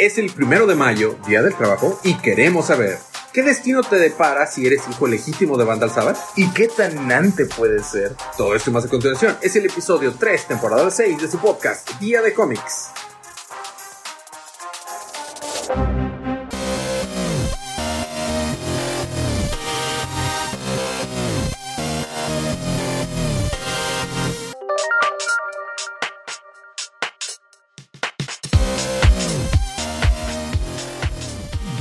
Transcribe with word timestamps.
Es 0.00 0.16
el 0.16 0.30
primero 0.32 0.66
de 0.66 0.76
mayo, 0.76 1.18
Día 1.26 1.42
del 1.42 1.54
Trabajo, 1.54 2.00
y 2.02 2.14
queremos 2.14 2.68
saber 2.68 2.96
¿Qué 3.34 3.42
destino 3.42 3.82
te 3.82 3.96
depara 3.96 4.46
si 4.46 4.66
eres 4.66 4.80
hijo 4.90 5.06
legítimo 5.06 5.58
de 5.58 5.64
Vandal 5.64 5.90
Sabbath? 5.90 6.16
¿Y 6.36 6.50
qué 6.52 6.68
tan 6.68 7.06
nante 7.06 7.44
puede 7.44 7.82
ser? 7.82 8.16
Todo 8.38 8.56
esto 8.56 8.70
más 8.70 8.86
a 8.86 8.88
continuación 8.88 9.36
es 9.42 9.54
el 9.56 9.66
episodio 9.66 10.14
3, 10.18 10.48
temporada 10.48 10.90
6 10.90 11.20
de 11.20 11.30
su 11.30 11.38
podcast, 11.38 11.90
Día 12.00 12.22
de 12.22 12.32
Cómics. 12.32 13.09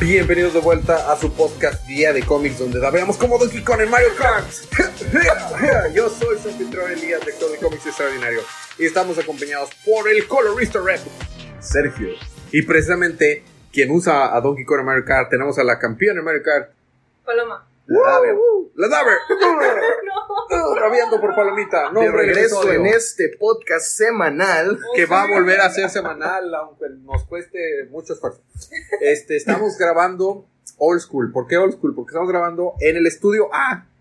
Bienvenidos 0.10 0.56
de 0.56 0.60
vuelta 0.60 1.12
a 1.12 1.16
su 1.16 1.32
podcast 1.32 1.86
Día 1.86 2.12
de 2.12 2.24
Cómics, 2.24 2.58
donde 2.58 2.80
veamos 2.80 3.16
como 3.16 3.38
Donkey 3.38 3.64
Kong 3.64 3.82
en 3.82 3.92
Mario 3.92 4.08
Kart. 4.18 4.48
Yo 5.94 6.10
soy 6.10 6.40
su 6.40 6.50
anfitrión 6.50 6.92
Elías, 6.92 7.24
lector 7.24 7.52
de 7.52 7.60
cómics 7.60 7.86
extraordinario, 7.86 8.40
y 8.80 8.86
estamos 8.86 9.20
acompañados 9.20 9.70
por 9.86 10.10
el 10.10 10.28
colorista 10.28 10.80
rep, 10.84 11.00
Sergio. 11.60 12.16
Y 12.52 12.64
precisamente, 12.64 13.44
quien 13.72 13.92
usa 13.92 14.36
a 14.36 14.42
Donkey 14.42 14.66
Kong 14.66 14.80
en 14.80 14.86
Mario 14.88 15.06
Kart, 15.06 15.30
tenemos 15.30 15.60
a 15.60 15.64
la 15.64 15.78
campeona 15.78 16.22
en 16.22 16.26
Mario 16.26 16.42
Kart, 16.42 16.72
Paloma. 17.24 17.69
La 17.90 18.12
Daver. 18.12 18.36
La 18.76 18.88
Daver. 18.88 19.18
Rabiando 20.80 21.20
por 21.20 21.36
Palomita. 21.36 21.92
No, 21.92 22.02
de 22.02 22.12
regreso 22.12 22.62
episodio 22.62 22.80
en 22.80 22.86
este 22.86 23.30
podcast 23.38 23.86
semanal. 23.86 24.80
que 24.96 25.06
va 25.06 25.24
a 25.24 25.28
volver 25.28 25.60
a 25.60 25.70
ser 25.70 25.90
semanal, 25.90 26.54
aunque 26.56 26.86
nos 27.02 27.26
cueste 27.26 27.86
mucho 27.90 28.14
esfuerzo. 28.14 28.42
Este, 29.02 29.36
estamos 29.36 29.78
grabando 29.78 30.48
old 30.78 31.02
school. 31.02 31.32
¿Por 31.32 31.48
qué 31.48 31.58
old 31.58 31.74
school? 31.74 31.94
Porque 31.94 32.12
estamos 32.12 32.30
grabando 32.30 32.76
en 32.80 32.96
el 32.96 33.08
estudio 33.08 33.50
A. 33.54 33.88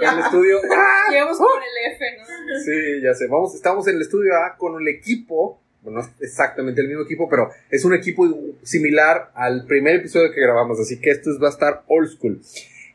En 0.00 0.08
el 0.08 0.18
estudio 0.18 0.58
A. 0.58 1.10
Llegamos 1.10 1.38
con 1.38 1.62
el 1.62 1.92
F, 1.92 2.04
¿no? 2.18 2.58
Sí, 2.64 3.00
ya 3.02 3.14
sé. 3.14 3.28
Vamos, 3.28 3.54
estamos 3.54 3.86
en 3.86 3.94
el 3.96 4.02
estudio 4.02 4.32
A 4.34 4.56
con 4.56 4.80
el 4.80 4.88
equipo. 4.88 5.61
Bueno, 5.82 5.98
no 5.98 6.04
es 6.04 6.10
exactamente 6.20 6.80
el 6.80 6.88
mismo 6.88 7.02
equipo, 7.02 7.28
pero 7.28 7.50
es 7.70 7.84
un 7.84 7.94
equipo 7.94 8.26
similar 8.62 9.30
al 9.34 9.66
primer 9.66 9.96
episodio 9.96 10.32
que 10.32 10.40
grabamos. 10.40 10.78
Así 10.80 11.00
que 11.00 11.10
esto 11.10 11.30
es- 11.30 11.42
va 11.42 11.48
a 11.48 11.50
estar 11.50 11.82
old 11.88 12.08
school. 12.08 12.40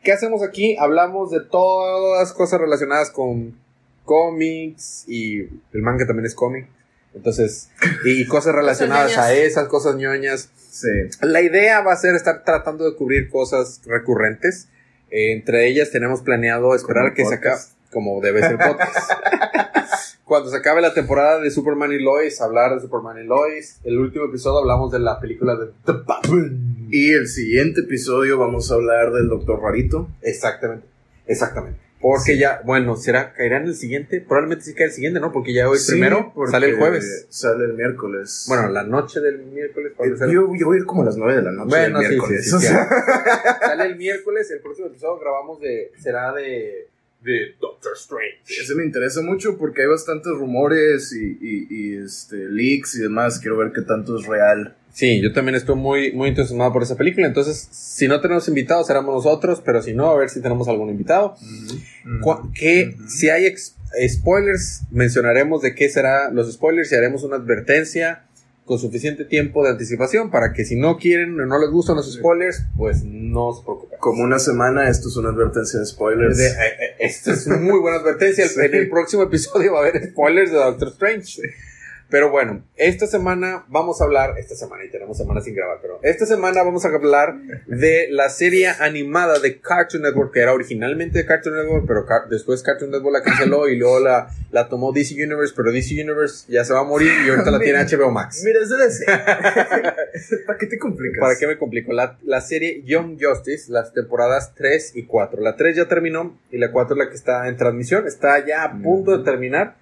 ¿Qué 0.04 0.12
hacemos 0.14 0.42
aquí? 0.42 0.78
Hablamos 0.80 1.32
de 1.32 1.42
todas 1.42 2.32
cosas 2.34 2.62
relacionadas 2.62 3.10
con 3.12 3.58
cómics 4.06 5.04
y 5.08 5.40
el 5.42 5.82
manga 5.82 6.08
también 6.08 6.26
es 6.26 6.34
cómic. 6.36 6.68
Entonces, 7.14 7.70
y, 8.06 8.22
y 8.22 8.26
cosas 8.28 8.54
relacionadas 8.56 9.18
a 9.18 9.34
esas 9.34 9.68
cosas 9.68 9.96
ñoñas. 9.96 10.50
Sí. 10.70 10.88
La 11.22 11.42
idea 11.42 11.82
va 11.82 11.94
a 11.94 11.98
ser 11.98 12.16
estar 12.16 12.44
tratando 12.44 12.90
de 12.90 12.96
cubrir 12.96 13.30
cosas 13.30 13.82
recurrentes. 13.86 14.70
Eh, 15.10 15.32
entre 15.34 15.68
ellas 15.68 15.90
tenemos 15.92 16.22
planeado 16.22 16.76
esperar 16.76 17.14
que 17.14 17.26
se 17.26 17.36
acabe, 17.36 17.60
como 17.92 18.22
debe 18.22 18.42
ser 18.42 18.58
podcast. 18.58 19.12
Cuando 20.28 20.50
se 20.50 20.58
acabe 20.58 20.81
la 20.81 20.94
temporada 20.94 21.39
de 21.39 21.50
Superman 21.50 21.94
y 21.94 22.00
Lois, 22.03 22.42
hablar 22.42 22.75
de 22.75 22.81
Superman 22.81 23.17
y 23.17 23.25
Lois. 23.25 23.80
El 23.86 23.97
último 23.97 24.25
episodio 24.25 24.59
hablamos 24.59 24.92
de 24.92 25.00
la 25.00 25.22
película 25.22 25.56
de 25.56 25.67
The 25.86 25.94
Batman. 26.06 26.88
Y 26.92 27.14
el 27.14 27.30
siguiente 27.30 27.80
episodio 27.81 28.38
vamos 28.38 28.69
a 28.69 28.75
hablar 28.75 29.14
del 29.14 29.30
Doctor 29.30 29.61
Rarito. 29.61 30.09
Exactamente, 30.22 30.86
exactamente. 31.28 31.80
Porque 32.02 32.38
ya, 32.38 32.61
bueno, 32.66 32.97
¿será, 32.97 33.31
caerá 33.31 33.58
en 33.58 33.67
el 33.67 33.75
siguiente? 33.75 34.19
Probablemente 34.19 34.66
sí 34.66 34.73
cae 34.73 34.88
el 34.88 34.92
siguiente, 34.92 35.22
¿no? 35.22 35.31
Porque 35.31 35.53
ya 35.53 35.69
hoy 35.69 35.78
Sí, 35.80 35.94
primero 35.94 36.34
sale 36.52 36.72
el 36.72 36.78
jueves. 36.78 37.25
Sale 37.30 37.64
el 37.64 37.73
miércoles. 37.75 38.45
Bueno, 38.50 38.67
la 38.67 38.84
noche 38.84 39.22
del 39.22 39.45
miércoles. 39.45 39.94
Eh, 39.97 40.14
yo, 40.30 40.53
yo 40.53 40.66
voy 40.66 40.75
a 40.75 40.80
ir 40.81 40.86
como 40.86 41.03
a 41.03 41.06
las 41.06 41.16
9 41.16 41.38
de 41.38 41.41
la 41.41 41.52
noche 41.53 41.69
Bueno, 41.69 42.00
del 42.00 42.08
sí, 42.09 42.14
miércoles. 42.16 42.53
o 42.53 42.59
sea, 42.59 42.89
Sale 43.62 43.86
el 43.86 43.95
miércoles, 43.95 44.52
el 44.52 44.59
próximo 44.59 44.88
episodio 44.88 45.19
grabamos 45.19 45.62
de, 45.62 45.94
será 45.97 46.34
de, 46.34 46.90
de 47.22 47.55
Doctor 47.59 47.94
Strange. 47.95 48.38
Ese 48.61 48.75
me 48.75 48.83
interesa 48.85 49.22
mucho 49.22 49.57
porque 49.57 49.81
hay 49.81 49.88
bastantes 49.88 50.31
rumores 50.33 51.11
y, 51.13 51.38
y- 51.41 51.67
y, 51.69 51.97
este, 51.97 52.35
leaks 52.50 52.95
y 52.95 53.01
demás. 53.01 53.39
Quiero 53.39 53.57
ver 53.57 53.72
qué 53.73 53.81
tanto 53.81 54.17
es 54.19 54.25
real. 54.28 54.75
Sí, 54.94 55.22
yo 55.22 55.31
también 55.31 55.55
estoy 55.55 55.75
muy, 55.75 56.11
muy 56.13 56.29
entusiasmado 56.29 56.73
por 56.73 56.81
esa 56.81 56.95
película, 56.95 57.28
entonces, 57.28 57.67
si 57.72 58.07
no 58.07 58.19
tenemos 58.19 58.47
invitados, 58.47 58.88
seremos 58.88 59.13
nosotros, 59.13 59.61
pero 59.63 59.79
si 59.83 59.94
no, 59.94 60.09
a 60.09 60.17
ver 60.17 60.29
si 60.29 60.41
tenemos 60.41 60.67
algún 60.67 60.89
invitado. 60.89 61.35
Cu- 62.22 62.51
que 62.53 62.95
si 63.07 63.29
hay 63.29 63.45
ex- 63.45 63.75
spoilers, 64.07 64.81
mencionaremos 64.91 65.61
de 65.61 65.75
qué 65.75 65.89
será 65.89 66.31
los 66.31 66.51
spoilers 66.51 66.91
y 66.91 66.95
haremos 66.95 67.23
una 67.23 67.35
advertencia 67.35 68.23
con 68.66 68.79
suficiente 68.79 69.23
tiempo 69.23 69.63
de 69.63 69.69
anticipación 69.69 70.29
para 70.31 70.51
que 70.51 70.66
si 70.66 70.75
no 70.75 70.97
quieren 70.97 71.39
o 71.39 71.45
no 71.45 71.59
les 71.59 71.69
gustan 71.69 71.95
los 71.95 72.11
spoilers, 72.11 72.63
pues 72.75 73.03
no 73.03 73.53
se 73.53 73.63
preocupen. 73.63 73.87
Como 74.00 74.24
una 74.24 74.40
semana, 74.40 74.90
esto 74.90 75.09
es 75.09 75.18
una 75.18 75.30
advertencia 75.30 75.80
de 75.80 75.85
spoilers. 75.85 76.38
De- 76.38 76.47
eh, 76.47 76.52
eh, 76.52 76.96
esta 77.00 77.34
es 77.34 77.47
una 77.47 77.58
muy 77.58 77.80
buena 77.80 77.97
advertencia. 77.97 78.47
Sí. 78.47 78.59
En 78.63 78.75
el 78.75 78.90
próximo 78.90 79.24
episodio 79.24 79.74
va 79.74 79.80
a 79.80 79.88
haber 79.88 80.09
spoilers 80.12 80.52
de 80.52 80.58
Doctor 80.58 80.90
Strange. 80.90 81.41
Pero 82.09 82.29
bueno, 82.29 82.63
esta 82.78 83.06
semana 83.06 83.66
vamos 83.68 84.00
a 84.01 84.06
hablar, 84.06 84.38
esta 84.38 84.56
semana 84.56 84.85
y 84.85 84.90
tenemos 84.90 85.18
semanas 85.18 85.44
sin 85.44 85.56
grabar, 85.56 85.79
pero 85.81 86.00
esta 86.03 86.25
semana 86.25 86.63
vamos 86.63 86.85
a 86.85 86.88
hablar 86.90 87.35
de 87.68 88.07
la 88.12 88.29
serie 88.29 88.69
animada 88.79 89.40
de 89.40 89.59
Cartoon 89.59 90.03
Network, 90.03 90.34
que 90.34 90.40
era 90.40 90.53
originalmente 90.53 91.19
de 91.19 91.25
Cartoon 91.25 91.56
Network, 91.56 91.85
pero 91.85 92.06
Car- 92.06 92.29
después 92.29 92.63
Cartoon 92.63 92.91
Network 92.91 93.13
la 93.13 93.23
canceló 93.23 93.67
y 93.67 93.75
luego 93.75 94.00
la, 94.00 94.29
la 94.51 94.69
tomó 94.69 94.94
DC 94.94 95.16
Universe, 95.16 95.53
pero 95.56 95.72
DC 95.72 95.96
Universe 96.01 96.46
ya 96.51 96.63
se 96.63 96.73
va 96.73 96.79
a 96.79 96.84
morir 96.85 97.12
y 97.25 97.29
ahorita 97.29 97.51
la 97.51 97.59
tiene 97.59 97.84
HBO 97.97 98.09
Max. 98.12 98.41
Mira, 98.46 98.59
es 98.62 98.69
de 98.69 99.06
¿Para 100.46 100.57
qué 100.57 100.67
te 100.67 100.78
complicas? 100.78 101.19
¿Para 101.19 101.38
qué 101.38 101.47
me 101.47 101.57
complico? 101.57 101.94
La, 101.94 102.17
la 102.23 102.41
serie 102.41 102.84
Young 102.85 103.17
Justice, 103.22 103.72
las 103.72 103.94
temporadas 103.94 104.53
3 104.56 104.94
y 104.96 105.03
4. 105.03 105.41
La 105.41 105.56
3 105.56 105.75
ya 105.75 105.88
terminó 105.88 106.38
y 106.51 106.57
la 106.57 106.72
4 106.72 106.96
es 106.96 106.97
la 106.97 107.09
que 107.09 107.16
está 107.16 107.47
en 107.47 107.57
transmisión. 107.57 108.07
Está 108.07 108.46
ya 108.46 108.63
a 108.63 108.81
punto 108.81 109.17
de 109.17 109.23
terminar. 109.23 109.75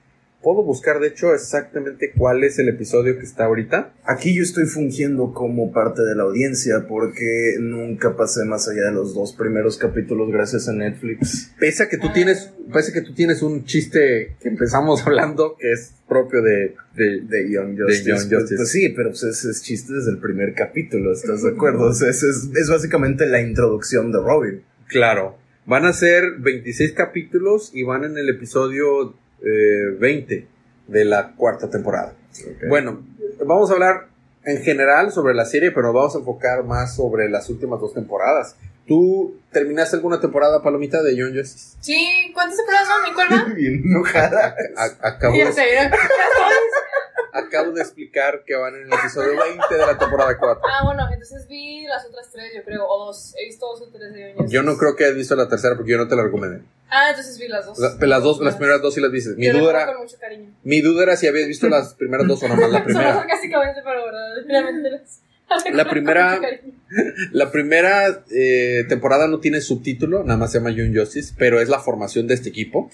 Puedo 0.46 0.64
buscar, 0.64 1.00
de 1.00 1.08
hecho, 1.08 1.34
exactamente 1.34 2.12
cuál 2.16 2.44
es 2.44 2.60
el 2.60 2.70
episodio 2.70 3.18
que 3.18 3.26
está 3.26 3.46
ahorita. 3.46 3.96
Aquí 4.04 4.36
yo 4.36 4.44
estoy 4.44 4.66
fungiendo 4.68 5.34
como 5.34 5.72
parte 5.74 6.04
de 6.04 6.14
la 6.14 6.22
audiencia 6.22 6.86
porque 6.88 7.56
nunca 7.60 8.16
pasé 8.16 8.46
más 8.46 8.70
allá 8.70 8.84
de 8.86 8.92
los 8.92 9.16
dos 9.16 9.34
primeros 9.34 9.80
capítulos 9.80 10.32
gracias 10.32 10.70
a 10.70 10.74
Netflix. 10.74 11.52
Pese 11.60 11.82
a 11.82 11.90
que 11.90 11.98
tú 11.98 12.14
tienes, 12.14 12.52
pese 12.72 12.92
a 12.92 12.94
que 12.94 13.02
tú 13.02 13.16
tienes 13.16 13.42
un 13.42 13.66
chiste 13.66 14.36
que 14.40 14.48
empezamos 14.50 15.02
hablando 15.08 15.56
que 15.60 15.72
es 15.72 15.96
propio 16.08 16.44
de, 16.44 16.76
de, 16.96 17.22
De 17.22 17.52
Young 17.52 17.76
Justice. 17.80 18.04
Young 18.08 18.18
Pues- 18.30 18.30
Justice. 18.42 18.56
pues 18.58 18.72
sí, 18.72 18.90
pero 18.96 19.10
pues 19.10 19.24
ese 19.24 19.50
es 19.50 19.64
chiste 19.64 19.94
desde 19.94 20.12
el 20.12 20.20
primer 20.20 20.54
capítulo, 20.54 21.12
¿estás 21.12 21.42
de 21.42 21.50
acuerdo? 21.50 21.86
O 21.88 21.94
sea, 21.96 22.10
es, 22.12 22.22
es 22.22 22.70
básicamente 22.70 23.26
la 23.26 23.42
introducción 23.42 24.12
de 24.12 24.20
Robin. 24.20 24.62
Claro. 24.90 25.40
Van 25.66 25.86
a 25.88 25.94
ser 25.94 26.24
26 26.42 26.92
capítulos 26.92 27.72
y 27.74 27.82
van 27.82 28.04
en 28.04 28.20
el 28.20 28.30
episodio 28.30 29.16
eh, 29.46 29.96
20 30.00 30.48
de 30.88 31.06
la 31.06 31.32
cuarta 31.36 31.70
temporada. 31.70 32.14
Bueno, 32.68 33.04
vamos 33.46 33.70
a 33.70 33.74
hablar 33.74 34.08
en 34.44 34.62
general 34.62 35.12
sobre 35.12 35.34
la 35.34 35.46
serie, 35.46 35.72
pero 35.72 35.84
nos 35.88 35.94
vamos 35.96 36.16
a 36.16 36.20
enfocar 36.20 36.64
más 36.64 36.96
sobre 36.96 37.30
las 37.30 37.50
últimas 37.50 37.80
dos 37.80 37.94
temporadas. 37.94 38.56
¿Tú 38.88 39.40
terminaste 39.52 39.96
alguna 39.96 40.20
temporada, 40.20 40.62
Palomita, 40.62 41.02
de 41.02 41.16
Young 41.16 41.36
Justice? 41.36 41.78
Sí, 41.80 42.32
¿cuántas 42.36 42.58
temporadas 42.58 42.88
son? 42.88 43.12
¿Y 43.12 43.14
cuál 43.16 43.28
va? 43.32 43.54
Bien 43.56 43.82
enojada. 43.84 44.56
Acabo, 45.02 45.34
ya- 45.36 45.92
acabo 47.35 47.72
de 47.72 47.81
explicar 47.81 48.44
que 48.46 48.56
van 48.56 48.75
en 48.75 48.84
el 48.84 48.94
episodio 48.94 49.40
20 49.40 49.73
de 49.75 49.85
la 49.85 49.97
temporada 49.97 50.38
4. 50.38 50.62
Ah, 50.68 50.84
bueno, 50.84 51.03
entonces 51.12 51.47
vi 51.47 51.84
las 51.85 52.06
otras 52.06 52.31
tres, 52.31 52.51
yo 52.56 52.63
creo, 52.63 52.88
o 52.88 53.06
dos. 53.06 53.34
He 53.40 53.46
visto 53.46 53.66
dos 53.66 53.81
o 53.81 53.91
tres 53.91 54.13
de 54.13 54.34
Young 54.38 54.50
Yo 54.50 54.63
no 54.63 54.78
creo 54.78 54.96
que 54.96 55.06
hayas 55.06 55.16
visto 55.18 55.35
la 55.35 55.47
tercera 55.47 55.75
porque 55.75 55.91
yo 55.91 55.97
no 55.97 56.07
te 56.07 56.16
la 56.16 56.23
recomendé. 56.23 56.62
Ah, 56.90 57.09
entonces 57.09 57.38
vi 57.40 57.47
las 57.47 57.66
dos. 57.66 57.78
La- 57.79 58.07
Las 58.07 58.23
dos, 58.23 58.40
las 58.41 58.56
primeras 58.56 58.81
dos 58.81 58.94
sí 58.94 59.01
las 59.01 59.12
viste. 59.12 59.31
Mi 59.35 59.47
Yo 59.47 59.53
duda 59.53 59.72
era, 59.72 59.85
con 59.94 60.03
mucho 60.03 60.18
cariño. 60.19 60.51
mi 60.63 60.81
duda 60.81 61.03
era 61.03 61.18
si 61.18 61.28
habías 61.28 61.47
visto 61.47 61.68
las 61.68 61.94
primeras 61.96 62.28
dos 62.28 62.41
o 62.44 62.47
nomás 62.47 62.69
la 62.69 62.78
Son 62.84 62.85
primera. 62.85 63.13
sarcásticamente, 63.16 63.81
pero 63.84 64.11
las. 64.11 65.22
La 65.73 65.85
primera-. 65.90 66.40
La 67.31 67.52
primera 67.52 68.23
eh, 68.31 68.85
temporada 68.88 69.28
no 69.28 69.40
tiene 69.40 69.61
subtítulo, 69.61 70.23
nada 70.23 70.38
más 70.38 70.52
se 70.52 70.59
llama 70.59 70.72
Young 70.72 70.96
Justice, 70.97 71.34
pero 71.38 71.59
es 71.59 71.70
la 71.70 71.79
formación 71.79 72.28
de 72.28 72.34
este 72.35 72.49
equipo. 72.49 72.90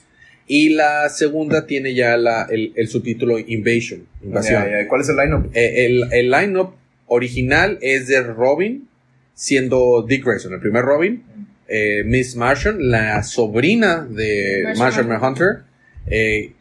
Y 0.54 0.68
la 0.68 1.08
segunda 1.08 1.66
tiene 1.66 1.94
ya 1.94 2.18
la, 2.18 2.46
el, 2.52 2.74
el 2.76 2.90
subtítulo 2.90 3.40
Invasion, 3.40 4.06
invasión. 4.22 4.66
¿Cuál 4.90 5.00
es 5.00 5.08
el 5.08 5.16
lineup? 5.16 5.50
Eh, 5.56 5.86
el, 5.86 6.12
el 6.12 6.30
line-up 6.30 6.74
original 7.08 7.78
es 7.82 8.08
de 8.08 8.22
Robin, 8.22 8.86
siendo 9.34 10.06
Dick 10.06 10.26
Grayson, 10.26 10.54
el 10.54 10.60
primer 10.60 10.84
Robin, 10.84 11.24
eh, 11.70 12.04
Miss 12.04 12.36
Martian, 12.36 12.92
la 12.92 13.24
sobrina 13.24 14.06
de 14.06 14.74
Martian 14.78 15.08
Martian 15.08 15.24
Hunter, 15.24 15.60
eh, 16.08 16.52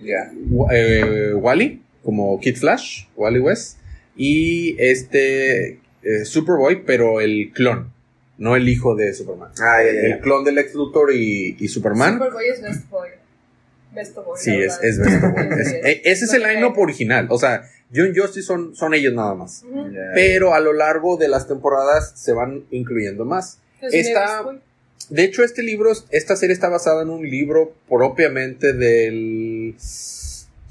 eh, 0.71 1.33
Wally, 1.35 1.83
como 2.05 2.39
Kid 2.39 2.59
Flash, 2.59 3.07
Wally 3.17 3.41
West, 3.41 3.79
y 4.17 4.77
este 4.79 5.81
eh, 6.05 6.25
Superboy, 6.25 6.85
pero 6.87 7.21
el 7.21 7.51
clon, 7.53 7.91
no 8.39 8.55
el 8.55 8.69
hijo 8.69 8.95
de 8.95 9.13
Superman. 9.15 9.51
Ah, 9.61 9.83
ya, 9.85 9.93
ya, 9.93 10.15
El 10.15 10.21
clon 10.21 10.45
del 10.45 10.55
Lex 10.55 10.75
Luthor 10.75 11.13
y, 11.13 11.57
y 11.59 11.67
Superman. 11.67 12.19
Superboy 12.19 12.45
es 12.55 12.63
Best 12.63 12.89
Boy. 14.15 14.39
Sí, 14.39 14.55
es, 14.55 14.79
es 14.83 14.99
Best 14.99 15.21
Boy. 15.21 15.49
Es- 15.61 15.73
e- 15.73 16.03
ese 16.05 16.25
es 16.27 16.33
el 16.35 16.43
line-up 16.43 16.79
original. 16.79 17.27
O 17.31 17.39
sea, 17.39 17.63
Young 17.91 18.13
Justice 18.17 18.43
son, 18.47 18.75
son 18.77 18.95
ellos 18.95 19.13
nada 19.15 19.35
más. 19.35 19.65
Pero 20.15 20.55
a 20.55 20.61
lo 20.61 20.73
largo 20.73 21.17
de 21.17 21.29
las 21.29 21.49
temporadas 21.49 22.13
se 22.17 22.33
van 22.33 22.65
incluyendo 22.71 23.25
más. 23.25 23.59
Es 23.81 23.95
Esta- 24.09 24.45
De 25.09 25.25
hecho, 25.25 25.43
este 25.43 25.63
libro, 25.65 25.91
esta 26.11 26.37
serie 26.37 26.53
está 26.55 26.69
basada 26.69 27.03
en 27.03 27.11
un 27.11 27.29
libro 27.29 27.75
propiamente 27.89 28.73
del. 28.73 29.75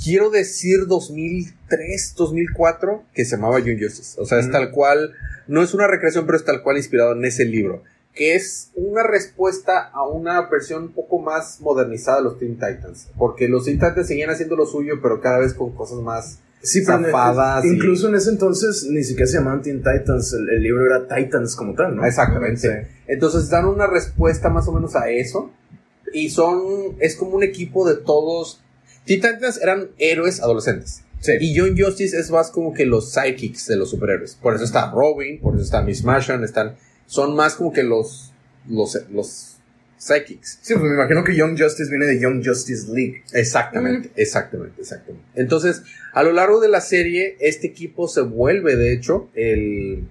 Quiero 0.01 0.30
decir 0.30 0.86
2003, 0.88 2.13
2004, 2.15 3.04
que 3.13 3.25
se 3.25 3.36
llamaba 3.36 3.60
Young 3.60 3.81
Justice. 3.81 4.19
O 4.22 4.25
sea, 4.25 4.39
es 4.39 4.48
Mm. 4.48 4.51
tal 4.51 4.72
cual. 4.72 5.13
No 5.48 5.62
es 5.63 5.74
una 5.74 5.88
recreación, 5.88 6.25
pero 6.25 6.38
es 6.38 6.45
tal 6.45 6.62
cual 6.62 6.77
inspirado 6.77 7.13
en 7.13 7.25
ese 7.25 7.44
libro. 7.44 7.83
Que 8.15 8.35
es 8.35 8.71
una 8.75 9.03
respuesta 9.03 9.89
a 9.94 10.06
una 10.07 10.50
versión 10.50 10.83
un 10.83 10.91
poco 10.94 11.19
más 11.19 11.61
modernizada 11.61 12.17
de 12.17 12.23
los 12.23 12.39
Teen 12.39 12.56
Titans. 12.56 13.07
Porque 13.17 13.47
los 13.47 13.65
Teen 13.65 13.77
Titans 13.79 14.07
seguían 14.07 14.29
haciendo 14.29 14.56
lo 14.56 14.65
suyo, 14.65 14.95
pero 15.01 15.21
cada 15.21 15.39
vez 15.39 15.53
con 15.53 15.71
cosas 15.73 16.00
más. 16.00 16.39
Sí, 16.61 16.81
pero 16.85 17.06
zafadas 17.06 17.63
y- 17.63 17.69
incluso 17.69 18.09
en 18.09 18.15
ese 18.15 18.31
entonces 18.31 18.85
ni 18.89 19.01
siquiera 19.03 19.27
se 19.27 19.38
llamaban 19.38 19.61
Teen 19.61 19.77
Titans, 19.81 20.33
el, 20.33 20.50
el 20.50 20.61
libro 20.63 20.85
era 20.85 21.07
Titans 21.07 21.56
como 21.56 21.73
tal, 21.73 21.95
¿no? 21.95 22.06
Exactamente. 22.06 22.88
Entonces 23.07 23.50
dan 23.50 23.65
una 23.65 23.88
respuesta 23.88 24.50
más 24.50 24.67
o 24.67 24.73
menos 24.73 24.95
a 24.95 25.09
eso. 25.09 25.51
Y 26.12 26.29
son. 26.31 26.97
Es 27.00 27.15
como 27.15 27.35
un 27.38 27.44
equipo 27.44 27.88
de 27.88 27.95
todos. 27.95 28.62
Teen 29.05 29.21
Titans 29.21 29.62
eran 29.62 29.89
héroes 29.97 30.41
adolescentes. 30.41 31.03
Sí. 31.21 31.33
Y 31.39 31.53
Young 31.53 31.79
Justice 31.79 32.17
es 32.17 32.31
más 32.31 32.50
como 32.50 32.73
que 32.73 32.85
los 32.85 33.12
sidekicks 33.13 33.67
de 33.67 33.75
los 33.77 33.89
superhéroes. 33.91 34.35
Por 34.35 34.55
eso 34.55 34.63
está 34.63 34.89
Robin, 34.91 35.39
por 35.39 35.53
eso 35.55 35.63
está 35.63 35.81
Miss 35.81 36.03
Martian, 36.03 36.44
están. 36.44 36.75
Son 37.09 37.35
más 37.35 37.56
como 37.56 37.73
que 37.73 37.81
los. 37.83 38.31
Los. 38.67 38.97
Los 39.11 39.56
sidekicks. 39.97 40.59
Sí, 40.61 40.75
pues 40.75 40.85
me 40.85 40.94
imagino 40.95 41.23
que 41.25 41.35
Young 41.35 41.59
Justice 41.59 41.89
viene 41.89 42.06
de 42.06 42.19
Young 42.21 42.41
Justice 42.45 42.88
League. 42.94 43.23
Exactamente, 43.33 44.09
exactamente, 44.15 44.79
exactamente. 44.79 45.27
Entonces, 45.35 45.81
a 46.13 46.23
lo 46.23 46.31
largo 46.31 46.61
de 46.61 46.69
la 46.69 46.79
serie, 46.79 47.35
este 47.41 47.67
equipo 47.67 48.07
se 48.07 48.21
vuelve, 48.21 48.77
de 48.77 48.94
hecho, 48.94 49.29
el, 49.33 50.06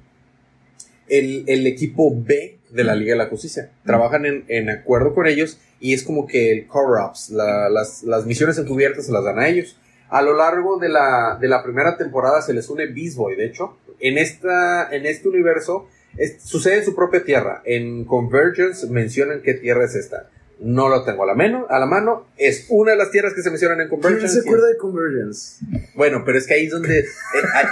el, 1.08 1.44
el 1.46 1.66
equipo 1.66 2.10
B 2.14 2.58
de 2.70 2.84
la 2.84 2.94
Liga 2.94 3.12
de 3.14 3.18
la 3.18 3.26
Justicia. 3.28 3.70
Trabajan 3.86 4.26
en, 4.26 4.44
en 4.48 4.68
acuerdo 4.68 5.14
con 5.14 5.26
ellos 5.26 5.58
y 5.80 5.94
es 5.94 6.02
como 6.02 6.26
que 6.26 6.52
el 6.52 6.66
cover-ups, 6.66 7.30
la- 7.30 7.70
las, 7.70 8.02
las 8.02 8.26
misiones 8.26 8.58
encubiertas 8.58 9.06
se 9.06 9.12
las 9.12 9.24
dan 9.24 9.38
a 9.38 9.48
ellos. 9.48 9.78
A 10.10 10.20
lo 10.20 10.36
largo 10.36 10.78
de 10.78 10.90
la, 10.90 11.38
de 11.40 11.48
la 11.48 11.62
primera 11.62 11.96
temporada 11.96 12.42
se 12.42 12.52
les 12.52 12.68
une 12.68 12.86
Beast 12.88 13.16
Boy, 13.16 13.36
de 13.36 13.46
hecho. 13.46 13.78
En, 14.00 14.18
esta, 14.18 14.94
en 14.94 15.06
este 15.06 15.28
universo 15.28 15.88
es- 16.18 16.42
sucede 16.42 16.78
en 16.78 16.84
su 16.84 16.94
propia 16.94 17.24
tierra. 17.24 17.62
En 17.64 18.04
Convergence 18.04 18.86
mencionan 18.88 19.40
qué 19.42 19.54
tierra 19.54 19.84
es 19.84 19.94
esta. 19.94 20.28
No 20.60 20.88
lo 20.88 21.04
tengo 21.04 21.22
a 21.22 21.26
la, 21.26 21.34
mano, 21.34 21.66
a 21.70 21.78
la 21.78 21.86
mano. 21.86 22.26
Es 22.36 22.66
una 22.68 22.90
de 22.90 22.96
las 22.98 23.12
tierras 23.12 23.32
que 23.32 23.42
se 23.42 23.50
mencionan 23.50 23.80
en 23.80 23.88
¿Quién 23.88 24.00
Convergence. 24.00 24.34
se 24.34 24.40
acuerda 24.40 24.66
de 24.66 24.76
Convergence? 24.76 25.64
Bueno, 25.94 26.24
pero 26.26 26.36
es 26.36 26.46
que 26.48 26.54
ahí 26.54 26.66
es 26.66 26.72
donde, 26.72 26.98
eh, 26.98 27.04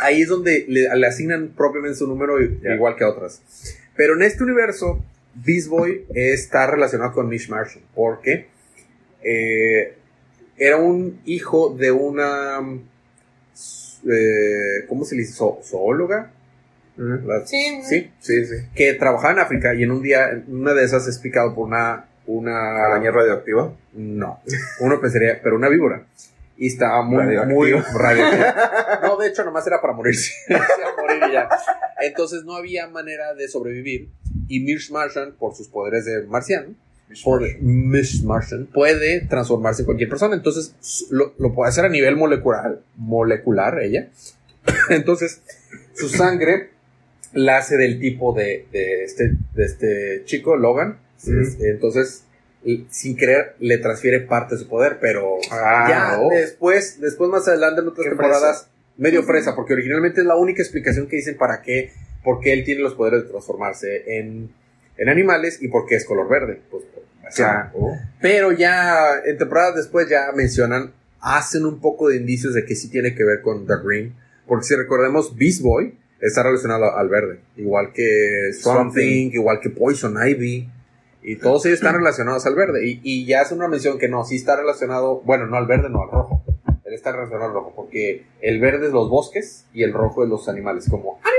ahí- 0.02 0.22
es 0.22 0.28
donde 0.28 0.64
le, 0.68 0.88
le 0.96 1.06
asignan 1.08 1.48
propiamente 1.56 1.98
su 1.98 2.06
número 2.06 2.40
igual 2.40 2.94
que 2.96 3.02
a 3.02 3.08
otras. 3.08 3.42
Pero 3.96 4.14
en 4.14 4.22
este 4.22 4.44
universo, 4.44 5.04
Beast 5.34 5.66
Boy 5.68 6.06
está 6.14 6.66
relacionado 6.70 7.12
con 7.12 7.28
Mish 7.28 7.48
Martian 7.48 7.82
porque 7.94 8.46
eh, 9.24 9.94
era 10.56 10.76
un 10.76 11.20
hijo 11.24 11.74
de 11.76 11.90
una, 11.90 12.60
eh, 14.08 14.84
¿cómo 14.88 15.04
se 15.04 15.16
le 15.16 15.22
dice? 15.22 15.34
Sí. 17.44 17.82
sí, 17.84 18.10
sí, 18.20 18.46
sí. 18.46 18.54
Que 18.74 18.94
trabajaba 18.94 19.32
en 19.34 19.38
África 19.40 19.74
y 19.74 19.82
en 19.82 19.90
un 19.90 20.02
día, 20.02 20.42
una 20.48 20.72
de 20.74 20.84
esas 20.84 21.06
es 21.06 21.18
picado 21.18 21.54
por 21.54 21.66
una, 21.68 22.06
una 22.26 22.84
¿Araña 22.86 23.10
radioactiva? 23.10 23.72
no, 23.92 24.40
uno 24.80 25.00
pensaría, 25.00 25.40
pero 25.42 25.56
una 25.56 25.68
víbora. 25.68 26.04
Y 26.58 26.68
estaba 26.68 27.02
muy, 27.02 27.18
Radioactivo. 27.18 27.60
muy 27.60 27.72
radioactiva. 27.98 29.00
No, 29.02 29.18
de 29.18 29.28
hecho, 29.28 29.44
nomás 29.44 29.66
era 29.66 29.78
para 29.82 29.92
morirse. 29.92 30.32
Morir 30.48 31.22
y 31.28 31.32
ya. 31.32 31.50
Entonces 32.00 32.44
no 32.44 32.56
había 32.56 32.88
manera 32.88 33.34
de 33.34 33.46
sobrevivir. 33.46 34.08
Y 34.48 34.60
Mish 34.60 34.90
Martian, 34.90 35.32
por 35.38 35.54
sus 35.54 35.68
poderes 35.68 36.06
de 36.06 36.22
marciano, 36.22 36.74
puede, 37.22 37.58
Mish 37.60 38.22
Martian, 38.24 38.64
puede 38.72 39.20
transformarse 39.26 39.82
en 39.82 39.86
cualquier 39.86 40.08
persona. 40.08 40.34
Entonces 40.34 40.74
lo, 41.10 41.34
lo 41.38 41.52
puede 41.52 41.68
hacer 41.68 41.84
a 41.84 41.90
nivel 41.90 42.16
molecular, 42.16 42.80
molecular 42.96 43.78
ella. 43.80 44.08
Entonces, 44.88 45.42
su 45.94 46.08
sangre 46.08 46.70
la 47.36 47.58
hace 47.58 47.76
del 47.76 48.00
tipo 48.00 48.32
de, 48.32 48.66
de 48.72 49.04
este, 49.04 49.32
de 49.54 49.64
este 49.64 50.22
chico, 50.24 50.56
Logan. 50.56 50.98
Entonces, 51.60 52.24
sin 52.90 53.16
querer, 53.16 53.54
le 53.60 53.78
transfiere 53.78 54.20
parte 54.20 54.54
de 54.56 54.62
su 54.62 54.68
poder, 54.68 54.98
pero 55.00 55.36
Ah, 55.50 55.86
ya 55.88 56.20
oh. 56.20 56.28
después, 56.30 57.00
después 57.00 57.30
más 57.30 57.46
adelante 57.46 57.80
en 57.80 57.88
otras 57.88 58.08
temporadas, 58.08 58.68
medio 58.96 59.22
fresa, 59.22 59.54
porque 59.54 59.74
originalmente 59.74 60.22
es 60.22 60.26
la 60.26 60.36
única 60.36 60.62
explicación 60.62 61.06
que 61.06 61.16
dicen 61.16 61.36
para 61.36 61.62
qué, 61.62 61.92
por 62.24 62.40
qué 62.40 62.52
él 62.52 62.64
tiene 62.64 62.80
los 62.80 62.94
poderes 62.94 63.24
de 63.24 63.28
transformarse 63.28 64.18
en, 64.18 64.50
en 64.96 65.08
animales 65.08 65.62
y 65.62 65.68
por 65.68 65.86
qué 65.86 65.96
es 65.96 66.04
color 66.04 66.28
verde. 66.28 66.60
Pues, 66.70 66.84
Ah, 67.40 67.72
pero 68.20 68.52
ya 68.52 69.18
en 69.24 69.36
temporadas 69.36 69.74
después 69.74 70.08
ya 70.08 70.30
mencionan, 70.32 70.92
hacen 71.20 71.66
un 71.66 71.80
poco 71.80 72.08
de 72.08 72.16
indicios 72.18 72.54
de 72.54 72.64
que 72.64 72.76
sí 72.76 72.88
tiene 72.88 73.16
que 73.16 73.24
ver 73.24 73.42
con 73.42 73.66
The 73.66 73.74
Green. 73.84 74.14
Porque 74.46 74.64
si 74.66 74.76
recordemos, 74.76 75.36
Beast 75.36 75.60
Boy 75.60 75.98
está 76.20 76.42
relacionado 76.42 76.96
al 76.96 77.08
verde. 77.08 77.40
Igual 77.56 77.92
que 77.92 78.50
Swamp 78.52 78.92
Swamp 78.92 78.94
Thing. 78.94 79.30
Thing, 79.30 79.34
igual 79.34 79.60
que 79.60 79.70
Poison 79.70 80.14
Ivy. 80.26 80.68
Y 81.22 81.36
todos 81.36 81.66
ellos 81.66 81.78
están 81.80 81.94
relacionados 81.96 82.46
al 82.46 82.54
verde. 82.54 82.86
Y, 82.86 83.00
y 83.02 83.26
ya 83.26 83.42
hace 83.42 83.54
una 83.54 83.68
mención 83.68 83.98
que 83.98 84.08
no, 84.08 84.24
sí 84.24 84.36
está 84.36 84.56
relacionado, 84.56 85.20
bueno, 85.24 85.46
no 85.46 85.56
al 85.56 85.66
verde, 85.66 85.88
no 85.90 86.02
al 86.02 86.10
rojo. 86.10 86.42
Él 86.84 86.94
está 86.94 87.12
relacionado 87.12 87.48
al 87.48 87.54
rojo. 87.54 87.72
Porque 87.74 88.24
el 88.40 88.60
verde 88.60 88.86
es 88.86 88.92
los 88.92 89.10
bosques 89.10 89.64
y 89.74 89.82
el 89.82 89.92
rojo 89.92 90.22
es 90.24 90.30
los 90.30 90.48
animales, 90.48 90.86
como 90.88 91.20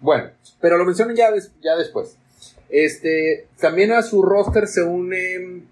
bueno, 0.00 0.30
pero 0.60 0.76
lo 0.78 0.84
mencionan 0.84 1.16
ya, 1.16 1.30
des- 1.30 1.52
ya 1.62 1.76
después. 1.76 2.16
Este, 2.70 3.46
también 3.60 3.92
a 3.92 4.02
su 4.02 4.22
roster 4.22 4.66
se 4.66 4.82
une, 4.82 5.62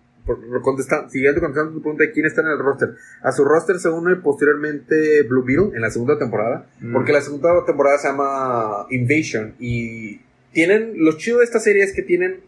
siguiendo 1.08 1.40
contestando 1.40 1.72
tu 1.72 1.80
pregunta 1.82 2.04
de 2.04 2.12
quién 2.12 2.26
está 2.26 2.40
en 2.42 2.48
el 2.48 2.58
roster, 2.58 2.90
a 3.22 3.32
su 3.32 3.44
roster 3.44 3.78
se 3.78 3.88
une 3.88 4.16
posteriormente 4.16 5.22
Blue 5.22 5.44
Beetle 5.44 5.74
en 5.74 5.80
la 5.82 5.90
segunda 5.90 6.18
temporada, 6.18 6.66
Mm. 6.80 6.92
porque 6.92 7.12
la 7.12 7.20
segunda 7.20 7.64
temporada 7.64 7.98
se 7.98 8.08
llama 8.08 8.86
Invasion 8.90 9.54
y 9.58 10.20
tienen, 10.52 10.92
lo 10.96 11.16
chido 11.16 11.38
de 11.38 11.44
esta 11.44 11.60
serie 11.60 11.84
es 11.84 11.92
que 11.92 12.02
tienen 12.02 12.40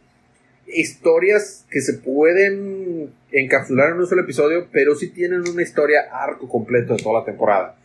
historias 0.67 1.65
que 1.71 1.81
se 1.81 1.95
pueden 1.95 3.11
encapsular 3.33 3.91
en 3.91 3.99
un 4.01 4.07
solo 4.07 4.23
episodio, 4.23 4.67
pero 4.73 4.95
sí 4.95 5.09
tienen 5.09 5.47
una 5.49 5.63
historia 5.63 6.03
arco 6.13 6.49
completo 6.49 6.95
de 6.95 7.03
toda 7.03 7.21
la 7.21 7.25
temporada. 7.25 7.77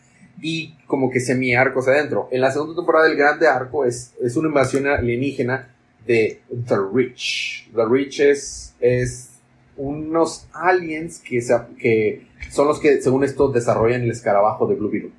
Y 0.42 0.74
como 0.86 1.10
que 1.10 1.20
semi 1.20 1.54
arcos 1.54 1.88
adentro. 1.88 2.28
En 2.30 2.40
la 2.40 2.50
segunda 2.50 2.74
temporada 2.74 3.06
el 3.08 3.16
grande 3.16 3.46
arco 3.46 3.84
es, 3.84 4.12
es 4.22 4.36
una 4.36 4.48
invasión 4.48 4.86
alienígena 4.86 5.68
de 6.06 6.40
The 6.68 6.74
Rich. 6.92 7.70
The 7.74 7.82
Rich 7.88 8.20
es, 8.20 8.74
es 8.80 9.30
unos 9.76 10.46
aliens 10.52 11.18
que, 11.20 11.40
se- 11.40 11.54
que 11.78 12.26
son 12.50 12.66
los 12.68 12.80
que, 12.80 13.00
según 13.02 13.24
esto, 13.24 13.48
desarrollan 13.48 14.02
el 14.02 14.10
escarabajo 14.10 14.66
de 14.66 14.74
Blue 14.76 14.90
Beetle. 14.90 15.10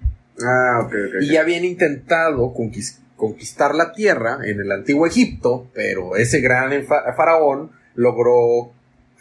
Ah, 0.46 0.82
ok, 0.86 0.94
ok. 1.10 1.22
Y 1.22 1.38
habían 1.38 1.64
intentado 1.66 2.54
conquis- 2.54 3.00
conquistar 3.16 3.74
la 3.76 3.94
tierra 3.94 4.40
en 4.46 4.60
el 4.60 4.72
antiguo 4.72 5.08
Egipto, 5.08 5.68
pero 5.74 6.16
ese 6.18 6.42
gran 6.42 6.84
fa- 6.86 7.14
faraón 7.16 7.72
logró 7.96 8.72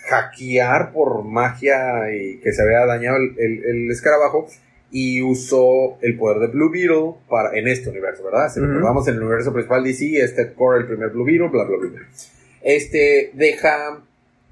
hackear 0.09 0.93
por 0.93 1.25
magia 1.25 2.13
y 2.15 2.39
que 2.41 2.53
se 2.53 2.63
había 2.63 2.85
dañado 2.87 3.17
el, 3.17 3.35
el- 3.39 3.65
el 3.65 3.91
escarabajo 3.91 4.47
y 4.91 5.23
usó 5.23 5.99
el 6.03 6.17
poder 6.17 6.39
de 6.41 6.47
Blue 6.49 6.71
Beetle 6.71 7.15
para, 7.29 7.57
en 7.59 7.67
este 7.67 7.89
universo, 7.91 8.23
¿verdad? 8.25 8.49
Si 8.53 8.61
Ujú. 8.61 8.69
recordamos 8.69 9.09
en 9.09 9.15
el 9.15 9.23
universo 9.23 9.53
principal 9.53 9.83
DC, 9.83 10.19
este 10.23 10.53
Core, 10.53 10.81
el 10.81 10.87
primer 10.87 11.11
Blue 11.11 11.25
Beetle, 11.25 11.49
bla, 11.49 11.65
bla, 11.65 11.77
bla. 11.79 12.01
Este 12.63 13.31
deja 13.35 14.03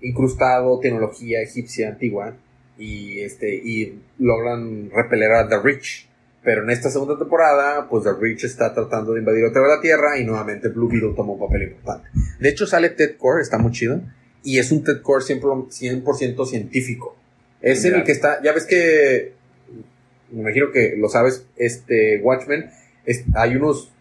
incrustado 0.03 0.79
tecnología 0.81 1.41
egipcia 1.41 1.89
antigua 1.89 2.35
y 2.79 3.21
este 3.21 3.55
y 3.55 4.01
logran 4.19 4.91
repeler 4.91 5.33
a 5.33 5.49
The 5.49 5.61
Rich. 5.63 6.09
Pero 6.45 6.65
en 6.65 6.71
esta 6.71 6.91
segunda 6.91 7.17
temporada, 7.17 7.89
pues 7.89 8.03
The 8.05 8.15
Rich 8.21 8.45
está 8.45 8.75
tratando 8.75 9.13
de 9.13 9.21
invadir 9.21 9.45
otra 9.45 9.63
vez 9.63 9.71
la 9.77 9.81
Tierra 9.81 10.19
y 10.19 10.25
nuevamente 10.25 10.69
Blue 10.69 10.89
Beetle 10.89 11.13
toma 11.15 11.35
un 11.35 11.39
papel 11.39 11.63
importante. 11.63 12.09
De 12.41 12.49
hecho 12.49 12.67
sale 12.67 12.91
Ted 12.91 13.17
Core, 13.17 13.43
está 13.43 13.59
muy 13.59 13.71
chido, 13.71 14.01
y 14.43 14.59
es 14.59 14.73
un 14.73 14.83
Ted 14.83 15.03
Core 15.03 15.23
100%, 15.25 15.69
100% 15.71 16.47
científico. 16.47 17.17
Es 17.61 17.85
en 17.85 17.95
el 17.95 18.03
que 18.03 18.11
está, 18.11 18.43
ya 18.43 18.53
ves 18.53 18.67
que, 18.67 19.35
me 20.33 20.41
imagino 20.41 20.73
que 20.73 20.97
lo 20.99 21.09
sabes, 21.09 21.47
este 21.57 22.19
Watchmen, 22.21 22.71
es- 23.07 23.23
hay 23.37 23.55
unos 23.55 23.93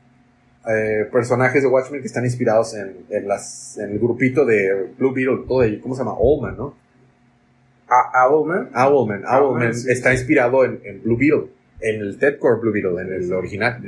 eh, 0.67 1.05
personajes 1.11 1.61
de 1.63 1.67
Watchmen 1.67 2.01
que 2.01 2.07
están 2.07 2.23
inspirados 2.25 2.73
en, 2.75 2.97
en 3.09 3.27
las, 3.27 3.77
en 3.77 3.91
el 3.91 3.99
grupito 3.99 4.45
de 4.45 4.91
Blue 4.97 5.13
Beetle, 5.13 5.45
todo 5.47 5.63
ello, 5.63 5.79
¿cómo 5.81 5.95
se 5.95 5.99
llama? 6.01 6.13
Owlman, 6.17 6.57
¿no? 6.57 6.75
A- 7.87 8.27
Owlman. 8.27 8.69
Owlman, 8.75 9.23
Owlman 9.25 9.73
sí, 9.75 9.91
está 9.91 10.09
sí. 10.11 10.15
inspirado 10.17 10.63
en, 10.63 10.79
en 10.83 11.01
Blue 11.03 11.17
Beetle, 11.17 11.47
en 11.81 12.01
el 12.01 12.17
Ted 12.17 12.37
Core 12.39 12.59
Blue 12.61 12.71
Beetle, 12.71 13.01
en 13.01 13.11
el 13.13 13.33
original. 13.33 13.81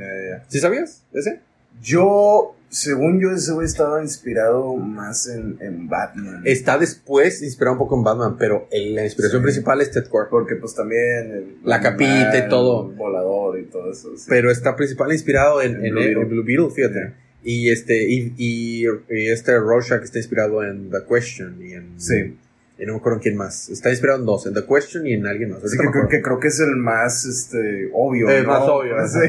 ¿Sí 0.47 0.59
sabías 0.59 1.03
ese? 1.13 1.39
Yo, 1.83 2.55
según 2.69 3.21
yo, 3.21 3.31
ese 3.31 3.51
güey 3.51 3.65
estaba 3.67 4.01
inspirado 4.01 4.73
más 4.77 5.27
en, 5.27 5.57
en 5.59 5.89
Batman. 5.89 6.41
Está 6.45 6.77
después 6.77 7.41
inspirado 7.43 7.73
un 7.73 7.79
poco 7.79 7.97
en 7.97 8.03
Batman, 8.03 8.37
pero 8.39 8.67
el- 8.71 8.95
la 8.95 9.03
inspiración 9.03 9.41
Sí. 9.41 9.43
principal 9.43 9.81
es 9.81 9.91
Ted 9.91 10.05
Kord. 10.07 10.29
Porque 10.29 10.55
pues 10.55 10.73
también... 10.73 11.31
el 11.31 11.57
La 11.65 11.81
capita 11.81 12.37
y 12.37 12.47
todo. 12.49 12.89
el 12.89 12.95
volador 12.95 13.59
y 13.59 13.65
todo 13.65 13.91
eso. 13.91 14.15
sí. 14.15 14.25
Pero 14.29 14.49
está 14.49 14.75
principal 14.77 15.11
inspirado 15.11 15.61
en, 15.61 15.75
En 15.75 15.85
en, 15.87 15.91
Blue 15.93 15.99
Beetle. 16.01 16.25
Blue 16.25 16.43
Beetle, 16.45 16.69
fíjate. 16.69 17.13
Y 17.43 17.69
este, 17.69 18.09
y, 18.09 18.33
y, 18.37 18.85
y 19.09 19.27
este 19.27 19.59
Rorschach 19.59 20.01
está 20.01 20.17
inspirado 20.17 20.63
en 20.63 20.89
The 20.89 20.99
Question 21.09 21.57
y 21.61 21.73
en. 21.73 21.99
Sí. 21.99 22.37
Y 22.79 22.85
no 22.85 22.93
me 22.93 22.99
acuerdo 22.99 23.17
en 23.17 23.21
quién 23.23 23.35
más. 23.35 23.67
Está 23.69 23.89
inspirado 23.89 24.19
en 24.19 24.25
dos, 24.25 24.45
en 24.47 24.53
The 24.53 24.65
Question 24.65 25.05
y 25.05 25.13
en 25.13 25.27
alguien 25.27 25.51
más. 25.51 25.61
Así 25.63 25.77
que 25.77 25.85
creo, 25.91 26.07
que 26.07 26.21
creo 26.21 26.39
que 26.39 26.47
es 26.47 26.59
el 26.61 26.77
más 26.77 27.25
este, 27.25 27.89
obvio. 27.93 28.27
¿no? 28.29 28.47
más 28.47 28.63
obvio. 28.69 28.95
Sí, 29.07 29.19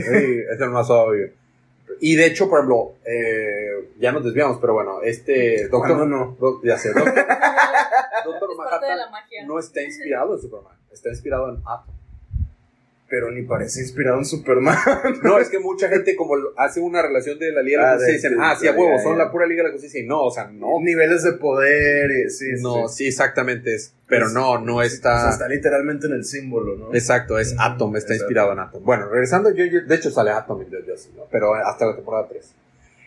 es 0.55 0.61
el 0.61 0.71
más 0.71 0.89
obvio. 0.91 1.29
Y 2.07 2.17
de 2.17 2.27
hecho, 2.27 2.51
por 2.51 2.59
ejemplo, 2.59 2.97
eh, 3.07 3.93
ya 3.99 4.13
nos 4.13 4.23
desviamos, 4.25 4.59
pero 4.61 4.75
bueno, 4.75 5.01
este 5.03 5.69
Doctor. 5.69 5.97
¿Cuándo 5.97 6.05
no? 6.05 6.37
Do- 6.39 6.61
ya 6.63 6.77
sé, 6.77 6.91
Doctor, 6.93 7.15
Doctor 7.15 8.51
Es 8.53 8.57
parte 8.59 8.87
de 8.87 8.91
la 8.97 8.97
Manhattan 9.07 9.11
magia. 9.11 9.47
no 9.47 9.59
está 9.59 9.81
inspirado 9.83 10.35
en 10.35 10.41
Superman, 10.41 10.77
está 10.93 11.09
inspirado 11.09 11.49
en 11.49 11.63
Atom. 11.67 11.94
Pero 13.17 13.31
ni 13.31 13.43
parece 13.43 13.81
inspirado 13.81 14.19
en 14.19 14.25
Superman. 14.25 14.77
No, 15.23 15.39
es 15.39 15.49
que 15.49 15.61
mucha 15.61 15.89
gente 15.89 16.17
como 16.17 16.35
hace 16.57 16.81
una 16.81 17.01
relación 17.01 17.39
de 17.39 17.53
la 17.53 17.63
Liga 17.63 17.81
de 17.83 17.87
Ah, 17.87 17.91
la 17.93 17.97
Justicia 17.99 18.29
de- 18.29 18.35
dicen, 18.35 18.45
ah, 18.51 18.57
sí, 18.59 18.67
a 18.67 18.73
huevo, 18.73 18.99
son 19.01 19.17
la 19.17 19.31
pura 19.31 19.47
Liga 19.47 19.63
de 19.63 19.69
la 19.69 19.73
Justicia. 19.73 20.01
Y 20.01 20.07
no, 20.07 20.23
o 20.25 20.31
sea, 20.33 20.49
no. 20.49 20.81
Niveles 20.81 21.23
de 21.23 21.35
poder 21.35 22.11
y 22.11 22.29
sí, 22.31 22.47
No, 22.61 22.89
sí. 22.89 22.97
sí, 23.05 23.07
exactamente 23.07 23.73
es. 23.73 23.95
Pero 24.09 24.31
no, 24.31 24.59
no 24.59 24.79
O 24.79 24.81
sea, 24.81 24.87
está. 24.87 25.31
está 25.31 25.47
literalmente 25.49 26.09
en 26.09 26.15
el 26.15 26.25
símbolo, 26.25 26.75
¿no? 26.77 26.93
Exacto, 26.93 27.39
es 27.39 27.55
Atom, 27.57 27.95
está 27.95 28.15
exacto. 28.15 28.25
inspirado 28.25 28.53
en 28.53 28.59
Atom. 28.59 28.83
Bueno, 28.85 29.09
regresando, 29.09 29.55
yo, 29.55 29.65
yo- 29.65 29.83
de 29.87 29.95
hecho 29.95 30.11
sale 30.11 30.33
Atom 30.33 30.63
en 30.63 30.71
Jojo, 30.73 31.09
¿no? 31.17 31.23
pero 31.31 31.55
hasta 31.55 31.87
la 31.87 31.95
temporada 31.95 32.27
3. 32.29 32.53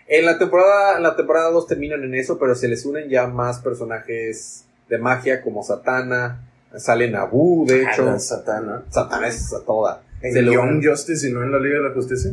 En 0.08 0.26
la 0.26 0.38
temporada, 0.40 0.96
en 0.96 1.04
la 1.04 1.18
temporada 1.18 1.50
2 1.52 1.68
terminan 1.68 2.02
en 2.06 2.16
eso, 2.16 2.40
pero 2.40 2.56
se 2.56 2.70
les 2.70 2.86
unen 2.86 3.10
ya 3.10 3.28
más 3.28 3.60
personajes 3.60 4.64
de 4.88 4.98
magia 5.00 5.42
como 5.42 5.64
Satana, 5.64 6.48
sale 6.76 7.10
Nabu, 7.10 7.66
de 7.68 7.86
Ah, 7.86 7.92
hecho. 7.92 8.06
la 8.06 8.20
Satana. 8.20 8.84
Satana 8.90 9.28
es 9.28 9.54
a 9.54 9.64
toda. 9.66 10.04
En 10.22 10.34
Se 10.34 10.44
Young 10.44 10.84
Justice 10.84 11.30
y 11.30 11.32
no 11.34 11.44
en 11.44 11.52
la 11.52 11.60
Liga 11.60 11.78
de 11.78 11.90
la 11.90 11.94
Justicia. 11.94 12.32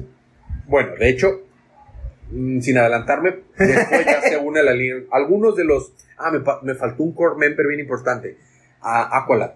Bueno, 0.66 0.92
de 0.98 1.08
hecho, 1.08 1.42
mm, 2.30 2.60
sin 2.60 2.78
adelantarme, 2.78 3.36
después 3.58 4.04
ya 4.06 4.22
se 4.22 4.36
une 4.38 4.60
a 4.60 4.62
la 4.62 4.72
línea. 4.72 5.02
Algunos 5.12 5.56
de 5.56 5.64
los. 5.64 5.92
Ah, 6.16 6.30
me, 6.30 6.40
me 6.62 6.74
faltó 6.74 7.02
un 7.02 7.12
core 7.12 7.36
member 7.38 7.66
bien 7.66 7.80
importante. 7.80 8.36
A 8.80 9.18
Aqualad. 9.18 9.50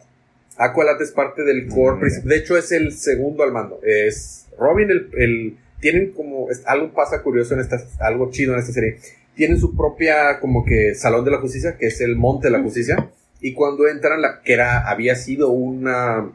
Aqualad 0.57 1.01
es 1.01 1.13
parte 1.13 1.43
del 1.45 1.69
core 1.69 1.97
Mm. 1.97 2.01
principal. 2.01 2.29
De 2.29 2.37
hecho, 2.37 2.57
es 2.59 2.73
el 2.73 2.93
segundo 2.93 3.43
al 3.43 3.53
mando. 3.53 3.81
Es 3.83 4.47
Robin, 4.59 4.91
el. 4.91 5.11
el- 5.17 5.57
tienen 5.81 6.13
como. 6.13 6.51
es- 6.51 6.63
algo 6.67 6.93
pasa 6.93 7.23
curioso 7.23 7.55
en 7.55 7.61
esta. 7.61 7.79
Algo 8.01 8.31
chido 8.31 8.53
en 8.55 8.59
esta 8.61 8.73
serie. 8.73 8.99
Tienen 9.37 9.61
su 9.61 9.77
propia, 9.77 10.41
como 10.41 10.65
que, 10.65 10.97
Salón 10.97 11.25
de 11.25 11.31
la 11.31 11.39
Justicia, 11.39 11.77
que 11.79 11.87
es 11.87 12.01
el 12.01 12.17
Monte 12.17 12.49
de 12.49 12.53
la 12.53 12.61
Justicia. 12.63 13.09
Y 13.41 13.55
cuando 13.55 13.87
entran, 13.89 14.21
la, 14.21 14.41
que 14.43 14.53
era, 14.53 14.89
había 14.89 15.15
sido 15.15 15.51
una. 15.51 16.31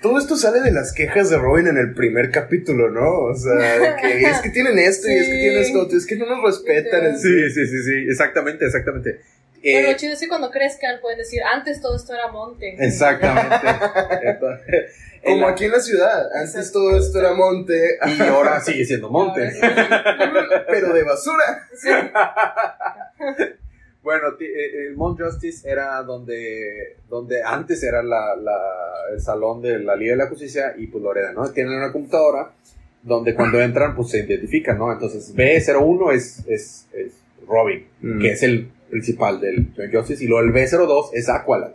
Todo 0.00 0.18
esto 0.18 0.36
sale 0.36 0.60
de 0.60 0.70
las 0.72 0.92
quejas 0.94 1.28
de 1.28 1.36
Robin 1.36 1.66
en 1.66 1.76
el 1.76 1.92
primer 1.92 2.30
capítulo, 2.30 2.88
¿no? 2.88 3.18
O 3.24 3.34
sea, 3.34 3.52
de 3.78 3.96
que 4.00 4.20
es 4.30 4.38
que 4.40 4.50
tienen 4.50 4.78
esto 4.78 5.08
y 5.08 5.14
es 5.14 5.26
que 5.26 5.32
tienen 5.34 5.58
esto 5.62 5.88
es 5.96 6.06
que 6.06 6.16
no 6.16 6.26
nos 6.26 6.42
respetan. 6.44 7.18
Sí, 7.18 7.50
sí, 7.50 7.66
sí, 7.66 7.82
sí. 7.82 7.94
Exactamente, 8.08 8.64
exactamente. 8.64 9.20
Pero 9.62 9.88
Eh, 9.88 9.92
lo 9.92 9.96
chido 9.98 10.14
es 10.14 10.20
que 10.20 10.28
cuando 10.28 10.50
crezcan 10.50 11.00
pueden 11.02 11.18
decir, 11.18 11.42
antes 11.42 11.82
todo 11.82 11.94
esto 11.96 12.14
era 12.14 12.28
monte. 12.28 12.76
Exactamente. 12.78 13.66
Como 15.22 15.42
la- 15.42 15.50
aquí 15.50 15.66
en 15.66 15.72
la 15.72 15.80
ciudad. 15.80 16.28
Antes 16.34 16.72
todo 16.72 16.96
esto 16.98 17.18
era 17.18 17.34
monte, 17.34 17.98
Y 18.18 18.22
ahora 18.22 18.58
sigue 18.60 18.86
siendo 18.86 19.10
monte. 19.10 19.52
pero 20.68 20.94
de 20.94 21.02
basura. 21.02 21.68
Sí. 21.76 21.90
Bueno, 24.02 24.34
ti- 24.38 24.46
eh, 24.46 24.86
el 24.88 24.96
Mount 24.96 25.20
Justice 25.20 25.68
era 25.70 26.02
donde, 26.02 26.96
donde 27.08 27.42
antes 27.42 27.82
era 27.82 28.02
la, 28.02 28.34
la- 28.36 29.12
el 29.12 29.20
salón 29.20 29.60
de 29.60 29.78
la 29.80 29.94
Liga 29.96 30.12
de 30.12 30.18
la 30.18 30.26
Justicia 30.28 30.74
y 30.78 30.86
pues 30.86 31.02
Loreda, 31.04 31.32
¿no? 31.32 31.48
Tienen 31.50 31.74
una 31.74 31.92
computadora 31.92 32.52
donde 33.02 33.34
cuando 33.34 33.60
entran 33.62 33.94
pues 33.94 34.10
se 34.10 34.20
identifican, 34.20 34.78
¿no? 34.78 34.92
Entonces 34.92 35.34
B01 35.34 36.12
es, 36.14 36.44
es, 36.48 36.86
es 36.92 37.12
Robin, 37.46 37.84
Mm. 38.00 38.20
que 38.20 38.30
es 38.32 38.42
el 38.42 38.70
principal 38.88 39.40
del 39.40 39.72
Young 39.74 39.92
Justice, 39.92 40.24
y 40.24 40.26
luego 40.28 40.46
el 40.46 40.52
B02 40.54 41.10
es 41.12 41.28
Aqualad. 41.28 41.72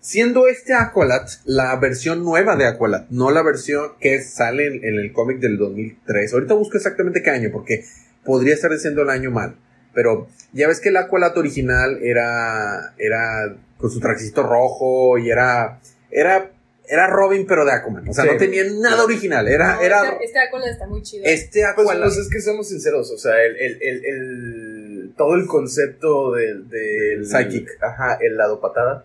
Siendo 0.00 0.46
este 0.48 0.74
Aqualad 0.74 1.26
la 1.46 1.74
versión 1.76 2.22
nueva 2.24 2.56
de 2.56 2.66
Aqualad, 2.66 3.06
no 3.08 3.30
la 3.30 3.42
versión 3.42 3.92
que 4.00 4.20
sale 4.20 4.66
en, 4.66 4.84
en 4.84 4.94
el 5.00 5.12
cómic 5.12 5.38
del 5.38 5.56
2003. 5.56 6.34
Ahorita 6.34 6.52
busco 6.54 6.76
exactamente 6.76 7.22
qué 7.22 7.30
año, 7.30 7.48
porque 7.50 7.84
podría 8.24 8.52
estar 8.54 8.70
diciendo 8.70 9.00
el 9.02 9.08
año 9.10 9.30
mal. 9.30 9.56
Pero 9.94 10.28
ya 10.52 10.68
ves 10.68 10.80
que 10.80 10.88
el 10.90 10.96
Aqualad 10.96 11.36
original 11.38 11.98
era, 12.02 12.94
era 12.98 13.54
con 13.78 13.90
su 13.90 14.00
trajecito 14.00 14.42
rojo 14.42 15.18
y 15.18 15.30
era, 15.30 15.78
era, 16.10 16.50
era 16.88 17.06
Robin, 17.06 17.46
pero 17.46 17.64
de 17.64 17.72
Aquaman. 17.72 18.08
O 18.08 18.12
sea, 18.12 18.24
Sí. 18.24 18.30
no 18.32 18.36
tenía 18.36 18.64
nada 18.80 19.04
original. 19.04 19.46
Era, 19.48 19.76
No, 19.76 19.80
era 19.82 20.02
Este, 20.12 20.24
este 20.24 20.38
Aqualad 20.40 20.68
está 20.70 20.86
muy 20.86 21.02
chido. 21.02 21.24
este 21.26 21.60
Pues, 21.74 21.86
Aqualad. 21.88 22.02
pues 22.06 22.18
es 22.18 22.28
que 22.28 22.40
seamos 22.40 22.68
sinceros, 22.68 23.10
o 23.10 23.18
sea, 23.18 23.32
el, 23.44 23.56
el, 23.56 23.78
el, 23.82 24.04
el- 24.04 25.14
todo 25.16 25.34
el 25.36 25.46
concepto 25.46 26.32
del, 26.32 26.68
del 26.68 27.24
Psychic. 27.26 27.68
ajá, 27.80 28.18
el 28.20 28.36
lado 28.36 28.60
patada, 28.60 29.04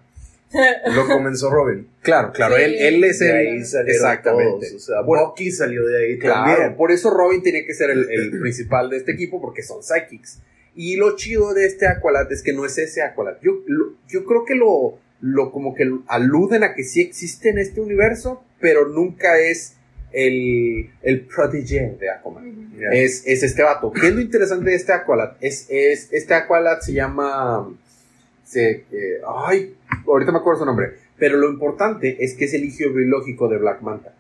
lo 0.96 1.06
comenzó 1.08 1.52
Robin. 1.52 1.88
claro, 2.02 2.32
claro, 2.34 2.56
Sí. 2.56 2.64
él, 2.64 2.76
él 2.80 3.04
es 3.04 3.20
De 3.20 3.30
el. 3.30 3.36
ahí 3.38 3.58
exactamente. 3.60 4.68
todos, 4.70 4.74
o 4.74 4.80
sea, 4.80 5.02
Bueno, 5.02 5.28
Bucky 5.28 5.52
salió 5.52 5.86
de 5.86 6.04
ahí 6.06 6.18
Claro, 6.20 6.52
también. 6.52 6.76
por 6.78 6.92
eso 6.92 7.12
Robin 7.12 7.44
tiene 7.44 7.66
que 7.66 7.74
ser 7.76 7.92
el, 7.92 8.10
el 8.10 8.40
principal 8.40 8.90
de 8.90 8.98
este 8.98 9.12
equipo 9.12 9.40
porque 9.40 9.62
son 9.62 9.84
psychics. 9.84 10.40
Y 10.76 10.96
lo 10.96 11.16
chido 11.16 11.54
de 11.54 11.66
este 11.66 11.88
Aqualad 11.88 12.32
es 12.32 12.42
que 12.44 12.54
no 12.54 12.66
es 12.66 12.78
ese 12.78 13.02
Aqualad. 13.02 13.36
Yo, 13.42 13.64
lo- 13.68 13.94
yo 14.08 14.24
creo 14.26 14.46
que 14.46 14.56
lo, 14.56 14.98
lo 15.22 15.52
como 15.52 15.76
que 15.76 15.90
aluden 16.08 16.64
a 16.64 16.74
que 16.74 16.84
sí 16.84 17.02
existe 17.02 17.50
en 17.50 17.58
este 17.58 17.82
universo, 17.82 18.44
pero 18.62 18.88
nunca 18.88 19.40
es 19.40 19.76
el, 20.12 20.90
el 21.02 21.22
protégé 21.26 21.96
de 22.00 22.10
Aquaman. 22.10 22.72
Es, 22.94 23.24
es 23.28 23.44
este 23.44 23.62
vato. 23.64 23.92
¿Qué 23.92 24.08
es 24.08 24.14
lo 24.14 24.22
interesante 24.22 24.70
de 24.70 24.76
este 24.76 24.94
Aqualad? 24.94 25.34
Es, 25.42 25.68
es, 25.70 26.12
este 26.14 26.34
Aqualad 26.34 26.80
se 26.80 26.94
llama... 26.94 27.70
Se, 28.46 28.86
eh, 28.92 29.22
ay, 29.46 29.76
ahorita 30.08 30.32
me 30.32 30.40
acuerdo 30.40 30.62
su 30.62 30.66
nombre. 30.66 30.94
Pero 31.18 31.38
lo 31.38 31.50
importante 31.52 32.18
es 32.24 32.34
que 32.36 32.46
es 32.46 32.54
el 32.54 32.64
hijo 32.64 32.90
biológico 32.92 33.48
de 33.50 33.58
Black 33.58 33.82
Manta. 33.82 34.16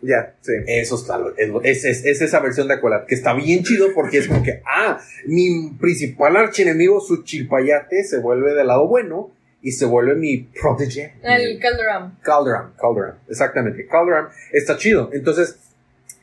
Ya, 0.00 0.34
sí. 0.40 0.52
Eso 0.66 0.94
está, 0.96 1.18
es, 1.64 1.84
es, 1.84 2.04
es 2.04 2.22
esa 2.22 2.38
versión 2.40 2.68
de 2.68 2.74
Aqualad, 2.74 3.06
que 3.06 3.14
está 3.14 3.34
bien 3.34 3.64
chido 3.64 3.88
porque 3.94 4.18
es 4.18 4.28
como 4.28 4.42
que, 4.42 4.62
ah, 4.64 5.00
mi 5.26 5.70
principal 5.80 6.36
archienemigo, 6.36 7.00
su 7.00 7.24
chilpayate, 7.24 8.04
se 8.04 8.18
vuelve 8.18 8.54
del 8.54 8.68
lado 8.68 8.86
bueno 8.86 9.32
y 9.60 9.72
se 9.72 9.86
vuelve 9.86 10.14
mi 10.14 10.38
protege. 10.38 11.14
El 11.22 11.58
Calderam. 11.58 12.16
Calderam, 12.22 12.72
Calderam, 12.76 13.14
exactamente. 13.28 13.86
Calderam 13.86 14.28
está 14.52 14.76
chido. 14.76 15.10
Entonces, 15.12 15.58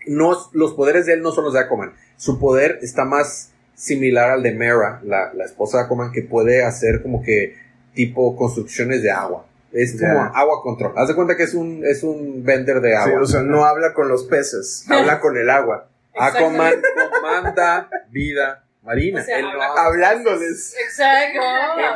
no, 0.08 0.38
los 0.54 0.74
poderes 0.74 1.06
de 1.06 1.14
él 1.14 1.22
no 1.22 1.32
son 1.32 1.46
los 1.46 1.54
de 1.54 1.60
Aquaman. 1.60 1.94
Su 2.18 2.40
poder 2.40 2.80
está 2.82 3.04
más 3.04 3.52
similar 3.76 4.30
al 4.32 4.44
de 4.44 4.54
Mera, 4.54 5.02
la, 5.04 5.34
la 5.34 5.44
esposa 5.44 5.80
de 5.80 5.84
Aquaman, 5.86 6.14
que 6.14 6.22
puede 6.22 6.64
hacer 6.64 7.02
como 7.02 7.22
que 7.22 7.56
tipo 7.94 8.36
construcciones 8.38 9.02
de 9.02 9.12
agua. 9.12 9.46
Es 9.76 10.00
como 10.00 10.20
agua 10.22 10.62
control. 10.64 10.94
Haz 10.96 11.10
de 11.10 11.16
cuenta 11.16 11.36
que 11.36 11.44
es 11.44 11.54
un, 11.54 11.84
es 11.86 12.02
un 12.04 12.44
vender 12.44 12.80
de 12.82 12.90
Sí, 12.92 12.96
agua. 12.96 13.22
o 13.22 13.26
sea, 13.26 13.42
no 13.42 13.66
habla 13.66 13.94
con 13.94 14.08
los 14.08 14.24
peces, 14.24 14.86
habla 14.90 15.20
con 15.22 15.38
el 15.38 15.50
agua. 15.50 15.90
Aquaman 16.18 16.76
comanda 17.12 17.90
vida 18.10 18.64
marina. 18.84 19.20
O 19.20 19.24
sea, 19.26 19.40
Él 19.40 19.46
no 19.46 19.62
habla- 19.62 19.86
Hablándoles. 19.86 20.76
Exacto. 20.82 21.40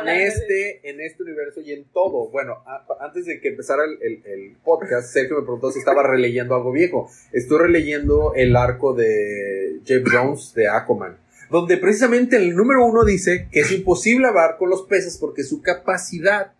en 0.02 0.08
este, 0.08 0.90
en 0.90 1.00
este 1.00 1.22
universo 1.22 1.60
y 1.60 1.72
en 1.72 1.84
todo. 1.84 2.28
Bueno, 2.30 2.62
a- 2.66 2.84
antes 3.00 3.24
de 3.26 3.40
que 3.40 3.48
empezara 3.48 3.84
el, 3.84 3.98
el- 4.02 4.22
el 4.26 4.56
podcast, 4.62 5.10
Sergio 5.12 5.36
me 5.36 5.42
preguntó 5.42 5.70
si 5.72 5.78
estaba 5.78 6.02
releyendo 6.02 6.54
algo 6.54 6.72
viejo. 6.72 7.08
Estoy 7.32 7.58
releyendo 7.60 8.32
el 8.34 8.54
arco 8.56 8.92
de 8.92 9.80
Jeff 9.86 10.02
Jones 10.12 10.52
de 10.54 10.68
Aquaman, 10.68 11.16
donde 11.48 11.76
precisamente 11.78 12.36
el 12.36 12.54
número 12.54 12.84
uno 12.84 13.04
dice 13.04 13.48
que 13.50 13.60
es 13.60 13.72
imposible 13.72 14.26
hablar 14.28 14.56
con 14.58 14.68
los 14.68 14.82
peces 14.82 15.16
porque 15.18 15.44
su 15.44 15.62
capacidad 15.62 16.52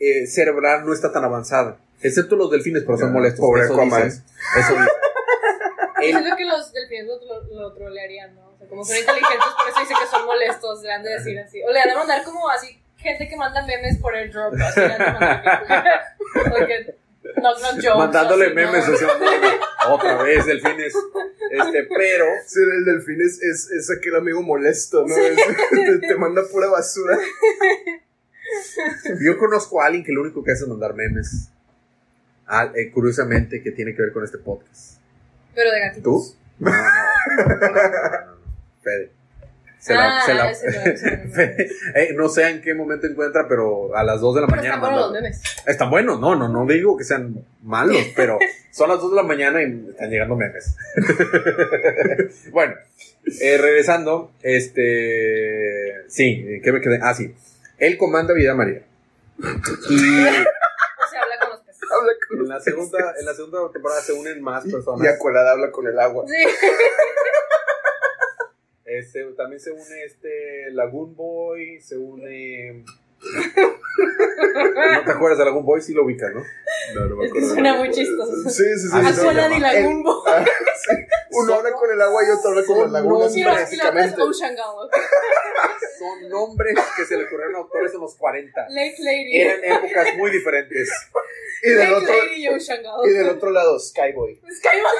eh, 0.00 0.26
cerebral 0.26 0.84
no 0.84 0.92
está 0.92 1.12
tan 1.12 1.22
avanzada. 1.24 1.78
Excepto 2.02 2.34
los 2.34 2.50
delfines, 2.50 2.82
pero 2.84 2.96
son 2.98 3.12
molestos. 3.12 3.40
pobre 3.40 3.62
Eso 3.64 3.74
Aquaman. 3.74 4.04
dice. 4.04 4.22
Eso 4.58 4.72
dice. 4.74 4.90
El- 6.02 6.12
Siento 6.16 6.34
que 6.36 6.44
los 6.46 6.72
delfines 6.72 7.06
lo, 7.06 7.18
lo, 7.26 7.60
lo 7.60 7.74
trolearían, 7.74 8.34
¿no? 8.34 8.48
O 8.52 8.56
sea, 8.58 8.66
como 8.68 8.82
son 8.84 8.96
inteligentes, 8.96 9.46
por 9.56 9.68
eso 9.70 9.80
dice 9.80 9.94
que 10.00 10.06
son 10.10 10.24
molestos, 10.24 10.82
le 10.82 10.92
han 10.92 11.02
de 11.02 11.10
decir 11.10 11.38
así. 11.38 11.62
O 11.62 11.70
le 11.70 11.78
han 11.80 11.88
de 11.90 11.94
mandar 11.94 12.24
como 12.24 12.48
así, 12.48 12.80
gente 12.96 13.28
que 13.28 13.36
manda 13.36 13.64
memes 13.66 13.98
por 13.98 14.16
el 14.16 14.32
drop, 14.32 14.54
así 14.54 14.80
le 14.80 14.86
han 14.86 14.98
de 14.98 15.04
mandar. 15.04 15.62
Porque, 16.50 16.94
no, 17.36 17.52
no 17.52 17.68
jokes. 17.74 17.94
mandándole 17.98 18.46
así, 18.46 18.54
memes 18.54 18.88
¿no? 18.88 18.94
así, 18.94 19.04
mandándole, 19.04 19.60
otra 19.90 20.22
vez 20.22 20.46
delfines 20.46 20.94
este 21.50 21.84
pero 21.84 22.24
Ser 22.46 22.62
el 22.78 22.84
delfín 22.84 23.20
es, 23.20 23.42
es, 23.42 23.70
es 23.70 23.90
aquel 23.90 24.14
amigo 24.16 24.40
molesto, 24.42 25.04
¿no? 25.06 25.14
Es- 25.16 25.36
te, 25.70 25.98
te 25.98 26.14
manda 26.16 26.42
pura 26.50 26.68
basura. 26.68 27.18
yo 29.24 29.38
conozco 29.38 29.80
a 29.82 29.86
alguien 29.86 30.04
que 30.04 30.12
lo 30.12 30.22
único 30.22 30.42
que 30.44 30.52
hace 30.52 30.64
es 30.64 30.68
mandar 30.68 30.94
memes 30.94 31.50
Al- 32.46 32.72
eh, 32.76 32.90
curiosamente 32.90 33.62
que 33.62 33.70
tiene 33.72 33.94
que 33.94 34.02
ver 34.02 34.12
con 34.12 34.24
este 34.24 34.38
podcast 34.38 34.98
Pero 35.54 35.70
de 35.70 35.80
gatitos. 35.80 36.36
tú 36.58 36.64
No, 36.64 36.70
no, 36.70 36.76
no, 36.76 37.56
no, 37.56 37.68
no, 37.68 38.26
no. 38.26 38.32
Fede. 38.82 39.10
Se 39.78 39.94
la, 39.94 40.18
Ah, 40.18 40.22
se 40.26 40.34
la- 40.34 40.50
ese 40.50 40.66
no, 40.70 40.80
ese 40.92 41.16
no. 41.16 41.30
Fede, 41.34 41.68
eh, 41.94 42.12
no 42.14 42.28
sé 42.28 42.48
en 42.50 42.60
qué 42.60 42.74
momento 42.74 43.06
encuentra, 43.06 43.46
pero 43.48 43.96
a 43.96 44.04
las 44.04 44.20
2 44.20 44.34
de 44.34 44.40
la 44.42 44.46
Pero 44.46 44.56
mañana. 44.62 44.74
están 44.74 44.80
buenos 44.90 45.00
los 45.00 45.10
mandó- 45.12 45.22
memes. 45.22 45.42
Están 45.66 45.90
buenos, 45.90 46.20
no, 46.20 46.36
no, 46.36 46.48
no 46.48 46.66
digo 46.70 46.96
que 46.98 47.04
sean 47.04 47.44
malos, 47.62 47.96
pero 48.16 48.38
son 48.72 48.90
las 48.90 49.00
2 49.00 49.10
de 49.12 49.16
la 49.16 49.22
mañana 49.22 49.62
y 49.62 49.86
están 49.90 50.10
llegando 50.10 50.36
memes. 50.36 50.76
bueno, 52.52 52.74
eh, 53.40 53.58
regresando, 53.58 54.32
este. 54.42 55.94
Sí, 56.08 56.60
¿qué 56.62 56.72
me 56.72 56.80
quedé? 56.80 56.98
Ah, 57.00 57.14
sí. 57.14 57.34
Él 57.80 57.98
comanda 57.98 58.34
Vida 58.34 58.54
María. 58.54 58.86
Y 59.38 59.42
O 59.42 61.08
sea, 61.10 61.22
habla 61.22 61.38
con 61.40 61.50
los 61.50 61.60
peces. 61.60 61.82
Habla 61.90 62.12
con 62.28 62.38
en 62.38 62.48
la 62.48 62.60
segunda, 62.60 62.98
en 63.18 63.26
la 63.26 63.34
segunda 63.34 63.72
temporada 63.72 64.00
se 64.02 64.12
unen 64.12 64.42
más 64.42 64.64
Y 64.66 64.70
personas. 64.70 65.08
Aqualada 65.08 65.52
habla 65.52 65.72
con 65.72 65.86
el 65.86 65.98
agua. 65.98 66.24
Sí. 66.28 66.34
Este, 68.84 69.24
también 69.34 69.60
se 69.60 69.70
une 69.70 70.04
este 70.04 70.70
Lagoon 70.72 71.14
Boy, 71.14 71.80
se 71.80 71.96
une. 71.96 72.84
¿No 73.22 75.04
te 75.04 75.10
acuerdas 75.12 75.38
de 75.38 75.44
Lagoon 75.44 75.64
Boy? 75.64 75.80
Sí 75.82 75.92
lo 75.92 76.04
ubicas, 76.04 76.32
¿no? 76.32 76.42
No, 76.94 77.06
no 77.06 77.16
me 77.16 77.26
Es 77.26 77.32
que 77.32 77.38
acuerdo. 77.38 77.54
suena 77.54 77.74
muy 77.76 77.90
chistoso. 77.90 78.32
Sí, 78.48 78.64
sí, 78.78 78.88
sí. 78.88 78.88
Se. 78.88 78.96
Aqualad 79.20 79.50
y 79.50 79.54
llama. 79.54 79.72
Lagoon 79.72 80.02
Boy. 80.02 80.14
Ah, 80.26 80.44
sí. 80.44 80.96
Uno 81.32 81.54
habla 81.54 81.72
con 81.72 81.90
el 81.90 82.00
agua 82.00 82.22
y 82.26 82.30
otro 82.30 82.50
habla 82.50 82.64
con 82.64 82.78
las 82.80 82.90
lagunas, 82.90 83.34
básicamente. 83.44 84.16
Son 85.98 86.28
nombres 86.30 86.78
que 86.96 87.04
se 87.04 87.16
le 87.18 87.24
ocurrieron 87.26 87.56
a 87.56 87.58
autores 87.58 87.92
en 87.94 88.00
los 88.00 88.14
40. 88.16 88.68
Lake 88.70 88.96
Lady. 89.00 89.40
Eran 89.40 89.64
épocas 89.64 90.08
muy 90.16 90.30
diferentes. 90.30 90.90
Y 91.62 91.68
del 91.68 91.78
Lake 91.90 91.94
otro, 91.94 92.14
Lady 92.24 92.44
y 92.44 92.48
Ocean 92.48 92.82
Gala. 92.82 93.02
y 93.04 93.10
del 93.10 93.28
otro 93.28 93.50
lado, 93.50 93.78
Skyboy. 93.78 94.40
Skyboy. 94.50 94.90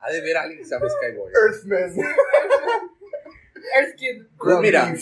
Ha 0.00 0.10
de 0.12 0.20
ver 0.20 0.36
a 0.36 0.42
alguien 0.42 0.58
que 0.60 0.66
sabe 0.66 0.90
Skyboy. 0.90 1.32
Earthman. 1.32 1.98
Earth 3.78 3.96
Kid. 3.96 4.24
Pues 4.38 4.58
mira. 4.58 4.94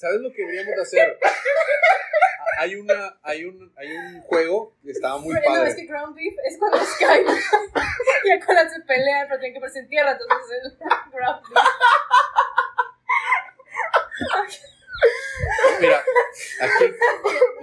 ¿Sabes 0.00 0.20
lo 0.22 0.32
que 0.32 0.40
deberíamos 0.40 0.76
de 0.76 0.80
hacer? 0.82 1.18
Hay 2.58 2.74
una, 2.74 3.18
hay 3.22 3.44
un, 3.44 3.70
hay 3.76 3.92
un 3.92 4.22
juego 4.22 4.74
que 4.82 4.92
estaba 4.92 5.18
muy 5.18 5.34
Pero 5.34 5.50
no, 5.50 5.56
es 5.56 5.60
padre. 5.60 5.76
que 5.76 5.86
ground 5.86 6.16
beef 6.16 6.34
es 6.42 6.58
cuando 6.58 6.78
Skyboy 6.78 7.38
y 8.24 8.30
Aqualad 8.30 8.68
se 8.68 8.80
pelean, 8.80 9.28
pero 9.28 9.40
tienen 9.40 9.54
que 9.54 9.60
verse 9.60 9.80
en 9.80 9.88
tierra, 9.88 10.12
entonces 10.12 10.58
es 10.64 10.72
el 10.72 10.78
ground 11.12 11.42
beef. 11.50 11.64
Mira, 15.80 16.02
aquí 16.62 16.84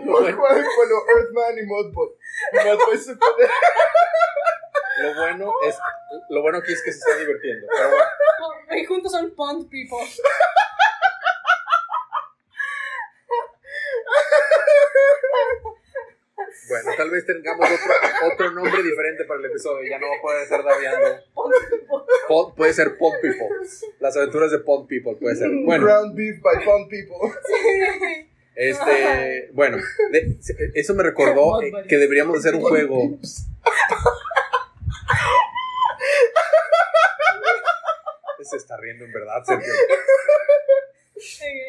lo 0.04 0.12
bueno, 0.12 0.38
cuando 0.38 1.06
Earthman 1.16 1.58
y 1.58 1.66
Modbot. 1.66 2.18
Modbot 2.54 2.98
se 2.98 3.16
pelea. 3.16 3.52
lo 5.02 5.16
bueno 5.16 5.54
es, 5.68 5.76
lo 6.30 6.42
bueno 6.44 6.60
aquí 6.60 6.72
es 6.74 6.84
que 6.84 6.92
se 6.92 7.00
está 7.00 7.16
divirtiendo. 7.18 7.68
Pero 7.76 7.90
bueno, 7.90 8.82
Y 8.82 8.86
juntos 8.86 9.12
son 9.12 9.34
Pond 9.36 9.70
People. 9.72 10.08
Bueno, 16.84 16.98
tal 16.98 17.10
vez 17.12 17.26
tengamos 17.26 17.70
otro, 17.70 17.94
otro 18.32 18.52
nombre 18.52 18.84
diferente 18.84 19.26
para 19.26 19.40
el 19.40 19.46
episodio. 19.48 19.90
Ya 19.90 20.00
no 20.00 20.08
va 20.10 20.16
a 20.18 20.22
poder 20.22 20.44
estar 20.44 20.64
daviando. 20.64 21.08
Puede 22.56 22.74
ser 22.74 22.98
Pond 22.98 23.16
People. 23.22 23.48
Las 24.00 24.16
aventuras 24.18 24.52
de 24.52 24.60
Pond 24.60 24.88
People 24.88 25.16
puede 25.20 25.36
ser. 25.36 25.50
Bueno, 25.64 25.86
Ground 25.86 26.16
beef 26.16 26.42
by 26.42 26.64
Pond 26.66 26.90
people. 26.90 27.16
este, 28.56 29.50
bueno, 29.54 29.78
de- 30.12 30.38
eso 30.76 30.94
me 30.96 31.04
recordó 31.04 31.62
eh, 31.62 31.72
que 31.88 31.98
deberíamos 31.98 32.38
hacer 32.40 32.56
un 32.56 32.62
juego. 32.62 33.18
Se 38.44 38.58
está 38.58 38.78
riendo 38.78 39.04
en 39.06 39.12
verdad, 39.12 39.44
Sergio. 39.46 39.74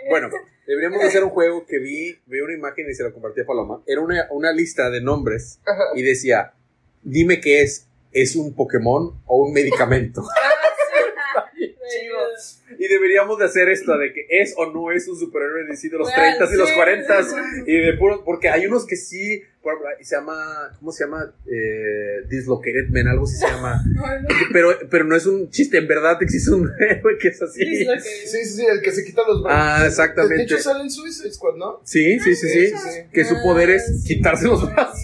Bueno, 0.09 0.31
deberíamos 0.69 1.03
hacer 1.03 1.25
un 1.25 1.31
juego 1.31 1.65
que 1.67 1.79
vi, 1.79 2.19
vi 2.27 2.41
una 2.41 2.53
imagen 2.53 2.87
y 2.89 2.95
se 2.95 3.03
la 3.03 3.11
compartí 3.11 3.41
a 3.41 3.47
Paloma. 3.47 3.83
Era 3.87 4.03
una, 4.03 4.29
una 4.31 4.53
lista 4.53 4.91
de 4.91 5.01
nombres 5.01 5.61
y 5.95 6.03
decía, 6.03 6.53
dime 7.03 7.41
qué 7.41 7.63
es, 7.63 7.89
¿es 8.13 8.37
un 8.37 8.55
Pokémon 8.55 9.19
o 9.27 9.37
un 9.39 9.53
medicamento? 9.53 10.23
Y 12.89 12.93
deberíamos 12.95 13.39
de 13.39 13.45
hacer 13.45 13.69
esto, 13.69 13.99
de 13.99 14.13
que 14.13 14.27
es 14.31 14.55
o 14.57 14.73
no 14.73 14.91
es 14.93 15.07
un 15.09 15.19
superhéroe 15.19 15.65
de 15.67 15.77
sí, 15.77 15.89
de 15.89 15.99
los 15.99 16.09
Real, 16.09 16.37
30 16.39 16.55
y 16.55 16.57
los 16.57 16.69
sí, 16.71 16.75
40 16.75 17.23
sí, 17.23 17.31
sí. 17.31 17.63
y 17.67 17.77
de 17.77 17.93
puro, 17.95 18.25
porque 18.25 18.49
hay 18.49 18.67
unos 18.67 18.87
que 18.87 18.97
sí, 18.97 19.43
por 19.63 19.75
ejemplo, 19.75 20.05
se 20.05 20.17
llama, 20.17 20.77
¿cómo 20.79 20.93
se 20.93 21.05
llama? 21.05 21.35
Eh, 21.47 22.23
Dislocated 22.29 22.89
Man, 22.91 23.09
algo 23.09 23.25
así 23.25 23.37
se 23.37 23.47
llama. 23.47 23.83
Pero, 24.53 24.71
pero 24.91 25.05
no 25.05 25.15
es 25.17 25.27
un 25.27 25.51
chiste, 25.51 25.77
en 25.79 25.87
verdad 25.89 26.17
existe 26.23 26.51
un 26.53 26.71
héroe 26.81 27.19
que 27.19 27.29
es 27.29 27.43
así. 27.43 27.61
Sí, 27.61 27.87
que- 27.87 28.01
Sí, 28.01 28.27
sí, 28.29 28.45
sí, 28.45 28.67
el 28.67 28.81
que 28.81 28.93
se 28.93 29.05
quita 29.05 29.23
los 29.27 29.43
brazos. 29.43 29.61
Ah, 29.63 29.85
exactamente. 29.87 30.37
De 30.37 30.43
hecho, 30.45 30.59
sale 30.59 30.83
en 30.85 30.91
Suicide 30.91 31.31
Squad, 31.33 31.57
¿no? 31.57 31.81
Sí, 31.85 32.19
sí, 32.21 32.35
sí, 32.35 32.49
sí. 32.49 32.67
Sí, 32.69 32.77
sí, 32.77 32.89
sí. 32.91 33.01
Que 33.13 33.25
su 33.25 33.35
poder 33.43 33.71
es 33.71 33.83
Ah, 33.91 34.03
quitarse 34.07 34.47
los 34.47 34.65
brazos. 34.73 35.03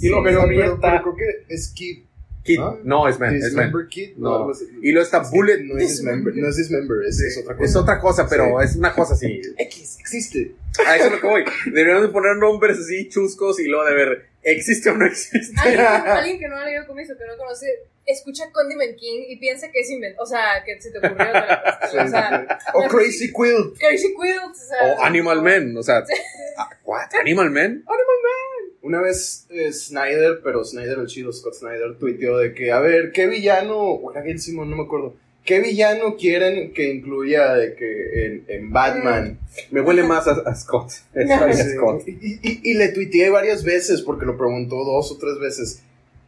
Y 0.00 0.08
lo 0.08 0.22
pero, 0.22 0.44
pero, 0.48 0.78
pero 0.80 1.02
creo 1.02 1.16
que 1.16 1.54
es 1.54 1.72
Kid. 1.74 2.04
Kid. 2.48 2.60
¿Ah? 2.60 2.76
No, 2.82 3.06
es 3.06 3.20
man, 3.20 3.34
es 3.34 3.52
man. 3.52 3.70
Kid. 3.90 4.16
No. 4.16 4.50
así. 4.50 4.64
Y 4.82 4.92
luego 4.92 5.04
está 5.04 5.20
Es 5.20 5.30
Bullet. 5.30 5.58
No 5.64 5.76
es 5.76 5.88
Dismember, 5.88 6.34
no 6.34 6.48
es 6.48 6.56
Dismember, 6.56 7.06
es, 7.06 7.20
es 7.20 7.38
otra 7.38 7.54
cosa. 7.54 7.64
Es 7.66 7.76
otra 7.76 8.00
cosa, 8.00 8.26
pero 8.28 8.60
es 8.62 8.74
una 8.74 8.94
cosa 8.94 9.12
así. 9.12 9.40
X, 9.58 9.98
existe. 10.00 10.54
A 10.86 10.96
eso 10.96 11.06
es 11.06 11.12
lo 11.12 11.20
que 11.20 11.26
voy. 11.26 11.44
Deberíamos 11.66 12.02
de 12.02 12.08
poner 12.08 12.36
nombres 12.36 12.78
así 12.78 13.08
chuscos 13.10 13.60
y 13.60 13.66
luego 13.68 13.84
de 13.84 13.94
ver, 13.94 14.26
¿existe 14.42 14.88
o 14.88 14.96
no 14.96 15.04
existe? 15.04 15.54
Alguien, 15.60 15.80
alguien 15.86 16.38
que 16.38 16.48
no 16.48 16.56
ha 16.56 16.64
leído 16.64 16.86
cómics 16.86 17.10
o 17.10 17.18
que 17.18 17.26
no 17.26 17.36
conoce, 17.36 17.66
escucha 18.06 18.50
Condiment 18.50 18.96
King 18.96 19.24
y 19.28 19.36
piensa 19.36 19.70
que 19.70 19.80
es 19.80 19.90
invento. 19.90 20.22
O 20.22 20.26
sea, 20.26 20.62
que 20.64 20.80
se 20.80 20.90
te 20.90 20.98
ocurrió. 20.98 21.32
la 21.32 21.88
Sí, 21.90 21.96
o 21.98 22.02
sí, 22.02 22.08
sea, 22.08 22.58
sí. 22.58 22.70
O 22.74 22.88
Crazy 22.88 23.32
Quilt. 23.32 23.78
Crazy 23.78 24.14
Quilt. 24.14 24.50
O, 24.50 24.54
sea, 24.54 24.94
O 24.94 25.02
Animal 25.02 25.42
Man, 25.42 25.76
o 25.76 25.82
sea, 25.82 26.02
¿what? 26.84 27.14
¿Animal 27.20 27.50
Man? 27.50 27.84
Una 28.88 29.02
vez 29.02 29.46
eh, 29.50 29.70
Snyder, 29.70 30.40
pero 30.42 30.64
Snyder 30.64 30.98
el 30.98 31.06
chido, 31.08 31.30
Scott 31.30 31.54
Snyder, 31.54 31.98
tuiteó 31.98 32.38
de 32.38 32.54
que, 32.54 32.72
a 32.72 32.80
ver, 32.80 33.12
¿qué 33.12 33.26
villano, 33.26 33.76
o 33.78 34.10
era 34.12 34.22
Gail 34.22 34.40
Simon, 34.40 34.70
no 34.70 34.76
me 34.76 34.84
acuerdo, 34.84 35.14
qué 35.44 35.60
villano 35.60 36.16
quieren 36.16 36.72
que 36.72 36.88
incluya 36.90 37.52
de 37.54 37.74
que 37.74 38.24
en, 38.26 38.44
en 38.48 38.72
Batman? 38.72 39.38
Me 39.70 39.82
huele 39.82 40.04
más 40.04 40.26
a, 40.26 40.32
a 40.46 40.54
Scott. 40.54 40.90
Es 41.14 41.28
Sí. 41.58 41.72
Scott. 41.74 42.02
Y, 42.08 42.38
y- 42.42 42.60
y 42.64 42.74
le 42.74 42.88
tuiteé 42.88 43.28
varias 43.28 43.62
veces 43.62 44.00
porque 44.00 44.24
lo 44.24 44.38
preguntó 44.38 44.76
dos 44.76 45.12
o 45.12 45.18
tres 45.18 45.38
veces. 45.38 45.82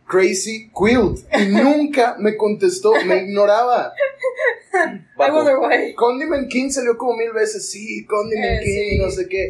Crazy 0.06 0.70
Quilt. 0.76 1.20
Y 1.40 1.46
nunca 1.62 2.16
me 2.18 2.36
contestó, 2.36 2.92
me 3.06 3.22
ignoraba. 3.22 3.94
I 4.74 5.30
wonder 5.30 5.56
why. 5.56 5.94
Condiment 5.94 6.48
King 6.50 6.68
salió 6.70 6.96
como 6.98 7.16
mil 7.16 7.32
veces. 7.32 7.70
Sí, 7.70 8.04
Condiment 8.06 8.60
Eh, 8.60 8.64
King, 8.64 8.90
sí. 8.90 8.98
no 8.98 9.10
sé 9.10 9.28
qué. 9.28 9.48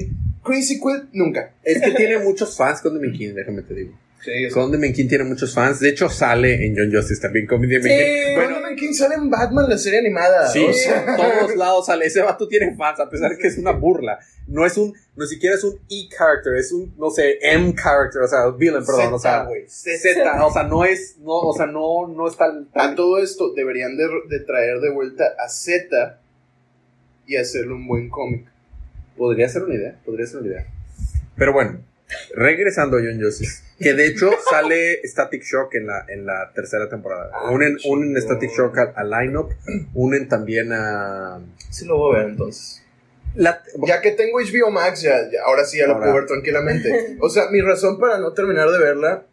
Crazy 0.51 0.81
Quilt, 0.81 1.11
nunca. 1.13 1.55
Es 1.63 1.81
que 1.81 1.93
tiene 1.93 2.19
muchos 2.19 2.57
fans 2.57 2.81
Condiment 2.81 3.17
King, 3.17 3.35
déjame 3.35 3.63
te 3.63 3.75
digo. 3.75 3.93
Sí, 4.23 4.49
Condiment 4.53 4.95
King 4.95 5.09
tiene 5.09 5.25
muchos 5.25 5.55
fans. 5.55 5.81
De 5.81 5.89
hecho, 5.89 6.09
sale 6.11 6.67
en 6.67 6.77
John 6.77 6.93
Justice 6.93 7.23
también. 7.23 7.47
Condiment 7.47 7.83
Sí. 7.83 7.89
King. 7.89 8.35
Bueno, 8.35 8.61
sale 8.93 9.15
en 9.15 9.31
Batman, 9.31 9.69
la 9.69 9.79
serie 9.79 9.99
animada. 10.01 10.49
Sí, 10.49 10.65
o 10.65 10.73
sea, 10.73 11.17
todos 11.17 11.57
lados 11.57 11.87
sale. 11.87 12.07
Ese 12.07 12.21
vato 12.23 12.47
tiene 12.49 12.75
fans, 12.77 13.01
a 13.01 13.09
pesar 13.09 13.31
de 13.31 13.39
que 13.39 13.49
es 13.49 13.59
una 13.59 13.73
burla. 13.73 14.19
No 14.47 14.67
es 14.67 14.77
un, 14.77 14.93
no 15.17 15.27
siquiera 15.27 15.57
es 15.57 15.65
un 15.65 15.79
E-character, 15.89 16.55
es 16.57 16.73
un, 16.73 16.95
no 16.99 17.11
sé, 17.11 17.39
M-character, 17.41 18.23
o 18.23 18.29
sea, 18.29 18.51
villain, 18.51 18.85
perdón, 18.85 19.15
o 19.15 19.19
sea, 19.19 19.47
Z. 19.69 20.45
O 20.45 20.53
sea, 20.53 20.65
no 20.65 20.85
es, 20.85 21.17
no, 21.21 21.39
o 21.39 21.55
sea, 21.55 21.67
no, 21.67 22.09
no 22.09 22.27
está 22.27 22.47
A 22.47 22.53
tan, 22.73 22.97
todo 22.97 23.23
esto 23.23 23.53
deberían 23.55 23.97
de, 23.97 24.07
de 24.29 24.41
traer 24.41 24.81
de 24.81 24.91
vuelta 24.91 25.25
a 25.39 25.49
Z 25.49 26.19
y 27.27 27.37
hacerle 27.37 27.75
un 27.75 27.87
buen 27.87 28.09
cómic. 28.09 28.47
Podría 29.21 29.51
ser 29.51 29.65
una 29.65 29.75
idea, 29.75 29.95
podría 30.03 30.27
ser 30.27 30.39
una 30.41 30.49
idea. 30.49 30.67
Pero 31.37 31.53
bueno, 31.53 31.79
regresando 32.35 32.97
a 32.97 33.01
John 33.01 33.21
Justice, 33.23 33.63
que 33.79 33.93
de 33.93 34.07
hecho 34.07 34.31
sale 34.51 35.01
Static 35.05 35.43
Shock 35.43 35.75
en 35.75 35.87
la, 35.89 36.07
en 36.09 36.25
la 36.25 36.51
tercera 36.55 36.89
temporada. 36.89 37.31
Ah, 37.35 37.51
unen, 37.51 37.77
unen 37.87 38.17
Static 38.21 38.51
Shock 38.51 38.79
al 38.95 39.11
lineup, 39.11 39.51
unen 39.93 40.27
también 40.27 40.73
a, 40.73 41.39
Sí 41.69 41.85
lo 41.85 41.99
voy 41.99 42.17
a 42.17 42.19
ver 42.21 42.31
entonces. 42.31 42.83
la, 43.35 43.63
Ya 43.87 44.01
que 44.01 44.13
tengo 44.13 44.39
HBO 44.41 44.71
Max, 44.71 45.03
ya, 45.03 45.31
ya- 45.31 45.43
ahora 45.45 45.67
sí 45.67 45.77
ya 45.77 45.87
la 45.87 45.93
Ahora. 45.93 46.05
puedo 46.07 46.15
ver 46.17 46.27
tranquilamente. 46.27 47.17
O 47.21 47.29
sea, 47.29 47.51
mi 47.51 47.61
razón 47.61 48.01
para 48.01 48.19
no 48.19 48.33
terminar 48.33 48.71
de 48.71 48.79
verla 48.79 49.25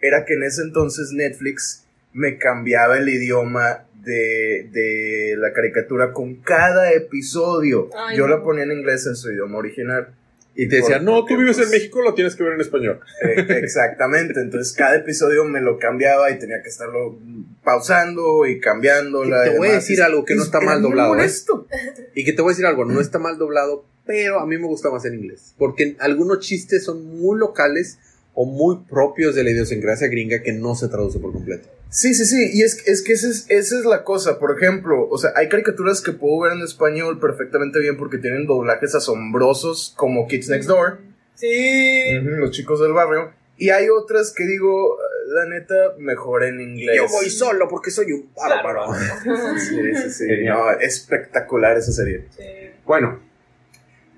era 0.00 0.24
que 0.24 0.34
en 0.34 0.42
ese 0.42 0.62
entonces 0.62 1.12
Netflix 1.12 1.84
me 2.12 2.38
cambiaba 2.38 2.98
el 2.98 3.08
idioma 3.08 3.84
de, 4.04 4.68
de 4.72 5.34
la 5.38 5.52
caricatura 5.52 6.12
con 6.12 6.36
cada 6.36 6.92
episodio. 6.92 7.88
Ay, 7.96 8.16
Yo 8.18 8.26
no. 8.26 8.36
la 8.36 8.42
ponía 8.42 8.64
en 8.64 8.72
inglés 8.72 9.06
en 9.06 9.16
su 9.16 9.30
idioma 9.32 9.58
original. 9.58 10.14
y 10.54 10.68
te 10.68 10.76
decía, 10.76 10.98
no, 10.98 11.24
tú 11.24 11.36
vives 11.38 11.56
en 11.58 11.64
pues, 11.64 11.70
México, 11.72 12.02
lo 12.02 12.12
tienes 12.14 12.34
que 12.36 12.42
ver 12.42 12.52
en 12.54 12.60
español. 12.60 13.00
Eh, 13.26 13.46
exactamente, 13.62 14.40
entonces 14.40 14.74
cada 14.76 14.96
episodio 14.96 15.44
me 15.44 15.60
lo 15.60 15.78
cambiaba 15.78 16.30
y 16.30 16.38
tenía 16.38 16.60
que 16.62 16.68
estarlo 16.68 17.18
pausando 17.62 18.46
y 18.46 18.60
cambiándola. 18.60 19.44
Te 19.44 19.54
y 19.54 19.58
voy 19.58 19.68
a 19.68 19.72
decir 19.74 20.02
algo 20.02 20.24
que 20.24 20.34
no 20.34 20.40
Es- 20.42 20.46
está 20.48 20.60
mal 20.60 20.82
doblado, 20.82 21.14
¿eh? 21.14 21.16
molesto. 21.16 21.66
Y 22.14 22.24
que 22.24 22.32
te 22.32 22.42
voy 22.42 22.50
a 22.50 22.52
decir 22.52 22.66
algo, 22.66 22.84
no 22.84 23.00
está 23.00 23.18
mal 23.18 23.38
doblado, 23.38 23.86
pero 24.04 24.40
a 24.40 24.46
mí 24.46 24.58
me 24.58 24.66
gusta 24.66 24.90
más 24.90 25.04
en 25.06 25.14
inglés. 25.14 25.54
Porque 25.56 25.96
algunos 26.00 26.40
chistes 26.40 26.84
son 26.84 27.04
muy 27.18 27.38
locales 27.38 27.98
o 28.34 28.46
muy 28.46 28.84
propios 28.88 29.34
de 29.34 29.44
la 29.44 29.50
idiosincrasia 29.50 30.08
gringa 30.08 30.42
que 30.42 30.52
no 30.52 30.74
se 30.74 30.88
traduce 30.88 31.18
por 31.18 31.32
completo. 31.32 31.68
Sí, 31.90 32.14
sí, 32.14 32.24
sí, 32.24 32.50
y 32.54 32.62
es, 32.62 32.86
es 32.86 33.02
que 33.02 33.12
esa 33.12 33.28
es, 33.28 33.44
esa 33.50 33.78
es 33.78 33.84
la 33.84 34.02
cosa, 34.02 34.38
por 34.38 34.56
ejemplo, 34.56 35.06
o 35.10 35.18
sea, 35.18 35.32
hay 35.36 35.50
caricaturas 35.50 36.00
que 36.00 36.12
puedo 36.12 36.40
ver 36.40 36.52
en 36.52 36.62
español 36.62 37.20
perfectamente 37.20 37.80
bien 37.80 37.98
porque 37.98 38.16
tienen 38.16 38.46
doblajes 38.46 38.94
asombrosos 38.94 39.92
como 39.96 40.26
Kids 40.26 40.48
Next 40.48 40.68
Door, 40.68 41.12
Sí. 41.34 42.12
Los 42.22 42.52
chicos 42.52 42.80
del 42.80 42.92
barrio, 42.92 43.32
y 43.56 43.70
hay 43.70 43.88
otras 43.88 44.32
que 44.32 44.44
digo, 44.46 44.96
la 45.28 45.46
neta, 45.46 45.74
mejor 45.98 46.44
en 46.44 46.60
inglés. 46.60 47.00
solo 47.36 47.68
porque 47.68 47.90
soy 47.90 48.12
un 48.12 48.30
bárbaro. 48.34 48.86
Sí, 49.58 49.76
sí, 49.94 50.10
sí, 50.10 50.26
no, 50.44 50.70
espectacular 50.72 51.76
esa 51.76 51.92
serie. 51.92 52.26
Sí. 52.36 52.44
Bueno, 52.84 53.20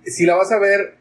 si 0.04 0.26
la 0.26 0.34
vas 0.34 0.52
a 0.52 0.58
ver, 0.58 0.96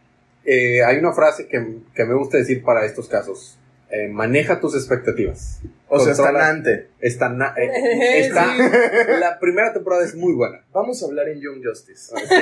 eh, 0.46 0.84
hay 0.84 0.98
una 0.98 1.14
frase 1.14 1.48
que, 1.48 1.78
que 1.96 2.06
me 2.06 2.14
gusta 2.16 2.38
decir 2.38 2.64
para 2.64 2.86
estos 2.86 3.08
casos. 3.08 3.58
Eh, 3.90 4.08
maneja 4.08 4.60
tus 4.60 4.74
expectativas. 4.76 5.60
O 5.88 6.00
sea, 6.00 6.14
Controla- 6.16 6.40
está 6.40 6.54
Nante. 6.54 6.88
Está, 7.00 7.30
na- 7.30 7.54
eh, 7.56 8.20
está- 8.26 9.18
la 9.20 9.40
primera 9.40 9.72
temporada 9.72 10.04
es 10.04 10.16
muy 10.16 10.34
buena. 10.34 10.64
Vamos 10.74 11.02
a 11.04 11.06
hablar 11.06 11.30
en 11.30 11.40
Young 11.40 11.64
Justice. 11.64 12.12
Sí. 12.18 12.36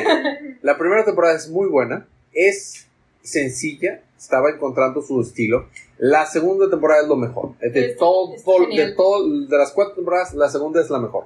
La 0.62 0.78
primera 0.78 1.04
temporada 1.04 1.36
es 1.36 1.50
muy 1.50 1.68
buena. 1.68 2.08
Es 2.32 2.88
sencilla. 3.22 4.02
Estaba 4.18 4.50
encontrando 4.52 5.02
su 5.02 5.20
estilo. 5.22 5.68
La 5.98 6.26
segunda 6.26 6.70
temporada 6.70 7.02
es 7.02 7.08
lo 7.10 7.18
mejor. 7.18 7.58
De 7.60 7.88
Es- 7.92 7.98
todo, 7.98 8.34
es 8.36 8.44
todo- 8.44 8.68
de 8.68 8.92
todo, 8.94 9.28
de 9.48 9.58
las 9.58 9.72
cuatro 9.74 9.96
temporadas, 9.96 10.34
la 10.34 10.48
segunda 10.50 10.80
es 10.82 10.90
la 10.90 11.00
mejor. 11.00 11.26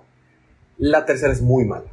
La 0.78 1.06
tercera 1.06 1.32
es 1.34 1.42
muy 1.42 1.66
mala. 1.66 1.86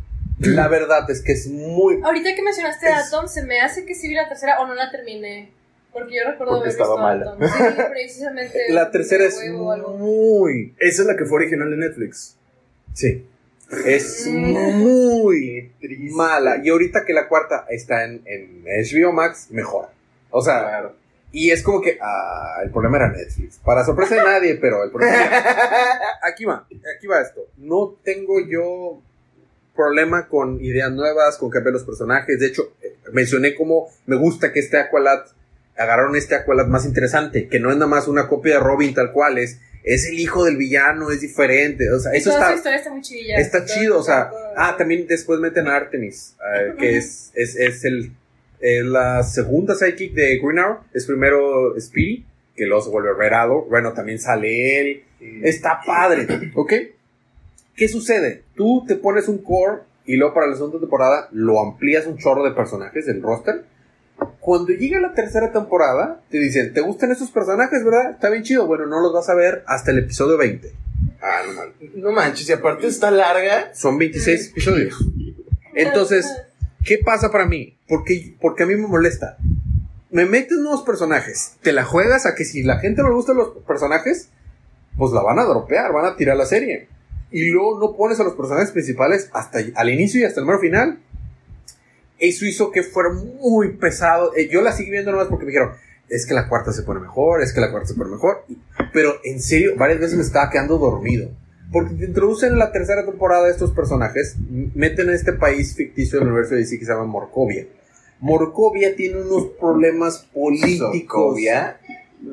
La 0.43 0.69
verdad 0.69 1.09
es 1.11 1.21
que 1.23 1.33
es 1.33 1.47
muy. 1.49 2.01
Ahorita 2.03 2.35
que 2.35 2.43
mencionaste 2.43 2.87
Es- 2.87 2.93
a 2.93 2.99
Atom, 3.07 3.29
se 3.29 3.45
me 3.45 3.61
hace 3.61 3.85
que 3.87 3.95
sí 3.95 4.09
vi 4.09 4.15
la 4.15 4.29
tercera 4.29 4.61
o 4.61 4.67
no 4.67 4.75
la 4.75 4.91
terminé. 4.91 5.51
Porque 5.93 6.15
yo 6.17 6.23
recuerdo 6.31 6.55
Porque 6.55 6.71
haber 6.71 6.81
estaba 6.81 7.15
visto 7.15 7.37
mala. 7.39 7.49
Atom. 7.53 7.77
Sí, 7.77 7.83
precisamente. 7.91 8.59
La 8.73 8.91
tercera 8.91 9.25
es 9.25 9.39
muy. 9.51 10.75
Esa 10.79 11.03
es 11.03 11.07
la 11.09 11.17
que 11.17 11.27
fue 11.27 11.37
original 11.37 11.71
de 11.71 11.77
Netflix. 11.77 12.37
Sí. 12.95 13.27
Es 13.85 14.27
Mm. 14.27 14.79
muy 14.79 15.71
mala. 16.13 16.61
Y 16.65 16.71
ahorita 16.71 17.05
que 17.05 17.13
la 17.13 17.29
cuarta 17.29 17.67
está 17.69 18.05
en, 18.05 18.23
en 18.27 18.65
HBO 18.65 19.13
Max, 19.13 19.49
mejor. 19.51 19.89
O 20.31 20.41
sea, 20.43 20.91
y 21.31 21.51
es 21.51 21.63
como 21.63 21.81
que. 21.83 21.99
Ah, 22.01 22.61
el 22.65 22.71
problema 22.71 22.97
era 22.97 23.09
Netflix. 23.11 23.59
Para 23.65 23.85
sorpresa 23.85 24.15
de 24.15 24.25
nadie, 24.25 24.55
pero 24.57 24.83
el 24.85 24.91
problema. 24.91 25.15
aquí 26.23 26.47
va, 26.47 26.67
aquí 26.97 27.07
va 27.07 27.21
esto. 27.21 27.43
No 27.59 27.97
tengo 28.03 28.41
yo 28.47 29.03
problema 29.75 30.29
con 30.29 30.63
ideas 30.65 30.91
nuevas, 30.93 31.39
con 31.39 31.51
cambiar 31.51 31.73
los 31.75 31.85
personajes. 31.85 32.39
De 32.39 32.47
hecho, 32.47 32.73
eh, 32.83 32.95
mencioné 33.13 33.55
cómo 33.55 33.89
me 34.07 34.17
gusta 34.17 34.53
que 34.53 34.61
este 34.61 34.79
Aqualad 34.79 35.21
agarraron 35.77 36.15
este 36.17 36.35
Aqualad 36.35 36.67
más 36.67 36.85
interesante, 36.85 37.49
que 37.49 37.59
no 37.61 37.71
es 37.71 37.77
nada 37.77 37.87
más 37.89 38.09
una 38.09 38.29
copia 38.29 38.55
de 38.55 38.61
Robin 38.61 38.95
tal 38.95 39.13
cual 39.13 39.39
es. 39.39 39.59
Es 39.85 40.07
el 40.07 40.21
hijo 40.21 40.45
del 40.45 40.57
villano, 40.57 41.11
es 41.11 41.21
diferente. 41.21 41.91
O 41.91 41.99
sea, 41.99 42.15
Y 42.15 42.19
eso 42.19 42.31
toda 42.31 42.43
está. 42.43 42.51
su 42.53 42.57
historia 42.59 42.79
está 42.79 42.91
muy 42.91 43.01
chidilla. 43.03 43.37
Está 43.39 43.65
Todo- 43.65 43.75
chido, 43.75 43.99
o 43.99 44.03
sea, 44.05 44.31
todo- 44.31 44.39
ah, 44.57 44.77
también 44.79 45.07
después 45.09 45.41
meten 45.41 45.67
a 45.67 45.75
Artemis, 45.75 46.37
eh, 46.57 46.75
que 46.79 46.97
es, 46.99 47.33
es, 47.35 47.57
es 47.57 47.85
el, 47.85 48.13
la 48.61 49.25
segunda 49.25 49.75
sidekick 49.75 50.15
de 50.15 50.39
Green 50.39 50.61
Arrow, 50.61 50.79
es 50.95 51.05
primero 51.05 51.75
Speedy, 51.81 52.25
que 52.55 52.65
luego 52.67 52.83
se 52.85 52.91
vuelve 52.91 53.13
Verado, 53.15 53.63
bueno, 53.63 53.93
también 53.93 54.21
sale 54.21 54.81
él, 54.81 55.03
está 55.43 55.81
padre, 55.85 56.29
¿ok? 56.55 56.73
¿Qué 57.83 57.89
sucede? 57.89 58.45
Tú 58.55 58.85
te 58.87 58.95
pones 58.95 59.27
un 59.27 59.39
core 59.39 59.81
y 60.07 60.15
luego 60.15 60.33
para 60.33 60.47
la 60.47 60.55
segunda 60.55 60.79
temporada 60.79 61.29
lo 61.33 61.61
amplías 61.61 62.07
un 62.07 62.17
chorro 62.17 62.45
de 62.45 62.53
personajes 62.53 63.07
del 63.07 63.21
roster. 63.21 63.65
Cuando 64.39 64.69
llega 64.73 65.01
la 65.01 65.15
tercera 65.15 65.51
temporada, 65.51 66.23
te 66.31 66.39
dicen, 66.39 66.73
¿te 66.73 66.81
gustan 66.81 67.11
esos 67.11 67.33
personajes, 67.33 67.85
verdad? 67.85 68.13
Está 68.13 68.31
bien 68.31 68.45
chido. 68.45 68.69
Bueno, 68.69 68.87
no 68.87 69.01
los 69.01 69.13
vas 69.13 69.29
a 69.29 69.35
ver 69.35 69.65
hasta 69.67 69.91
el 69.91 69.99
episodio 69.99 70.39
20. 70.39 70.73
Ah, 71.21 71.41
no 71.45 71.55
mames. 71.55 71.75
No 71.97 72.13
manches, 72.13 72.49
y 72.49 72.53
aparte 72.53 72.87
está 72.87 73.11
larga. 73.11 73.75
Son 73.75 73.99
26 73.99 74.51
episodios. 74.51 75.05
Entonces, 75.75 76.33
¿qué 76.85 76.99
pasa 76.99 77.33
para 77.33 77.47
mí? 77.47 77.77
Porque, 77.89 78.37
porque 78.41 78.63
a 78.63 78.67
mí 78.67 78.77
me 78.77 78.87
molesta. 78.87 79.39
Me 80.09 80.25
metes 80.25 80.59
nuevos 80.59 80.85
personajes, 80.85 81.57
te 81.63 81.73
la 81.73 81.83
juegas 81.83 82.27
a 82.27 82.37
que 82.37 82.45
si 82.45 82.63
la 82.63 82.79
gente 82.79 83.03
no 83.03 83.09
le 83.09 83.17
gustan 83.17 83.39
los 83.39 83.49
personajes, 83.67 84.29
pues 84.97 85.11
la 85.11 85.23
van 85.23 85.41
a 85.41 85.45
dropear, 85.47 85.93
van 85.93 86.05
a 86.05 86.15
tirar 86.15 86.37
la 86.37 86.47
serie. 86.47 86.93
Y 87.33 87.51
luego 87.51 87.81
no 87.81 87.97
pones 87.97 88.21
a 88.21 88.25
los 88.25 88.35
personajes 88.35 88.71
principales 88.71 89.29
hasta 89.33 89.59
al 89.75 89.91
inicio 89.91 90.21
y 90.21 90.25
hasta 90.25 90.41
el 90.41 90.47
mero 90.47 90.59
final. 90.59 90.99
Eso 92.19 92.47
hizo 92.47 92.71
que 92.71 92.83
fuera 92.83 93.11
muy 93.11 93.73
pesado. 93.73 94.33
Eh, 94.37 94.49
Yo 94.49 94.61
la 94.63 94.73
seguí 94.73 94.91
viendo 94.91 95.11
nomás 95.11 95.29
porque 95.29 95.45
me 95.45 95.51
dijeron, 95.51 95.73
es 96.09 96.27
que 96.27 96.35
la 96.35 96.49
cuarta 96.49 96.73
se 96.73 96.83
pone 96.83 97.01
mejor, 97.01 97.43
es 97.43 97.53
que 97.53 97.61
la 97.61 97.71
cuarta 97.71 97.89
se 97.89 97.95
pone 97.95 98.11
mejor. 98.11 98.45
Pero 98.93 99.15
en 99.25 99.41
serio, 99.41 99.73
varias 99.77 99.99
veces 99.99 100.17
me 100.17 100.23
estaba 100.23 100.51
quedando 100.51 100.79
dormido. 100.79 101.31
Porque 101.73 101.95
te 101.95 102.05
introducen 102.05 102.53
en 102.53 102.59
la 102.59 102.71
tercera 102.71 103.07
temporada 103.07 103.49
estos 103.49 103.73
personajes, 103.73 104.37
meten 104.75 105.09
a 105.09 105.15
este 105.15 105.33
país 105.33 105.75
ficticio 105.75 106.19
del 106.19 106.29
universo 106.29 106.55
de 106.55 106.61
DC 106.61 106.79
que 106.79 106.85
se 106.85 106.93
llama 106.93 107.07
Morcovia. 107.07 107.67
Morcovia 108.21 108.95
tiene 108.95 109.23
unos 109.23 109.47
problemas 109.59 110.19
políticos. 110.35 110.95
Sokovia. 110.95 111.81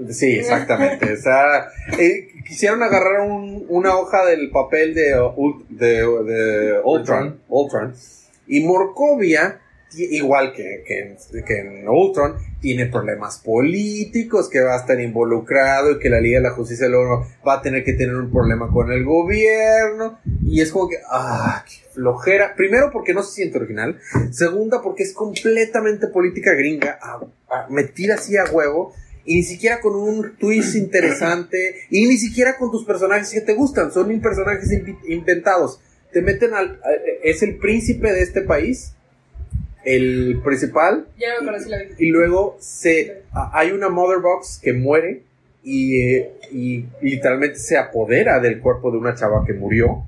Sí, 0.10 0.34
exactamente. 0.34 1.14
O 1.14 1.18
sea, 1.18 1.70
eh, 1.98 2.29
quisieron 2.46 2.84
agarrar 2.84 3.22
un- 3.22 3.66
una 3.70 3.96
hoja 3.98 4.26
del 4.26 4.50
papel 4.52 4.94
de, 4.94 5.16
Ult- 5.20 5.68
de, 5.70 5.98
de 6.24 6.80
Ultron, 6.84 7.40
Ultron, 7.48 7.94
y 8.48 8.62
Morcovia, 8.66 9.60
ti- 9.92 10.08
igual 10.12 10.54
que, 10.54 10.84
que 10.86 11.00
en, 11.00 11.18
que 11.46 11.60
en 11.60 11.88
Ultron, 11.88 12.36
tiene 12.62 12.88
problemas 12.88 13.40
políticos, 13.40 14.50
que 14.50 14.60
va 14.60 14.76
a 14.76 14.80
estar 14.80 15.00
involucrado 15.00 15.92
y 15.92 16.00
que 16.00 16.10
la 16.10 16.20
Liga 16.20 16.40
de 16.40 16.44
la 16.44 16.52
Justicia 16.52 16.88
luego 16.90 17.26
va 17.48 17.56
a 17.56 17.62
tener 17.62 17.84
que 17.84 17.94
tener 17.94 18.16
un 18.16 18.32
problema 18.32 18.70
con 18.72 18.92
el 18.92 19.04
gobierno. 19.06 20.20
Y 20.44 20.62
es 20.62 20.72
como 20.72 20.90
que, 20.90 20.98
ah, 21.10 21.64
qué 21.68 21.90
flojera. 21.94 22.56
Primero 22.56 22.90
porque 22.92 23.14
no 23.14 23.24
se 23.24 23.34
siente 23.34 23.58
original. 23.60 24.00
Segunda 24.32 24.82
porque 24.82 25.04
es 25.04 25.14
completamente 25.14 26.08
política 26.08 26.54
gringa, 26.54 27.00
a- 27.02 27.22
a- 27.50 27.68
metida 27.70 28.16
así 28.16 28.36
a 28.38 28.44
huevo. 28.52 28.94
Y 29.30 29.36
ni 29.36 29.44
siquiera 29.44 29.80
con 29.80 29.94
un 29.96 30.36
twist 30.40 30.76
interesante. 30.76 31.76
Y 31.92 32.08
ni 32.08 32.18
siquiera 32.18 32.58
con 32.58 32.72
tus 32.72 32.84
personajes 32.84 33.30
que 33.32 33.42
te 33.42 33.54
gustan. 33.54 33.92
Son 33.92 34.20
personajes 34.22 34.68
inventados. 35.08 35.80
Te 36.12 36.24
meten 36.24 36.56
al... 36.56 36.80
a- 36.84 36.90
Es 37.24 37.44
el 37.44 37.58
príncipe 37.58 38.12
de 38.12 38.22
este 38.24 38.42
país. 38.42 38.94
El 39.86 40.42
principal. 40.44 41.08
Ya 41.20 41.28
me 41.44 41.60
si 41.60 41.70
la 41.70 41.78
vi. 41.78 41.90
Y 42.00 42.10
luego 42.10 42.58
se, 42.60 43.22
a- 43.32 43.52
hay 43.54 43.70
una 43.72 43.90
Mother 43.90 44.20
Box 44.20 44.60
que 44.64 44.74
muere. 44.74 45.22
Y, 45.64 46.02
eh, 46.02 46.32
y 46.52 46.86
literalmente 47.02 47.60
se 47.60 47.78
apodera 47.78 48.40
del 48.40 48.60
cuerpo 48.62 48.90
de 48.92 48.98
una 48.98 49.14
chava 49.14 49.44
que 49.46 49.54
murió. 49.54 50.06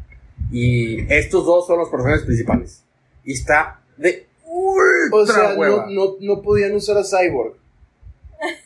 Y 0.51 1.01
estos 1.13 1.45
dos 1.45 1.67
son 1.67 1.77
los 1.77 1.89
personajes 1.89 2.23
principales. 2.25 2.81
Y 3.23 3.34
está 3.34 3.81
de 3.97 4.25
ultra 4.45 5.12
O 5.12 5.25
sea, 5.27 5.55
hueva. 5.55 5.86
no, 5.89 5.91
no, 5.91 6.15
no 6.36 6.41
podían 6.41 6.73
usar 6.73 6.97
a 6.97 7.03
Cyborg. 7.03 7.61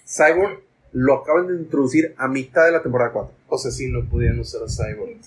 Cyborg 0.07 0.61
lo 0.93 1.21
acaban 1.21 1.47
de 1.47 1.55
introducir 1.55 2.13
a 2.17 2.27
mitad 2.27 2.65
de 2.65 2.71
la 2.71 2.81
temporada 2.81 3.11
4. 3.11 3.33
O 3.47 3.57
sea, 3.57 3.71
sí, 3.71 3.91
no 3.91 4.07
podían 4.09 4.39
usar 4.39 4.61
a 4.63 4.67
Cyborg. 4.69 5.17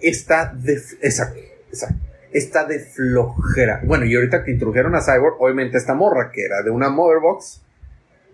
Está 0.00 0.52
de. 0.54 0.74
Exacto, 1.00 1.40
exacto. 1.68 1.96
Está 2.32 2.64
de 2.66 2.80
flojera. 2.80 3.80
Bueno, 3.84 4.04
y 4.04 4.14
ahorita 4.14 4.44
que 4.44 4.50
introdujeron 4.52 4.94
a 4.94 5.00
Cyborg, 5.00 5.36
obviamente 5.40 5.78
esta 5.78 5.94
morra, 5.94 6.30
que 6.32 6.44
era 6.44 6.62
de 6.62 6.70
una 6.70 6.90
Mother 6.90 7.20
Box, 7.20 7.62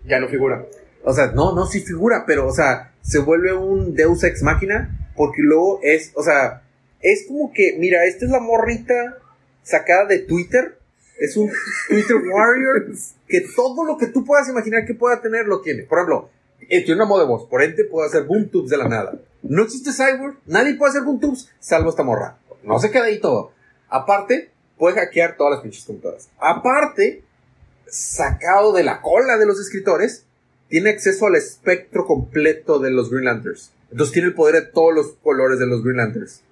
Ya 0.05 0.19
no 0.19 0.27
figura. 0.27 0.65
o 1.03 1.13
sea, 1.13 1.27
no, 1.27 1.55
no 1.55 1.65
sí 1.65 1.79
figura, 1.81 2.25
pero, 2.27 2.47
o 2.47 2.51
sea, 2.51 2.91
se 3.01 3.19
vuelve 3.19 3.53
un 3.53 3.95
Deus 3.95 4.23
Ex 4.23 4.43
Máquina, 4.43 5.09
porque 5.15 5.41
luego 5.41 5.79
es, 5.83 6.11
o 6.15 6.23
sea, 6.23 6.63
es 6.99 7.25
como 7.27 7.53
que, 7.53 7.77
mira, 7.79 8.03
esta 8.05 8.25
es 8.25 8.31
la 8.31 8.39
morrita 8.41 9.17
sacada 9.61 10.05
de 10.05 10.19
Twitter, 10.19 10.77
es 11.19 11.37
un 11.37 11.49
Twitter 11.87 12.17
Warrior, 12.17 12.87
que 13.33 13.41
todo 13.55 13.83
lo 13.83 13.97
que 13.97 14.05
tú 14.05 14.23
puedas 14.23 14.47
imaginar 14.47 14.85
que 14.85 14.93
pueda 14.93 15.19
tener 15.19 15.47
lo 15.47 15.61
tiene. 15.61 15.81
Por 15.83 15.97
ejemplo, 15.97 16.29
eh, 16.69 16.85
tiene 16.85 17.01
una 17.01 17.05
moda 17.05 17.23
de 17.23 17.29
voz, 17.29 17.47
por 17.49 17.63
ende 17.63 17.83
puede 17.83 18.07
hacer 18.07 18.25
boom 18.25 18.47
de 18.67 18.77
la 18.77 18.87
nada. 18.87 19.19
No 19.41 19.63
existe 19.63 19.89
Cyborg, 19.91 20.37
nadie 20.45 20.75
puede 20.75 20.91
hacer 20.91 21.01
boom 21.01 21.19
salvo 21.59 21.89
esta 21.89 22.03
morra. 22.03 22.37
No 22.61 22.77
se 22.77 22.91
queda 22.91 23.05
ahí 23.05 23.19
todo. 23.19 23.51
Aparte, 23.89 24.51
puede 24.77 24.97
hackear 24.97 25.35
todas 25.35 25.53
las 25.55 25.61
pinches 25.63 25.83
computadoras. 25.83 26.29
Aparte, 26.37 27.23
sacado 27.87 28.71
de 28.71 28.83
la 28.83 29.01
cola 29.01 29.39
de 29.39 29.47
los 29.47 29.59
escritores, 29.59 30.25
tiene 30.69 30.91
acceso 30.91 31.25
al 31.25 31.35
espectro 31.35 32.05
completo 32.05 32.77
de 32.77 32.91
los 32.91 33.09
Green 33.09 33.25
Lanterns. 33.25 33.71
Entonces 33.89 34.13
tiene 34.13 34.27
el 34.27 34.35
poder 34.35 34.63
de 34.63 34.71
todos 34.71 34.93
los 34.93 35.13
colores 35.23 35.57
de 35.57 35.65
los 35.65 35.83
Green 35.83 35.97
Lanterns. 35.97 36.43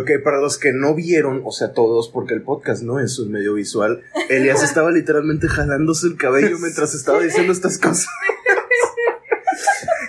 Ok, 0.00 0.10
para 0.22 0.38
los 0.40 0.58
que 0.58 0.72
no 0.72 0.94
vieron, 0.94 1.42
o 1.44 1.52
sea, 1.52 1.72
todos, 1.72 2.08
porque 2.08 2.34
el 2.34 2.42
podcast 2.42 2.82
no 2.82 2.98
es 3.00 3.18
un 3.18 3.30
medio 3.30 3.54
visual, 3.54 4.02
Elias 4.28 4.62
estaba 4.62 4.90
literalmente 4.90 5.46
jalándose 5.48 6.06
el 6.08 6.16
cabello 6.16 6.58
mientras 6.58 6.94
estaba 6.94 7.20
diciendo 7.20 7.52
estas 7.52 7.78
cosas. 7.78 8.06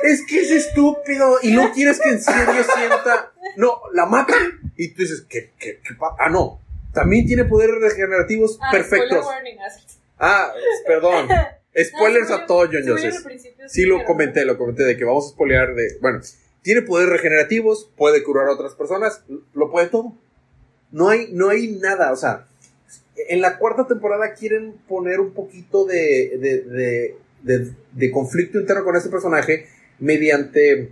Es 0.04 0.24
que 0.28 0.40
es 0.42 0.52
estúpido 0.52 1.38
y 1.42 1.52
no 1.52 1.72
quieres 1.74 2.00
que 2.00 2.10
en 2.10 2.22
serio 2.22 2.64
sienta. 2.76 3.34
No, 3.58 3.80
la 3.94 4.06
matan 4.06 4.72
y 4.76 4.90
tú 4.94 5.02
dices, 5.02 5.26
¿qué, 5.30 5.54
qué, 5.60 5.80
qué 5.84 5.96
Ah, 6.20 6.30
no. 6.30 6.62
También 6.94 7.26
tiene 7.26 7.46
poderes 7.46 7.76
regenerativos 7.82 8.58
Ah, 8.62 8.72
perfectos. 8.72 9.26
warning. 9.26 9.58
Ah, 10.20 10.52
perdón. 10.88 11.28
Spoilers 11.78 12.32
a 12.32 12.46
todo, 12.46 12.66
John 12.72 12.84
sí, 12.84 12.90
Joseph. 12.90 13.26
lo 13.88 14.06
comenté, 14.06 14.46
lo 14.46 14.58
comenté 14.58 14.84
de 14.84 14.96
que 14.96 15.04
vamos 15.04 15.26
a 15.28 15.30
spoilear 15.32 15.76
de. 15.76 15.98
Bueno, 16.02 16.22
tiene 16.66 16.82
poderes 16.82 17.12
regenerativos, 17.14 17.92
puede 17.96 18.24
curar 18.24 18.48
a 18.48 18.54
otras 18.54 18.74
personas, 18.74 19.22
lo 19.54 19.70
puede 19.70 19.86
todo. 19.86 20.14
No 20.92 21.10
hay, 21.10 21.30
no 21.32 21.50
hay 21.50 21.68
nada, 21.80 22.12
o 22.12 22.16
sea, 22.16 22.48
en 23.30 23.40
la 23.40 23.60
cuarta 23.60 23.86
temporada 23.86 24.34
quieren 24.34 24.74
poner 24.88 25.20
un 25.20 25.32
poquito 25.32 25.86
de, 25.86 26.40
de, 26.40 27.16
de, 27.44 27.72
de- 27.92 28.12
conflicto 28.12 28.60
interno 28.60 28.84
con 28.84 28.96
este 28.96 29.10
personaje 29.10 29.68
mediante 30.00 30.90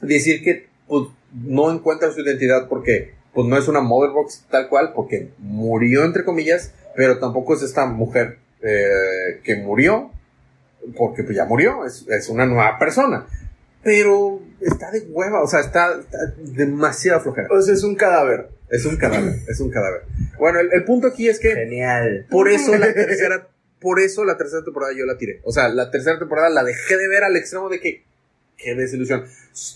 decir 0.00 0.42
que 0.42 0.68
pues, 0.88 1.08
no 1.34 1.70
encuentra 1.70 2.10
su 2.10 2.22
identidad 2.22 2.66
porque 2.66 3.12
pues 3.34 3.46
no 3.46 3.58
es 3.58 3.68
una 3.68 3.82
mother 3.82 4.10
box 4.10 4.46
tal 4.50 4.70
cual, 4.70 4.92
porque 4.94 5.28
murió 5.38 6.04
entre 6.04 6.24
comillas, 6.24 6.72
pero 6.96 7.18
tampoco 7.18 7.54
es 7.54 7.62
esta 7.62 7.84
mujer 7.84 8.38
eh, 8.62 9.40
que 9.44 9.56
murió, 9.56 10.10
porque 10.96 11.24
pues 11.24 11.36
ya 11.36 11.44
murió, 11.44 11.84
es, 11.84 12.06
es 12.08 12.30
una 12.30 12.46
nueva 12.46 12.78
persona. 12.78 13.26
Pero 13.82 14.40
está 14.66 14.90
de 14.90 15.00
hueva, 15.08 15.42
o 15.42 15.46
sea, 15.46 15.60
está, 15.60 15.98
está 16.00 16.18
demasiado 16.38 17.20
flojera. 17.20 17.48
O 17.50 17.60
sea, 17.62 17.74
es 17.74 17.82
un 17.82 17.94
cadáver. 17.94 18.48
Es 18.70 18.84
un 18.86 18.96
cadáver, 18.96 19.34
es 19.48 19.60
un 19.60 19.70
cadáver. 19.70 20.02
Bueno, 20.38 20.58
el, 20.60 20.72
el 20.72 20.84
punto 20.84 21.06
aquí 21.08 21.28
es 21.28 21.38
que 21.38 21.54
Genial. 21.54 22.26
por 22.30 22.48
eso 22.48 22.76
la 22.76 22.92
tercera, 22.92 23.46
por 23.80 24.00
eso 24.00 24.24
la 24.24 24.36
tercera 24.36 24.64
temporada 24.64 24.92
yo 24.96 25.06
la 25.06 25.16
tiré. 25.18 25.40
O 25.44 25.52
sea, 25.52 25.68
la 25.68 25.90
tercera 25.90 26.18
temporada 26.18 26.48
la 26.50 26.64
dejé 26.64 26.96
de 26.96 27.06
ver 27.08 27.22
al 27.24 27.36
extremo 27.36 27.68
de 27.68 27.78
que 27.80 28.02
qué 28.56 28.74
desilusión. 28.74 29.24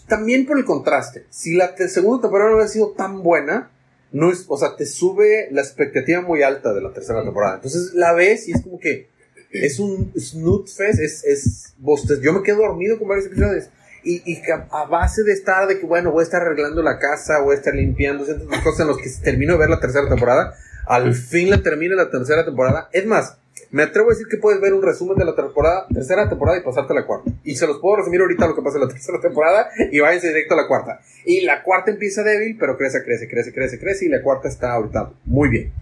También 0.09 0.47
por 0.47 0.59
el 0.59 0.65
contraste. 0.65 1.27
Si 1.31 1.55
la 1.55 1.75
te- 1.75 1.89
segunda 1.89 2.23
temporada 2.23 2.51
no 2.51 2.57
hubiera 2.57 2.71
sido 2.71 2.91
tan 2.93 3.23
buena, 3.23 3.71
no 4.11 4.33
es, 4.33 4.47
o 4.49 4.57
sea, 4.57 4.75
te 4.77 4.87
sube 4.87 5.49
la 5.53 5.61
expectativa 5.61 6.21
muy 6.23 6.43
alta 6.43 6.73
de 6.73 6.81
la 6.81 6.93
tercera 6.93 7.23
temporada. 7.23 7.57
Entonces 7.57 7.93
la 7.95 8.15
ves 8.15 8.49
y 8.49 8.53
es 8.53 8.63
como 8.63 8.81
que 8.81 9.09
es 9.53 9.79
un 9.79 10.13
snoot 10.19 10.69
fest, 10.69 10.99
es, 11.01 11.23
es 11.25 11.75
bostez. 11.79 12.21
Yo 12.21 12.33
me 12.33 12.43
quedo 12.43 12.59
dormido 12.63 12.99
con 12.99 13.07
varios 13.09 13.27
episodios. 13.27 13.69
Y, 14.03 14.23
y 14.25 14.41
que 14.43 14.53
a, 14.53 14.67
a 14.71 14.87
base 14.87 15.23
de 15.25 15.33
estar, 15.33 15.67
de 15.67 15.79
que 15.79 15.87
bueno, 15.87 16.13
voy 16.13 16.21
a 16.21 16.25
estar 16.25 16.43
arreglando 16.43 16.83
la 16.83 16.99
casa, 16.99 17.41
voy 17.41 17.55
a 17.55 17.59
estar 17.59 17.75
limpiando, 17.75 18.25
ciertas 18.25 18.61
cosas 18.61 18.81
en 18.81 18.87
los 18.89 18.99
que 18.99 19.11
termino 19.23 19.55
de 19.55 19.59
ver 19.59 19.71
la 19.71 19.81
tercera 19.81 20.09
temporada, 20.09 20.55
al 20.87 21.15
fin 21.15 21.51
la 21.51 21.63
termina 21.63 21.95
la 21.95 22.11
tercera 22.11 22.45
temporada. 22.45 22.89
Es 22.93 23.07
más, 23.07 23.37
me 23.71 23.83
atrevo 23.83 24.09
a 24.09 24.15
decir 24.15 24.27
que 24.29 24.39
puedes 24.39 24.61
ver 24.61 24.73
un 24.73 24.83
resumen 24.83 25.19
de 25.19 25.25
la 25.25 25.35
temporada, 25.35 25.87
tercera 25.93 26.29
temporada 26.29 26.59
y 26.59 26.63
pasarte 26.63 26.93
a 26.93 26.97
la 26.97 27.07
cuarta. 27.07 27.31
Y 27.45 27.57
se 27.57 27.67
los 27.67 27.79
puedo 27.79 27.97
resumir 27.97 28.21
ahorita 28.21 28.47
lo 28.47 28.55
que 28.55 28.63
pasa 28.63 28.79
en 28.79 28.85
la 28.85 28.89
tercera 28.93 29.21
temporada 29.21 29.69
y 29.91 30.01
váyanse 30.01 30.29
directo 30.29 30.55
a 30.55 30.63
la 30.63 30.69
cuarta. 30.69 31.01
Y 31.25 31.43
la 31.43 31.63
cuarta 31.63 31.91
empieza 31.91 32.23
débil, 32.23 32.57
pero 32.59 32.79
crece, 32.79 33.03
crece, 33.05 33.29
crece, 33.29 33.53
crece, 33.53 33.79
crece 33.79 34.07
y 34.07 34.09
la 34.09 34.23
cuarta 34.23 34.49
está 34.49 34.73
ahorita 34.73 35.11
muy 35.27 35.49
bien. 35.51 35.73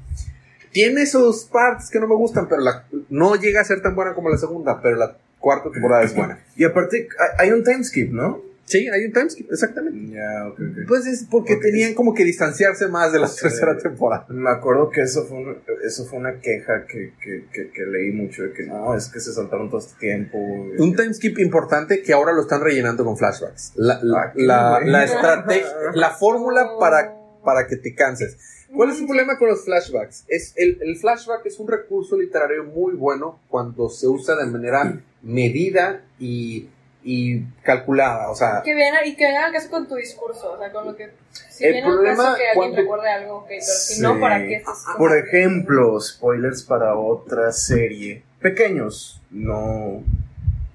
Tiene 0.72 1.06
sus 1.06 1.44
partes 1.44 1.88
que 1.88 2.00
no 2.00 2.08
me 2.08 2.16
gustan, 2.16 2.48
pero 2.48 2.60
la, 2.60 2.86
no 3.08 3.36
llega 3.36 3.60
a 3.60 3.64
ser 3.64 3.80
tan 3.80 3.94
buena 3.94 4.14
como 4.14 4.28
la 4.28 4.36
segunda, 4.36 4.80
pero 4.82 4.96
la 4.96 5.16
cuarta 5.46 5.70
temporada 5.70 6.02
es 6.02 6.12
buena. 6.12 6.40
Y 6.56 6.64
aparte, 6.64 7.06
hay- 7.38 7.52
un 7.52 7.62
timeskip, 7.62 8.10
¿no? 8.12 8.42
Sí, 8.64 8.88
hay 8.88 9.04
un 9.04 9.12
timeskip, 9.12 9.48
exactamente. 9.52 10.12
Ya, 10.12 10.48
ok, 10.48 10.58
ok. 10.58 10.88
Pues 10.88 11.06
es 11.06 11.24
porque 11.30 11.54
Ok. 11.54 11.62
tenían 11.62 11.94
como 11.94 12.14
que 12.14 12.24
distanciarse 12.24 12.88
más 12.88 13.12
de 13.12 13.20
la 13.20 13.28
Sí. 13.28 13.42
tercera 13.42 13.78
temporada. 13.78 14.26
Me 14.28 14.50
acuerdo 14.50 14.90
que 14.90 15.02
eso 15.02 15.24
fue, 15.24 15.38
un- 15.38 15.56
eso 15.84 16.04
fue 16.06 16.18
una 16.18 16.40
queja 16.40 16.84
que, 16.88 17.12
que, 17.22 17.44
que, 17.52 17.70
que 17.70 17.86
leí 17.86 18.10
mucho, 18.10 18.42
de 18.42 18.52
que 18.52 18.64
no, 18.66 18.96
es 18.96 19.06
que 19.06 19.20
se 19.20 19.32
saltaron 19.32 19.70
todo 19.70 19.78
este 19.78 19.96
tiempo. 20.00 20.36
Un 20.36 20.96
timeskip 20.96 21.38
importante 21.38 22.02
que 22.02 22.12
ahora 22.12 22.32
lo 22.32 22.40
están 22.42 22.60
rellenando 22.60 23.04
con 23.04 23.16
flashbacks. 23.16 23.74
La, 23.76 24.00
la, 24.02 24.18
Ah, 24.20 24.32
la, 24.34 24.80
la 24.84 25.04
estrategia, 25.04 25.68
la 25.94 26.10
fórmula 26.10 26.70
para, 26.80 27.14
para 27.44 27.68
que 27.68 27.76
te 27.76 27.94
canses. 27.94 28.36
¿Cuál 28.74 28.90
es 28.90 28.96
el 28.98 29.04
Mm, 29.04 29.06
problema 29.08 29.38
con 29.38 29.48
los 29.48 29.64
flashbacks? 29.64 30.24
Es 30.28 30.52
el, 30.56 30.78
el 30.82 30.96
flashback 30.96 31.46
es 31.46 31.58
un 31.58 31.68
recurso 31.68 32.16
literario 32.16 32.64
muy 32.64 32.94
bueno 32.94 33.38
cuando 33.48 33.88
se 33.88 34.06
usa 34.08 34.34
de 34.36 34.46
manera 34.46 35.00
medida 35.22 36.02
y, 36.18 36.68
y 37.04 37.42
calculada. 37.62 38.30
O 38.30 38.34
sea, 38.34 38.62
Que 38.64 38.74
venga, 38.74 39.04
y 39.06 39.14
que 39.16 39.24
venga 39.24 39.46
al 39.46 39.52
caso 39.52 39.70
con 39.70 39.86
tu 39.86 39.94
discurso, 39.94 40.52
o 40.52 40.58
sea, 40.58 40.72
con 40.72 40.86
lo 40.86 40.96
que... 40.96 41.10
Si 41.50 41.64
El 41.64 41.72
viene 41.74 41.86
al 41.88 41.94
problema 41.94 42.24
caso 42.24 42.36
que 42.38 42.48
alguien 42.48 42.76
recuerde 42.76 43.08
algo, 43.08 43.36
ok, 43.38 43.46
pero 43.48 43.62
si 43.62 43.94
Sí. 43.94 44.02
no, 44.02 44.20
¿para 44.20 44.38
qué 44.46 44.54
estás 44.56 44.84
Por 44.98 45.16
ejemplo, 45.16 46.00
spoilers 46.00 46.62
para 46.64 46.96
otra 46.96 47.52
serie. 47.52 48.22
Pequeños, 48.40 49.20
no, 49.30 50.02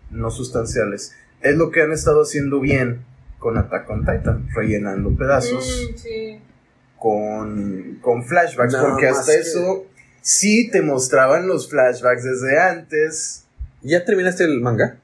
no 0.10 0.32
sustanciales. 0.32 1.14
Es 1.42 1.56
lo 1.56 1.72
que 1.72 1.82
han 1.82 1.92
estado 1.92 2.22
haciendo 2.24 2.60
bien 2.60 3.04
con 3.38 3.58
Attack 3.58 3.90
on 3.90 4.00
Titan, 4.06 4.48
rellenando 4.56 5.16
pedazos 5.16 5.90
Mm, 5.92 5.98
sí. 5.98 6.40
Con, 7.02 7.98
con 8.02 8.24
flashbacks, 8.24 8.74
Nada 8.74 8.90
porque 8.90 9.08
hasta 9.08 9.32
que- 9.34 9.40
eso 9.40 9.86
sí 10.22 10.70
te 10.70 10.82
mostraban 10.84 11.48
los 11.48 11.68
flashbacks 11.68 12.24
desde 12.24 12.60
antes, 12.60 13.44
¿ya 13.82 14.06
terminaste 14.06 14.44
el 14.44 14.62
manga? 14.62 14.98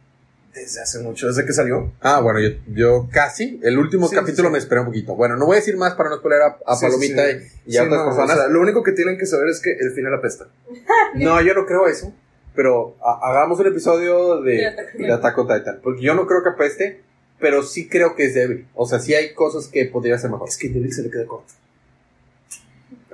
desde 0.53 0.81
hace 0.81 0.97
mucho, 0.99 1.27
desde 1.27 1.45
que 1.45 1.53
salió. 1.53 1.91
Ah, 2.01 2.19
bueno, 2.19 2.39
yo, 2.39 2.49
yo 2.73 3.07
casi. 3.11 3.59
El 3.61 3.77
último 3.77 4.07
Sí, 4.07 4.15
capítulo 4.15 4.47
sí, 4.47 4.47
sí. 4.47 4.51
me 4.53 4.57
esperé 4.57 4.81
un 4.81 4.87
poquito. 4.87 5.15
Bueno, 5.15 5.35
no 5.37 5.45
voy 5.45 5.57
a 5.57 5.59
decir 5.59 5.77
más 5.77 5.93
para 5.93 6.09
no 6.09 6.17
spoiler 6.17 6.41
a, 6.41 6.57
a 6.65 6.75
Sí, 6.75 6.85
Palomita 6.87 7.25
sí, 7.27 7.31
sí. 7.39 7.59
y 7.67 7.77
a 7.77 7.81
Sí, 7.81 7.85
otras 7.87 7.99
no, 8.01 8.05
personas. 8.07 8.31
o 8.37 8.39
sea, 8.41 8.47
lo 8.49 8.61
único 8.61 8.81
que 8.81 8.91
tienen 8.93 9.19
que 9.19 9.27
saber 9.27 9.49
es 9.49 9.59
que 9.59 9.71
el 9.73 9.91
final 9.91 10.15
apesta. 10.15 10.47
No, 11.15 11.39
yo 11.41 11.53
no 11.53 11.65
creo 11.67 11.85
eso. 11.87 12.11
Pero 12.55 12.95
ha- 13.03 13.19
hagamos 13.29 13.59
un 13.59 13.67
episodio 13.67 14.41
de, 14.41 14.73
De 14.97 15.13
Attack 15.13 15.37
on 15.37 15.47
Titan. 15.47 15.79
Porque 15.83 16.01
yo 16.01 16.15
no 16.15 16.25
creo 16.25 16.41
que 16.41 16.49
apeste, 16.49 17.01
pero 17.39 17.61
sí 17.61 17.87
creo 17.87 18.15
que 18.15 18.25
es 18.25 18.33
débil. 18.33 18.65
O 18.73 18.87
sea, 18.87 18.97
sí 18.99 19.13
hay 19.13 19.35
cosas 19.35 19.67
que 19.67 19.85
podría 19.85 20.17
ser 20.17 20.31
mejor. 20.31 20.49
Es 20.49 20.57
que 20.57 20.69
Devil 20.69 20.91
se 20.91 21.03
le 21.03 21.11
queda 21.11 21.27
corto. 21.27 21.53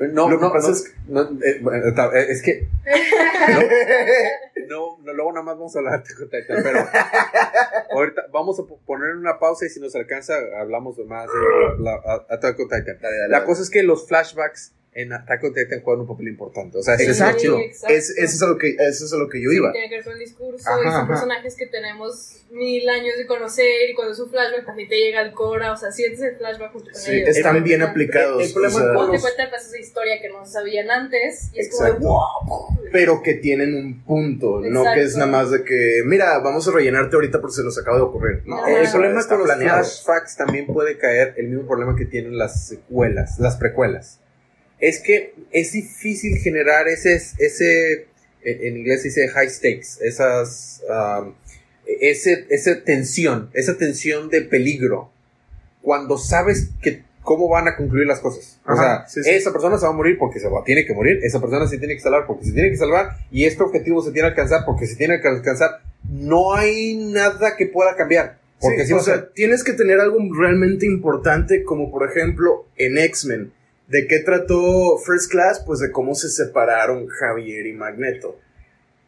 No, 0.09 0.29
Lo 0.29 0.37
que 0.37 0.45
no, 0.45 0.51
pasa 0.51 0.67
no, 0.69 0.73
es 0.73 0.83
que- 0.83 0.91
no, 1.07 1.21
eh, 1.43 1.59
bueno, 1.61 1.87
eh, 1.87 2.25
es 2.29 2.41
que. 2.41 2.67
No, 4.69 4.97
no, 5.03 5.13
luego 5.13 5.31
nada 5.33 5.43
más 5.43 5.57
vamos 5.57 5.75
a 5.75 5.79
hablar 5.79 6.03
de. 6.03 6.27
Pero 6.29 6.79
ahorita 7.91 8.23
vamos 8.31 8.59
a 8.59 8.63
po- 8.63 8.79
poner 8.85 9.15
una 9.15 9.37
pausa 9.37 9.65
y 9.65 9.69
si 9.69 9.79
nos 9.79 9.93
alcanza, 9.95 10.35
hablamos 10.59 10.97
más 11.05 11.27
de 11.27 11.79
la- 11.83 11.95
a- 11.95 12.25
Attack 12.33 12.59
on 12.59 12.69
Titan. 12.69 12.97
La 13.29 13.43
cosa 13.43 13.61
es 13.61 13.69
que 13.69 13.83
los 13.83 14.07
flashbacks 14.07 14.73
en 14.95 15.11
Attack 15.13 15.43
on 15.43 15.53
Titan 15.53 15.81
juegan 15.81 16.01
un 16.01 16.07
papel 16.07 16.27
importante. 16.27 16.77
O 16.77 16.83
sea, 16.83 16.95
el 16.95 17.01
Exacto. 17.01 17.59
exacto. 17.59 17.93
Es, 17.95 18.09
eso, 18.11 18.21
es 18.35 18.41
a 18.43 18.47
lo 18.47 18.57
que, 18.57 18.75
eso 18.77 19.05
es 19.05 19.13
a 19.13 19.17
lo 19.17 19.27
que 19.29 19.41
yo 19.41 19.51
iba. 19.51 19.71
Tiene 19.71 19.89
que 19.89 19.95
ver 19.95 20.03
con 20.03 20.13
el 20.13 20.19
discurso 20.19 20.69
Ajá, 20.69 20.79
y 20.79 20.83
son 20.83 20.93
ajá. 20.93 21.07
personajes 21.07 21.55
que 21.55 21.65
tenemos 21.67 22.37
mil 22.51 22.87
años 22.87 23.17
de 23.17 23.25
conocer 23.25 23.89
y 23.89 23.95
cuando 23.95 24.13
es 24.13 24.19
un 24.19 24.29
flashback 24.29 24.65
también 24.67 24.87
te 24.87 24.95
llega 24.95 25.21
el 25.21 25.31
Cora, 25.33 25.73
o 25.73 25.77
sea, 25.77 25.91
sientes 25.91 26.21
el 26.21 26.35
flashback 26.37 26.71
junto 26.71 26.91
con 26.91 27.01
Sí, 27.01 27.11
ellos. 27.11 27.35
están 27.35 27.63
bien 27.63 27.81
aplicados. 27.81 28.41
El- 28.41 28.47
el 28.47 28.53
problema 28.53 28.75
o 28.75 28.79
sea, 28.79 28.93
Como 28.93 29.11
te 29.11 29.19
cuentan 29.19 29.49
pedazos 29.49 29.71
de 29.71 29.79
historia 29.79 30.21
que 30.21 30.29
no 30.29 30.45
sabían 30.45 30.91
antes 30.91 31.49
y 31.53 31.59
es 31.59 31.69
como 31.71 31.83
de 31.85 31.89
Exacto. 31.89 32.07
wow. 32.07 32.79
pero 32.91 33.23
que 33.23 33.33
tienen 33.33 33.73
un 33.75 34.03
punto, 34.03 34.61
no 34.61 34.83
que 34.83 34.99
es 34.99 35.05
Exacto. 35.15 35.25
nada 35.25 35.31
más 35.43 35.49
de 35.51 35.63
que, 35.63 36.03
mira, 36.05 36.37
vamos 36.39 36.67
a 36.67 36.71
rellenarte 36.71 37.15
ahorita 37.15 37.41
porque 37.41 37.55
se 37.55 37.63
nos 37.63 37.75
acaba 37.79 37.97
de 37.97 38.03
ocurrir. 38.03 38.43
No. 38.45 38.67
El 38.67 38.83
eso 38.83 38.91
problema 38.93 39.19
está 39.19 39.35
con 39.35 39.47
los 39.47 39.55
planeado. 39.55 39.79
flashbacks 39.83 40.35
también 40.37 40.67
puede 40.67 40.99
caer 40.99 41.33
el 41.37 41.47
mismo 41.47 41.65
problema 41.67 41.95
que 41.95 42.05
tienen 42.05 42.37
las 42.37 42.67
secuelas, 42.67 43.39
las 43.39 43.55
precuelas. 43.57 44.19
Es 44.83 44.99
que 44.99 45.33
es 45.51 45.71
difícil 45.71 46.39
generar 46.39 46.89
ese, 46.89 47.15
ese 47.15 48.07
en 48.43 48.77
inglés 48.77 49.01
se 49.01 49.07
dice 49.07 49.29
high 49.29 49.49
stakes, 49.49 49.97
esas, 50.01 50.83
um, 50.89 51.33
ese, 51.85 52.45
esa 52.49 52.83
tensión, 52.83 53.49
esa 53.53 53.77
tensión 53.77 54.29
de 54.29 54.41
peligro, 54.41 55.09
cuando 55.81 56.17
sabes 56.17 56.69
que 56.81 57.03
cómo 57.21 57.47
van 57.47 57.69
a 57.69 57.77
concluir 57.77 58.05
las 58.05 58.19
cosas. 58.19 58.59
o 58.67 58.75
sea, 58.75 59.07
sí, 59.07 59.23
sí. 59.23 59.29
esa 59.29 59.53
persona 59.53 59.77
se 59.77 59.85
va 59.85 59.93
a 59.93 59.95
morir 59.95 60.17
porque 60.17 60.41
se 60.41 60.49
va, 60.49 60.65
tiene 60.65 60.85
que 60.85 60.93
morir, 60.93 61.21
esa 61.23 61.39
persona 61.39 61.65
se 61.67 61.77
tiene 61.77 61.95
que 61.95 62.01
salvar 62.01 62.27
porque 62.27 62.43
se 62.43 62.51
tiene 62.51 62.69
que 62.69 62.75
salvar, 62.75 63.11
y 63.31 63.45
este 63.45 63.63
objetivo 63.63 64.03
se 64.03 64.11
tiene 64.11 64.27
que 64.27 64.41
alcanzar 64.41 64.65
porque 64.65 64.85
se 64.85 64.97
tiene 64.97 65.21
que 65.21 65.29
alcanzar. 65.29 65.79
No 66.09 66.53
hay 66.53 66.97
nada 66.97 67.55
que 67.55 67.67
pueda 67.67 67.95
cambiar. 67.95 68.37
Porque 68.59 68.85
Sí, 68.85 68.91
así 68.91 68.93
o 68.93 68.99
sea, 68.99 69.29
tienes 69.33 69.63
que 69.63 69.73
tener 69.73 70.01
algo 70.01 70.17
realmente 70.37 70.85
importante, 70.85 71.63
como 71.63 71.91
por 71.91 72.09
ejemplo 72.09 72.65
en 72.75 72.97
X-Men. 72.97 73.53
¿De 73.93 74.07
qué 74.07 74.19
trató 74.19 74.97
First 74.97 75.29
Class? 75.31 75.61
Pues 75.65 75.79
de 75.79 75.91
cómo 75.91 76.15
se 76.15 76.27
separaron 76.29 77.07
Javier 77.07 77.67
y 77.67 77.73
Magneto. 77.73 78.39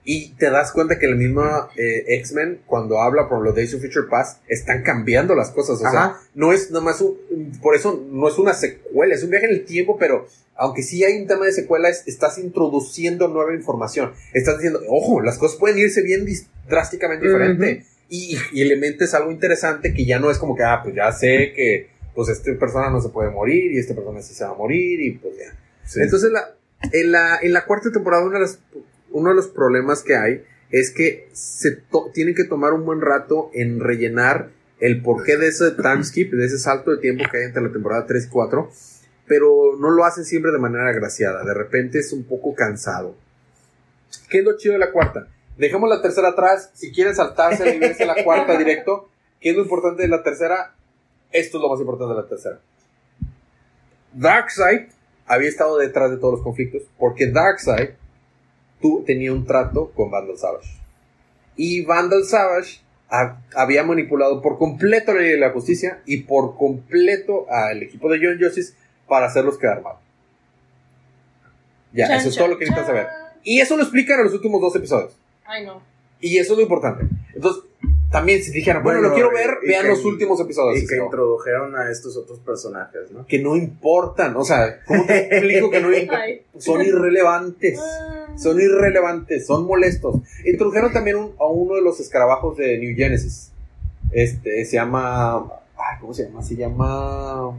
Y 0.04 0.36
te 0.36 0.52
das 0.52 0.72
cuenta 0.72 1.00
que 1.00 1.08
la 1.08 1.16
misma 1.16 1.70
eh, 1.76 2.04
X-Men, 2.20 2.62
cuando 2.68 3.02
habla 3.02 3.28
por 3.28 3.44
los 3.44 3.56
Days 3.56 3.74
of 3.74 3.82
Future 3.82 4.06
Past, 4.08 4.44
están 4.48 4.84
cambiando 4.84 5.34
las 5.34 5.50
cosas. 5.50 5.82
O 5.82 5.86
Ajá. 5.88 5.92
sea, 5.92 6.30
no 6.36 6.54
es 6.54 6.70
nada 6.70 6.86
más 6.86 7.02
un. 7.02 7.18
Por 7.62 7.76
eso 7.76 8.00
no 8.12 8.28
es 8.28 8.38
una 8.38 8.54
secuela, 8.54 9.16
es 9.16 9.24
un 9.24 9.32
viaje 9.32 9.48
en 9.48 9.54
el 9.54 9.66
tiempo, 9.66 9.98
pero 9.98 10.28
aunque 10.56 10.84
sí 10.84 11.04
hay 11.04 11.20
un 11.20 11.28
tema 11.28 11.46
de 11.46 11.52
secuela, 11.54 11.90
es- 11.90 12.04
estás 12.08 12.38
introduciendo 12.38 13.28
nueva 13.28 13.56
información. 13.56 14.14
Estás 14.34 14.58
diciendo, 14.58 14.80
ojo, 14.88 15.20
las 15.22 15.40
cosas 15.40 15.58
pueden 15.58 15.80
irse 15.80 16.04
bien 16.04 16.24
drásticamente 16.70 17.26
diferente. 17.26 17.86
y, 18.08 18.38
y 18.54 18.64
le 18.66 18.76
metes 18.78 19.16
algo 19.16 19.32
interesante 19.32 19.92
que 19.96 20.06
ya 20.06 20.20
no 20.20 20.30
es 20.30 20.38
como 20.38 20.56
que, 20.56 20.62
ah, 20.64 20.82
pues 20.84 20.94
ya 20.96 21.12
sé 21.12 21.54
que 21.56 21.90
pues 22.16 22.30
esta 22.30 22.52
persona 22.58 22.90
no 22.90 23.02
se 23.02 23.10
puede 23.10 23.30
morir 23.30 23.72
y 23.74 23.78
esta 23.80 23.94
persona 23.94 24.22
sí 24.22 24.34
se 24.34 24.44
va 24.46 24.52
a 24.52 24.56
morir 24.56 25.00
y 25.02 25.12
pues 25.18 25.36
ya. 25.38 25.54
Sí. 25.86 26.02
Entonces, 26.02 26.32
la, 26.32 26.56
en, 26.92 27.12
la, 27.12 27.38
en 27.42 27.54
la 27.54 27.66
cuarta 27.66 27.92
temporada, 27.92 28.24
una 28.26 28.36
de 28.40 28.46
las- 28.46 28.60
uno 29.12 29.30
de 29.30 29.36
los 29.36 29.48
problemas 29.48 30.02
que 30.04 30.16
hay 30.16 30.44
es 30.72 30.92
que 30.92 31.30
se 31.34 31.72
to- 31.72 32.10
tienen 32.14 32.34
que 32.36 32.44
tomar 32.46 32.74
un 32.74 32.86
buen 32.86 33.02
rato 33.02 33.50
en 33.54 33.80
rellenar 33.80 34.50
el 34.80 35.02
porqué 35.02 35.38
de 35.38 35.48
ese 35.48 35.72
time 35.72 36.04
skip, 36.04 36.34
de 36.34 36.46
ese 36.46 36.58
salto 36.58 36.92
de 36.92 36.98
tiempo 36.98 37.24
que 37.32 37.38
hay 37.38 37.44
entre 37.46 37.62
la 37.64 37.72
temporada 37.72 38.06
3 38.06 38.26
y 38.26 38.30
4, 38.30 38.70
pero 39.28 39.78
no 39.80 39.90
lo 39.92 40.04
hacen 40.06 40.26
siempre 40.26 40.52
de 40.52 40.60
manera 40.60 40.90
agraciada. 40.90 41.44
De 41.46 41.54
repente 41.54 42.00
es 42.00 42.12
un 42.14 42.24
poco 42.26 42.54
cansado. 42.56 43.16
¿Qué 44.30 44.40
es 44.40 44.44
lo 44.44 44.58
chido 44.58 44.74
de 44.74 44.80
la 44.80 44.92
cuarta? 44.92 45.28
Dejemos 45.58 45.90
la 45.90 46.02
tercera 46.02 46.30
atrás. 46.30 46.72
Si 46.74 46.92
quieren 46.92 47.16
saltarse 47.16 47.80
verse 47.80 48.06
la 48.06 48.24
cuarta 48.24 48.58
directo, 48.58 49.10
¿qué 49.40 49.52
es 49.52 49.56
lo 49.56 49.64
importante 49.64 50.02
de 50.02 50.10
la 50.10 50.24
tercera? 50.24 50.76
Esto 51.36 51.58
es 51.58 51.62
lo 51.62 51.70
más 51.70 51.80
importante 51.80 52.14
de 52.16 52.22
la 52.22 52.28
tercera. 52.28 52.60
Darkseid 54.14 54.88
había 55.26 55.50
estado 55.50 55.78
detrás 55.78 56.12
de 56.12 56.18
todos 56.18 56.36
los 56.36 56.42
conflictos 56.44 56.84
porque 56.98 57.30
Darkseid 57.32 57.90
tú, 58.82 59.04
tenía 59.06 59.34
un 59.34 59.46
trato 59.46 59.92
con 59.92 60.12
Vandal 60.12 60.38
Savage. 60.38 60.70
Y 61.58 61.84
Vandal 61.86 62.24
Savage 62.24 62.80
ha- 63.10 63.42
había 63.56 63.84
manipulado 63.84 64.42
por 64.42 64.58
completo 64.58 65.14
la 65.14 65.22
ley 65.22 65.32
de 65.32 65.38
la 65.40 65.52
justicia 65.52 66.02
y 66.06 66.24
por 66.24 66.56
completo 66.58 67.48
al 67.50 67.84
equipo 67.84 68.10
de 68.10 68.20
John 68.22 68.38
Justice 68.40 68.74
para 69.08 69.26
hacerlos 69.28 69.58
quedar 69.58 69.82
mal. 69.82 69.96
Ya, 71.94 72.08
Chan, 72.08 72.18
eso 72.20 72.30
es 72.30 72.36
chan, 72.36 72.44
todo 72.44 72.54
lo 72.54 72.60
que 72.60 72.66
necesitan 72.66 72.86
saber. 72.88 73.08
Y 73.44 73.60
eso 73.60 73.76
lo 73.78 73.84
explican 73.84 74.20
en 74.20 74.26
los 74.26 74.34
últimos 74.34 74.60
dos 74.62 74.76
episodios. 74.76 75.16
Ay, 75.46 75.66
no. 75.66 75.82
Y 76.20 76.38
eso 76.38 76.54
es 76.54 76.58
lo 76.58 76.64
importante. 76.64 77.06
Entonces, 77.34 77.64
también 78.16 78.42
si 78.42 78.52
dijeran, 78.52 78.82
bueno, 78.82 79.02
lo 79.02 79.14
quiero 79.14 79.30
ver, 79.32 79.58
vean 79.68 79.84
que- 79.84 79.90
los 79.90 80.06
últimos 80.06 80.40
episodios. 80.40 80.82
Y 80.84 80.88
que 80.88 80.96
No, 80.96 81.06
introdujeron 81.06 81.76
a 81.76 81.92
estos 81.92 82.16
otros 82.16 82.40
personajes, 82.40 83.12
¿no? 83.12 83.26
que 83.26 83.40
no 83.40 83.56
importan. 83.58 84.36
O 84.38 84.46
sea, 84.46 84.82
¿cómo 84.86 85.06
te 85.06 85.28
explico 85.28 85.70
que 85.70 85.82
no 85.82 85.94
importan? 85.98 86.30
Son 86.58 86.82
irrelevantes. 86.82 87.78
Ah. 87.82 88.28
Son 88.38 88.60
irrelevantes, 88.60 89.46
son 89.46 89.66
molestos. 89.66 90.16
Introdujeron 90.46 90.94
también 90.94 91.18
un- 91.18 91.34
a 91.40 91.46
uno 91.48 91.76
de 91.76 91.82
los 91.82 92.00
escarabajos 92.00 92.56
de 92.58 92.78
New 92.78 92.96
Genesis. 92.96 93.52
Este, 94.12 94.64
se 94.66 94.76
llama. 94.78 95.38
ay, 95.78 95.98
¿Cómo 96.00 96.14
se 96.14 96.24
llama? 96.26 96.42
Se 96.42 96.56
llama. 96.56 97.52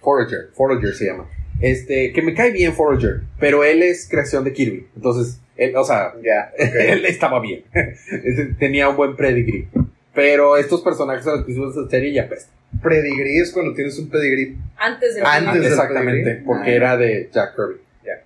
Forager. 0.00 0.50
Forager 0.54 0.94
se 0.94 1.06
llama. 1.06 1.28
Este, 1.60 2.12
que 2.12 2.22
me 2.22 2.34
cae 2.34 2.50
bien 2.50 2.74
Forager, 2.74 3.22
pero 3.40 3.64
él 3.64 3.82
es 3.82 4.08
creación 4.08 4.44
de 4.44 4.52
Kirby. 4.52 4.88
Entonces, 4.94 5.40
él, 5.56 5.76
o 5.76 5.84
sea, 5.84 6.12
Ya, 6.22 6.52
él 6.58 7.04
estaba 7.06 7.40
bien. 7.40 7.64
Tenía 8.58 8.88
un 8.88 8.96
buen 8.96 9.16
pedigree. 9.16 9.68
Pero 10.14 10.56
estos 10.56 10.80
personajes 10.82 11.24
son 11.24 11.36
los 11.36 11.44
que 11.44 11.52
hicimos 11.52 11.76
esta 11.76 11.90
serie 11.90 12.12
ya 12.12 12.22
apestan. 12.22 12.54
Predigrí 12.82 13.38
es 13.38 13.52
cuando 13.52 13.74
tienes 13.74 13.98
un 13.98 14.08
pedigrí. 14.08 14.56
Antes 14.76 15.14
de 15.14 15.22
Antes 15.22 15.54
del 15.62 15.72
Exactamente, 15.72 16.22
pedigree. 16.24 16.44
porque 16.44 16.70
Ah. 16.70 16.74
era 16.74 16.96
de 16.96 17.28
Jack 17.32 17.54
Kirby. 17.54 17.80
Ya. 18.04 18.22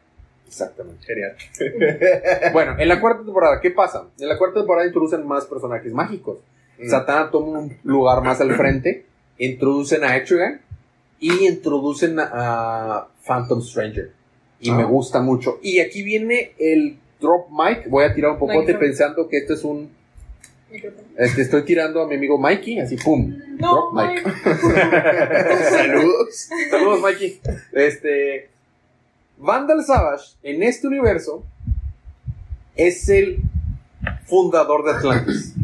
Exactamente. 0.46 1.04
Genial. 1.06 1.34
Bueno, 2.52 2.76
en 2.78 2.88
la 2.88 3.00
cuarta 3.00 3.22
temporada, 3.24 3.60
¿qué 3.60 3.70
pasa? 3.70 4.04
En 4.18 4.28
la 4.28 4.38
cuarta 4.38 4.60
temporada 4.60 4.86
introducen 4.86 5.26
más 5.26 5.46
personajes 5.46 5.92
mágicos. 5.92 6.38
Mm. 6.78 6.88
Satana 6.88 7.30
toma 7.30 7.58
un 7.60 7.76
lugar 7.84 8.22
más 8.22 8.40
al 8.40 8.54
frente, 8.54 9.04
introducen 9.38 10.04
a 10.04 10.16
Etrigan 10.16 10.60
y 11.18 11.46
introducen 11.46 12.16
a 12.20 13.06
Phantom 13.26 13.60
Stranger. 13.62 14.10
Y 14.60 14.70
Ah. 14.70 14.74
me 14.74 14.84
gusta 14.84 15.20
mucho. 15.20 15.58
Y 15.62 15.80
aquí 15.80 16.02
viene 16.02 16.52
el 16.58 16.98
drop 17.20 17.48
mic. 17.50 17.88
Voy 17.88 18.04
a 18.04 18.14
tirar 18.14 18.32
un 18.32 18.38
popote 18.38 18.74
pensando 18.74 19.28
que 19.28 19.38
esto 19.38 19.54
es 19.54 19.64
un... 19.64 19.90
Este, 21.16 21.42
estoy 21.42 21.64
tirando 21.64 22.00
a 22.02 22.06
mi 22.06 22.14
amigo 22.14 22.38
Mikey, 22.38 22.78
así 22.78 22.96
pum. 22.96 23.36
No, 23.58 23.74
drop 23.74 23.94
mic. 23.94 24.44
Saludos. 25.70 26.48
Saludos, 26.70 27.00
Mikey. 27.00 27.40
Este. 27.72 28.48
Vandal 29.36 29.84
Savage, 29.84 30.36
en 30.42 30.62
este 30.62 30.86
universo, 30.86 31.44
es 32.76 33.08
el 33.08 33.38
fundador 34.26 34.84
de 34.84 34.90
Atlantis. 34.92 35.54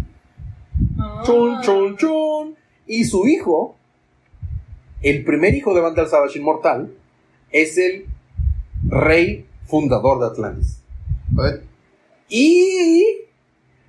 Ah. 0.98 1.22
Chun, 1.24 1.60
chun, 1.60 1.96
chun. 1.96 2.56
Y 2.86 3.04
su 3.04 3.26
hijo, 3.26 3.76
el 5.02 5.24
primer 5.24 5.54
hijo 5.54 5.74
de 5.74 5.82
Vandal 5.82 6.08
Savage 6.08 6.38
inmortal, 6.38 6.92
es 7.52 7.78
el 7.78 8.06
rey 8.88 9.46
fundador 9.66 10.20
de 10.20 10.26
Atlantis. 10.26 10.82
Y 12.28 13.04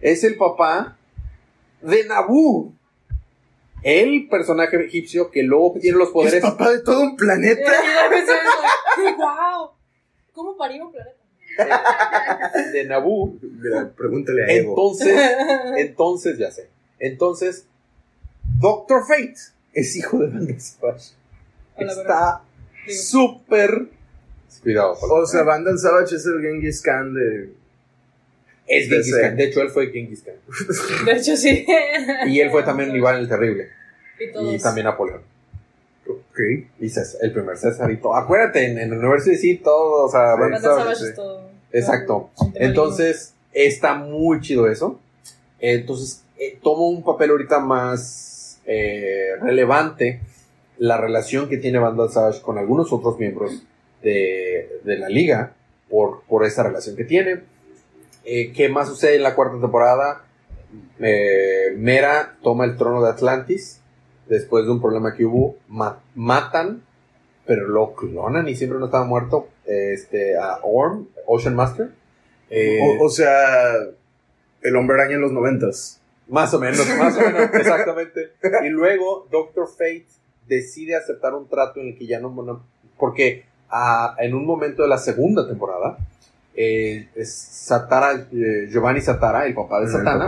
es 0.01 0.23
el 0.23 0.36
papá 0.38 0.97
de 1.81 2.05
Naboo. 2.05 2.73
El 3.83 4.27
personaje 4.27 4.86
egipcio 4.86 5.29
que 5.31 5.43
luego 5.43 5.75
tiene 5.79 5.97
los 5.97 6.07
Es 6.07 6.13
poderes. 6.13 6.41
papá 6.41 6.71
de 6.71 6.81
todo 6.81 7.01
un 7.01 7.15
planeta. 7.15 7.71
¡Wow! 9.17 9.71
¿Cómo 10.33 10.57
parí 10.57 10.79
un 10.79 10.91
planeta? 10.91 11.17
de 12.73 12.86
Naboo. 12.86 13.38
Mira, 13.41 13.91
pregúntale 13.95 14.43
a 14.43 14.51
Evo. 14.51 14.71
Entonces, 14.71 15.19
entonces, 15.77 16.38
ya 16.38 16.51
sé. 16.51 16.69
Entonces, 16.99 17.65
Doctor 18.60 19.05
Fate 19.07 19.36
es 19.73 19.95
hijo 19.95 20.19
de 20.19 20.29
la 20.29 20.39
Está 21.77 22.43
súper. 22.88 23.96
Cuidado. 24.63 24.93
O 25.01 25.25
sea, 25.25 25.43
Vandal 25.43 25.77
Savage 25.77 26.15
es 26.15 26.25
el 26.25 26.41
Genghis 26.41 26.81
Khan 26.81 27.13
de. 27.13 27.49
es 28.67 28.89
Genghis 28.89 29.12
de- 29.15 29.21
Khan. 29.21 29.36
De 29.38 29.43
hecho, 29.45 29.62
él 29.62 29.69
fue 29.69 29.88
Genghis 29.91 30.23
Khan. 30.23 30.36
De 31.05 31.12
hecho, 31.13 31.36
sí. 31.38 31.65
Y 32.27 32.39
él 32.39 32.49
fue 32.51 32.63
también 32.63 32.95
Iván 32.95 33.17
el 33.17 33.27
Terrible. 33.29 33.69
Y, 34.19 34.31
todos. 34.31 34.53
Y 34.53 34.60
también 34.60 34.86
Napoleón. 34.86 35.21
Ok. 36.10 36.39
Y 36.79 36.89
César, 36.89 37.19
el 37.23 37.31
primer 37.33 37.57
César 37.57 37.89
y 37.91 37.97
todo. 37.97 38.15
Acuérdate, 38.15 38.65
en, 38.65 38.77
en 38.79 38.91
el 38.93 38.97
universo 38.99 39.29
sí, 39.39 39.57
todo. 39.57 40.05
O 40.05 40.10
sea, 40.12 40.36
Sí. 40.36 40.41
Vandal 40.41 40.62
Savage, 40.62 40.81
Savage 40.83 40.99
sí. 40.99 41.05
es 41.10 41.15
todo. 41.15 41.49
Exacto. 41.71 42.29
todo. 42.36 42.51
Entonces, 42.55 43.33
está 43.53 43.93
muy 43.95 44.41
chido 44.41 44.67
eso. 44.69 44.99
Entonces, 45.60 46.23
eh, 46.39 46.57
toma 46.62 46.83
un 46.88 47.03
papel 47.03 47.31
ahorita 47.31 47.60
más 47.60 48.60
eh, 48.65 49.31
relevante 49.41 50.19
la 50.77 50.97
relación 50.97 51.49
que 51.49 51.57
tiene 51.57 51.79
Vandal 51.79 52.10
Savage 52.12 52.41
con 52.41 52.57
algunos 52.57 52.91
otros 52.93 53.17
miembros 53.19 53.63
de, 54.12 54.80
de 54.84 54.98
la 54.98 55.10
liga 55.10 55.54
por, 55.89 56.22
por 56.24 56.46
esa 56.46 56.63
relación 56.63 56.96
que 56.96 57.04
tiene. 57.06 57.41
Eh, 58.26 58.52
¿Qué 58.54 58.70
más 58.70 58.88
sucede 58.88 59.15
en 59.15 59.24
la 59.24 59.36
cuarta 59.36 59.60
temporada? 59.60 60.24
Eh, 61.00 61.74
Mera 61.78 62.36
toma 62.41 62.65
el 62.65 62.78
trono 62.78 63.02
de 63.04 63.10
Atlantis 63.10 63.82
después 64.28 64.65
de 64.65 64.72
un 64.72 64.82
problema 64.82 65.15
que 65.15 65.26
hubo. 65.26 65.56
Ma- 65.67 66.00
matan, 66.15 66.82
pero 67.46 67.67
lo 67.67 67.93
clonan 67.96 68.48
y 68.50 68.56
siempre 68.56 68.80
no 68.80 68.86
estaba 68.86 69.06
muerto. 69.06 69.48
Este, 69.65 70.38
a 70.38 70.60
Orm, 70.63 71.08
Ocean 71.26 71.56
Master. 71.56 71.89
Eh, 72.50 72.80
O, 72.82 73.06
o 73.06 73.10
sea, 73.10 73.74
el 74.62 74.76
hombre 74.76 74.96
araña 75.00 75.15
en 75.15 75.22
los 75.22 75.32
noventas. 75.32 76.02
más 76.28 76.54
o 76.54 76.60
menos, 76.60 76.86
más 76.98 77.15
o 77.17 77.22
menos, 77.22 77.41
exactamente. 77.54 78.32
Y 78.65 78.70
luego 78.70 79.28
Doctor 79.32 79.67
Fate 79.70 80.06
decide 80.48 80.96
aceptar 80.96 81.34
un 81.34 81.48
trato 81.48 81.80
en 81.82 81.88
el 81.89 81.98
que 81.98 82.08
ya 82.08 82.20
no... 82.20 82.30
no- 82.43 82.65
porque 82.98 83.46
en 84.19 84.34
un 84.34 84.45
momento 84.45 84.84
de 84.84 84.88
la 84.89 84.97
segunda 84.97 85.47
temporada, 85.47 85.97
eh, 86.56 87.08
es 87.15 87.32
Satara, 87.34 88.27
eh, 88.32 88.67
Giovanni 88.71 89.01
Satara, 89.01 89.45
el 89.45 89.53
papá 89.53 89.82
de 89.82 89.88
Satana, 89.88 90.25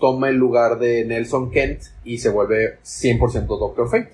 toma 0.00 0.28
el 0.28 0.36
lugar 0.36 0.78
de 0.78 1.04
Nelson 1.04 1.50
Kent 1.50 1.80
y 2.04 2.18
se 2.18 2.30
vuelve 2.30 2.78
100% 2.82 3.58
Doctor 3.58 3.88
Fate. 3.88 4.12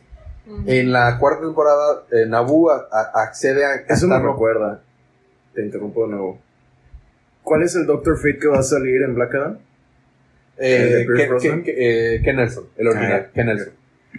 En 0.67 0.93
la 0.93 1.19
cuarta 1.19 1.43
temporada, 1.43 2.05
eh, 2.11 2.25
Nabu 2.27 2.71
a- 2.71 2.89
a- 2.91 3.23
accede 3.23 3.65
a... 3.67 3.75
Eso 3.89 4.07
me 4.09 4.19
recuerda. 4.19 4.81
Te 5.55 5.63
interrumpo 5.63 6.05
de 6.07 6.13
nuevo. 6.13 6.39
¿Cuál 7.43 7.63
es 7.65 7.75
el 7.77 7.85
Doctor 7.87 8.17
Fate 8.17 8.39
que 8.39 8.49
va 8.49 8.59
a 8.59 8.63
salir 8.63 9.03
en 9.03 9.15
Black 9.15 9.35
Adam? 9.35 9.59
Eh, 10.57 11.05
eh, 11.67 12.21
Ken 12.25 12.37
Nelson, 12.37 12.65
el 12.77 12.89
original. 12.89 13.27
Ah, 13.29 13.33
Ken 13.35 13.47
Nelson. 13.47 13.73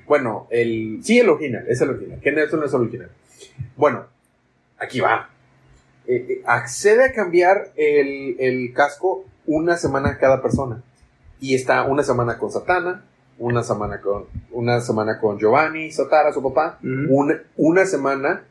Bueno, 0.08 0.48
el. 0.52 1.00
Sí, 1.04 1.20
el 1.20 1.30
original, 1.30 1.66
es 1.68 1.82
el 1.82 1.90
original. 1.90 2.20
Ken 2.22 2.36
Nelson 2.36 2.64
es 2.64 2.74
el 2.74 2.82
original. 2.82 3.10
Bueno, 3.76 4.06
aquí 4.80 5.00
va. 5.00 5.30
Eh, 6.08 6.26
eh, 6.30 6.42
accede 6.46 7.06
a 7.06 7.14
cambiar 7.14 7.72
el, 7.76 8.36
el 8.40 8.74
casco 8.74 9.26
una 9.46 9.78
semana 9.78 10.18
cada 10.18 10.42
persona. 10.42 10.82
Y 11.40 11.56
está 11.56 11.84
una 11.84 12.04
semana 12.04 12.38
con 12.38 12.52
Satana, 12.52 13.06
una 13.40 13.64
semana 13.64 14.02
con, 14.02 14.26
una 14.52 14.82
semana 14.82 15.20
con 15.20 15.40
Giovanni, 15.40 15.92
Satara, 15.92 16.34
su 16.34 16.44
papá, 16.44 16.78
una, 16.82 17.42
una 17.56 17.86
semana 17.86 18.46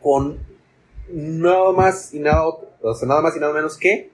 con 0.00 0.38
nada 1.12 1.72
más 1.72 2.14
y 2.14 2.20
nada, 2.20 2.46
o 2.46 2.94
sea, 2.94 3.08
nada 3.08 3.20
más 3.20 3.36
y 3.36 3.40
nada 3.40 3.52
menos 3.52 3.76
que 3.76 4.10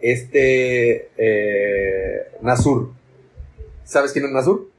este 0.00 1.10
eh, 1.16 2.32
Nazur. 2.40 2.92
¿Sabes 3.84 4.12
quién 4.12 4.24
es 4.24 4.32
Nazur? 4.32 4.70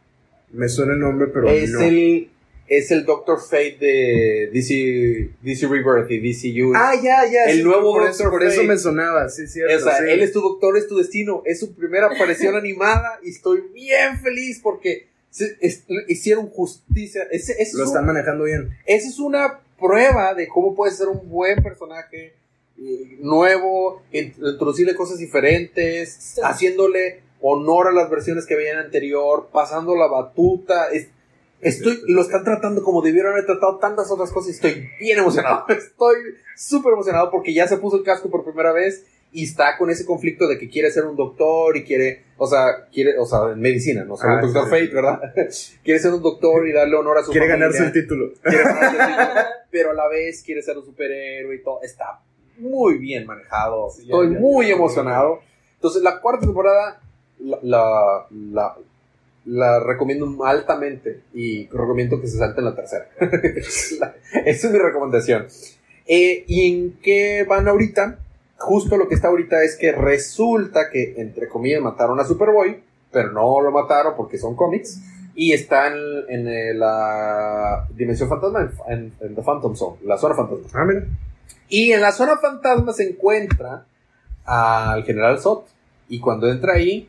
Me 0.52 0.68
suena 0.68 0.94
el 0.94 1.00
nombre, 1.00 1.28
pero 1.28 1.48
es 1.50 1.72
no. 1.72 1.82
el 1.82 2.32
es 2.70 2.92
el 2.92 3.04
Doctor 3.06 3.40
Fate 3.42 3.78
de 3.80 4.50
DC, 4.54 5.30
DC 5.42 5.68
Rebirth 5.68 6.10
y 6.12 6.20
DCU. 6.20 6.74
Ah, 6.76 6.94
ya, 6.96 7.26
ya. 7.30 7.46
El 7.46 7.58
sí, 7.58 7.64
nuevo 7.64 7.94
por 7.94 8.04
Doctor 8.08 8.22
eso, 8.22 8.30
por 8.32 8.44
eso 8.44 8.56
Fate. 8.58 8.68
me 8.68 8.78
sonaba, 8.78 9.28
sí, 9.30 9.48
cierto. 9.48 9.76
o 9.76 9.80
sea, 9.80 9.98
sí. 9.98 10.04
él 10.08 10.22
es 10.22 10.32
tu 10.32 10.40
doctor, 10.42 10.78
es 10.78 10.88
tu 10.88 10.98
destino. 10.98 11.42
Es 11.46 11.60
su 11.60 11.74
primera 11.74 12.08
aparición 12.08 12.56
animada 12.56 13.20
y 13.24 13.30
estoy 13.30 13.62
bien 13.74 14.20
feliz 14.22 14.60
porque 14.62 15.08
se- 15.32 15.58
es- 15.62 15.84
hicieron 16.08 16.48
justicia. 16.50 17.24
Lo 17.26 17.30
es 17.32 17.74
un- 17.76 17.82
están 17.84 18.06
manejando 18.06 18.44
bien. 18.46 18.70
esa 18.86 19.08
es 19.08 19.20
una 19.20 19.60
prueba 19.80 20.34
de 20.36 20.48
cómo 20.48 20.76
puede 20.76 20.92
ser 20.94 21.08
un 21.08 21.28
buen 21.30 21.64
personaje 21.64 22.34
eh, 22.82 23.18
nuevo, 23.20 24.04
int- 24.14 24.36
introducirle 24.38 24.94
cosas 24.96 25.18
diferentes, 25.18 26.40
haciéndole 26.44 27.22
honor 27.42 27.88
a 27.88 27.92
las 27.92 28.10
versiones 28.10 28.46
que 28.46 28.54
habían 28.54 28.78
anterior, 28.78 29.50
pasando 29.52 29.96
la 29.96 30.08
batuta. 30.08 30.90
Es- 30.92 31.08
estoy, 31.62 32.02
lo 32.08 32.22
están 32.22 32.44
tratando 32.44 32.84
como 32.84 33.02
debieron 33.02 33.32
haber 33.34 33.46
tratado 33.46 33.78
tantas 33.78 34.10
otras 34.12 34.32
cosas 34.32 34.50
y 34.50 34.52
estoy 34.54 34.90
bien 35.00 35.20
emocionado. 35.20 35.66
Estoy 35.70 36.16
súper 36.56 36.94
emocionado 36.94 37.32
porque 37.32 37.54
ya 37.54 37.68
se 37.68 37.78
puso 37.78 37.98
el 37.98 38.04
casco 38.04 38.30
por 38.30 38.44
primera 38.44 38.72
vez 38.72 39.06
y 39.32 39.44
está 39.44 39.78
con 39.78 39.90
ese 39.92 40.06
conflicto 40.06 40.48
de 40.48 40.58
que 40.58 40.70
quiere 40.70 40.90
ser 40.90 41.06
un 41.06 41.16
doctor 41.16 41.78
y 41.78 41.84
quiere, 41.84 42.24
o 42.38 42.48
sea, 42.48 42.88
quiere, 42.92 43.18
o 43.20 43.26
sea, 43.28 43.52
en 43.54 43.60
medicina, 43.60 44.04
no 44.04 44.18
ser 44.18 44.30
Ah, 44.30 44.36
un 44.36 44.42
doctor 44.42 44.64
sí. 44.64 44.70
Fate, 44.72 44.88
¿verdad? 44.96 45.20
quiere 45.84 46.00
ser 46.00 46.14
un 46.14 46.24
doctor 46.24 46.68
y 46.68 46.74
darle 46.74 46.96
honor 46.96 47.18
a 47.20 47.24
su 47.24 47.32
Quiere 47.32 47.48
familia. 47.48 47.68
ganarse 47.68 47.86
el 47.86 47.94
título. 47.94 48.32
Quiere 48.44 48.64
ganarse 48.64 48.98
el 48.98 49.08
título, 49.08 49.42
pero 49.70 49.92
a 49.92 49.94
la 49.94 50.08
vez 50.08 50.42
quiere 50.44 50.62
ser 50.64 50.78
un 50.80 50.86
superhéroe 50.86 51.56
y 51.56 51.64
todo. 51.64 51.80
Está 51.84 52.22
muy 52.58 52.98
bien 52.98 53.26
manejado. 53.28 53.90
Sí, 53.92 54.02
ya, 54.08 54.14
Estoy 54.16 54.34
ya, 54.34 54.40
muy 54.40 54.68
ya. 54.68 54.74
emocionado. 54.74 55.42
Entonces, 55.76 56.02
la 56.02 56.20
cuarta 56.20 56.46
temporada 56.46 57.00
la, 57.40 57.60
la, 57.62 58.26
la, 58.32 58.76
la 59.50 59.80
recomiendo 59.80 60.46
altamente 60.46 61.22
y 61.34 61.68
recomiendo 61.70 62.22
que 62.22 62.28
se 62.28 62.38
salte 62.38 62.60
en 62.60 62.66
la 62.66 62.76
tercera. 62.76 63.08
Esa 64.46 64.68
es 64.68 64.72
mi 64.72 64.80
recomendación. 64.80 65.48
Eh, 66.06 66.44
¿Y 66.48 66.72
en 66.72 67.00
qué 67.02 67.46
van 67.48 67.68
ahorita? 67.68 68.20
Justo 68.58 68.98
lo 68.98 69.08
que 69.08 69.16
está 69.16 69.30
ahorita 69.30 69.64
es 69.64 69.76
que 69.76 69.92
resulta 69.92 70.90
que, 70.92 71.16
entre 71.18 71.48
comillas, 71.48 71.82
mataron 71.82 72.20
a 72.20 72.26
Superboy, 72.26 72.84
pero 73.12 73.32
no 73.32 73.62
lo 73.62 73.72
mataron 73.72 74.14
porque 74.16 74.38
son 74.38 74.56
cómics. 74.56 75.02
Y 75.34 75.54
está 75.54 75.88
en, 75.88 75.96
en, 76.28 76.48
eh, 76.48 76.74
la 76.74 77.88
Dimensión 77.96 78.30
Fantasma, 78.30 78.72
en, 78.90 79.14
en 79.20 79.36
The 79.36 79.42
Phantom 79.42 79.76
Zone, 79.76 79.98
la 80.04 80.18
zona 80.18 80.36
fantasma. 80.36 80.68
Ah, 80.74 80.86
mira. 80.86 81.06
Y 81.70 81.92
en 81.92 82.02
la 82.02 82.12
zona 82.12 82.38
fantasma 82.38 82.92
se 82.94 83.10
encuentra 83.10 83.86
al 84.46 85.04
general 85.04 85.40
Zod. 85.40 85.64
Y 86.10 86.20
cuando 86.20 86.52
entra 86.52 86.74
ahí, 86.74 87.08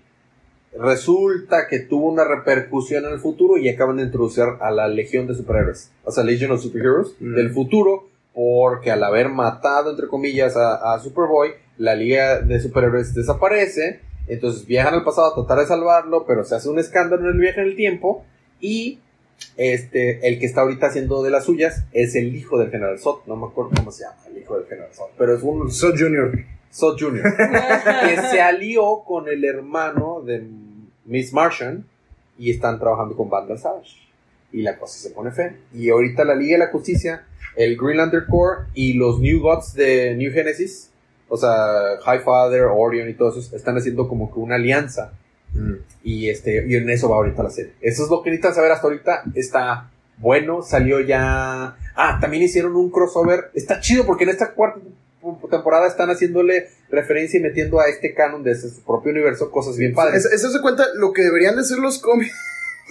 resulta 0.78 1.66
que 1.68 1.80
tuvo 1.80 2.10
una 2.10 2.24
repercusión 2.24 3.04
en 3.04 3.12
el 3.12 3.18
futuro 3.20 3.56
y 3.58 3.68
acaban 3.68 3.96
de 3.96 4.04
introducir 4.04 4.44
a 4.60 4.70
la 4.70 4.88
Legión 4.88 5.26
de 5.26 5.34
Superhéroes. 5.34 5.90
O 6.04 6.10
sea, 6.12 6.24
Legion 6.24 6.52
of 6.52 6.62
Superheroes 6.62 7.14
Mm. 7.20 7.34
del 7.34 7.50
futuro. 7.50 8.08
Porque 8.32 8.92
al 8.92 9.02
haber 9.02 9.28
matado, 9.28 9.90
entre 9.90 10.06
comillas, 10.06 10.56
a, 10.56 10.94
a 10.94 11.00
Superboy, 11.00 11.50
la 11.78 11.96
Liga 11.96 12.40
de 12.40 12.60
Superhéroes 12.60 13.12
desaparece. 13.12 14.00
Entonces 14.28 14.64
viajan 14.66 14.94
al 14.94 15.02
pasado 15.02 15.26
a 15.32 15.34
tratar 15.34 15.58
de 15.58 15.66
salvarlo, 15.66 16.24
pero 16.26 16.44
se 16.44 16.54
hace 16.54 16.68
un 16.68 16.78
escándalo 16.78 17.22
en 17.28 17.34
el 17.34 17.40
viaje 17.40 17.60
en 17.60 17.66
el 17.66 17.74
tiempo. 17.76 18.24
Y 18.60 19.00
este, 19.56 20.26
el 20.26 20.38
que 20.38 20.46
está 20.46 20.62
ahorita 20.62 20.86
haciendo 20.86 21.22
de 21.22 21.30
las 21.30 21.44
suyas 21.44 21.84
es 21.92 22.14
el 22.14 22.34
hijo 22.34 22.58
del 22.58 22.70
general 22.70 22.98
Zod. 22.98 23.26
No 23.26 23.36
me 23.36 23.46
acuerdo 23.46 23.72
cómo 23.76 23.92
se 23.92 24.04
llama 24.04 24.16
el 24.30 24.38
hijo 24.38 24.56
del 24.56 24.66
general 24.66 24.90
Zod, 24.92 25.10
pero 25.18 25.34
es 25.34 25.42
un 25.42 25.70
Sod 25.70 25.98
Junior. 25.98 26.32
Zod 26.72 26.96
Jr. 26.98 27.22
que 28.08 28.16
se 28.30 28.40
alió 28.40 29.02
con 29.04 29.28
el 29.28 29.44
hermano 29.44 30.22
de 30.22 30.46
Miss 31.04 31.32
Martian 31.32 31.84
y 32.38 32.50
están 32.50 32.78
trabajando 32.78 33.16
con 33.16 33.28
Vandal 33.28 33.58
Savage. 33.58 33.96
Y 34.52 34.62
la 34.62 34.78
cosa 34.78 34.98
se 34.98 35.10
pone 35.10 35.30
fea. 35.30 35.56
Y 35.74 35.90
ahorita 35.90 36.24
la 36.24 36.34
Liga 36.34 36.54
de 36.54 36.64
la 36.64 36.70
Justicia, 36.70 37.24
el 37.56 37.76
Green 37.76 37.98
Lantern 37.98 38.26
Corps 38.28 38.68
y 38.74 38.94
los 38.94 39.20
New 39.20 39.40
Gods 39.40 39.74
de 39.74 40.14
New 40.16 40.32
Genesis, 40.32 40.90
o 41.28 41.36
sea, 41.36 41.98
Highfather, 42.04 42.62
Orion 42.64 43.08
y 43.08 43.14
todos 43.14 43.36
esos, 43.36 43.52
están 43.52 43.76
haciendo 43.76 44.08
como 44.08 44.32
que 44.32 44.40
una 44.40 44.56
alianza 44.56 45.12
y 46.04 46.28
este 46.30 46.64
y 46.66 46.76
en 46.76 46.88
eso 46.90 47.08
va 47.08 47.16
ahorita 47.16 47.42
la 47.42 47.50
serie. 47.50 47.72
Eso 47.80 48.04
es 48.04 48.10
lo 48.10 48.22
que 48.22 48.30
necesitan 48.30 48.54
saber 48.54 48.72
hasta 48.72 48.86
ahorita. 48.86 49.22
Está 49.34 49.90
bueno, 50.18 50.62
salió 50.62 51.00
ya. 51.00 51.76
Ah, 51.96 52.18
también 52.20 52.42
hicieron 52.42 52.76
un 52.76 52.90
crossover. 52.90 53.50
Está 53.54 53.80
chido 53.80 54.06
porque 54.06 54.24
en 54.24 54.30
esta 54.30 54.52
cuarta 54.52 54.80
temporada 55.50 55.86
están 55.86 56.08
haciéndole 56.10 56.68
referencia 56.90 57.38
y 57.38 57.42
metiendo 57.42 57.78
a 57.80 57.88
este 57.88 58.14
canon 58.14 58.42
de 58.42 58.54
su 58.54 58.82
propio 58.84 59.12
universo 59.12 59.50
cosas 59.50 59.76
bien 59.76 59.92
padres. 59.94 60.24
Es- 60.24 60.32
Eso 60.32 60.50
se 60.50 60.60
cuenta 60.62 60.84
lo 60.94 61.12
que 61.12 61.22
deberían 61.22 61.56
de 61.56 61.64
ser 61.64 61.78
los 61.78 61.98
cómics. 61.98 62.32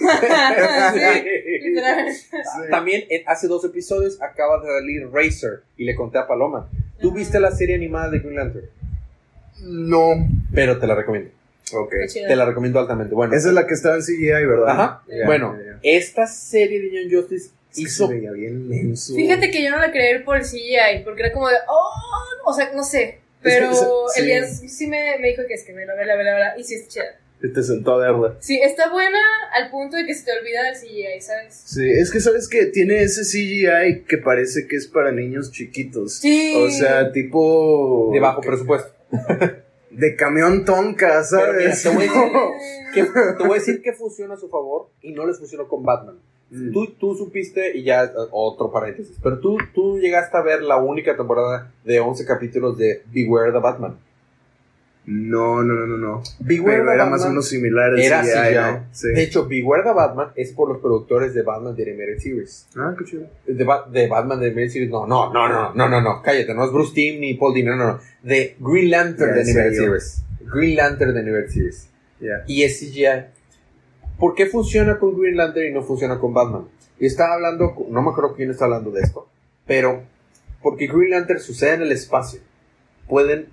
Sí. 0.94 2.70
También 2.70 3.02
hace 3.26 3.46
dos 3.48 3.64
episodios 3.64 4.20
acaba 4.22 4.60
de 4.60 4.66
salir 4.68 5.08
Razer 5.12 5.62
y 5.76 5.84
le 5.84 5.94
conté 5.94 6.18
a 6.18 6.26
Paloma. 6.26 6.68
¿Tú 7.00 7.12
viste 7.12 7.40
la 7.40 7.50
serie 7.50 7.74
animada 7.74 8.10
de 8.10 8.18
Green 8.20 8.36
Lantern? 8.36 8.66
No. 9.62 10.26
Pero 10.54 10.78
te 10.78 10.86
la 10.86 10.94
recomiendo. 10.94 11.30
Ok. 11.78 11.94
Te 12.12 12.36
la 12.36 12.44
recomiendo 12.44 12.78
altamente. 12.80 13.14
Bueno, 13.14 13.34
Esa 13.34 13.48
es 13.48 13.54
la 13.54 13.66
que 13.66 13.74
estaba 13.74 13.96
en 13.96 14.02
CGI, 14.02 14.46
¿verdad? 14.46 14.68
Ajá. 14.68 15.02
Bueno, 15.26 15.56
esta 15.82 16.26
serie 16.26 16.80
de 16.80 16.90
Young 16.90 17.22
Justice 17.22 17.50
Es 17.70 17.76
que 17.76 17.82
hizo 17.82 18.06
se 18.08 18.14
veía 18.14 18.32
bien 18.32 18.68
menso. 18.68 19.14
Fíjate 19.14 19.50
que 19.50 19.62
yo 19.62 19.70
no 19.70 19.78
la 19.78 19.92
quería 19.92 20.10
ir 20.12 20.24
por 20.24 20.36
el 20.36 20.42
CGI, 20.42 21.04
porque 21.04 21.22
era 21.22 21.32
como 21.32 21.48
de, 21.48 21.56
oh, 21.68 22.50
o 22.50 22.52
sea, 22.52 22.72
no 22.74 22.82
sé. 22.82 23.20
Pero 23.42 23.70
Es 23.70 23.78
que, 23.78 23.84
sí. 24.14 24.20
Elías 24.20 24.60
sí 24.66 24.86
me, 24.86 25.18
me 25.18 25.28
dijo 25.28 25.42
que 25.46 25.54
es 25.54 25.64
que 25.64 25.72
vela, 25.72 25.94
vela, 25.94 26.14
vela, 26.16 26.34
vela, 26.34 26.54
y 26.58 26.64
sí 26.64 26.74
es 26.74 26.88
chida. 26.88 27.04
Te 27.40 27.62
sentó 27.62 27.94
a 27.94 27.98
verla. 27.98 28.36
Sí, 28.40 28.60
está 28.62 28.90
buena 28.90 29.18
al 29.54 29.70
punto 29.70 29.96
de 29.96 30.04
que 30.04 30.14
se 30.14 30.26
te 30.26 30.32
olvida 30.38 30.62
del 30.62 30.74
CGI, 30.74 31.22
¿sabes? 31.22 31.62
Sí, 31.64 31.88
es 31.88 32.10
que 32.10 32.20
sabes 32.20 32.48
que 32.48 32.66
tiene 32.66 33.02
ese 33.02 33.22
CGI 33.22 34.04
que 34.06 34.18
parece 34.18 34.66
que 34.68 34.76
es 34.76 34.86
para 34.86 35.10
niños 35.10 35.50
chiquitos. 35.50 36.16
Sí. 36.16 36.54
O 36.54 36.68
sea, 36.68 37.10
tipo. 37.12 38.10
de 38.12 38.20
bajo 38.20 38.42
presupuesto. 38.42 38.92
De 39.90 40.14
camión 40.16 40.64
Pero 40.64 40.82
mira, 40.82 41.24
¿sabes? 41.24 41.82
te 41.82 41.88
voy 41.88 42.06
a 42.06 42.08
decir 42.08 42.14
que, 42.94 43.04
te 43.04 43.44
voy 43.44 43.50
a 43.50 43.54
decir 43.54 43.82
que 43.82 43.92
funciona 43.92 44.34
a 44.34 44.36
su 44.36 44.48
favor 44.48 44.88
y 45.02 45.12
no 45.12 45.26
les 45.26 45.38
funcionó 45.38 45.68
con 45.68 45.82
Batman. 45.82 46.16
Mm. 46.50 46.72
Tú, 46.72 46.86
tú 46.98 47.14
supiste, 47.14 47.76
y 47.76 47.84
ya 47.84 48.12
otro 48.32 48.70
paréntesis, 48.72 49.16
pero 49.22 49.38
tú, 49.38 49.56
tú 49.74 49.98
llegaste 49.98 50.36
a 50.36 50.42
ver 50.42 50.62
la 50.62 50.78
única 50.78 51.16
temporada 51.16 51.72
de 51.84 52.00
11 52.00 52.24
capítulos 52.24 52.76
de 52.76 53.02
Beware 53.12 53.52
the 53.52 53.58
Batman. 53.58 53.98
No, 55.12 55.62
no, 55.64 55.74
no, 55.74 55.86
no, 55.86 55.96
no. 55.96 56.22
Beware 56.38 56.78
Pero 56.78 56.92
era 56.92 57.04
más 57.06 57.20
o 57.22 57.24
Batman 57.24 57.30
menos 57.32 57.48
similar 57.48 57.90
al 57.90 57.98
era 58.00 58.22
CGI, 58.22 58.30
CGI. 58.30 58.54
¿no? 58.54 58.86
Sí. 58.92 59.08
De 59.08 59.22
hecho, 59.22 59.48
Beware 59.48 59.82
the 59.82 59.92
Batman 59.92 60.28
es 60.36 60.52
por 60.52 60.68
los 60.68 60.78
productores 60.78 61.34
de 61.34 61.42
Batman 61.42 61.74
The 61.74 61.82
Animated 61.82 62.18
Series. 62.18 62.68
Ah, 62.76 62.94
qué 62.96 63.04
chido. 63.04 63.26
De, 63.46 63.64
Ba- 63.64 63.86
de 63.90 64.06
Batman 64.06 64.38
The 64.38 64.46
Animated 64.46 64.70
Series, 64.70 64.90
no, 64.90 65.06
no, 65.08 65.32
no, 65.32 65.48
no, 65.48 65.74
no, 65.74 65.88
no, 65.88 66.00
no, 66.00 66.22
cállate, 66.22 66.54
no 66.54 66.64
es 66.64 66.70
Bruce 66.72 66.92
Timm 66.94 67.20
ni 67.20 67.34
Paul 67.34 67.54
Dini, 67.54 67.68
no, 67.70 67.76
no, 67.76 67.86
no. 67.94 68.00
De 68.22 68.54
Green 68.60 68.90
Lantern 68.90 69.30
en 69.32 69.40
Animated 69.40 69.72
serio. 69.72 69.82
Series. 69.82 70.22
Green 70.54 70.76
Lantern 70.76 71.12
The 71.14 71.18
Animated 71.20 71.48
Series. 71.50 71.88
Ya. 72.20 72.44
y 72.46 72.62
es 72.62 72.78
CGI. 72.78 73.24
¿Por 74.18 74.34
qué 74.34 74.46
funciona 74.46 74.98
con 74.98 75.18
Green 75.18 75.36
Lantern 75.36 75.66
y 75.66 75.72
no 75.72 75.82
funciona 75.82 76.18
con 76.18 76.32
Batman? 76.34 76.66
Y 76.98 77.06
estaba 77.06 77.34
hablando, 77.34 77.74
no 77.88 78.02
me 78.02 78.10
acuerdo 78.10 78.34
quién 78.36 78.50
está 78.50 78.66
hablando 78.66 78.90
de 78.90 79.00
esto, 79.00 79.26
pero 79.66 80.02
porque 80.62 80.86
Green 80.86 81.10
Lantern 81.10 81.40
sucede 81.40 81.74
en 81.74 81.82
el 81.82 81.92
espacio, 81.92 82.40
pueden, 83.08 83.46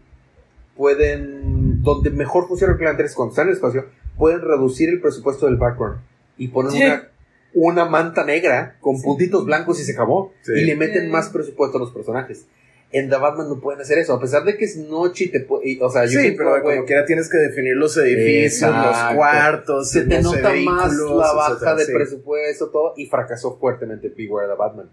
pueden, 0.78 1.82
donde 1.84 2.09
mejor 2.11 2.47
funciona 2.47 2.73
Green 2.73 2.86
Lantern 2.88 3.07
es 3.07 3.15
cuando 3.15 3.32
está 3.32 3.41
en 3.41 3.49
el 3.49 3.53
espacio, 3.55 3.86
pueden 4.17 4.41
reducir 4.41 4.89
el 4.89 5.01
presupuesto 5.01 5.45
del 5.47 5.57
background 5.57 5.97
y 6.38 6.47
ponen 6.49 6.71
Sí. 6.71 6.84
una, 6.84 7.09
una 7.53 7.86
manta 7.86 8.23
negra 8.23 8.78
con 8.80 9.01
puntitos 9.01 9.45
blancos 9.45 9.80
y 9.80 9.84
se 9.84 9.93
acabó. 9.93 10.34
Sí. 10.43 10.53
Y 10.53 10.65
le 10.65 10.75
meten 10.75 11.05
Sí. 11.05 11.09
más 11.11 11.30
presupuesto 11.30 11.78
a 11.78 11.82
los 11.82 11.91
personajes. 11.91 12.45
En 12.91 13.09
The 13.09 13.17
Batman 13.17 13.49
no 13.49 13.59
pueden 13.59 13.82
hacer 13.82 13.97
eso, 13.97 14.13
a 14.13 14.19
pesar 14.21 14.45
de 14.45 14.55
que 14.55 14.63
es 14.63 14.78
noche 14.78 15.25
y 15.25 15.28
te 15.30 15.45
y, 15.65 15.78
o 15.82 15.89
sea, 15.89 16.05
yo 16.05 16.19
Sí, 16.21 16.30
que- 16.30 16.38
pero 16.38 16.61
como 16.61 16.86
quiera 16.86 17.05
tienes 17.05 17.30
que 17.30 17.38
definir 17.38 17.75
los 17.75 17.97
edificios, 17.97 18.71
los 18.73 19.15
cuartos, 19.15 19.89
se 19.91 20.03
te 20.05 20.21
no 20.21 20.32
nota 20.34 20.53
más 20.63 20.93
la 20.95 21.34
baja 21.34 21.51
etcétera, 21.53 21.75
de 21.75 21.86
sí. 21.86 21.91
presupuesto, 21.93 22.69
todo, 22.69 22.93
y 22.95 23.07
fracasó 23.07 23.57
fuertemente 23.57 24.07
Beware 24.15 24.47
the 24.47 24.55
Batman. 24.57 24.89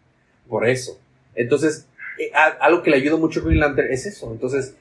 Por 0.49 0.67
eso. 0.67 0.99
Entonces, 1.37 1.87
eh, 2.19 2.33
a- 2.35 2.65
algo 2.65 2.83
que 2.83 2.91
le 2.91 2.97
ayuda 2.97 3.17
mucho 3.17 3.41
a 3.41 3.45
Green 3.45 3.61
Lantern 3.61 3.93
es 3.93 4.07
eso. 4.07 4.31
Entonces, 4.33 4.75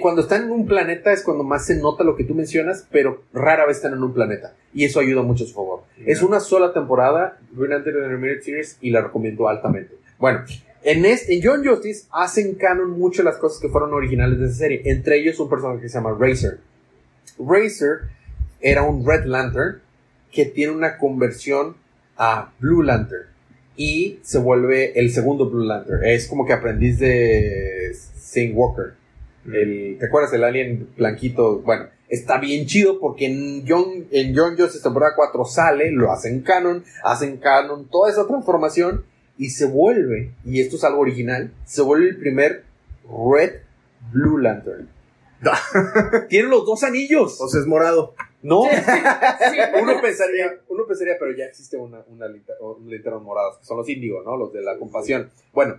cuando 0.00 0.22
están 0.22 0.44
en 0.44 0.50
un 0.50 0.66
planeta 0.66 1.12
es 1.12 1.22
cuando 1.22 1.44
más 1.44 1.66
se 1.66 1.76
nota 1.76 2.04
lo 2.04 2.16
que 2.16 2.24
tú 2.24 2.34
mencionas, 2.34 2.86
pero 2.90 3.24
rara 3.32 3.66
vez 3.66 3.78
están 3.78 3.94
en 3.94 4.02
un 4.02 4.12
planeta. 4.12 4.54
Y 4.72 4.84
eso 4.84 5.00
ayuda 5.00 5.22
mucho 5.22 5.44
a 5.44 5.46
su 5.46 5.54
favor. 5.54 5.82
Es 6.04 6.22
una 6.22 6.40
sola 6.40 6.72
temporada, 6.72 7.38
Green 7.52 7.70
Lantern 7.70 8.04
Animated 8.04 8.42
Series, 8.42 8.78
y 8.80 8.90
la 8.90 9.02
recomiendo 9.02 9.48
altamente. 9.48 9.94
Bueno, 10.18 10.44
en, 10.82 11.04
este, 11.04 11.34
en 11.34 11.42
John 11.42 11.64
Justice 11.64 12.06
hacen 12.12 12.54
canon 12.54 12.90
mucho 12.90 13.22
las 13.22 13.36
cosas 13.36 13.60
que 13.60 13.68
fueron 13.68 13.92
originales 13.94 14.38
de 14.38 14.46
esa 14.46 14.54
serie. 14.54 14.82
Entre 14.84 15.18
ellos 15.18 15.40
un 15.40 15.48
personaje 15.48 15.80
que 15.80 15.88
se 15.88 15.94
llama 15.94 16.16
Razor. 16.18 16.58
Razor 17.38 18.02
era 18.60 18.82
un 18.82 19.06
Red 19.06 19.24
Lantern 19.24 19.80
que 20.30 20.44
tiene 20.44 20.72
una 20.72 20.98
conversión 20.98 21.76
a 22.16 22.52
Blue 22.58 22.82
Lantern 22.82 23.26
y 23.76 24.18
se 24.22 24.38
vuelve 24.38 24.98
el 24.98 25.10
segundo 25.10 25.48
Blue 25.48 25.64
Lantern. 25.64 26.04
Es 26.04 26.26
como 26.26 26.44
que 26.44 26.52
aprendiz 26.52 26.98
de 26.98 27.92
Saint 27.94 28.54
Walker. 28.54 28.97
El, 29.52 29.96
¿Te 29.98 30.06
acuerdas 30.06 30.30
del 30.32 30.44
alien 30.44 30.88
blanquito? 30.96 31.58
Bueno, 31.60 31.86
está 32.08 32.38
bien 32.38 32.66
chido 32.66 32.98
porque 33.00 33.26
en 33.26 33.64
John, 33.66 34.06
en 34.10 34.36
John 34.36 34.56
Justice 34.56 34.82
temporada 34.82 35.12
4 35.16 35.44
sale, 35.44 35.90
lo 35.90 36.12
hacen 36.12 36.42
canon, 36.42 36.84
hacen 37.04 37.38
canon 37.38 37.86
toda 37.88 38.10
esa 38.10 38.26
transformación 38.26 39.04
y 39.36 39.50
se 39.50 39.66
vuelve, 39.66 40.32
y 40.44 40.60
esto 40.60 40.76
es 40.76 40.84
algo 40.84 41.00
original, 41.00 41.52
se 41.64 41.82
vuelve 41.82 42.08
el 42.08 42.16
primer 42.18 42.64
Red 43.08 43.60
Blue 44.12 44.38
Lantern. 44.38 44.88
Tiene 46.28 46.48
los 46.48 46.66
dos 46.66 46.82
anillos. 46.82 47.40
O 47.40 47.48
sea, 47.48 47.60
es 47.60 47.66
morado. 47.66 48.14
No, 48.42 48.64
Sí. 48.64 48.68
uno 49.82 50.00
pensaría, 50.00 50.58
uno 50.68 50.84
pensaría, 50.86 51.14
pero 51.18 51.36
ya 51.36 51.44
existe 51.44 51.76
una, 51.76 52.00
una 52.08 52.26
linter- 52.28 52.56
un 52.60 52.88
linterna 52.90 53.18
morados, 53.18 53.58
que 53.58 53.64
son 53.64 53.76
los 53.78 53.88
índigos, 53.88 54.24
¿no? 54.24 54.36
Los 54.36 54.52
de 54.52 54.62
la 54.62 54.76
compasión. 54.78 55.30
Bueno, 55.52 55.78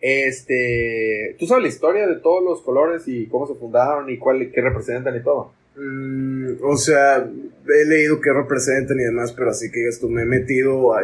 este, 0.00 1.36
tú 1.38 1.46
sabes 1.46 1.62
la 1.62 1.68
historia 1.68 2.06
de 2.06 2.16
todos 2.16 2.42
los 2.44 2.62
colores 2.62 3.02
y 3.06 3.26
cómo 3.26 3.46
se 3.46 3.54
fundaron 3.54 4.08
y 4.10 4.18
cuál, 4.18 4.50
qué 4.52 4.60
representan 4.60 5.16
y 5.16 5.22
todo. 5.22 5.52
Mm, 5.76 6.54
o 6.62 6.76
sea, 6.76 7.18
he 7.26 7.84
leído 7.84 8.20
que 8.20 8.32
representan 8.32 8.98
y 9.00 9.04
demás, 9.04 9.32
pero 9.32 9.50
así 9.50 9.70
que 9.70 9.88
tú, 10.00 10.08
me 10.08 10.22
he 10.22 10.26
metido 10.26 10.94
a- 10.94 11.02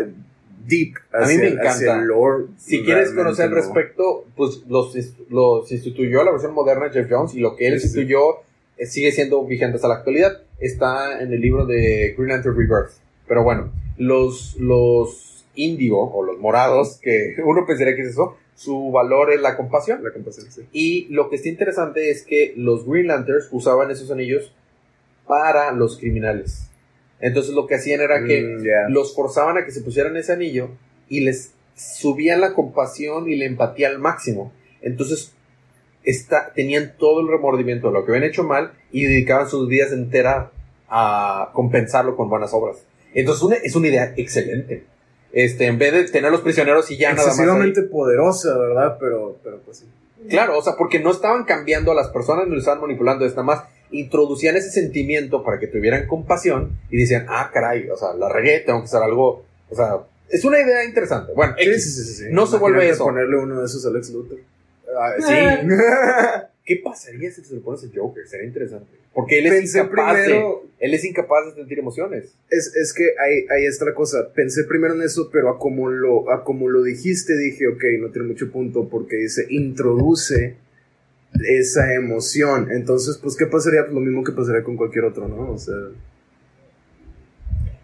deep 0.66 0.94
A 1.12 1.26
mí 1.26 1.36
me 1.36 1.48
encanta. 1.48 1.70
hacia 1.72 1.94
el 1.96 2.06
lore. 2.06 2.44
Si 2.56 2.82
quieres 2.82 3.10
conocer 3.10 3.44
al 3.44 3.50
no. 3.50 3.56
respecto, 3.56 4.24
pues 4.34 4.62
los, 4.66 4.96
los 5.28 5.70
instituyó 5.70 6.24
la 6.24 6.30
versión 6.30 6.54
moderna 6.54 6.86
de 6.88 6.92
Jeff 6.92 7.06
Jones 7.10 7.34
y 7.34 7.40
lo 7.40 7.54
que 7.54 7.66
él 7.68 7.78
Sí, 7.80 7.86
instituyó 7.88 8.36
eh, 8.78 8.86
sigue 8.86 9.12
siendo 9.12 9.44
vigente 9.44 9.76
hasta 9.76 9.88
la 9.88 9.96
actualidad. 9.96 10.40
Está 10.58 11.20
en 11.22 11.34
el 11.34 11.40
libro 11.42 11.66
de 11.66 12.14
Green 12.16 12.30
Lantern 12.30 12.56
Rebirth. 12.56 12.92
Pero 13.28 13.44
bueno, 13.44 13.70
los, 13.98 14.56
los 14.58 15.44
índigo 15.54 16.10
o 16.14 16.24
los 16.24 16.38
morados, 16.38 16.98
que 17.02 17.34
uno 17.44 17.66
pensaría 17.66 17.94
que 17.94 18.00
es 18.02 18.08
eso, 18.08 18.38
su 18.54 18.90
valor 18.92 19.32
es 19.32 19.40
la 19.40 19.56
compasión. 19.56 20.02
La 20.04 20.12
compasión, 20.12 20.50
sí. 20.50 20.62
Y 20.72 21.06
lo 21.12 21.28
que 21.28 21.36
está 21.36 21.48
interesante 21.48 22.10
es 22.10 22.22
que 22.24 22.54
los 22.56 22.86
Green 22.86 23.08
Lanterns 23.08 23.48
usaban 23.50 23.90
esos 23.90 24.10
anillos 24.10 24.52
para 25.26 25.72
los 25.72 25.98
criminales. 25.98 26.68
Entonces 27.20 27.54
lo 27.54 27.66
que 27.66 27.76
hacían 27.76 28.00
era 28.00 28.24
que 28.24 28.42
Mm, 28.42 28.92
los 28.92 29.14
forzaban 29.14 29.56
a 29.58 29.64
que 29.64 29.70
se 29.72 29.80
pusieran 29.80 30.16
ese 30.16 30.32
anillo 30.32 30.70
y 31.08 31.20
les 31.20 31.52
subían 31.74 32.40
la 32.40 32.52
compasión 32.54 33.28
y 33.30 33.36
la 33.36 33.46
empatía 33.46 33.88
al 33.88 33.98
máximo. 33.98 34.52
Entonces 34.82 35.32
está, 36.04 36.52
tenían 36.54 36.94
todo 36.98 37.20
el 37.20 37.28
remordimiento 37.28 37.88
de 37.88 37.94
lo 37.94 38.04
que 38.04 38.12
habían 38.12 38.28
hecho 38.28 38.44
mal 38.44 38.72
y 38.92 39.04
dedicaban 39.04 39.48
sus 39.48 39.68
vidas 39.68 39.92
enteras 39.92 40.48
a 40.88 41.50
compensarlo 41.54 42.16
con 42.16 42.28
buenas 42.28 42.52
obras. 42.52 42.84
Entonces 43.14 43.42
una- 43.42 43.56
es 43.56 43.74
una 43.74 43.88
idea 43.88 44.12
excelente. 44.16 44.84
Este, 45.34 45.66
en 45.66 45.78
vez 45.78 45.92
de 45.92 46.04
tener 46.04 46.28
a 46.28 46.30
los 46.30 46.42
prisioneros 46.42 46.90
y 46.90 46.96
ya 46.96 47.10
nada 47.10 47.26
más. 47.26 47.26
Excesivamente 47.34 47.82
poderosa, 47.82 48.56
¿verdad? 48.56 48.96
Pero, 49.00 49.36
pero 49.42 49.58
pues 49.58 49.78
sí. 49.78 49.86
Claro, 50.30 50.56
o 50.58 50.62
sea, 50.62 50.74
porque 50.78 51.00
no 51.00 51.10
estaban 51.10 51.44
cambiando 51.44 51.90
a 51.92 51.94
las 51.94 52.08
personas, 52.08 52.46
no 52.46 52.54
lo 52.54 52.60
estaban 52.60 52.80
manipulando, 52.80 53.26
es 53.26 53.32
nada 53.32 53.42
más 53.42 53.64
introducían 53.90 54.56
ese 54.56 54.70
sentimiento 54.70 55.44
para 55.44 55.58
que 55.58 55.66
tuvieran 55.66 56.06
compasión 56.06 56.78
y 56.90 56.96
decían, 56.98 57.26
ah, 57.28 57.50
caray, 57.52 57.88
o 57.90 57.96
sea, 57.96 58.14
la 58.14 58.28
regué, 58.28 58.60
tengo 58.60 58.78
que 58.80 58.84
hacer 58.86 59.02
algo, 59.02 59.44
o 59.70 59.74
sea, 59.76 59.98
es 60.30 60.44
una 60.44 60.58
idea 60.60 60.84
interesante. 60.84 61.32
Bueno, 61.34 61.54
Sí, 61.58 61.68
X. 61.68 61.94
sí, 62.06 62.14
sí. 62.14 62.24
No 62.30 62.46
se 62.46 62.56
vuelve 62.56 62.78
Imagínate 62.78 62.94
eso. 62.96 63.04
ponerle 63.04 63.36
uno 63.36 63.60
de 63.60 63.66
esos 63.66 63.84
a 63.86 63.90
Lex 63.90 64.10
Luthor. 64.10 64.38
Ah, 64.98 65.12
sí. 65.18 66.46
¿Qué 66.64 66.80
pasaría 66.82 67.30
si 67.30 67.44
se 67.44 67.54
le 67.54 67.60
pones 67.60 67.84
a 67.84 67.88
Joker? 67.94 68.26
Sería 68.26 68.46
interesante. 68.46 68.90
Porque 69.12 69.38
él 69.38 69.46
es 69.46 69.52
Pensé 69.52 69.78
incapaz 69.80 70.14
primero, 70.14 70.62
de, 70.78 70.86
él 70.86 70.94
es 70.94 71.04
incapaz 71.04 71.46
de 71.46 71.54
sentir 71.54 71.78
emociones. 71.78 72.34
es, 72.50 72.74
es 72.74 72.92
que 72.94 73.04
ahí, 73.20 73.46
ahí 73.50 73.66
está 73.66 73.84
la 73.84 73.94
cosa. 73.94 74.32
Pensé 74.34 74.64
primero 74.64 74.94
en 74.94 75.02
eso, 75.02 75.28
pero 75.30 75.50
a 75.50 75.58
como, 75.58 75.90
lo, 75.90 76.30
a 76.32 76.42
como 76.42 76.68
lo 76.68 76.82
dijiste, 76.82 77.36
dije, 77.36 77.68
ok, 77.68 77.84
no 78.00 78.10
tiene 78.10 78.28
mucho 78.28 78.50
punto, 78.50 78.88
porque 78.88 79.16
dice, 79.16 79.46
introduce 79.50 80.56
esa 81.46 81.94
emoción. 81.94 82.72
Entonces, 82.72 83.18
pues, 83.18 83.36
¿qué 83.36 83.46
pasaría? 83.46 83.82
Pues 83.82 83.94
lo 83.94 84.00
mismo 84.00 84.24
que 84.24 84.32
pasaría 84.32 84.62
con 84.62 84.76
cualquier 84.76 85.04
otro, 85.04 85.28
¿no? 85.28 85.52
O 85.52 85.58
sea, 85.58 85.74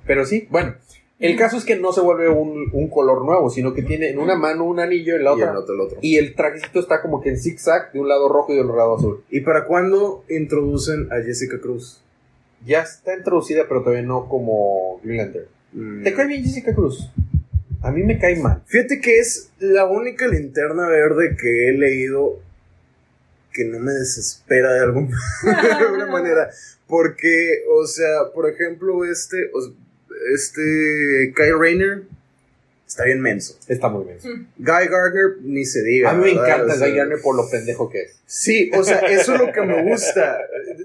Pero 0.06 0.24
sí, 0.24 0.48
bueno, 0.50 0.74
el 1.20 1.36
caso 1.36 1.56
es 1.58 1.64
que 1.64 1.76
no 1.76 1.92
se 1.92 2.00
vuelve 2.00 2.28
un, 2.28 2.70
un 2.72 2.88
color 2.88 3.24
nuevo, 3.24 3.50
sino 3.50 3.74
que 3.74 3.82
tiene 3.82 4.08
en 4.08 4.18
una 4.18 4.36
mano 4.36 4.64
un 4.64 4.80
anillo 4.80 5.12
y 5.12 5.16
en 5.16 5.24
la 5.24 5.30
y 5.30 5.34
otra. 5.34 5.50
el 5.50 5.56
otro, 5.58 5.74
el 5.74 5.80
otro. 5.82 5.98
Y 6.00 6.16
el 6.16 6.34
trajecito 6.34 6.80
está 6.80 7.02
como 7.02 7.20
que 7.20 7.28
en 7.30 7.38
zigzag, 7.38 7.92
de 7.92 8.00
un 8.00 8.08
lado 8.08 8.28
rojo 8.28 8.52
y 8.52 8.56
del 8.56 8.66
lado 8.66 8.96
azul. 8.96 9.22
¿Y 9.30 9.40
para 9.42 9.66
cuándo 9.66 10.24
introducen 10.28 11.08
a 11.12 11.22
Jessica 11.22 11.60
Cruz? 11.60 12.00
Ya 12.64 12.80
está 12.82 13.14
introducida, 13.16 13.66
pero 13.68 13.80
todavía 13.82 14.02
no 14.02 14.28
como 14.28 15.00
Green 15.04 15.18
Lantern. 15.18 15.46
Mm. 15.72 16.02
¿Te 16.04 16.12
cae 16.14 16.26
bien 16.26 16.42
Jessica 16.42 16.74
Cruz? 16.74 17.10
A 17.82 17.90
mí 17.90 18.02
me 18.02 18.18
cae 18.18 18.36
mal. 18.36 18.62
Fíjate 18.66 19.00
que 19.00 19.18
es 19.18 19.50
la 19.58 19.86
única 19.86 20.26
linterna 20.28 20.86
verde 20.88 21.36
que 21.40 21.68
he 21.68 21.72
leído 21.72 22.38
que 23.52 23.64
no 23.64 23.78
me 23.80 23.92
desespera 23.92 24.72
de, 24.74 24.80
algún, 24.80 25.08
de 25.42 25.72
alguna 25.72 26.06
manera. 26.12 26.50
Porque, 26.86 27.62
o 27.74 27.86
sea, 27.86 28.32
por 28.34 28.48
ejemplo, 28.50 29.04
este, 29.04 29.36
o- 29.54 29.72
este 30.34 31.32
Kyle 31.36 31.58
Rayner 31.58 32.02
está 32.86 33.04
bien 33.04 33.20
menso. 33.20 33.56
Está 33.68 33.88
muy 33.88 34.04
bien. 34.04 34.18
Guy 34.58 34.88
Gardner, 34.88 35.36
ni 35.42 35.64
se 35.64 35.82
diga. 35.82 36.10
A 36.10 36.14
mí 36.14 36.24
me 36.24 36.34
¿verdad? 36.34 36.46
encanta 36.56 36.74
O 36.74 36.76
sea, 36.76 36.88
Guy 36.88 36.96
Gardner 36.96 37.18
por 37.22 37.36
lo 37.36 37.48
pendejo 37.50 37.88
que 37.88 38.02
es. 38.02 38.20
Sí, 38.26 38.70
o 38.76 38.82
sea, 38.82 38.98
eso 39.08 39.34
es 39.34 39.40
lo 39.40 39.52
que 39.52 39.62
me 39.62 39.82
gusta. 39.90 40.38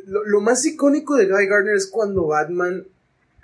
Lo, 0.08 0.24
lo 0.26 0.42
más 0.42 0.66
icónico 0.66 1.16
de 1.16 1.26
Guy 1.26 1.48
Gardner 1.48 1.76
es 1.76 1.88
cuando 1.88 2.28
Batman 2.28 2.86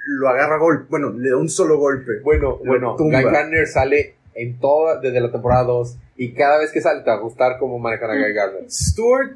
lo 0.05 0.29
agarra 0.29 0.55
a 0.55 0.59
golpe. 0.59 0.85
Bueno, 0.89 1.11
le 1.11 1.29
da 1.29 1.37
un 1.37 1.49
solo 1.49 1.77
golpe. 1.77 2.19
Bueno, 2.23 2.57
bueno, 2.65 2.95
tumba. 2.95 3.21
Guy 3.21 3.31
Gardner 3.31 3.67
sale 3.67 4.15
en 4.33 4.59
toda, 4.59 4.99
desde 4.99 5.19
la 5.19 5.31
temporada 5.31 5.63
2 5.65 5.97
y 6.17 6.33
cada 6.33 6.59
vez 6.59 6.71
que 6.71 6.81
sale 6.81 7.01
te 7.01 7.09
va 7.09 7.17
a 7.17 7.19
gustar 7.19 7.57
cómo 7.59 7.79
manejan 7.79 8.11
a 8.11 8.15
Guy 8.15 8.33
Gardner. 8.33 8.63
Stewart 8.71 9.31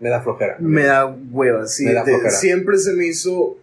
Me 0.00 0.08
da 0.08 0.20
flojera. 0.22 0.56
Me 0.60 0.84
da 0.84 1.06
hueva, 1.06 1.66
sí. 1.66 1.84
Me 1.84 1.92
da 1.92 2.04
de- 2.04 2.12
flojera. 2.12 2.30
siempre 2.30 2.78
se 2.78 2.92
me 2.94 3.06
hizo. 3.06 3.58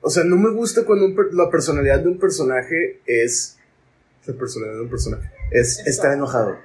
O 0.00 0.10
sea, 0.10 0.24
no 0.24 0.36
me 0.36 0.50
gusta 0.50 0.84
cuando 0.84 1.06
un 1.06 1.14
per- 1.16 1.34
la 1.34 1.50
personalidad 1.50 2.00
de 2.00 2.08
un 2.08 2.18
personaje 2.18 3.00
es. 3.06 3.56
La 4.26 4.34
personalidad 4.34 4.76
de 4.76 4.82
un 4.82 4.90
personaje 4.90 5.30
es 5.50 5.78
estar 5.86 6.12
enojado. 6.12 6.56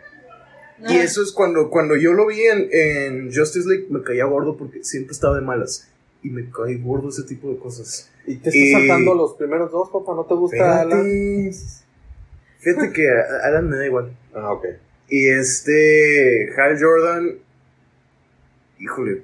Y 0.90 0.98
eso 0.98 1.24
es 1.24 1.32
cuando, 1.32 1.70
cuando 1.70 1.96
yo 1.96 2.12
lo 2.14 2.28
vi 2.28 2.42
en, 2.42 2.68
en 2.72 3.34
Justice 3.34 3.68
League, 3.70 3.86
me 3.90 4.02
caía 4.04 4.26
gordo 4.26 4.58
porque 4.58 4.84
siempre 4.84 5.14
estaba 5.14 5.36
de 5.36 5.42
malas. 5.42 5.88
Y 6.22 6.30
me 6.30 6.50
cae 6.52 6.76
gordo 6.78 7.10
ese 7.10 7.24
tipo 7.24 7.50
de 7.50 7.58
cosas. 7.58 8.10
Y 8.28 8.36
te 8.38 8.50
estás 8.50 8.82
saltando 8.82 9.14
los 9.16 9.34
primeros 9.36 9.72
dos, 9.72 9.90
papá, 9.92 10.14
¿no 10.16 10.26
te 10.26 10.34
gusta 10.34 10.82
Alan? 10.82 11.04
Fíjate, 11.06 11.56
fíjate 12.60 12.92
que 12.94 13.10
a 13.10 13.48
Alan 13.48 13.70
me 13.70 13.78
da 13.78 13.86
igual. 13.86 14.18
Ah, 14.34 14.52
ok. 14.54 14.66
Y 15.10 15.30
este. 15.30 16.50
Hal 16.58 16.78
Jordan. 16.82 17.38
Híjole. 18.80 19.22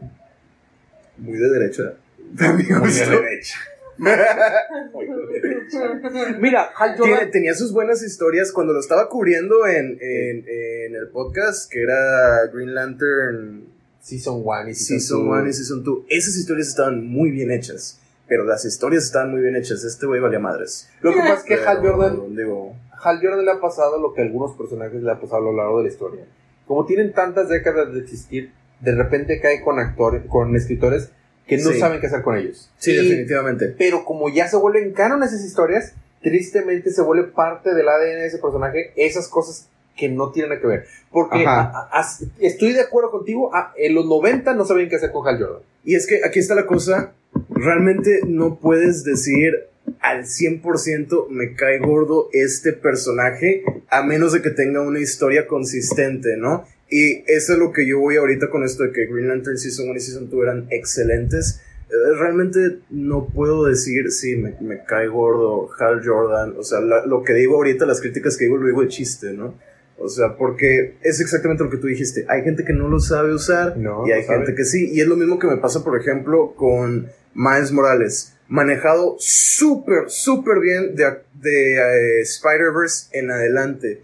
Muy 1.17 1.37
de 1.37 1.49
derecha. 1.49 1.93
También 2.37 2.79
Muy 2.79 2.91
de 2.91 3.05
derecha. 3.05 3.57
Mira, 6.39 6.69
Hal 6.77 6.95
Tiene- 6.95 7.11
Jordan. 7.13 7.31
tenía 7.31 7.53
sus 7.53 7.73
buenas 7.73 8.01
historias 8.03 8.51
cuando 8.51 8.73
lo 8.73 8.79
estaba 8.79 9.09
cubriendo 9.09 9.67
en, 9.67 9.97
en, 10.01 10.45
en 10.47 10.95
el 10.95 11.09
podcast 11.09 11.71
que 11.71 11.83
era 11.83 12.45
Green 12.53 12.73
Lantern 12.73 13.65
Season 14.01 14.41
1 14.43 14.69
y 14.69 14.73
Season 14.73 14.99
Season 14.99 15.25
2. 15.27 15.37
1 15.39 15.47
y 15.49 15.53
Season 15.53 15.83
2. 15.83 15.99
Esas 16.09 16.37
historias 16.37 16.67
estaban 16.69 17.05
muy 17.07 17.31
bien 17.31 17.51
hechas. 17.51 17.99
Pero 18.27 18.43
las 18.45 18.63
historias 18.63 19.05
estaban 19.05 19.31
muy 19.31 19.41
bien 19.41 19.55
hechas. 19.55 19.83
Este 19.83 20.05
güey 20.05 20.21
valía 20.21 20.39
madres. 20.39 20.87
Lo 21.01 21.11
que 21.11 21.19
pasa 21.19 21.33
es 21.35 21.43
que 21.43 21.57
Pero, 21.57 21.69
Hal 21.69 21.77
Jordan 21.79 22.35
Digo, 22.35 22.75
Hal 23.03 23.19
Jordan 23.21 23.43
le 23.43 23.51
ha 23.51 23.59
pasado 23.59 23.99
lo 23.99 24.13
que 24.13 24.21
a 24.21 24.25
algunos 24.25 24.55
personajes 24.55 25.01
le 25.01 25.11
ha 25.11 25.19
pasado 25.19 25.37
a 25.37 25.51
lo 25.51 25.55
largo 25.55 25.79
de 25.79 25.85
la 25.85 25.89
historia. 25.89 26.25
Como 26.67 26.85
tienen 26.85 27.11
tantas 27.13 27.49
décadas 27.49 27.91
de 27.93 27.99
existir, 28.01 28.51
de 28.81 28.93
repente 28.95 29.41
cae 29.41 29.63
con 29.63 29.79
actores, 29.79 30.23
con 30.27 30.55
escritores 30.55 31.09
que 31.49 31.57
no 31.57 31.71
Sí. 31.71 31.79
saben 31.79 31.99
qué 31.99 32.07
hacer 32.07 32.21
con 32.21 32.37
ellos. 32.37 32.69
sí, 32.77 32.91
Y- 32.91 32.95
definitivamente. 32.97 33.75
Pero 33.77 34.05
como 34.05 34.29
ya 34.29 34.47
se 34.47 34.55
vuelven 34.55 34.93
canon 34.93 35.23
esas 35.23 35.43
historias, 35.43 35.93
tristemente 36.21 36.91
se 36.91 37.01
vuelve 37.01 37.25
parte 37.31 37.73
del 37.73 37.89
ADN 37.89 38.21
de 38.21 38.27
ese 38.27 38.37
personaje 38.37 38.91
esas 38.95 39.27
cosas 39.27 39.67
que 39.97 40.07
no 40.09 40.31
tienen 40.31 40.49
nada 40.51 40.61
que 40.61 40.67
ver. 40.67 40.85
Porque 41.11 41.45
a- 41.45 41.89
a- 41.91 42.07
estoy 42.39 42.71
de 42.73 42.81
acuerdo 42.81 43.11
contigo, 43.11 43.51
en 43.75 43.95
los 43.95 44.05
90 44.05 44.53
no 44.53 44.65
sabían 44.65 44.87
qué 44.89 44.95
hacer 44.97 45.11
con 45.11 45.27
Hal 45.27 45.39
Jordan. 45.39 45.61
Y 45.83 45.95
es 45.95 46.07
que 46.07 46.21
aquí 46.23 46.39
está 46.39 46.55
la 46.55 46.65
cosa. 46.65 47.13
Realmente 47.49 48.21
no 48.27 48.57
puedes 48.59 49.03
decir 49.03 49.53
al 50.01 50.25
100% 50.25 51.27
me 51.29 51.55
cae 51.55 51.79
gordo 51.79 52.29
este 52.31 52.73
personaje 52.73 53.63
a 53.89 54.03
menos 54.03 54.33
de 54.33 54.41
que 54.41 54.51
tenga 54.51 54.81
una 54.81 54.99
historia 54.99 55.47
consistente, 55.47 56.37
¿no? 56.37 56.65
Y 56.89 57.23
eso 57.27 57.53
es 57.53 57.59
lo 57.59 57.71
que 57.71 57.87
yo 57.87 57.99
voy 57.99 58.17
ahorita 58.17 58.49
con 58.49 58.63
esto 58.63 58.83
de 58.83 58.91
que 58.91 59.05
Green 59.05 59.27
Lantern 59.27 59.57
Season 59.57 59.89
1 59.89 59.97
y 59.97 59.99
Season 60.01 60.29
2 60.29 60.43
eran 60.43 60.67
excelentes. 60.71 61.61
Eh, 61.89 61.93
Realmente 62.19 62.79
no 62.89 63.27
puedo 63.27 63.65
decir 63.65 64.11
si 64.11 64.35
me, 64.35 64.55
me 64.61 64.83
cae 64.85 65.07
gordo 65.07 65.69
Hal 65.79 66.01
Jordan. 66.03 66.55
O 66.57 66.63
sea, 66.63 66.79
la- 66.81 67.05
lo 67.05 67.23
que 67.23 67.33
digo 67.33 67.55
ahorita, 67.55 67.85
las 67.85 68.01
críticas 68.01 68.37
que 68.37 68.45
digo, 68.45 68.57
lo 68.57 68.65
digo 68.67 68.81
de 68.81 68.87
chiste, 68.87 69.33
¿no? 69.33 69.53
O 70.01 70.07
sea, 70.07 70.35
porque 70.37 70.95
es 71.03 71.19
exactamente 71.19 71.63
lo 71.63 71.69
que 71.69 71.77
tú 71.77 71.87
dijiste. 71.87 72.25
Hay 72.29 72.41
gente 72.43 72.63
que 72.63 72.73
no 72.73 72.87
lo 72.87 72.99
sabe 72.99 73.33
usar 73.33 73.75
No, 73.77 74.07
y 74.07 74.11
hay 74.11 74.23
sabe. 74.23 74.37
gente 74.39 74.55
que 74.55 74.63
sí. 74.63 74.89
Y 74.93 75.01
es 75.01 75.07
lo 75.07 75.15
mismo 75.17 75.37
que 75.39 75.47
me 75.47 75.57
pasa, 75.57 75.83
por 75.83 75.99
ejemplo, 75.99 76.53
con 76.55 77.07
Miles 77.35 77.71
Morales. 77.71 78.33
Manejado 78.47 79.15
súper, 79.19 80.05
súper 80.09 80.59
bien 80.59 80.95
de, 80.95 81.05
de 81.41 81.75
eh, 81.75 82.21
Spider-Verse 82.21 83.09
en 83.11 83.29
adelante. 83.29 84.01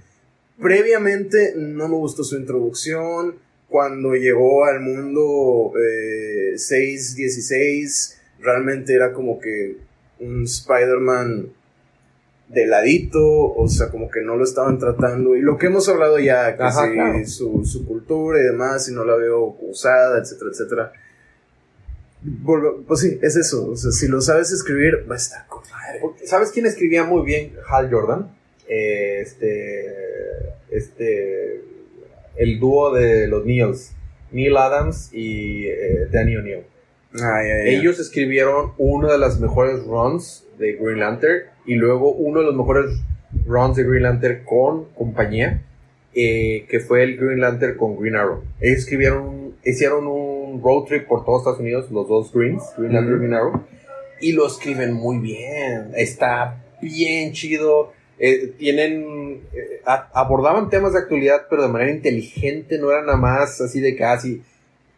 Previamente 0.61 1.53
no 1.55 1.87
me 1.87 1.95
gustó 1.95 2.23
su 2.23 2.37
introducción. 2.37 3.35
Cuando 3.67 4.13
llegó 4.15 4.65
al 4.65 4.79
mundo 4.79 5.73
eh, 5.77 6.57
616, 6.57 8.21
realmente 8.39 8.93
era 8.93 9.11
como 9.11 9.39
que 9.39 9.77
un 10.19 10.43
Spider-Man 10.43 11.49
de 12.47 12.67
ladito, 12.67 13.19
o 13.21 13.67
sea, 13.67 13.89
como 13.89 14.09
que 14.09 14.21
no 14.21 14.35
lo 14.35 14.43
estaban 14.43 14.77
tratando. 14.77 15.35
Y 15.35 15.41
lo 15.41 15.57
que 15.57 15.67
hemos 15.67 15.89
hablado 15.89 16.19
ya, 16.19 16.55
que 16.55 16.63
Ajá, 16.63 16.85
sí, 16.85 16.93
claro. 16.93 17.27
su, 17.27 17.65
su 17.65 17.85
cultura 17.85 18.39
y 18.39 18.43
demás, 18.43 18.87
y 18.87 18.93
no 18.93 19.03
la 19.03 19.15
veo 19.15 19.57
usada, 19.61 20.19
etcétera, 20.19 20.51
etcétera. 20.51 20.91
Pues 22.87 23.01
sí, 23.01 23.19
es 23.21 23.35
eso. 23.35 23.69
O 23.69 23.75
sea, 23.75 23.91
si 23.91 24.07
lo 24.07 24.21
sabes 24.21 24.51
escribir, 24.51 25.05
va 25.09 25.15
a 25.15 25.17
estar 25.17 25.45
con 25.47 25.63
madre. 25.69 26.01
¿Sabes 26.25 26.51
quién 26.51 26.65
escribía 26.65 27.03
muy 27.03 27.23
bien 27.25 27.53
Hal 27.69 27.91
Jordan? 27.91 28.35
Eh, 28.67 29.21
este. 29.21 30.14
Este. 30.75 31.61
El 32.35 32.59
dúo 32.59 32.93
de 32.93 33.27
los 33.27 33.45
Neils. 33.45 33.95
Neil 34.31 34.57
Adams 34.57 35.11
y 35.13 35.67
eh, 35.67 36.07
Danny 36.11 36.35
O'Neill. 36.35 36.63
Ellos 37.65 37.99
escribieron 37.99 38.73
una 38.77 39.13
de 39.13 39.17
las 39.17 39.39
mejores 39.39 39.83
runs 39.85 40.45
de 40.57 40.73
Green 40.73 40.99
Lantern 40.99 41.43
y 41.65 41.75
luego 41.75 42.11
uno 42.11 42.41
de 42.41 42.45
los 42.45 42.55
mejores 42.55 43.01
runs 43.45 43.77
de 43.77 43.83
Green 43.83 44.03
Lantern 44.03 44.43
con 44.43 44.85
compañía, 44.95 45.61
eh, 46.13 46.65
que 46.69 46.79
fue 46.79 47.03
el 47.03 47.17
Green 47.17 47.39
Lantern 47.39 47.77
con 47.77 47.97
Green 47.97 48.15
Arrow. 48.15 48.43
Ellos 48.59 48.79
escribieron, 48.79 49.55
hicieron 49.63 50.07
un 50.07 50.61
road 50.61 50.85
trip 50.85 51.07
por 51.07 51.25
todos 51.25 51.41
Estados 51.41 51.59
Unidos, 51.59 51.89
los 51.91 52.07
dos 52.07 52.33
Greens, 52.33 52.63
Green 52.77 52.93
Lantern 52.93 53.15
y 53.15 53.19
Green 53.19 53.33
Arrow, 53.33 53.63
y 54.21 54.31
lo 54.33 54.47
escriben 54.47 54.93
muy 54.93 55.19
bien. 55.19 55.91
Está 55.95 56.63
bien 56.81 57.33
chido. 57.33 57.93
Eh, 58.17 58.53
tienen 58.57 59.41
eh, 59.53 59.81
a- 59.85 60.09
abordaban 60.13 60.69
temas 60.69 60.93
de 60.93 60.99
actualidad 60.99 61.47
pero 61.49 61.63
de 61.63 61.67
manera 61.69 61.91
inteligente 61.91 62.77
no 62.77 62.89
era 62.89 63.01
nada 63.01 63.17
más 63.17 63.59
así 63.59 63.81
de 63.81 63.93
casi 63.97 64.41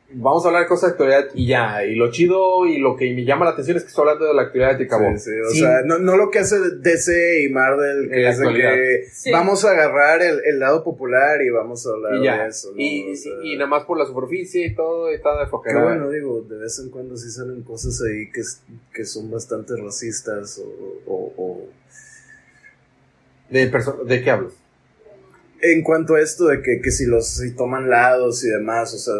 vamos 0.09 0.45
a 0.45 0.49
hablar 0.49 0.61
de 0.63 0.67
cosas 0.69 0.89
de 0.89 0.91
actualidad 0.91 1.25
y 1.33 1.47
ya 1.47 1.83
y 1.83 1.95
lo 1.95 2.11
chido 2.11 2.65
y 2.67 2.77
lo 2.77 2.95
que 2.95 3.11
me 3.13 3.25
llama 3.25 3.43
la 3.45 3.51
atención 3.51 3.75
es 3.75 3.83
que 3.83 3.89
estoy 3.89 4.03
hablando 4.03 4.25
de 4.27 4.33
la 4.35 4.43
actualidad 4.43 4.77
de 4.77 4.85
acabó 4.85 5.11
Sí, 5.17 5.31
sí, 5.31 5.31
o 5.41 5.49
sea, 5.49 5.81
no, 5.83 5.97
no 5.97 6.15
lo 6.15 6.29
que 6.29 6.39
hace 6.39 6.57
DC 6.79 7.41
y 7.43 7.49
Marvel, 7.49 8.07
que 8.09 8.29
es 8.29 8.39
que 8.39 9.03
Sí. 9.11 9.31
vamos 9.31 9.65
a 9.65 9.71
agarrar 9.71 10.21
el, 10.21 10.39
el 10.45 10.59
lado 10.59 10.83
popular 10.83 11.41
y 11.41 11.49
vamos 11.49 11.85
a 11.87 11.89
hablar 11.89 12.15
y 12.21 12.23
ya 12.23 12.43
de 12.43 12.49
eso. 12.49 12.69
¿no? 12.71 12.79
y, 12.79 13.11
O 13.11 13.15
sea, 13.15 13.31
y- 13.43 13.53
y 13.53 13.57
nada 13.57 13.67
más 13.69 13.83
por 13.85 13.97
la 13.97 14.05
superficie 14.05 14.67
y 14.67 14.75
todo 14.75 15.11
y 15.11 15.15
está 15.15 15.33
de 15.39 15.43
que 15.45 15.49
flojera 15.49 15.83
bueno, 15.83 16.09
digo, 16.11 16.41
de 16.43 16.57
vez 16.57 16.79
en 16.79 16.89
cuando 16.91 17.17
sí 17.17 17.29
salen 17.31 17.63
cosas 17.63 17.99
ahí 18.03 18.31
que, 18.31 18.41
que 18.93 19.03
son 19.05 19.29
bastante 19.31 19.73
racistas 19.75 20.59
o, 20.59 21.11
o- 21.11 21.33
o- 21.35 21.65
de, 23.49 23.71
de 24.05 24.21
qué 24.23 24.29
hablas 24.31 24.53
En 25.61 25.83
cuanto 25.83 26.15
a 26.15 26.21
esto 26.21 26.45
de 26.47 26.61
que, 26.61 26.81
que 26.81 26.91
si 26.91 27.05
los 27.05 27.27
si 27.27 27.55
toman 27.55 27.89
lados 27.89 28.43
y 28.43 28.49
demás, 28.49 28.93
o 28.93 28.97
sea, 28.97 29.13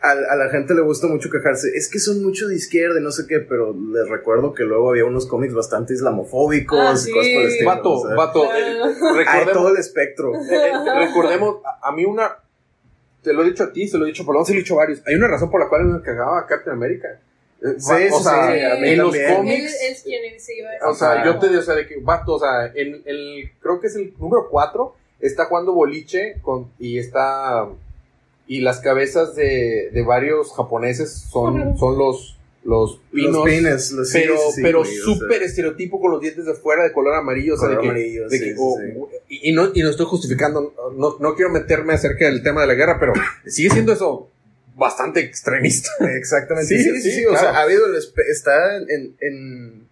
a, 0.00 0.10
a 0.10 0.36
la 0.36 0.50
gente 0.50 0.74
le 0.74 0.80
gusta 0.80 1.06
mucho 1.06 1.30
quejarse, 1.30 1.68
es 1.76 1.88
que 1.88 2.00
son 2.00 2.22
mucho 2.24 2.48
de 2.48 2.56
izquierda 2.56 2.98
y 2.98 3.02
no 3.02 3.12
sé 3.12 3.24
qué, 3.28 3.38
pero 3.38 3.72
les 3.72 4.08
recuerdo 4.08 4.52
que 4.52 4.64
luego 4.64 4.90
había 4.90 5.04
unos 5.04 5.26
cómics 5.26 5.54
bastante 5.54 5.94
islamofóbicos 5.94 6.80
Ah, 6.80 6.92
y 6.94 6.96
sí. 6.96 7.12
cosas 7.12 7.32
por 7.34 7.42
el 7.42 7.48
estilo. 7.48 7.70
vato 7.70 7.92
o 7.92 8.06
sea, 8.06 8.16
vato 8.16 8.42
Ah. 8.50 8.58
eh, 8.58 9.24
Hay 9.28 9.46
todo 9.52 9.68
el 9.70 9.76
espectro. 9.78 10.32
Eh, 10.50 10.70
eh, 10.70 11.06
recordemos, 11.06 11.56
a, 11.64 11.88
a 11.88 11.92
mí 11.92 12.04
una. 12.04 12.36
Te 13.22 13.32
lo 13.32 13.42
he 13.42 13.44
dicho 13.46 13.62
a 13.62 13.72
ti, 13.72 13.86
se 13.86 13.96
lo 13.98 14.04
he 14.04 14.08
dicho 14.08 14.24
a 14.24 14.26
Paloma, 14.26 14.44
se 14.44 14.52
lo 14.52 14.58
he 14.58 14.62
dicho 14.62 14.74
a 14.74 14.78
varios. 14.78 15.00
Hay 15.06 15.14
una 15.14 15.28
razón 15.28 15.48
por 15.52 15.60
la 15.60 15.68
cual 15.68 15.84
me 15.84 16.02
cagaba 16.02 16.40
a 16.40 16.46
Captain 16.46 16.74
America. 16.74 17.20
Sí, 17.78 17.92
o 18.10 18.18
sí, 18.18 18.24
sea, 18.24 18.52
sí, 18.76 18.86
en 18.88 18.98
los. 18.98 19.14
Él 19.14 19.36
cómics. 19.36 19.76
es 19.88 20.02
quien 20.02 20.40
se 20.40 20.56
iba 20.56 20.68
a 20.82 20.90
O 20.90 20.94
sea, 20.94 21.24
yo 21.24 21.38
te 21.38 21.48
digo, 21.48 21.60
o 21.60 21.62
sea, 21.62 21.74
de 21.76 21.86
que, 21.86 21.96
vato, 22.00 22.34
o 22.34 22.38
sea, 22.40 22.66
en 22.74 23.02
el. 23.04 23.50
Creo 23.60 23.80
que 23.80 23.86
es 23.86 23.94
el 23.96 24.12
número 24.18 24.48
4. 24.50 24.94
Está 25.20 25.44
jugando 25.44 25.72
boliche 25.72 26.36
con, 26.42 26.70
y 26.80 26.98
está. 26.98 27.68
Y 28.48 28.60
las 28.62 28.80
cabezas 28.80 29.36
de, 29.36 29.90
de 29.92 30.02
varios 30.02 30.52
japoneses 30.52 31.12
son, 31.30 31.78
son 31.78 31.96
los, 31.96 32.36
los 32.64 32.98
pinos. 33.12 33.32
los 33.32 33.44
pines, 33.44 33.92
los 33.92 34.08
sí, 34.10 34.18
pero 34.20 34.36
sí, 34.36 34.52
sí, 34.56 34.60
pero 34.62 34.84
súper 34.84 35.42
estereotipo 35.44 36.00
con 36.00 36.10
los 36.10 36.20
dientes 36.20 36.44
de 36.44 36.54
fuera 36.54 36.82
de 36.82 36.92
color 36.92 37.14
amarillo. 37.14 37.54
O 37.54 37.56
sea, 37.56 37.68
de 37.68 37.76
color 37.76 37.94
que, 37.94 38.00
amarillo, 38.00 38.28
de 38.28 38.38
sí, 38.38 38.44
que- 38.44 38.50
sí, 38.50 38.56
o- 38.58 38.76
sí. 39.08 39.16
y, 39.28 39.50
y 39.50 39.52
no, 39.52 39.70
y 39.72 39.80
no 39.82 39.88
estoy 39.90 40.06
justificando, 40.06 40.74
no, 40.96 41.16
no 41.20 41.34
quiero 41.36 41.50
meterme 41.52 41.94
acerca 41.94 42.24
del 42.26 42.42
tema 42.42 42.62
de 42.62 42.66
la 42.66 42.74
guerra, 42.74 42.96
pero 42.98 43.12
sigue 43.46 43.70
siendo 43.70 43.92
eso 43.92 44.28
bastante 44.82 45.20
extremista. 45.20 45.88
Exactamente. 46.16 46.66
Sí, 46.68 46.82
Sí, 46.82 46.90
sí, 46.90 47.00
sí, 47.00 47.10
sí, 47.20 47.24
O 47.26 47.36
sea, 47.36 47.50
ha 47.50 47.62
habido 47.62 47.86
el 47.86 47.96
está 48.30 48.76
en, 48.76 49.16
en- 49.20 49.88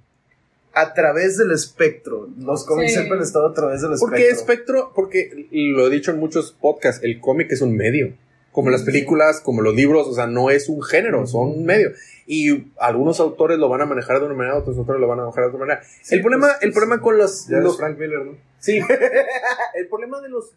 a 0.73 0.95
través 0.95 1.37
del 1.37 1.51
espectro. 1.53 2.29
Los 2.39 2.65
cómics 2.65 2.93
Sí. 2.93 2.97
siempre 2.99 3.17
han 3.19 3.25
estado 3.25 3.49
a 3.49 3.55
través 3.55 3.83
del 3.83 3.93
espectro. 3.93 4.09
Porque 4.09 4.29
espectro, 4.29 4.93
porque 4.95 5.49
lo 5.51 5.87
he 5.87 5.91
dicho 5.91 6.11
en 6.13 6.19
muchos 6.19 6.53
podcasts, 6.53 7.03
el 7.03 7.21
cómic 7.21 7.51
es 7.53 7.61
un 7.61 7.77
medio. 7.77 8.13
Como 8.53 8.71
las 8.71 8.83
películas, 8.83 9.41
como 9.41 9.63
los 9.63 9.77
libros, 9.77 10.09
o 10.09 10.15
sea, 10.15 10.27
no 10.27 10.51
es 10.51 10.69
un 10.69 10.83
género, 10.83 11.25
son 11.27 11.49
un 11.51 11.65
medio. 11.65 11.93
Y 12.27 12.73
algunos 12.79 13.21
autores 13.21 13.59
lo 13.59 13.69
van 13.69 13.81
a 13.83 13.87
manejar 13.87 14.19
de 14.19 14.27
una 14.27 14.35
manera, 14.35 14.59
otros 14.59 14.77
autores 14.77 15.01
lo 15.01 15.07
van 15.07 15.21
a 15.21 15.23
manejar 15.23 15.45
de 15.45 15.49
otra 15.51 15.61
manera. 15.61 15.83
Sí, 16.03 16.17
el 16.17 16.21
problema, 16.21 16.49
pues, 16.49 16.63
el 16.63 16.73
problema 16.73 17.01
con 17.01 17.17
los, 17.17 17.47
Ya 17.47 17.59
los 17.59 17.77
Frank 17.77 17.97
Miller, 17.99 18.25
¿no? 18.25 18.37
Sí. 18.59 18.81
el 19.75 19.89
problema 19.89 20.21
de 20.21 20.29
los. 20.31 20.51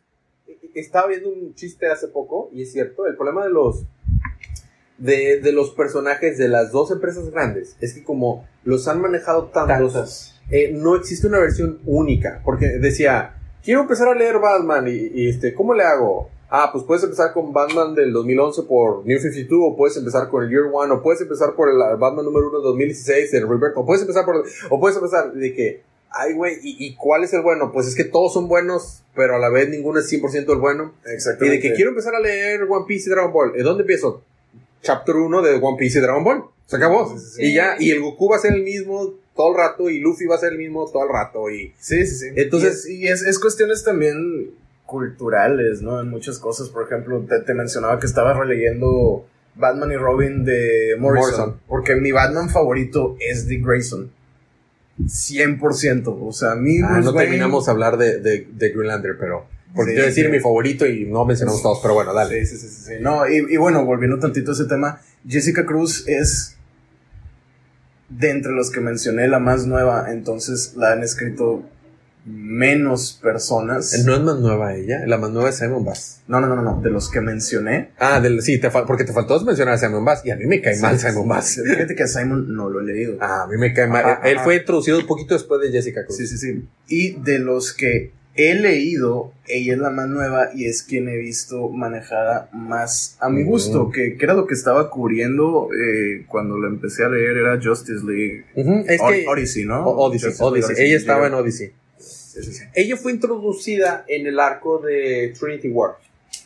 Estaba 0.73 1.07
viendo 1.07 1.29
un 1.29 1.53
chiste 1.53 1.85
hace 1.87 2.07
poco, 2.07 2.49
y 2.51 2.63
es 2.63 2.71
cierto. 2.71 3.05
El 3.05 3.15
problema 3.15 3.43
de 3.45 3.51
los. 3.51 3.83
De, 4.97 5.39
de 5.41 5.51
los 5.51 5.71
personajes 5.71 6.37
de 6.37 6.47
las 6.47 6.71
dos 6.71 6.91
empresas 6.91 7.29
grandes 7.31 7.75
es 7.81 7.93
que, 7.93 8.03
como 8.03 8.47
los 8.63 8.87
han 8.87 9.01
manejado 9.01 9.45
tantos, 9.45 10.39
eh, 10.51 10.71
no 10.73 10.95
existe 10.95 11.27
una 11.27 11.39
versión 11.39 11.79
única. 11.85 12.41
Porque 12.45 12.67
decía, 12.79 13.35
quiero 13.63 13.81
empezar 13.81 14.07
a 14.07 14.15
leer 14.15 14.39
Batman, 14.39 14.87
y, 14.87 14.91
y, 15.13 15.29
este, 15.29 15.53
¿cómo 15.53 15.73
le 15.73 15.83
hago? 15.83 16.29
Ah, 16.55 16.69
pues 16.71 16.83
puedes 16.83 17.03
empezar 17.03 17.33
con 17.33 17.51
Batman 17.51 17.95
del 17.95 18.13
2011 18.13 18.63
por 18.63 19.05
New 19.07 19.17
52, 19.19 19.59
o 19.59 19.75
puedes 19.75 19.97
empezar 19.97 20.29
con 20.29 20.43
el 20.43 20.51
Year 20.51 20.65
One, 20.71 20.93
o 20.93 21.01
puedes 21.01 21.19
empezar 21.21 21.55
por 21.55 21.67
el 21.67 21.77
Batman 21.97 22.25
número 22.25 22.49
1 22.49 22.59
de 22.59 22.63
2016 22.63 23.31
del 23.31 23.49
Rebirth, 23.49 23.75
o 23.75 23.85
puedes 23.85 24.01
empezar 24.03 24.23
por. 24.23 24.43
O 24.69 24.79
puedes 24.79 24.95
empezar 24.95 25.33
de 25.33 25.53
que. 25.53 25.81
Ay, 26.11 26.33
güey, 26.35 26.57
¿y, 26.61 26.85
¿y 26.85 26.95
cuál 26.95 27.23
es 27.23 27.33
el 27.33 27.41
bueno? 27.41 27.71
Pues 27.71 27.87
es 27.87 27.95
que 27.95 28.03
todos 28.03 28.31
son 28.33 28.47
buenos, 28.47 29.03
pero 29.15 29.35
a 29.35 29.39
la 29.39 29.49
vez 29.49 29.67
ninguno 29.69 29.99
es 29.99 30.13
100% 30.13 30.47
el 30.53 30.59
bueno. 30.59 30.93
Y 31.07 31.13
Exactamente. 31.15 31.57
de 31.57 31.59
que 31.59 31.73
quiero 31.73 31.89
empezar 31.89 32.13
a 32.13 32.19
leer 32.19 32.61
One 32.69 32.85
Piece 32.87 33.09
y 33.09 33.13
Dragon 33.13 33.33
Ball. 33.33 33.53
¿De 33.53 33.63
dónde 33.63 33.81
empiezo? 33.81 34.21
Chapter 34.83 35.15
1 35.15 35.41
de 35.41 35.55
One 35.55 35.77
Piece 35.79 35.97
y 35.97 36.01
Dragon 36.01 36.23
Ball. 36.23 36.43
Se 36.67 36.75
acabó. 36.75 37.09
Sí, 37.09 37.17
sí, 37.19 37.31
sí. 37.37 37.41
Y 37.47 37.53
ya, 37.55 37.75
y 37.79 37.89
el 37.89 38.01
Goku 38.01 38.29
va 38.29 38.35
a 38.37 38.39
ser 38.39 38.53
el 38.53 38.61
mismo 38.63 39.15
todo 39.35 39.51
el 39.51 39.57
rato, 39.57 39.89
y 39.89 39.99
Luffy 39.99 40.27
va 40.27 40.35
a 40.35 40.39
ser 40.39 40.51
el 40.51 40.59
mismo 40.59 40.85
todo 40.91 41.03
el 41.03 41.09
rato. 41.11 41.49
Y 41.49 41.73
Sí, 41.79 42.05
sí, 42.05 42.15
sí. 42.17 42.25
Entonces- 42.35 42.85
y, 42.87 42.93
es, 42.93 42.99
y 42.99 43.07
es, 43.07 43.21
es 43.23 43.39
cuestiones 43.39 43.83
también 43.83 44.51
culturales, 44.85 45.81
¿no? 45.81 45.99
En 45.99 46.09
muchas 46.09 46.37
cosas. 46.37 46.69
Por 46.69 46.85
ejemplo, 46.85 47.25
te, 47.27 47.39
te 47.41 47.53
mencionaba 47.55 47.99
que 47.99 48.05
estaba 48.05 48.33
releyendo 48.33 49.25
Batman 49.55 49.91
y 49.91 49.95
Robin 49.95 50.45
de 50.45 50.95
Morrison, 50.99 51.31
Morrison. 51.31 51.59
Porque 51.67 51.95
mi 51.95 52.11
Batman 52.11 52.49
favorito 52.49 53.15
es 53.19 53.47
Dick 53.47 53.65
Grayson. 53.65 54.11
100%. 55.07 56.17
O 56.21 56.31
sea, 56.31 56.51
a 56.51 56.55
mí 56.55 56.77
Ah, 56.83 56.93
Bruce 56.93 57.05
no 57.11 57.13
terminamos 57.15 57.67
a 57.67 57.71
hablar 57.71 57.97
de, 57.97 58.19
de, 58.19 58.47
de 58.51 58.69
Green 58.69 58.87
Lantern, 58.87 59.17
pero. 59.19 59.45
Porque 59.75 59.91
Sí, 59.91 59.95
quiero 59.95 60.07
decir 60.09 60.25
sí. 60.25 60.31
mi 60.31 60.39
favorito 60.39 60.85
y 60.85 61.05
no 61.05 61.25
mencionamos 61.25 61.61
todos, 61.61 61.79
pero 61.81 61.93
bueno, 61.95 62.13
dale. 62.13 62.45
Sí, 62.45 62.57
sí, 62.57 62.67
sí, 62.67 62.83
sí. 62.85 62.93
No, 63.01 63.27
y, 63.27 63.37
y 63.53 63.57
bueno, 63.57 63.85
volviendo 63.85 64.19
tantito 64.19 64.51
a 64.51 64.53
ese 64.53 64.65
tema, 64.65 65.01
Jessica 65.27 65.65
Cruz 65.65 66.07
es 66.07 66.55
de 68.09 68.29
entre 68.29 68.51
los 68.51 68.69
que 68.71 68.79
mencioné 68.81 69.27
la 69.27 69.39
más 69.39 69.65
nueva, 69.65 70.11
entonces 70.11 70.73
la 70.75 70.91
han 70.93 71.01
escrito 71.03 71.63
menos 72.25 73.19
personas. 73.21 74.05
No 74.05 74.13
es 74.13 74.21
más 74.21 74.39
nueva 74.39 74.75
ella, 74.75 75.05
la 75.05 75.17
más 75.17 75.31
nueva 75.31 75.49
es 75.49 75.57
Simon 75.57 75.83
Bass. 75.83 76.21
No, 76.27 76.39
no, 76.39 76.47
no, 76.47 76.61
no, 76.61 76.79
de 76.81 76.89
los 76.89 77.09
que 77.09 77.19
mencioné. 77.19 77.89
Ah, 77.99 78.21
del, 78.21 78.41
sí, 78.41 78.59
te 78.59 78.69
porque 78.69 79.03
te 79.03 79.11
faltó 79.11 79.41
mencionar 79.43 79.73
a 79.73 79.77
Simon 79.77 80.05
Bass 80.05 80.21
y 80.23 80.31
a 80.31 80.35
mí 80.37 80.45
me 80.45 80.61
cae 80.61 80.79
mal 80.79 80.97
Simon 80.99 81.23
sí, 81.23 81.29
Bass. 81.29 81.61
Fíjate 81.65 81.95
que 81.95 82.03
a 82.03 82.07
Simon 82.07 82.53
no 82.55 82.69
lo 82.69 82.79
he 82.79 82.83
leído. 82.85 83.17
Ah, 83.19 83.43
a 83.43 83.47
mí 83.47 83.57
me 83.57 83.73
cae 83.73 83.87
mal. 83.87 84.05
Ajá, 84.05 84.21
Él 84.29 84.35
ajá. 84.37 84.43
fue 84.45 84.55
introducido 84.57 84.99
un 84.99 85.07
poquito 85.07 85.33
después 85.33 85.59
de 85.61 85.71
Jessica 85.71 86.05
Cruz. 86.05 86.17
Sí, 86.17 86.27
sí, 86.27 86.37
sí. 86.37 86.65
Y 86.87 87.19
de 87.21 87.39
los 87.39 87.73
que 87.73 88.13
he 88.35 88.55
leído, 88.55 89.31
ella 89.47 89.73
es 89.73 89.79
la 89.79 89.89
más 89.91 90.07
nueva 90.09 90.49
y 90.55 90.65
es 90.65 90.81
quien 90.83 91.07
he 91.07 91.17
visto 91.17 91.69
manejada 91.69 92.49
más 92.51 93.15
a 93.19 93.29
mi 93.29 93.43
gusto, 93.43 93.89
que, 93.91 94.15
que 94.17 94.25
era 94.25 94.33
lo 94.33 94.47
que 94.47 94.53
estaba 94.55 94.89
cubriendo 94.89 95.69
eh, 95.71 96.25
cuando 96.27 96.57
la 96.57 96.67
empecé 96.67 97.03
a 97.03 97.09
leer, 97.09 97.37
era 97.37 97.59
Justice 97.61 98.03
League. 98.05 98.45
Es 98.87 99.01
que. 99.01 99.25
Odyssey, 99.27 99.65
¿no? 99.65 99.85
Odyssey, 99.87 100.33
Odyssey. 100.39 100.75
Ella 100.79 100.97
estaba 100.97 101.27
en. 101.27 101.33
Odyssey. 101.35 101.71
Sí, 101.97 102.41
sí, 102.43 102.51
sí. 102.53 102.63
Ella 102.73 102.97
fue 102.97 103.11
introducida 103.11 104.03
en 104.07 104.25
el 104.25 104.39
arco 104.39 104.79
de 104.79 105.33
Trinity 105.39 105.69
War. 105.69 105.91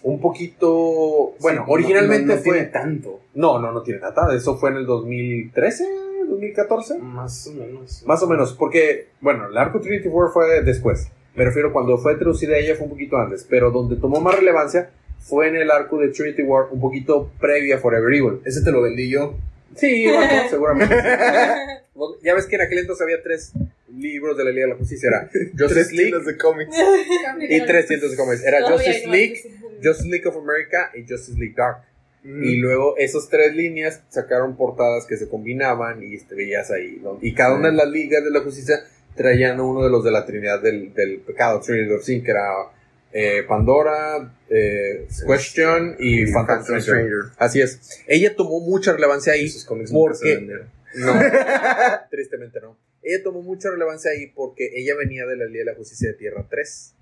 Un 0.03 0.19
poquito. 0.19 1.35
Bueno, 1.39 1.63
originalmente 1.67 2.25
no- 2.27 2.35
no 2.35 2.41
fue. 2.41 2.53
tiene 2.53 2.67
tanto. 2.69 3.21
No, 3.35 3.59
no, 3.59 3.71
no 3.71 3.81
tiene 3.81 4.01
nada. 4.01 4.35
Eso 4.35 4.57
fue 4.57 4.71
en 4.71 4.77
el 4.77 4.85
2013, 4.85 5.85
2014. 6.29 6.99
Más 6.99 7.47
o 7.47 7.53
menos. 7.53 8.03
Más 8.05 8.21
o 8.21 8.27
menos, 8.27 8.53
porque, 8.53 9.07
bueno, 9.21 9.47
el 9.49 9.57
arco 9.57 9.79
Trinity 9.79 10.09
War 10.09 10.29
fue 10.33 10.61
después. 10.63 11.07
Me 11.37 11.45
refiero 11.45 11.71
cuando 11.71 11.99
fue 11.99 12.13
introducida 12.13 12.57
ella 12.57 12.75
fue 12.75 12.85
un 12.85 12.91
poquito 12.91 13.15
antes. 13.15 13.45
Pero 13.47 13.69
donde 13.69 13.95
tomó 13.95 14.19
más 14.19 14.35
relevancia 14.35 14.89
fue 15.19 15.47
en 15.47 15.55
el 15.55 15.69
arco 15.69 15.99
de 15.99 16.09
Trinity 16.09 16.41
War, 16.41 16.65
un 16.71 16.81
poquito 16.81 17.31
previa 17.39 17.75
a 17.75 17.79
Forever 17.79 18.11
Evil. 18.11 18.39
Ese 18.43 18.63
te 18.63 18.71
lo 18.71 18.81
vendí 18.81 19.07
yo. 19.07 19.35
Sí, 19.75 20.07
seguramente. 20.49 20.95
ya 22.23 22.33
ves 22.33 22.47
que 22.47 22.55
en 22.55 22.61
aquel 22.61 22.79
entonces 22.79 23.03
había 23.03 23.21
tres 23.21 23.53
libros 23.93 24.35
de 24.35 24.45
la 24.45 24.49
Liga 24.49 24.65
de 24.65 24.73
la 24.73 24.77
Justicia. 24.77 25.09
Era 25.09 25.29
Justice 25.57 25.95
League 25.95 26.25
de 26.25 26.37
cómics. 26.37 26.75
y 27.47 27.65
tres 27.67 27.87
cientos 27.87 28.11
de 28.11 28.17
cómics. 28.17 28.43
Era 28.43 28.67
Justice 28.67 29.07
League. 29.07 29.41
Justice 29.83 30.09
League 30.09 30.27
of 30.27 30.37
America 30.37 30.91
y 30.95 31.07
Justice 31.07 31.37
League 31.37 31.53
Dark. 31.55 31.83
Mm. 32.23 32.43
Y 32.43 32.55
luego 32.55 32.97
esas 32.97 33.29
tres 33.29 33.55
líneas 33.55 34.01
sacaron 34.09 34.57
portadas 34.57 35.05
que 35.05 35.17
se 35.17 35.29
combinaban 35.29 36.01
y 36.01 36.17
te 36.17 36.33
veías 36.33 36.71
ahí. 36.71 36.99
¿no? 37.03 37.19
Y 37.21 37.35
cada 37.35 37.53
una 37.53 37.69
de 37.69 37.75
las 37.75 37.89
ligas 37.89 38.23
de 38.23 38.31
la 38.31 38.39
justicia 38.39 38.79
traían 39.17 39.59
uno 39.59 39.83
de 39.83 39.89
los 39.89 40.03
de 40.03 40.11
la 40.11 40.25
Trinidad 40.25 40.61
del, 40.61 40.93
del 40.93 41.19
pecado, 41.19 41.59
Trinity 41.59 41.91
of 41.93 42.03
Sin, 42.03 42.23
que 42.23 42.31
era 42.31 42.45
eh, 43.11 43.43
Pandora, 43.47 44.33
eh, 44.49 45.07
Question 45.27 45.95
y 45.99 46.21
Y 46.23 46.31
Phantom 46.31 46.79
Stranger. 46.79 47.33
Así 47.37 47.59
es. 47.61 48.01
Ella 48.07 48.35
tomó 48.35 48.59
mucha 48.61 48.93
relevancia 48.93 49.33
ahí. 49.33 49.47
Porque 49.99 50.47
no, 50.95 51.13
tristemente 52.09 52.59
no. 52.61 52.77
Ella 53.03 53.23
tomó 53.23 53.41
mucha 53.41 53.69
relevancia 53.71 54.11
ahí 54.11 54.27
porque 54.27 54.69
ella 54.75 54.95
venía 54.95 55.25
de 55.25 55.37
la 55.37 55.45
Liga 55.45 55.59
de 55.59 55.71
la 55.71 55.75
Justicia 55.75 56.09
de 56.09 56.15
Tierra 56.15 56.45
3, 56.49 56.93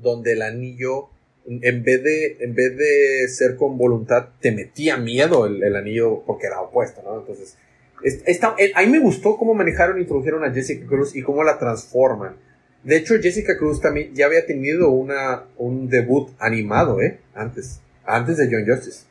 donde 0.00 0.32
el 0.32 0.42
anillo, 0.42 1.08
en 1.46 1.82
vez 1.84 2.02
de, 2.02 2.36
en 2.40 2.54
vez 2.54 2.76
de 2.76 3.28
ser 3.28 3.56
con 3.56 3.78
voluntad, 3.78 4.30
te 4.40 4.50
metía 4.52 4.96
miedo 4.96 5.46
el, 5.46 5.62
el 5.62 5.76
anillo 5.76 6.22
porque 6.26 6.46
era 6.48 6.60
opuesto, 6.60 7.02
¿no? 7.02 7.20
Entonces, 7.20 7.50
es- 7.50 7.58
esta- 8.02 8.54
el- 8.58 8.72
a 8.74 8.80
mí 8.82 8.88
me 8.88 8.98
gustó 9.00 9.36
cómo 9.36 9.54
manejaron 9.54 9.98
e 9.98 10.02
introdujeron 10.02 10.44
a 10.44 10.52
Jessica 10.52 10.86
Cruz 10.86 11.14
y 11.16 11.22
cómo 11.22 11.42
la 11.44 11.58
transforman. 11.58 12.36
De 12.82 12.96
hecho, 12.96 13.14
Jessica 13.20 13.56
Cruz 13.56 13.80
también 13.80 14.12
ya 14.14 14.26
había 14.26 14.44
tenido 14.44 14.90
una, 14.90 15.44
un 15.56 15.88
debut 15.88 16.30
animado, 16.38 17.00
¿eh? 17.00 17.20
Antes. 17.34 17.80
Antes 18.04 18.36
de 18.38 18.48
John 18.50 18.66
Justice. 18.66 19.04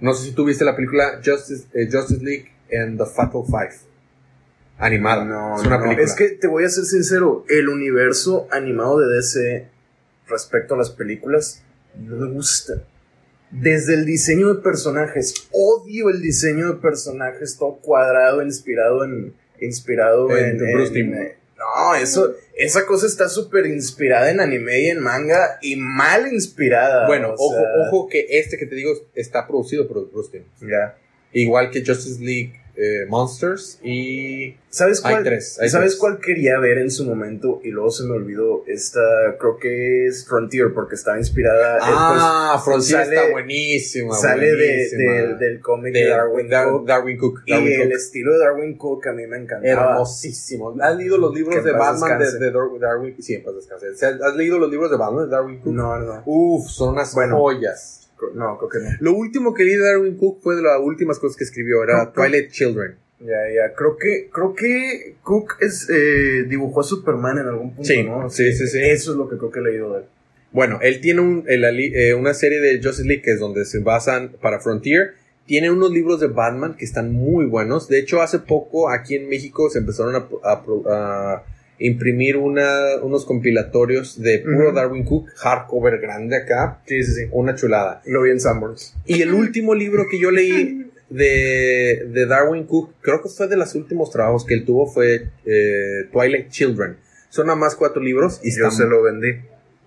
No 0.00 0.14
sé 0.14 0.24
si 0.26 0.32
tú 0.32 0.44
viste 0.44 0.64
la 0.64 0.74
película 0.74 1.20
Justice, 1.24 1.64
eh, 1.74 1.88
Justice 1.92 2.24
League 2.24 2.50
and 2.74 2.98
the 2.98 3.04
Fatal 3.06 3.42
Five. 3.46 3.74
Animada. 4.78 5.24
No, 5.24 5.56
es 5.60 5.66
una 5.66 5.76
no, 5.76 5.82
película. 5.84 6.06
Es 6.06 6.14
que 6.14 6.28
te 6.30 6.46
voy 6.48 6.64
a 6.64 6.68
ser 6.68 6.84
sincero, 6.84 7.44
el 7.48 7.68
universo 7.68 8.48
animado 8.50 8.98
de 8.98 9.14
DC 9.14 9.68
respecto 10.28 10.74
a 10.74 10.78
las 10.78 10.90
películas 10.90 11.62
no 11.98 12.16
me 12.16 12.32
gusta. 12.32 12.82
Desde 13.52 13.94
el 13.94 14.06
diseño 14.06 14.54
de 14.54 14.62
personajes, 14.62 15.48
odio 15.52 16.08
el 16.10 16.20
diseño 16.20 16.72
de 16.72 16.80
personajes 16.80 17.56
todo 17.58 17.76
cuadrado, 17.76 18.42
inspirado 18.42 19.04
en 19.04 19.34
inspirado 19.60 20.28
En 20.36 20.60
en, 20.60 20.72
Bruce 20.74 20.98
en- 20.98 21.32
no, 21.58 21.94
eso 21.94 22.34
esa 22.56 22.84
cosa 22.86 23.06
está 23.06 23.28
súper 23.28 23.66
inspirada 23.66 24.30
en 24.30 24.40
anime 24.40 24.80
y 24.80 24.86
en 24.88 25.00
manga 25.00 25.58
y 25.62 25.76
mal 25.76 26.32
inspirada. 26.32 27.06
Bueno, 27.06 27.34
ojo, 27.38 27.54
sea, 27.54 27.86
ojo 27.86 28.08
que 28.08 28.26
este 28.30 28.58
que 28.58 28.66
te 28.66 28.74
digo 28.74 28.92
está 29.14 29.46
producido 29.46 29.86
por 29.86 30.10
Bruce 30.10 30.30
Timm. 30.32 30.68
Ya. 30.68 30.96
Igual 31.32 31.70
que 31.70 31.84
Justice 31.84 32.20
League 32.20 32.60
eh, 32.76 33.06
Monsters 33.08 33.78
y... 33.82 34.56
¿Sabes 34.70 35.04
Hay 35.04 35.12
cuál? 35.12 35.24
tres, 35.24 35.58
hay 35.60 35.68
¿Sabes 35.68 35.90
tres. 35.90 36.00
cuál 36.00 36.18
quería 36.18 36.58
ver 36.58 36.78
en 36.78 36.90
su 36.90 37.04
momento? 37.04 37.60
Y 37.62 37.68
luego 37.68 37.90
se 37.90 38.04
me 38.04 38.12
olvidó. 38.12 38.64
Esta, 38.66 39.00
creo 39.38 39.58
que 39.58 40.06
es 40.06 40.26
Frontier, 40.26 40.72
porque 40.74 40.94
estaba 40.94 41.18
inspirada. 41.18 41.76
eh, 41.76 41.80
Ah, 41.84 42.52
pues, 42.54 42.64
Frontier 42.64 43.04
sale- 43.04 43.16
está 43.16 43.30
buenísima. 43.32 44.14
sale 44.14 44.46
de, 44.46 44.54
buenísima. 44.56 45.12
del- 45.12 45.38
del 45.38 45.60
cómic 45.60 45.92
de, 45.92 46.06
Darwin 46.06 46.48
Dar- 46.48 46.70
Cook. 46.70 46.86
Darwin 46.86 47.18
Cook. 47.18 47.40
y 47.44 47.52
el 47.52 47.92
estilo 47.92 48.32
de 48.32 48.38
Darwin 48.38 48.78
Cook 48.78 49.06
a 49.08 49.12
mí 49.12 49.26
me 49.26 49.36
encantaba. 49.36 49.92
Hermosísimo. 49.92 50.74
¿Has 50.80 50.96
leído 50.96 51.18
los 51.18 51.34
libros 51.34 51.62
de 51.62 51.72
Batman 51.72 52.18
de, 52.18 52.24
descanse. 52.24 52.44
de 52.46 52.50
Dar- 52.50 52.80
Darwin? 52.80 53.16
Sí, 53.22 53.34
en 53.34 53.42
paz 53.44 53.54
descanse. 53.56 53.88
¿Has 54.24 54.34
leído 54.36 54.58
los 54.58 54.70
libros 54.70 54.90
de 54.90 54.96
Batman 54.96 55.26
de 55.26 55.30
Darwin 55.36 55.60
Cook? 55.60 55.74
No, 55.74 55.98
no, 55.98 56.22
Uf, 56.24 56.70
son 56.70 56.94
unas 56.94 57.12
Bueno. 57.14 57.36
joyas. 57.38 58.01
No, 58.34 58.58
creo 58.58 58.68
que 58.70 58.78
no. 58.78 58.96
Lo 59.00 59.14
último 59.14 59.52
que 59.54 59.64
leí 59.64 59.76
de 59.76 59.84
Darwin 59.84 60.16
Cook 60.16 60.40
fue 60.42 60.56
de 60.56 60.62
las 60.62 60.78
últimas 60.80 61.18
cosas 61.18 61.36
que 61.36 61.44
escribió, 61.44 61.82
era 61.82 62.04
no. 62.04 62.12
Twilight 62.12 62.50
Children. 62.50 62.94
Ya, 63.20 63.48
ya. 63.54 63.74
Creo 63.74 63.96
que, 63.96 64.28
creo 64.32 64.54
que 64.54 65.14
Cook 65.22 65.54
es, 65.60 65.88
eh, 65.90 66.44
dibujó 66.48 66.80
a 66.80 66.84
Superman 66.84 67.38
en 67.38 67.46
algún 67.46 67.70
punto, 67.74 67.84
Sí, 67.88 68.02
¿no? 68.02 68.28
sí, 68.30 68.52
sí, 68.52 68.66
sí. 68.66 68.78
Eso 68.82 69.12
es 69.12 69.16
lo 69.16 69.28
que 69.28 69.36
creo 69.36 69.50
que 69.50 69.60
he 69.60 69.62
leído 69.62 69.92
de 69.92 70.00
él. 70.00 70.04
Bueno, 70.50 70.80
él 70.82 71.00
tiene 71.00 71.20
un- 71.20 71.44
el 71.48 71.64
eh, 71.64 72.14
una 72.14 72.34
serie 72.34 72.60
de 72.60 72.82
Justice 72.82 73.06
League 73.08 73.22
que 73.22 73.30
es 73.32 73.40
donde 73.40 73.64
se 73.64 73.78
basan 73.78 74.32
para 74.40 74.60
Frontier. 74.60 75.14
Tiene 75.46 75.70
unos 75.70 75.90
libros 75.92 76.20
de 76.20 76.26
Batman 76.28 76.76
que 76.76 76.84
están 76.84 77.12
muy 77.12 77.46
buenos. 77.46 77.88
De 77.88 77.98
hecho, 77.98 78.20
hace 78.22 78.38
poco 78.38 78.90
aquí 78.90 79.14
en 79.16 79.28
México 79.28 79.70
se 79.70 79.78
empezaron 79.78 80.14
a, 80.14 80.28
a 80.44 80.62
a 80.86 81.42
imprimir 81.86 82.36
una- 82.36 82.96
unos 83.02 83.24
compilatorios 83.24 84.20
de 84.22 84.38
puro. 84.40 84.72
Darwin 84.72 85.04
Cook, 85.04 85.28
hardcover 85.36 85.98
grande 86.00 86.36
acá. 86.36 86.80
Sí, 86.86 87.02
sí, 87.02 87.12
sí. 87.12 87.22
Una 87.32 87.54
chulada. 87.54 88.02
Lo 88.06 88.22
vi 88.22 88.30
en 88.30 88.40
Sanborns. 88.40 88.94
Y 89.06 89.22
el 89.22 89.32
último 89.34 89.74
libro 89.74 90.04
que 90.10 90.18
yo 90.18 90.30
leí 90.30 90.90
de, 91.10 92.06
de 92.08 92.26
Darwin 92.26 92.64
Cook, 92.64 92.94
creo 93.00 93.22
que 93.22 93.28
fue 93.28 93.48
de 93.48 93.56
los 93.56 93.74
últimos 93.74 94.10
trabajos 94.10 94.44
que 94.44 94.54
él 94.54 94.64
tuvo, 94.64 94.86
fue 94.86 95.28
eh, 95.44 96.08
Twilight 96.12 96.48
Children. 96.50 96.96
Son 97.28 97.46
nada 97.46 97.58
más 97.58 97.74
cuatro 97.76 98.02
libros 98.02 98.40
y 98.42 98.50
Yo 98.56 98.70
se 98.70 98.84
lo 98.86 99.02
vendí. 99.02 99.28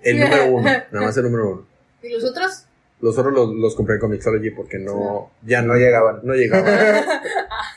el 0.04 0.20
número 0.20 0.46
uno, 0.52 0.64
nada 0.64 1.06
más 1.06 1.18
el 1.18 1.24
número 1.24 1.50
uno. 1.52 1.68
¿Y 2.04 2.10
los 2.10 2.24
otros? 2.24 2.66
Los 3.02 3.18
otros 3.18 3.34
los, 3.34 3.54
los 3.56 3.76
compré 3.76 3.96
en 3.96 4.02
Comixology 4.02 4.52
porque 4.52 4.80
no, 4.80 5.32
ya 5.46 5.62
No 5.62 5.76
llegaban. 5.76 6.20
No 6.24 6.34
llegaban. 6.34 6.66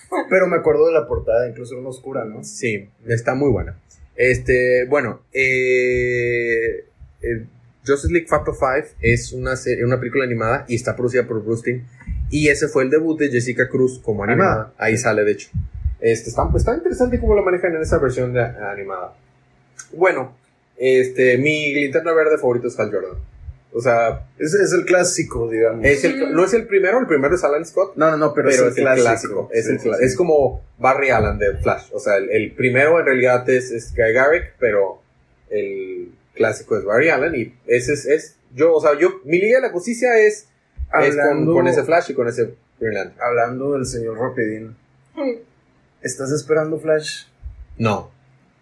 Pero 0.31 0.47
me 0.47 0.57
acuerdo 0.57 0.87
de 0.87 0.93
la 0.93 1.07
portada, 1.07 1.49
incluso 1.49 1.75
era 1.75 1.81
una 1.81 1.91
oscura, 1.91 2.25
¿no? 2.25 2.43
sí, 2.45 2.89
está 3.07 3.35
muy 3.35 3.51
buena. 3.51 3.79
Este, 4.19 4.85
bueno, 4.87 5.23
eh, 5.33 6.87
eh, 7.23 7.47
Justice 7.87 8.13
League 8.13 8.27
Fatal 8.27 8.53
Five 8.53 8.97
es 9.01 9.33
una, 9.33 9.55
serie, 9.55 9.85
una 9.85 10.01
película 10.01 10.25
animada 10.25 10.65
y 10.67 10.75
está 10.75 10.97
producida 10.97 11.25
por 11.25 11.43
Bruce 11.45 11.63
Timm. 11.63 11.85
Y 12.29 12.49
ese 12.49 12.67
fue 12.67 12.83
el 12.83 12.91
debut 12.91 13.19
de 13.19 13.31
Jessica 13.31 13.69
Cruz 13.69 14.01
como 14.01 14.25
animada. 14.25 14.53
Animada. 14.53 14.75
Ahí 14.77 14.99
sale, 14.99 15.23
de 15.23 15.33
hecho. 15.33 15.51
Este, 16.01 16.31
está, 16.31 16.51
está 16.55 16.75
interesante 16.75 17.21
cómo 17.21 17.35
lo 17.35 17.45
manejan 17.45 17.77
en 17.77 17.83
esa 17.83 17.99
versión 17.99 18.33
de, 18.33 18.41
animada. 18.43 19.15
Bueno, 19.93 20.37
este, 20.77 21.39
mi 21.39 21.73
linterna 21.73 22.13
verde 22.13 22.39
favorito 22.39 22.67
es 22.67 22.79
Hal 22.79 22.91
Jordan. 22.91 23.28
O 23.73 23.81
sea, 23.83 24.27
Es, 24.39 24.55
es 24.55 24.73
el 24.73 24.85
clásico, 24.87 25.49
digamos. 25.51 25.85
es 25.85 26.03
el- 26.05 26.33
no 26.33 26.45
es 26.45 26.55
el 26.55 26.67
primero, 26.67 26.99
el 27.01 27.07
primero 27.07 27.35
es 27.35 27.45
Alan 27.45 27.65
Scott. 27.67 27.93
no, 27.97 28.11
no, 28.11 28.17
no, 28.17 28.35
pero, 28.35 28.49
pero, 28.49 28.69
es 28.69 28.79
el 28.79 28.85
clásico. 28.85 29.51
Es, 29.53 29.67
Sí, 29.67 29.73
el 29.73 29.81
sí. 29.81 29.91
es 30.01 30.17
como 30.17 30.63
Barry 30.79 31.11
Allen 31.11 31.39
de 31.39 31.57
Flash. 31.59 31.91
O 31.93 32.01
sea, 32.01 32.17
el, 32.17 32.31
el 32.31 32.53
primero 32.53 32.99
en 32.99 33.07
realidad 33.07 33.49
es, 33.51 33.71
es 33.71 33.95
Guy 33.95 34.13
Garrick, 34.13 34.55
pero 34.59 35.01
el 35.51 36.13
clásico 36.35 36.77
es 36.79 36.85
Barry 36.85 37.11
Allen. 37.11 37.35
Y 37.35 37.55
ese 37.67 37.93
es, 37.93 38.07
es 38.07 38.37
yo, 38.55 38.75
o 38.75 38.81
sea, 38.81 38.99
yo, 38.99 39.21
mi 39.25 39.39
Liga 39.39 39.59
de 39.61 39.67
la 39.67 39.73
Justicia 39.73 40.19
es, 40.19 40.49
es 41.03 41.17
con, 41.47 41.69
ese 41.69 41.85
Flash 41.85 42.11
y 42.11 42.15
con 42.15 42.27
ese 42.29 42.55
Green 42.81 42.95
Lantern. 42.95 43.21
Hablando 43.21 43.75
del 43.75 43.85
señor 43.87 44.19
Rapidín. 44.19 44.75
¿Estás 46.03 46.31
esperando 46.33 46.79
Flash? 46.79 47.25
No, 47.77 48.11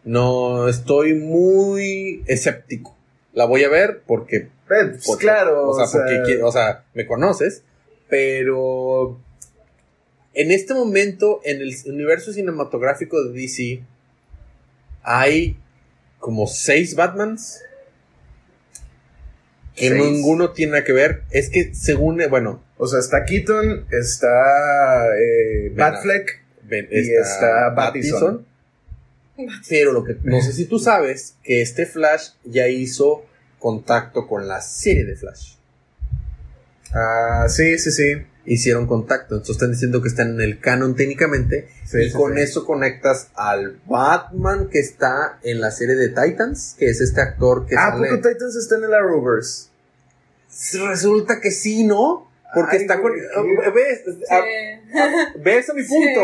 no, 0.05 0.69
estoy 0.69 1.15
muy 1.15 2.23
escéptico. 2.27 2.97
La 3.33 3.45
voy 3.45 3.65
a 3.65 3.69
ver 3.69 4.03
porque 4.07 4.49
Pues, 4.69 5.05
Porque- 5.07 5.23
claro. 5.25 5.71
O 5.71 5.87
sea, 5.87 6.01
porque 6.01 6.15
qui- 6.39 6.43
o 6.43 6.51
sea, 6.53 6.85
me 6.95 7.07
conoces, 7.07 7.63
pero 8.09 9.19
en 10.35 10.51
este 10.51 10.75
momento 10.75 11.41
en 11.45 11.61
el 11.63 11.75
universo 11.87 12.33
cinematográfico 12.33 13.23
de 13.25 13.33
DC 13.33 13.83
hay 15.03 15.57
como 16.19 16.47
seis 16.47 16.95
Batmans 16.97 17.63
que 19.75 19.91
Seis. 19.91 20.03
ninguno 20.03 20.53
tiene 20.53 20.73
nada 20.73 20.85
que 20.85 20.93
ver. 20.93 21.23
Es 21.31 21.51
que 21.51 21.75
según, 21.75 22.21
eh, 22.21 22.29
bueno, 22.29 22.63
O 22.79 22.87
sea, 22.87 22.99
está 22.99 23.25
Keaton, 23.25 23.87
está 23.91 25.17
eh, 25.19 25.71
Batfleck. 25.75 26.43
Y 26.91 27.11
está 27.15 27.73
Pattinson, 27.77 28.45
Pero 29.69 29.93
lo 29.93 30.03
que 30.05 30.17
no 30.25 30.41
sé 30.43 30.53
si 30.53 30.65
tú 30.67 30.79
sabes 30.79 31.37
que 31.45 31.63
este 31.63 31.87
Flash 31.87 32.31
ya 32.45 32.69
hizo 32.69 33.25
contacto 33.71 34.29
con 34.29 34.47
la 34.47 34.61
serie 34.61 35.05
de 35.05 35.17
Flash. 35.17 35.55
Ah, 36.95 37.47
sí, 37.49 37.79
sí, 37.79 37.91
sí. 37.91 38.13
hicieron 38.45 38.87
contacto. 38.87 39.35
Entonces 39.35 39.57
están 39.57 39.73
diciendo 39.73 40.01
que 40.03 40.09
están 40.09 40.35
en 40.35 40.41
el 40.41 40.61
canon 40.61 40.95
técnicamente. 40.95 41.69
Sí, 41.85 41.99
y 41.99 42.11
sí, 42.11 42.17
con 42.17 42.35
sí. 42.37 42.43
eso 42.43 42.65
conectas 42.65 43.31
al 43.35 43.81
Batman 43.87 44.69
que 44.71 44.79
está 44.79 45.41
en 45.43 45.61
la 45.61 45.73
serie 45.73 45.97
de 45.97 46.11
Titans, 46.11 46.77
que 46.79 46.87
es 46.89 47.01
este 47.01 47.21
actor 47.21 47.67
que 47.67 47.75
Ah, 47.77 47.91
sale. 47.91 48.09
¿poco 48.09 48.29
Titans 48.29 48.55
está 48.55 48.77
en 48.77 48.85
el 48.85 48.95
Arrowverse? 48.95 49.69
Resulta 50.89 51.41
que 51.41 51.51
sí, 51.51 51.83
¿no? 51.85 52.31
Porque 52.55 52.77
Ay, 52.77 52.83
está 52.83 53.01
con. 53.03 53.11
ah, 53.13 53.71
¿Ves? 53.75 54.03
Ah. 54.31 54.41
¿Ves 55.43 55.69
a 55.69 55.75
mi 55.75 55.83
punto? 55.83 56.21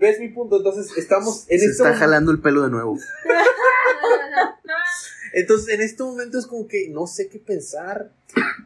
¿Ves 0.00 0.18
mi 0.18 0.28
punto? 0.30 0.56
Entonces 0.56 0.90
estamos 0.98 1.44
en 1.48 1.60
Se 1.60 1.64
este 1.66 1.66
está 1.70 1.84
momento- 1.84 2.00
jalando 2.00 2.32
el 2.32 2.40
pelo 2.40 2.62
de 2.64 2.70
nuevo. 2.70 2.98
Entonces, 5.32 5.74
en 5.74 5.80
este 5.80 6.02
momento 6.02 6.38
es 6.38 6.46
como 6.46 6.66
que 6.66 6.88
no 6.90 7.06
sé 7.06 7.28
qué 7.28 7.38
pensar. 7.38 8.10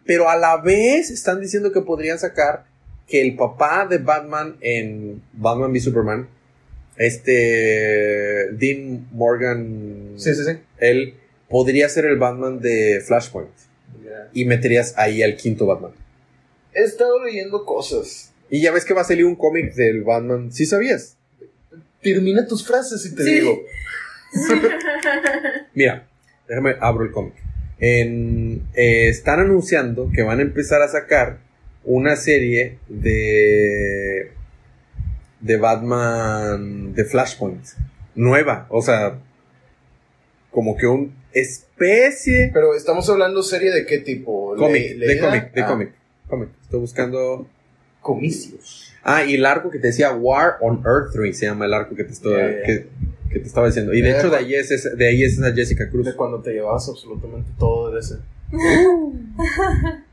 Pero 0.07 0.29
a 0.29 0.37
la 0.37 0.61
vez 0.61 1.11
están 1.11 1.41
diciendo 1.41 1.73
que 1.73 1.81
podrían 1.81 2.19
sacar 2.19 2.65
que 3.07 3.21
el 3.23 3.37
papá 3.37 3.87
de 3.89 3.99
Batman 3.99 4.57
en 4.61 5.23
Batman 5.33 5.71
v 5.73 5.81
Superman, 5.81 6.29
este 6.97 8.51
Dean 8.53 9.09
Morgan, 9.13 10.15
Sí, 10.17 10.35
sí, 10.35 10.45
sí. 10.45 10.53
él 10.79 11.15
podría 11.49 11.89
ser 11.89 12.07
el 12.07 12.19
Batman 12.19 12.61
de 12.61 13.03
Flashpoint. 13.07 13.51
Y 14.33 14.45
meterías 14.45 14.95
ahí 14.97 15.23
al 15.23 15.37
quinto 15.37 15.67
Batman. 15.67 15.93
He 16.73 16.83
estado 16.83 17.23
leyendo 17.23 17.65
cosas. 17.65 18.33
Y 18.51 18.61
ya 18.63 18.73
ves 18.73 18.85
que 18.85 18.95
va 18.95 19.01
a 19.03 19.05
salir 19.05 19.25
un 19.25 19.37
cómic 19.37 19.75
del 19.75 20.03
Batman. 20.03 20.53
¿Sí 20.53 20.67
sabías? 20.67 21.17
Termina 22.03 22.47
tus 22.47 22.67
frases 22.67 23.05
y 23.07 23.15
te 23.15 23.23
Sí. 23.25 23.31
digo. 23.35 23.63
Mira, 25.75 26.09
déjame 26.49 26.77
abro 26.81 27.05
el 27.05 27.13
cómic. 27.13 27.35
En, 27.79 28.63
eh, 28.75 29.09
están 29.09 29.41
anunciando 29.41 30.11
que 30.15 30.23
van 30.23 30.39
a 30.39 30.43
empezar 30.43 30.81
a 30.83 30.89
sacar 30.89 31.39
una 31.85 32.17
serie 32.17 32.79
de 32.89 34.33
de 35.41 35.57
Batman 35.59 36.95
de 36.95 37.05
Flashpoint 37.05 37.63
nueva, 38.15 38.67
o 38.71 38.81
sea, 38.81 39.19
como 40.51 40.77
que 40.77 40.87
un 40.87 41.13
especie 41.33 42.51
Pero 42.55 42.75
estamos 42.75 43.11
hablando 43.11 43.43
serie 43.43 43.71
de 43.73 43.85
qué 43.85 43.99
tipo? 43.99 44.55
cómic, 44.57 44.97
de 44.97 45.19
cómic, 45.21 45.53
de 45.53 45.63
Ah, 45.63 45.67
cómic, 45.67 45.93
cómic. 46.29 46.49
Estoy 46.63 46.81
buscando 46.81 47.47
Comicios. 48.01 48.93
Ah, 49.03 49.25
y 49.25 49.35
el 49.35 49.45
arco 49.47 49.71
que 49.71 49.79
te 49.79 49.89
decía 49.89 50.13
War 50.13 50.57
on 50.61 50.83
Earth 50.87 51.13
3 51.13 51.37
se 51.37 51.47
llama 51.47 51.65
el 51.67 51.75
arco 51.75 51.95
que 51.97 52.05
te 52.05 52.13
estoy. 52.13 52.35
Que, 52.65 52.87
que 53.35 53.41
te 53.41 53.47
estaba 53.49 53.67
diciendo. 53.67 53.93
Y 53.93 54.01
de 54.01 54.11
Ya, 54.13 54.19
hecho 54.19 54.31
de 54.31 54.37
ahí 54.39 54.55
es 54.55 54.71
esa- 54.71 54.91
de 54.95 55.07
ahí 55.09 55.23
es 55.23 55.35
esa 55.35 55.53
Jessica 55.53 55.91
Cruz. 55.91 56.07
De 56.07 56.15
cuando 56.17 56.41
te 56.41 56.53
llevabas 56.53 56.89
absolutamente 56.89 57.51
todo 57.59 57.91
de 57.91 58.01
ese. 58.01 58.17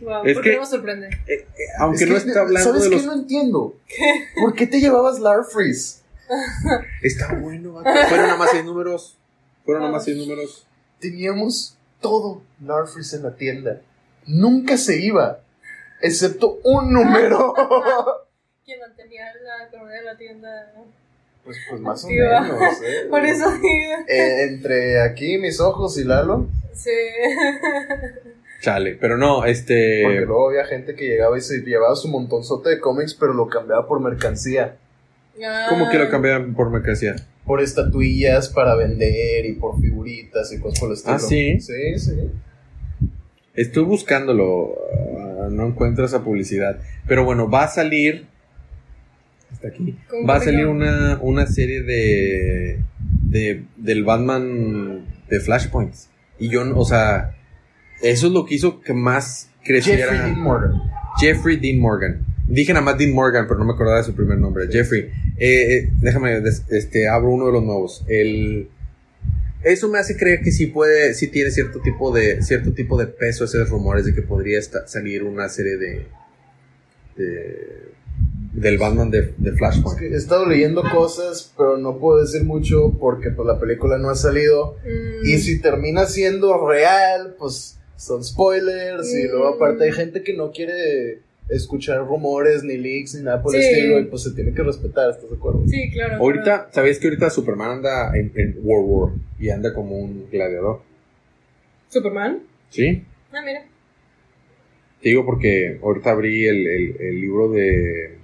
Wow, 0.00 0.24
Es 0.24 0.34
¿por 0.34 0.42
que- 0.44 0.50
qué 0.50 0.56
no 0.56 0.62
me 0.62 0.66
sorprende? 0.68 1.06
Eh, 1.08 1.32
eh, 1.32 1.46
aunque 1.80 2.04
Es 2.04 2.08
no 2.10 2.14
que, 2.14 2.20
está 2.28 2.40
hablando 2.42 2.68
¿Sabes 2.70 2.84
de 2.84 2.90
qué 2.90 2.96
los 2.96 3.06
no 3.06 3.14
entiendo? 3.14 3.76
¿Por 4.40 4.54
qué 4.54 4.66
te 4.68 4.80
llevabas 4.80 5.18
Larfreeze? 5.18 6.02
Está 7.02 7.34
bueno, 7.34 7.72
vato. 7.72 7.90
Fueron 8.08 8.26
nada 8.26 8.38
más 8.38 8.50
seis 8.52 8.64
números. 8.64 9.16
Fueron 9.64 9.82
nomás 9.82 9.92
Vamos. 10.00 10.04
seis 10.04 10.16
números. 10.18 10.66
Teníamos 11.00 11.76
todo 12.00 12.42
Narfris 12.60 13.12
en 13.14 13.24
la 13.24 13.34
tienda. 13.34 13.80
Nunca 14.26 14.76
se 14.76 15.00
iba, 15.00 15.40
excepto 16.00 16.60
un 16.62 16.92
número. 16.92 17.54
Quien 18.64 18.78
mantenía 18.80 19.24
la 19.42 19.66
economía 19.66 19.96
de 19.96 20.04
la 20.04 20.16
tienda. 20.16 20.72
Pues, 21.48 21.58
pues 21.70 21.80
más 21.80 22.04
o 22.04 22.08
menos. 22.08 22.82
¿eh? 22.82 23.06
Por 23.10 23.24
eso 23.24 23.50
digo. 23.52 23.94
Eh, 24.06 24.44
entre 24.48 25.00
aquí 25.00 25.38
mis 25.38 25.60
ojos 25.60 25.96
y 25.98 26.04
Lalo, 26.04 26.46
Sí. 26.74 26.90
Chale, 28.60 28.96
pero 29.00 29.16
no, 29.16 29.44
este. 29.46 30.02
porque 30.04 30.20
luego 30.20 30.48
había 30.50 30.64
gente 30.66 30.94
que 30.94 31.06
llegaba 31.06 31.38
y 31.38 31.40
se 31.40 31.60
llevaba 31.62 31.94
su 31.96 32.08
montonzote 32.08 32.68
de 32.70 32.80
cómics, 32.80 33.14
pero 33.14 33.32
lo 33.32 33.48
cambiaba 33.48 33.86
por 33.86 34.00
mercancía. 34.00 34.76
¿Cómo 35.70 35.88
que 35.88 35.96
lo 35.96 36.04
Ah. 36.04 36.10
cambiaban 36.10 36.54
por 36.54 36.68
mercancía? 36.70 37.16
Por 37.46 37.62
estatuillas 37.62 38.48
para 38.50 38.74
vender 38.74 39.46
y 39.46 39.54
por 39.54 39.80
figuritas 39.80 40.52
y 40.52 40.58
cosas 40.60 40.80
por 40.80 40.88
el 40.90 40.94
estilo. 40.96 41.14
Ah, 41.16 41.18
¿sí? 41.20 41.60
Sí, 41.60 41.98
sí. 41.98 42.30
Estoy 43.54 43.84
buscándolo. 43.84 44.76
ah, 45.40 45.48
no 45.50 45.66
encuentro 45.68 46.04
esa 46.04 46.22
publicidad. 46.22 46.78
Pero 47.06 47.24
bueno, 47.24 47.48
va 47.48 47.64
a 47.64 47.68
salir. 47.68 48.26
Está 49.52 49.68
aquí. 49.68 49.96
¿Cómo 50.08 50.26
Va 50.26 50.36
a 50.36 50.40
salir 50.40 50.66
una, 50.66 51.18
una 51.22 51.46
serie 51.46 51.82
de, 51.82 52.80
de. 53.24 53.64
del 53.76 54.04
Batman 54.04 55.04
de 55.28 55.40
Flashpoints. 55.40 56.10
Y 56.38 56.48
yo, 56.48 56.62
o 56.76 56.84
sea. 56.84 57.34
Eso 58.02 58.28
es 58.28 58.32
lo 58.32 58.44
que 58.46 58.54
hizo 58.54 58.80
que 58.80 58.92
más 58.94 59.50
creciera. 59.64 60.04
Jeffrey 60.12 60.18
Dean 60.30 60.40
Morgan. 60.40 60.72
Jeffrey 61.20 61.56
Dean 61.56 61.78
Morgan. 61.80 62.24
Dije 62.46 62.72
nada 62.72 62.84
más 62.84 62.96
Dean 62.96 63.12
Morgan, 63.12 63.46
pero 63.48 63.58
no 63.58 63.64
me 63.66 63.72
acordaba 63.72 63.98
de 63.98 64.04
su 64.04 64.14
primer 64.14 64.38
nombre. 64.38 64.68
Jeffrey. 64.70 65.10
Eh, 65.36 65.74
eh, 65.76 65.90
déjame, 66.00 66.40
des- 66.40 66.64
este, 66.70 67.08
abro 67.08 67.30
uno 67.30 67.46
de 67.46 67.52
los 67.52 67.62
nuevos. 67.64 68.04
El, 68.08 68.68
eso 69.64 69.88
me 69.88 69.98
hace 69.98 70.16
creer 70.16 70.40
que 70.42 70.52
sí 70.52 70.66
puede, 70.68 71.12
sí 71.14 71.26
tiene 71.26 71.50
cierto 71.50 71.80
tipo 71.80 72.14
de, 72.14 72.40
cierto 72.42 72.72
tipo 72.72 72.96
de 72.98 73.08
peso 73.08 73.44
esos 73.44 73.68
rumores 73.68 74.06
de 74.06 74.14
que 74.14 74.22
podría 74.22 74.58
esta- 74.60 74.86
salir 74.86 75.24
una 75.24 75.48
serie 75.48 75.76
de, 75.76 76.06
de- 77.16 77.88
del 78.52 78.78
Batman 78.78 79.10
de, 79.10 79.34
de 79.36 79.50
Es 79.50 79.56
Flashpoint. 79.58 79.98
que 79.98 80.06
he 80.08 80.16
estado 80.16 80.46
leyendo 80.46 80.82
cosas, 80.92 81.52
pero 81.56 81.76
no 81.78 81.98
puedo 81.98 82.20
decir 82.20 82.44
mucho 82.44 82.96
porque 82.98 83.30
pues, 83.30 83.46
la 83.46 83.58
película 83.60 83.98
no 83.98 84.10
ha 84.10 84.14
salido. 84.14 84.76
Mm. 84.84 85.26
Y 85.26 85.38
si 85.38 85.60
termina 85.60 86.06
siendo 86.06 86.66
real, 86.68 87.34
pues 87.38 87.78
son 87.96 88.24
spoilers. 88.24 89.12
Y 89.14 89.28
luego, 89.28 89.50
Mm. 89.50 89.54
aparte, 89.54 89.84
hay 89.84 89.92
gente 89.92 90.22
que 90.22 90.34
no 90.36 90.50
quiere 90.50 91.20
escuchar 91.48 92.06
rumores, 92.06 92.62
ni 92.62 92.76
leaks, 92.76 93.14
ni 93.14 93.22
nada 93.22 93.42
por 93.42 93.54
el 93.54 93.62
estilo. 93.62 94.00
Y 94.00 94.04
pues 94.04 94.22
se 94.22 94.32
tiene 94.32 94.52
que 94.52 94.62
respetar, 94.62 95.10
¿estás 95.10 95.30
de 95.30 95.36
acuerdo? 95.36 95.62
Sí, 95.66 95.90
claro. 95.90 96.08
claro. 96.10 96.22
Ahorita, 96.24 96.68
¿sabías 96.72 96.98
que 96.98 97.06
ahorita 97.08 97.30
Superman 97.30 97.70
anda 97.78 98.16
en, 98.16 98.32
en 98.34 98.58
World 98.62 98.86
War 98.88 99.12
y 99.38 99.48
anda 99.50 99.72
como 99.72 99.98
un 99.98 100.28
gladiador? 100.30 100.80
¿Superman? 101.88 102.40
¿Sí? 102.70 103.02
Ah, 103.32 103.40
mira. 103.44 103.64
Te 105.02 105.08
digo 105.10 105.24
porque 105.24 105.78
ahorita 105.82 106.10
abrí 106.10 106.46
el, 106.46 106.66
el- 106.66 106.96
el 107.00 107.20
libro 107.20 107.48
de, 107.50 108.17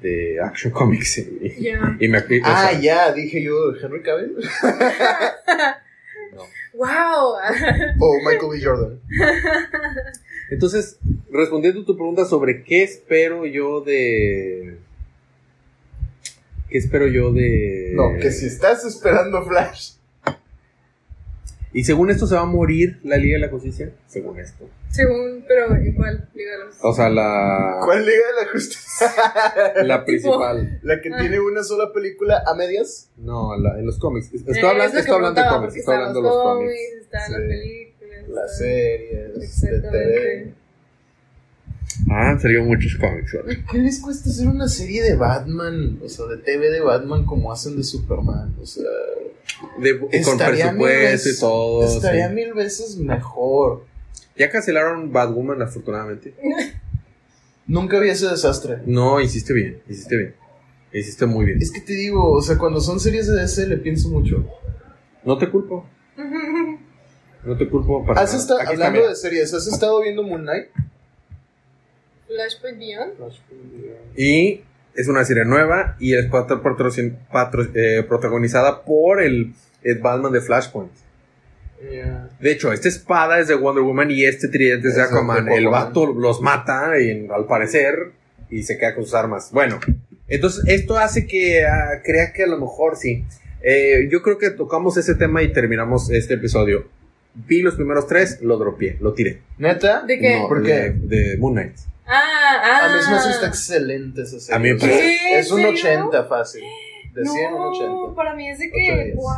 de 0.00 0.38
Action 0.42 0.72
Comics 0.72 1.18
y, 1.18 1.68
y 2.00 2.08
me... 2.08 2.18
o 2.18 2.22
Ah, 2.44 2.70
sea, 2.70 2.80
ya, 2.80 3.12
dije 3.12 3.42
yo, 3.42 3.74
Henry 3.80 4.02
Cavill 4.02 4.36
¡Wow! 6.72 7.34
o 7.98 8.18
Michael 8.24 8.50
B. 8.52 8.60
Jordan. 8.64 9.00
Entonces, 10.50 10.98
respondiendo 11.30 11.82
a 11.82 11.84
tu 11.84 11.94
pregunta 11.96 12.24
sobre 12.24 12.62
qué 12.64 12.82
espero 12.82 13.44
yo 13.46 13.80
de... 13.82 14.78
¿Qué 16.70 16.78
espero 16.78 17.06
yo 17.08 17.32
de...? 17.32 17.92
No, 17.94 18.16
que 18.20 18.30
si 18.30 18.46
estás 18.46 18.84
esperando 18.84 19.44
Flash. 19.44 19.94
Y 21.72 21.84
según 21.84 22.10
esto 22.10 22.26
se 22.26 22.34
va 22.34 22.40
a 22.40 22.46
morir 22.46 22.98
la 23.04 23.16
Liga 23.16 23.36
de 23.38 23.46
la 23.46 23.48
Justicia. 23.48 23.92
Según 24.08 24.40
esto. 24.40 24.68
Según, 24.90 25.44
pero 25.46 25.76
igual, 25.80 26.28
dígalos. 26.34 26.74
O 26.82 26.92
sea, 26.92 27.08
la... 27.08 27.78
¿Cuál 27.84 28.04
Liga 28.04 28.18
de 28.18 28.44
la 28.44 28.50
Justicia? 28.52 29.06
La 29.84 30.04
principal. 30.04 30.80
¿La 30.82 31.00
que 31.00 31.10
Ah. 31.12 31.18
tiene 31.20 31.38
una 31.38 31.62
sola 31.62 31.92
película 31.92 32.42
a 32.44 32.54
medias? 32.54 33.08
No, 33.16 33.56
la- 33.56 33.78
en 33.78 33.86
los 33.86 33.98
cómics. 34.00 34.32
Estoy 34.34 34.56
Eh, 34.56 34.66
hablando, 34.66 34.98
estoy 34.98 35.14
hablando 35.14 35.40
de 35.42 35.48
cómics. 35.48 35.76
Estoy 35.76 35.94
hablando 35.94 36.18
de 36.20 36.26
los 36.28 36.42
cómics. 36.42 36.72
Están 37.02 37.26
Sí. 37.26 37.32
las 37.32 37.40
películas. 37.42 38.28
Las 38.28 38.58
series, 38.58 39.60
de. 39.60 39.80
TV. 39.80 40.54
Ah, 42.08 42.30
han 42.30 42.40
salido 42.40 42.64
muchos 42.64 42.96
cómics. 42.96 43.32
¿verdad? 43.32 43.64
¿Qué 43.70 43.78
les 43.78 44.00
cuesta 44.00 44.30
hacer 44.30 44.46
una 44.48 44.68
serie 44.68 45.02
de 45.02 45.16
Batman? 45.16 45.98
O 46.04 46.08
sea, 46.08 46.26
de 46.26 46.38
TV 46.38 46.70
de 46.70 46.80
Batman 46.80 47.24
como 47.26 47.52
hacen 47.52 47.76
de 47.76 47.82
Superman. 47.82 48.54
O 48.60 48.66
sea, 48.66 48.84
De- 49.80 49.98
con 49.98 50.38
presupuesto 50.38 51.28
y 51.28 51.38
todo. 51.38 51.84
Estaría 51.84 52.28
sí. 52.28 52.34
mil 52.34 52.54
veces 52.54 52.96
mejor. 52.96 53.84
Ya 54.36 54.50
cancelaron 54.50 55.12
Batwoman, 55.12 55.60
afortunadamente. 55.62 56.34
Nunca 57.66 58.00
vi 58.00 58.08
ese 58.08 58.26
desastre. 58.26 58.78
No, 58.86 59.20
hiciste 59.20 59.52
bien, 59.52 59.80
hiciste 59.88 60.16
bien. 60.16 60.34
Hiciste 60.92 61.26
muy 61.26 61.44
bien. 61.46 61.62
Es 61.62 61.70
que 61.70 61.80
te 61.80 61.92
digo, 61.92 62.32
o 62.32 62.42
sea, 62.42 62.58
cuando 62.58 62.80
son 62.80 62.98
series 62.98 63.28
de 63.28 63.40
DC 63.40 63.66
le 63.68 63.76
pienso 63.76 64.08
mucho. 64.08 64.44
No 65.24 65.38
te 65.38 65.48
culpo, 65.50 65.86
no 67.44 67.56
te 67.56 67.68
culpo 67.68 68.04
para 68.04 68.22
¿Has 68.22 68.48
nada. 68.48 68.62
Aquí 68.62 68.72
hablando 68.72 69.08
de 69.08 69.14
series, 69.14 69.52
¿has 69.54 69.66
estado 69.66 70.00
viendo 70.02 70.22
Moon 70.22 70.42
Knight? 70.42 70.68
Flashpoint 72.36 72.78
Beyond. 72.78 73.12
Y 74.16 74.62
es 74.94 75.08
una 75.08 75.24
serie 75.24 75.44
nueva 75.44 75.96
y 75.98 76.14
es 76.14 76.26
patro- 76.26 77.70
eh, 77.74 78.04
protagonizada 78.08 78.82
por 78.84 79.20
el, 79.22 79.52
el 79.82 79.98
Batman 79.98 80.32
de 80.32 80.40
Flashpoint. 80.40 80.90
De 82.40 82.52
hecho, 82.52 82.72
esta 82.72 82.88
espada 82.88 83.38
es 83.40 83.48
de 83.48 83.54
Wonder 83.54 83.82
Woman 83.82 84.10
y 84.10 84.24
este 84.24 84.48
tridente 84.48 84.88
es 84.88 84.94
de 84.96 85.00
de 85.00 85.06
Aquaman. 85.06 85.48
El 85.48 85.68
vato 85.68 86.06
los 86.12 86.42
mata, 86.42 87.00
y, 87.00 87.26
al 87.34 87.46
parecer, 87.46 88.12
y 88.50 88.62
se 88.64 88.76
queda 88.76 88.94
con 88.94 89.04
sus 89.04 89.14
armas. 89.14 89.50
Bueno, 89.50 89.80
entonces 90.28 90.62
esto 90.68 90.98
hace 90.98 91.26
que 91.26 91.64
ah, 91.64 92.02
crea 92.04 92.32
que 92.34 92.42
a 92.42 92.46
lo 92.46 92.58
mejor 92.58 92.96
sí. 92.96 93.24
Eh, 93.62 94.08
yo 94.10 94.22
creo 94.22 94.36
que 94.38 94.50
tocamos 94.50 94.96
ese 94.98 95.14
tema 95.14 95.42
y 95.42 95.52
terminamos 95.52 96.10
este 96.10 96.34
episodio. 96.34 96.86
Vi 97.34 97.62
los 97.62 97.76
primeros 97.76 98.06
tres, 98.06 98.40
lo 98.42 98.58
dropeé, 98.58 98.98
lo 99.00 99.14
tiré. 99.14 99.40
¿Neta? 99.58 100.02
¿De 100.02 100.18
qué? 100.18 100.38
No, 100.40 100.48
¿Por 100.48 100.62
de, 100.62 100.68
qué? 100.68 100.90
de 101.16 101.36
Moon 101.38 101.54
Knight. 101.54 101.76
Ah, 102.12 102.60
ah. 102.62 102.84
A 102.86 102.88
mí 102.96 103.02
se 103.02 103.10
me 103.10 103.16
hace 103.16 103.30
está 103.30 103.46
excelente 103.46 104.22
esa 104.22 104.40
serie. 104.40 104.56
A 104.56 104.58
mí 104.58 104.72
me 104.72 104.78
parece-. 104.80 105.38
Es 105.38 105.50
un 105.52 105.60
¿En 105.60 105.76
serio? 105.76 106.06
80 106.06 106.24
fácil. 106.24 106.62
De 107.14 107.24
100 107.24 107.44
a 107.46 107.48
un 107.54 107.60
No, 107.60 107.68
80. 107.70 108.14
para 108.16 108.34
mí 108.34 108.50
es 108.50 108.58
de 108.58 108.70
que, 108.70 109.12
guau. 109.14 109.36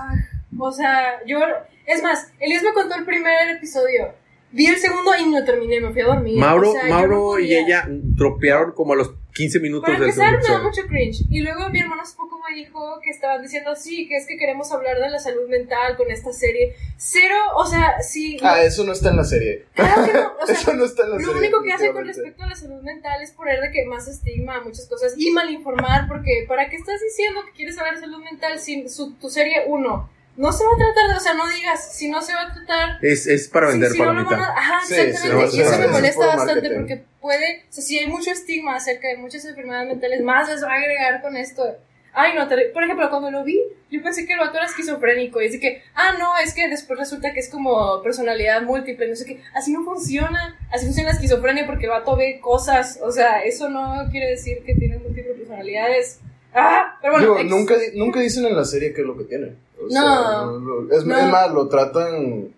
O 0.58 0.72
sea, 0.72 1.24
yo, 1.26 1.38
es 1.86 2.02
más, 2.02 2.28
Elías 2.38 2.62
me 2.62 2.72
contó 2.72 2.94
el 2.94 3.04
primer 3.04 3.50
episodio. 3.56 4.14
Vi 4.53 4.66
el 4.66 4.76
segundo 4.76 5.12
y 5.18 5.24
no 5.26 5.40
lo 5.40 5.44
terminé, 5.44 5.80
me 5.80 5.92
fui 5.92 6.03
a 6.03 6.07
dormir. 6.07 6.38
Mauro, 6.38 6.70
O 6.70 6.72
sea, 6.72 6.82
yo 6.82 6.88
no 6.88 6.94
Mauro 6.94 7.38
y 7.38 7.55
ella 7.55 7.86
dropearon 7.88 8.72
como 8.72 8.92
a 8.92 8.96
los 8.96 9.14
15 9.32 9.61
minutos 9.61 9.86
Para 9.86 9.98
del 9.98 10.11
empezar, 10.11 10.38
me 10.38 10.46
da 10.46 10.62
mucho 10.62 10.82
cringe. 10.86 11.24
Y 11.30 11.40
luego 11.40 11.70
mi 11.70 11.80
hermano 11.80 12.03
hace 12.03 12.16
poco 12.16 12.38
me 12.38 12.55
dijo 12.55 13.00
que 13.03 13.11
estaban 13.11 13.40
diciendo, 13.40 13.74
sí, 13.74 14.07
que 14.07 14.16
es 14.16 14.26
que 14.26 14.36
queremos 14.36 14.70
hablar 14.72 14.98
de 15.00 15.09
la 15.09 15.18
salud 15.18 15.48
mental 15.48 15.96
con 15.96 16.11
esta 16.11 16.32
serie. 16.32 16.74
Cero, 16.98 17.34
o 17.57 17.64
sea, 17.64 18.03
sí. 18.03 18.36
Ah, 18.42 18.62
eso 18.62 18.84
no 18.84 18.92
está 18.92 19.11
en 19.11 19.16
la 19.16 19.24
serie. 19.24 19.64
claro 19.74 20.05
que 20.05 20.12
no. 20.12 20.32
O 20.42 20.46
sea, 20.46 20.55
eso 20.55 20.74
no 20.74 20.84
está 20.84 21.05
en 21.05 21.11
la 21.11 21.16
serie. 21.16 21.32
Lo 21.32 21.38
único 21.38 21.62
que 21.62 21.72
hace 21.72 21.92
con 21.92 22.07
respecto 22.07 22.42
a 22.42 22.46
la 22.48 22.57
salud 22.57 22.82
mental 22.82 23.22
es 23.22 23.30
poner 23.30 23.61
de 23.61 23.70
que 23.70 23.86
más 23.86 24.07
estigma 24.07 24.57
a 24.57 24.61
muchas 24.61 24.86
cosas 24.86 25.14
y 25.16 25.30
malinformar, 25.30 26.09
porque 26.09 26.44
¿para 26.46 26.68
qué 26.68 26.76
estás 26.76 27.00
diciendo 27.00 27.40
que 27.46 27.53
quieres 27.53 27.76
saber 27.76 27.94
de 27.94 28.00
salud 28.00 28.22
mental 28.22 28.59
si 28.59 28.86
su, 28.90 29.14
tu 29.14 29.30
serie 29.30 29.64
1 29.66 30.11
no 30.37 30.51
se 30.53 30.64
va 30.64 30.70
a 30.74 30.76
tratar 30.78 31.11
de, 31.11 31.16
o 31.16 31.20
sea, 31.20 31.35
no 31.35 31.49
digas, 31.49 31.93
si 31.95 32.09
no 32.09 32.22
se 32.22 32.33
va 32.35 32.43
a 32.43 32.55
tratar... 32.55 32.99
Es, 33.05 33.26
es 33.26 33.49
para 33.49 33.66
si- 33.66 33.72
vender 33.72 33.91
si 33.93 33.99
no 33.99 34.12
lo 34.12 34.24
van 34.24 34.41
a- 34.41 34.49
ajá, 34.57 34.80
Sí, 34.87 34.95
exactamente. 34.95 35.51
sí, 35.51 35.59
y 35.59 35.61
eso 35.61 35.78
me 35.78 35.89
molesta 35.89 36.26
bastante 36.26 36.55
marketing. 36.55 36.76
porque 36.78 37.05
puede, 37.20 37.64
o 37.68 37.72
sea, 37.72 37.85
si 37.85 37.99
hay 37.99 38.07
mucho 38.07 38.30
estigma 38.30 38.76
acerca 38.76 39.09
de 39.09 39.16
muchas 39.18 39.45
enfermedades 39.45 39.89
mentales, 39.89 40.22
más 40.22 40.49
les 40.49 40.62
va 40.62 40.72
a 40.72 40.76
agregar 40.76 41.20
con 41.22 41.37
esto. 41.37 41.76
Ay, 42.14 42.35
no, 42.35 42.47
te- 42.47 42.66
por 42.74 42.85
ejemplo, 42.85 43.09
cuando 43.09 43.30
lo 43.30 43.43
vi, 43.43 43.59
yo 43.91 44.03
pensé 44.03 44.26
que 44.26 44.35
el 44.35 44.39
vato 44.39 44.57
era 44.59 44.66
esquizofrénico. 44.66 45.41
Y 45.41 45.47
es 45.47 45.53
de 45.53 45.61
que, 45.61 45.83
ah, 45.95 46.12
no, 46.18 46.37
es 46.45 46.53
que 46.53 46.68
después 46.68 46.99
resulta 46.99 47.33
que 47.33 47.41
es 47.41 47.49
como 47.49 48.03
personalidad 48.03 48.61
múltiple. 48.62 49.09
No 49.09 49.16
sé 49.16 49.24
qué. 49.24 49.41
Así 49.55 49.72
no 49.72 49.83
funciona. 49.83 50.59
Así 50.70 50.85
funciona 50.85 51.09
la 51.09 51.14
esquizofrenia 51.14 51.64
porque 51.66 51.85
el 51.85 51.91
vato 51.91 52.14
ve 52.16 52.39
cosas. 52.43 52.99
O 53.03 53.11
sea, 53.12 53.43
eso 53.43 53.70
no 53.70 54.09
quiere 54.11 54.28
decir 54.30 54.59
que 54.64 54.74
tiene 54.74 54.99
múltiples 54.99 55.37
personalidades. 55.39 56.20
Ah, 56.55 56.99
pero 57.01 57.14
bueno. 57.14 57.26
Digo, 57.28 57.39
ex- 57.41 57.51
nunca, 57.51 57.74
nunca 57.95 58.20
dicen 58.20 58.45
en 58.45 58.57
la 58.57 58.64
serie 58.66 58.93
qué 58.93 59.01
es 59.01 59.07
lo 59.07 59.16
que 59.16 59.24
tiene. 59.24 59.55
O 59.87 59.91
sea, 59.91 60.03
No. 60.03 60.87
es, 60.91 61.05
No. 61.05 61.16
es 61.18 61.26
más, 61.30 61.53
lo 61.53 61.68
tratan. 61.68 62.49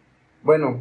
Bueno, 0.42 0.80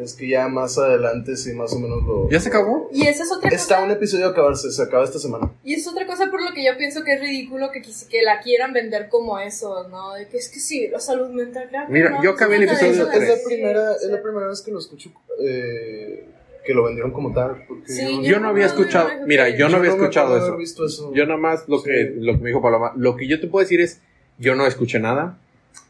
es 0.00 0.14
que 0.14 0.26
ya 0.26 0.48
más 0.48 0.78
adelante 0.78 1.36
sí, 1.36 1.52
más 1.52 1.72
o 1.74 1.78
menos 1.78 2.02
lo. 2.04 2.30
¿Ya 2.30 2.40
se 2.40 2.48
acabó? 2.48 2.88
Y 2.92 3.06
esa 3.06 3.24
es 3.24 3.32
otra 3.32 3.50
Está 3.50 3.74
cosa. 3.76 3.84
un 3.86 3.90
episodio 3.90 4.26
a 4.26 4.30
acabarse, 4.30 4.70
se 4.72 4.82
acaba 4.82 5.04
esta 5.04 5.18
semana. 5.18 5.50
Y 5.62 5.74
es 5.74 5.86
otra 5.86 6.06
cosa 6.06 6.30
por 6.30 6.42
lo 6.42 6.52
que 6.54 6.64
yo 6.64 6.76
pienso 6.78 7.04
que 7.04 7.12
es 7.14 7.20
ridículo 7.20 7.70
que, 7.70 7.82
que 7.82 8.22
la 8.22 8.40
quieran 8.40 8.72
vender 8.72 9.08
como 9.10 9.38
eso, 9.38 9.86
¿no? 9.90 10.14
De 10.14 10.28
que 10.28 10.38
es 10.38 10.48
que 10.48 10.60
sí, 10.60 10.88
la 10.88 10.98
salud 10.98 11.28
mental, 11.30 11.68
claro. 11.68 11.88
que 11.88 11.92
Mira, 11.92 12.10
no, 12.10 12.16
yo 12.22 12.30
no 12.30 12.36
acabé 12.36 12.56
el 12.56 12.62
episodio 12.62 12.92
eso, 12.92 13.10
Es 13.10 13.28
la, 13.28 13.34
primera, 13.44 13.92
es 13.96 14.00
sí. 14.02 14.08
la 14.10 14.22
primera 14.22 14.46
vez 14.48 14.62
que 14.62 14.70
lo 14.72 14.78
escucho 14.78 15.10
eh, 15.40 16.26
que 16.64 16.72
lo 16.74 16.84
vendieron 16.84 17.10
como 17.10 17.32
tal. 17.34 17.64
Porque 17.68 17.88
Sí, 17.92 18.16
yo, 18.22 18.30
Yo 18.32 18.40
no 18.40 18.48
había 18.48 18.64
no, 18.66 18.70
escuchado, 18.72 19.08
no, 19.08 19.20
no, 19.20 19.26
mira, 19.26 19.50
no, 19.50 19.56
yo 19.56 19.68
no 19.68 19.76
había 19.76 19.90
escuchado 19.90 20.36
eso. 20.38 20.84
eso. 20.86 21.12
Yo 21.12 21.26
nada 21.26 21.38
más 21.38 21.68
lo 21.68 21.82
que, 21.82 21.90
Sí. 22.14 22.20
lo 22.20 22.32
que 22.34 22.38
me 22.38 22.48
dijo 22.48 22.62
Paloma, 22.62 22.92
lo 22.96 23.14
que 23.16 23.28
yo 23.28 23.38
te 23.40 23.46
puedo 23.46 23.62
decir 23.62 23.80
es, 23.82 24.00
yo 24.38 24.54
no 24.54 24.64
escuché 24.66 24.98
nada, 25.00 25.38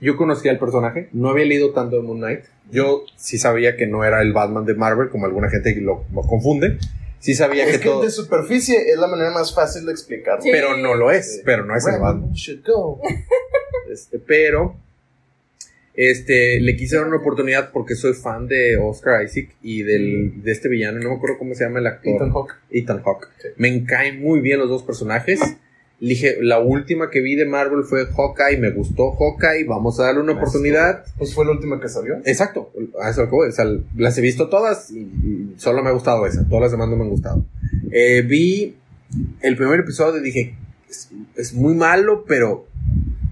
yo 0.01 0.17
conocía 0.17 0.51
el 0.53 0.59
personaje, 0.59 1.09
no 1.13 1.31
había 1.31 1.45
leído 1.45 1.73
tanto 1.73 1.97
de 1.97 2.03
Moon 2.03 2.19
Knight. 2.19 2.41
Yo 2.71 3.05
sí 3.17 3.39
sabía 3.39 3.77
que 3.77 3.87
no 3.87 4.05
era 4.05 4.21
el 4.23 4.33
Batman 4.33 4.65
de 4.65 4.75
Marvel, 4.75 5.09
como 5.11 5.27
alguna 5.27 5.49
gente 5.51 5.75
lo, 5.81 6.05
lo 6.13 6.23
confunde. 6.23 6.79
Sí 7.19 7.35
sabía 7.35 7.65
Es 7.67 7.73
que 7.73 7.79
que 7.81 7.85
todo. 7.89 8.03
de 8.03 8.11
superficie 8.11 8.91
es 8.91 8.99
la 8.99 9.07
manera 9.07 9.31
más 9.31 9.55
fácil 9.55 9.87
de 9.87 9.93
explicarlo. 9.93 10.43
Sí. 10.43 10.49
Pero 10.51 10.77
no 10.77 10.95
lo 10.95 11.11
es, 11.13 11.37
Sí. 11.37 11.43
pero 11.45 11.65
no 11.65 11.77
es 11.77 11.85
el 11.87 11.93
Batman. 11.93 12.21
Batman 12.23 12.33
should 12.35 12.65
go. 12.67 13.01
Este, 13.91 14.19
pero 14.19 14.75
este, 15.95 16.61
le 16.61 16.77
quise 16.77 16.97
dar 16.97 17.07
una 17.07 17.19
oportunidad 17.19 17.71
porque 17.73 17.95
soy 17.95 18.15
fan 18.15 18.49
de 18.49 18.79
Oscar 18.79 19.23
Isaac 19.23 19.51
y 19.63 19.83
del, 19.83 20.43
de 20.43 20.51
este 20.53 20.69
villano, 20.69 20.99
no 21.01 21.11
me 21.11 21.17
acuerdo 21.17 21.37
cómo 21.39 21.55
se 21.55 21.65
llama 21.65 21.81
el 21.81 21.87
actor. 21.87 22.15
Ethan 22.17 22.33
Hawke. 22.33 22.55
Ethan 22.71 23.03
Hawke. 23.03 23.29
Sí. 23.39 23.49
Me 23.57 23.85
caen 23.85 24.21
muy 24.23 24.41
bien 24.41 24.59
los 24.59 24.71
dos 24.71 24.83
personajes. 24.83 25.41
Dije, 26.09 26.39
la 26.41 26.59
última 26.59 27.11
que 27.11 27.21
vi 27.21 27.37
de 27.37 27.47
Marvel 27.47 27.85
fue 27.85 28.07
Hawkeye, 28.07 28.59
me 28.59 28.71
gustó 28.71 29.13
Hawkeye, 29.13 29.65
vamos 29.69 30.01
a 30.01 30.05
darle 30.07 30.21
una 30.21 30.33
oportunidad. 30.33 31.05
Pues 31.17 31.33
fue 31.33 31.45
la 31.45 31.53
última 31.53 31.81
que 31.81 31.89
salió. 31.89 32.17
Exacto, 32.25 32.73
a 33.01 33.11
eso 33.11 33.25
voy, 33.29 33.51
o 33.51 33.53
sea, 33.53 33.67
las 33.97 34.19
he 34.19 34.21
visto 34.21 34.49
todas 34.49 34.91
y, 34.91 34.99
y 34.99 35.55
solo 35.59 35.81
me 35.81 35.91
ha 35.91 35.93
gustado 35.93 36.27
esa, 36.27 36.45
todas 36.49 36.63
las 36.63 36.73
demás 36.73 36.89
no 36.89 36.97
me 36.97 37.05
han 37.05 37.11
gustado. 37.11 37.45
Eh, 37.93 38.23
vi 38.23 38.75
el 39.43 39.57
primer 39.57 39.79
episodio 39.79 40.21
y 40.21 40.25
dije, 40.25 40.57
es, 40.91 41.09
es 41.37 41.55
muy 41.55 41.75
malo, 41.75 42.25
pero 42.27 42.67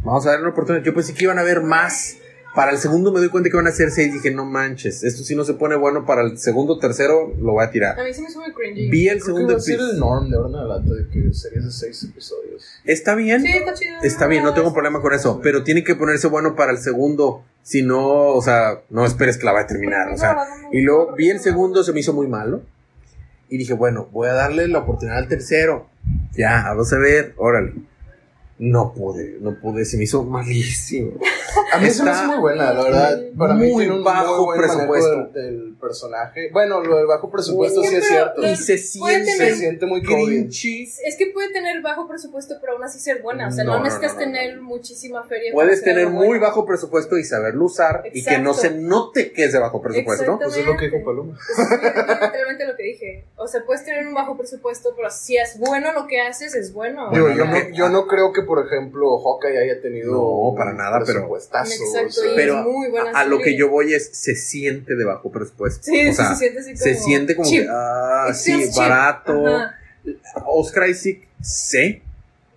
vamos 0.05 0.25
a 0.27 0.31
darle 0.31 0.45
una 0.45 0.53
oportunidad. 0.53 0.85
Yo 0.85 0.95
pensé 0.95 1.13
que 1.13 1.25
iban 1.25 1.41
a 1.41 1.43
ver 1.43 1.63
más. 1.63 2.19
Para 2.55 2.73
el 2.73 2.79
segundo 2.79 3.13
me 3.13 3.21
doy 3.21 3.29
cuenta 3.29 3.49
que 3.49 3.57
van 3.57 3.69
a 3.69 3.73
ser 3.73 3.91
seis. 3.91 4.13
Dije, 4.13 4.33
no 4.33 4.45
manches, 4.45 5.05
esto 5.05 5.23
sí 5.23 5.37
no 5.37 5.45
se 5.45 5.55
pone 5.55 5.77
bueno. 5.77 6.05
Para 6.05 6.23
el 6.23 6.37
segundo, 6.39 6.79
tercero, 6.79 7.33
lo 7.41 7.53
voy 7.53 7.65
a 7.65 7.71
tirar. 7.71 7.99
A 7.99 8.05
mí 8.05 8.13
se 8.13 8.23
me 8.23 8.29
hizo 8.29 8.41
muy 8.41 8.53
cringy. 8.53 8.91
Vi 8.91 9.09
el 9.09 9.21
Creo 9.21 9.27
segundo 9.27 9.53
va 9.53 9.59
a 9.59 9.61
ser 9.61 9.75
el 9.75 9.81
episodio. 9.81 10.01
norm 10.01 10.31
de 10.31 10.37
ahora 10.37 10.49
en 10.49 10.55
adelante 10.57 10.95
de 10.95 11.09
que 11.09 11.33
series 11.33 11.65
de 11.65 11.71
seis 11.71 12.03
episodios. 12.03 12.65
Está 12.85 13.15
bien. 13.15 13.43
Sí, 13.43 13.53
está 13.53 13.75
chido. 13.75 13.97
Está 14.03 14.27
bien, 14.27 14.43
no 14.43 14.53
tengo 14.55 14.73
problema 14.73 15.01
con 15.01 15.15
eso, 15.15 15.41
pero 15.43 15.63
tiene 15.63 15.85
que 15.85 15.95
ponerse 15.95 16.27
bueno 16.27 16.57
para 16.57 16.73
el 16.73 16.79
segundo, 16.79 17.45
si 17.63 17.83
no, 17.83 18.29
o 18.31 18.43
sea, 18.43 18.83
no 18.91 19.05
esperes 19.07 19.39
que 19.39 19.45
la 19.45 19.53
vaya 19.53 19.65
a 19.65 19.69
terminar, 19.69 20.09
o 20.09 20.17
sea, 20.17 20.37
y 20.73 20.81
luego 20.81 21.15
vi 21.15 21.31
el 21.31 21.41
segundo, 21.41 21.85
se 21.85 21.93
me 21.93 22.01
hizo 22.01 22.13
muy 22.13 22.27
malo, 22.27 22.63
y 23.49 23.59
dije, 23.59 23.75
bueno, 23.75 24.09
voy 24.13 24.29
a 24.29 24.33
darle 24.33 24.67
la 24.69 24.79
oportunidad 24.81 25.19
al 25.19 25.29
tercero, 25.29 25.87
ya, 26.33 26.65
vamos 26.69 26.93
a 26.93 26.99
ver, 26.99 27.35
órale, 27.37 27.75
no 28.63 28.93
pude, 28.93 29.39
no 29.41 29.59
pude, 29.59 29.87
se 29.87 29.97
me 29.97 30.05
hizo 30.05 30.23
malísimo, 30.23 31.13
A 31.73 31.79
mí 31.79 31.89
se 31.89 32.03
me 32.03 32.11
Está 32.11 32.25
hace 32.25 32.27
muy 32.27 32.39
buena, 32.41 32.75
la 32.75 32.83
verdad. 32.83 33.21
Para 33.39 33.55
mí 33.55 33.69
muy 33.73 33.85
tiene 33.85 33.97
un 33.99 34.05
bajo 34.05 34.45
muy 34.47 34.59
presupuesto. 34.59 35.11
del, 35.11 35.33
del 35.33 35.77
personaje. 35.81 36.51
Bueno, 36.53 36.81
lo 36.83 36.99
del 36.99 37.07
bajo 37.07 37.31
presupuesto 37.31 37.83
Sí, 37.83 37.89
sí 37.89 37.95
es 37.97 38.07
cierto. 38.09 38.43
y 38.47 38.55
se 38.57 38.77
siente 38.77 39.33
Se 39.33 39.57
siente 39.57 39.87
muy 39.87 40.03
grinchy, 40.03 40.83
Es 40.83 41.17
que 41.17 41.29
puede 41.29 41.51
tener 41.55 41.81
bajo 41.81 42.07
presupuesto, 42.07 42.57
pero 42.61 42.75
aún 42.75 42.85
así 42.85 42.99
ser 42.99 43.23
buena. 43.23 43.49
O 43.49 43.51
sea, 43.51 43.65
no, 43.65 43.79
No, 43.79 43.85
necesitas 43.85 44.13
no, 44.15 44.19
no, 44.21 44.25
tener 44.27 44.57
no. 44.59 44.63
muchísima 44.65 45.25
feria. 45.25 45.53
puedes 45.55 45.83
tener 45.83 46.11
muy 46.11 46.27
bueno. 46.27 46.43
bajo 46.43 46.67
presupuesto 46.67 47.17
y 47.17 47.25
saberlo 47.25 47.65
usar, 47.65 48.03
y 48.13 48.23
que 48.23 48.39
no 48.39 48.53
se 48.53 48.67
Exacto. 48.67 48.87
note 48.89 49.33
que 49.33 49.45
es 49.45 49.53
de 49.55 49.59
bajo 49.59 49.81
presupuesto, 49.81 50.39
Pues 50.39 50.57
es 50.59 50.67
lo 50.67 50.77
que 50.77 50.91
dijo 50.91 51.03
Paloma. 51.03 51.35
Eso 51.51 51.63
es 51.63 51.71
literalmente 52.21 52.67
lo 52.67 52.77
que 52.77 52.83
dije. 52.83 53.25
O 53.37 53.49
sea, 53.49 53.65
puedes 53.65 53.85
tener 53.87 54.07
un 54.07 54.13
bajo 54.13 54.37
presupuesto, 54.37 54.91
pero 54.95 55.09
si 55.11 55.39
es 55.39 55.59
bueno 55.59 55.93
lo 55.95 56.07
que 56.07 56.21
haces, 56.21 56.55
es 56.55 56.75
bueno. 56.75 57.11
Yo, 57.15 57.29
lo 57.29 57.45
no, 57.47 57.57
yo 57.73 57.89
no 57.89 58.07
creo 58.07 58.33
que, 58.35 58.43
por 58.51 58.67
ejemplo, 58.67 59.17
Hawkeye 59.21 59.59
haya 59.63 59.81
tenido. 59.81 60.11
No, 60.13 60.55
para 60.57 60.73
nada, 60.73 61.01
pero- 61.07 61.37
Exacto, 61.37 61.69
o 62.09 62.11
sea, 62.11 62.33
y 62.33 62.35
pero 62.35 62.59
es 62.59 62.67
muy 62.67 62.91
buena 62.91 63.11
a, 63.13 63.21
a 63.21 63.25
lo 63.27 63.39
que 63.39 63.57
yo 63.57 63.69
voy 63.71 63.95
es, 63.95 64.11
se 64.13 64.35
siente 64.35 64.97
de 64.97 65.05
bajo 65.05 65.31
presupuesto, 65.31 65.85
Sí, 65.85 66.09
o 66.09 66.13
sea, 66.13 66.35
se 66.35 66.37
siente 66.37 66.59
así 66.59 66.73
como. 66.73 66.83
se 66.83 66.95
siente 66.95 67.37
como 67.37 67.49
cheap. 67.49 67.63
que, 67.63 67.71
ah, 67.73 68.27
It 68.31 68.35
sí, 68.35 68.71
barato. 68.77 69.47
Ajá. 69.47 69.77
Oscar 70.47 70.89
Isaac 70.89 71.19
sé 71.41 72.03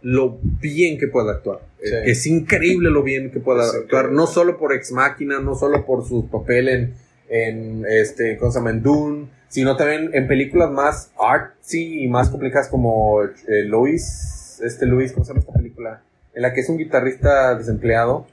lo 0.01 0.39
bien 0.41 0.97
que 0.97 1.07
puede 1.07 1.29
actuar. 1.29 1.59
Sí. 1.83 1.91
Es 2.05 2.25
increíble 2.25 2.89
lo 2.89 3.03
bien 3.03 3.29
que 3.29 3.39
puede 3.39 3.61
actuar, 3.61 3.83
increíble. 3.83 4.15
no 4.15 4.25
solo 4.25 4.57
por 4.57 4.73
Ex 4.73 4.91
Máquina, 4.91 5.39
no 5.41 5.53
solo 5.55 5.85
por 5.85 6.07
su 6.07 6.27
papel 6.27 6.69
en, 6.69 6.93
en 7.29 7.85
este. 7.87 8.39
En 8.39 8.81
Dune, 8.81 9.27
sino 9.49 9.77
también 9.77 10.09
en 10.13 10.27
películas 10.27 10.71
más 10.71 11.11
artsy 11.19 12.03
y 12.03 12.07
más 12.07 12.29
complicadas 12.29 12.69
como 12.69 13.21
eh, 13.23 13.63
Luis, 13.65 14.42
este 14.68 14.86
Luis, 14.86 15.11
¿cómo 15.14 15.26
se 15.26 15.32
llama 15.32 15.41
esta 15.41 15.53
película? 15.53 16.01
En 16.34 16.41
la 16.41 16.53
que 16.53 16.61
es 16.61 16.70
un 16.70 16.78
guitarrista 16.78 17.55
desempleado. 17.55 18.26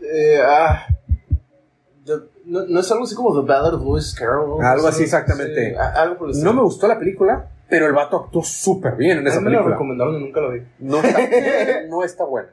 Eh, 0.00 0.40
ah, 0.44 0.86
the- 2.04 2.30
no, 2.46 2.66
no 2.66 2.80
es 2.80 2.90
algo 2.90 3.04
así 3.04 3.14
como 3.14 3.40
The 3.40 3.46
Ballad 3.46 3.74
of 3.74 3.82
Lewis 3.84 4.14
Carroll. 4.18 4.64
Algo 4.64 4.88
así, 4.88 4.98
Sí, 4.98 5.04
exactamente. 5.04 5.70
sí, 5.70 5.76
a- 5.76 6.02
algo 6.02 6.16
por 6.18 6.30
el 6.30 6.42
No 6.42 6.52
me 6.52 6.62
gustó 6.62 6.88
la 6.88 6.98
película, 6.98 7.48
pero 7.68 7.86
el 7.86 7.92
vato 7.92 8.24
actuó 8.24 8.42
súper 8.42 8.96
bien 8.96 9.18
en 9.18 9.26
esa 9.28 9.38
mí 9.38 9.44
me 9.46 9.50
película. 9.52 9.74
recomendaron 9.76 10.16
y 10.16 10.24
nunca 10.24 10.40
la 10.40 10.48
vi. 10.48 10.62
No 10.80 11.00
está, 11.00 11.18
no 11.88 12.02
está 12.02 12.24
buena. 12.24 12.48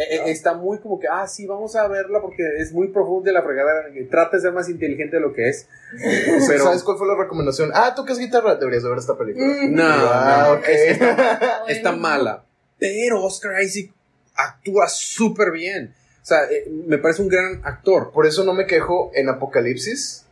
Eh, 0.00 0.16
eh, 0.16 0.30
está 0.30 0.54
muy 0.54 0.78
como 0.78 0.98
que, 0.98 1.08
ah, 1.08 1.26
sí, 1.28 1.46
vamos 1.46 1.76
a 1.76 1.86
verla 1.86 2.20
porque 2.22 2.42
es 2.58 2.72
muy 2.72 2.88
profunda 2.88 3.32
la 3.32 3.42
fregada. 3.42 3.84
Trata 4.10 4.36
de 4.38 4.42
ser 4.42 4.52
más 4.52 4.68
inteligente 4.70 5.16
de 5.16 5.20
lo 5.20 5.32
que 5.34 5.48
es. 5.50 5.68
Pero, 6.48 6.64
¿Sabes 6.64 6.82
cuál 6.82 6.96
fue 6.96 7.06
la 7.06 7.16
recomendación? 7.16 7.70
Ah, 7.74 7.94
¿tocas 7.94 8.18
guitarra? 8.18 8.54
Deberías 8.54 8.82
de 8.82 8.88
ver 8.88 8.98
esta 8.98 9.18
película. 9.18 9.46
Mm. 9.46 9.74
no, 9.74 9.82
Ah, 9.84 10.58
es- 10.66 10.92
está, 10.92 11.62
está 11.68 11.92
mala. 11.92 12.44
Pero 12.78 13.22
Oscar 13.22 13.60
Isaac 13.62 13.90
actúa 14.34 14.88
súper 14.88 15.50
bien. 15.50 15.94
O 16.22 16.24
sea, 16.24 16.44
eh, 16.50 16.70
me 16.86 16.96
parece 16.96 17.20
un 17.20 17.28
gran 17.28 17.60
actor. 17.64 18.10
Por 18.12 18.26
eso 18.26 18.42
no 18.44 18.54
me 18.54 18.66
quejo 18.66 19.10
en 19.14 19.28
Apocalipsis. 19.28 20.24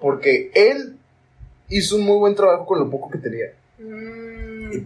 Porque 0.00 0.50
él 0.54 0.96
hizo 1.68 1.96
un 1.96 2.02
muy 2.02 2.18
buen 2.18 2.34
trabajo 2.36 2.66
con 2.66 2.78
lo 2.78 2.88
poco 2.90 3.10
que 3.10 3.18
tenía. 3.18 3.46
Mm. 3.78 4.25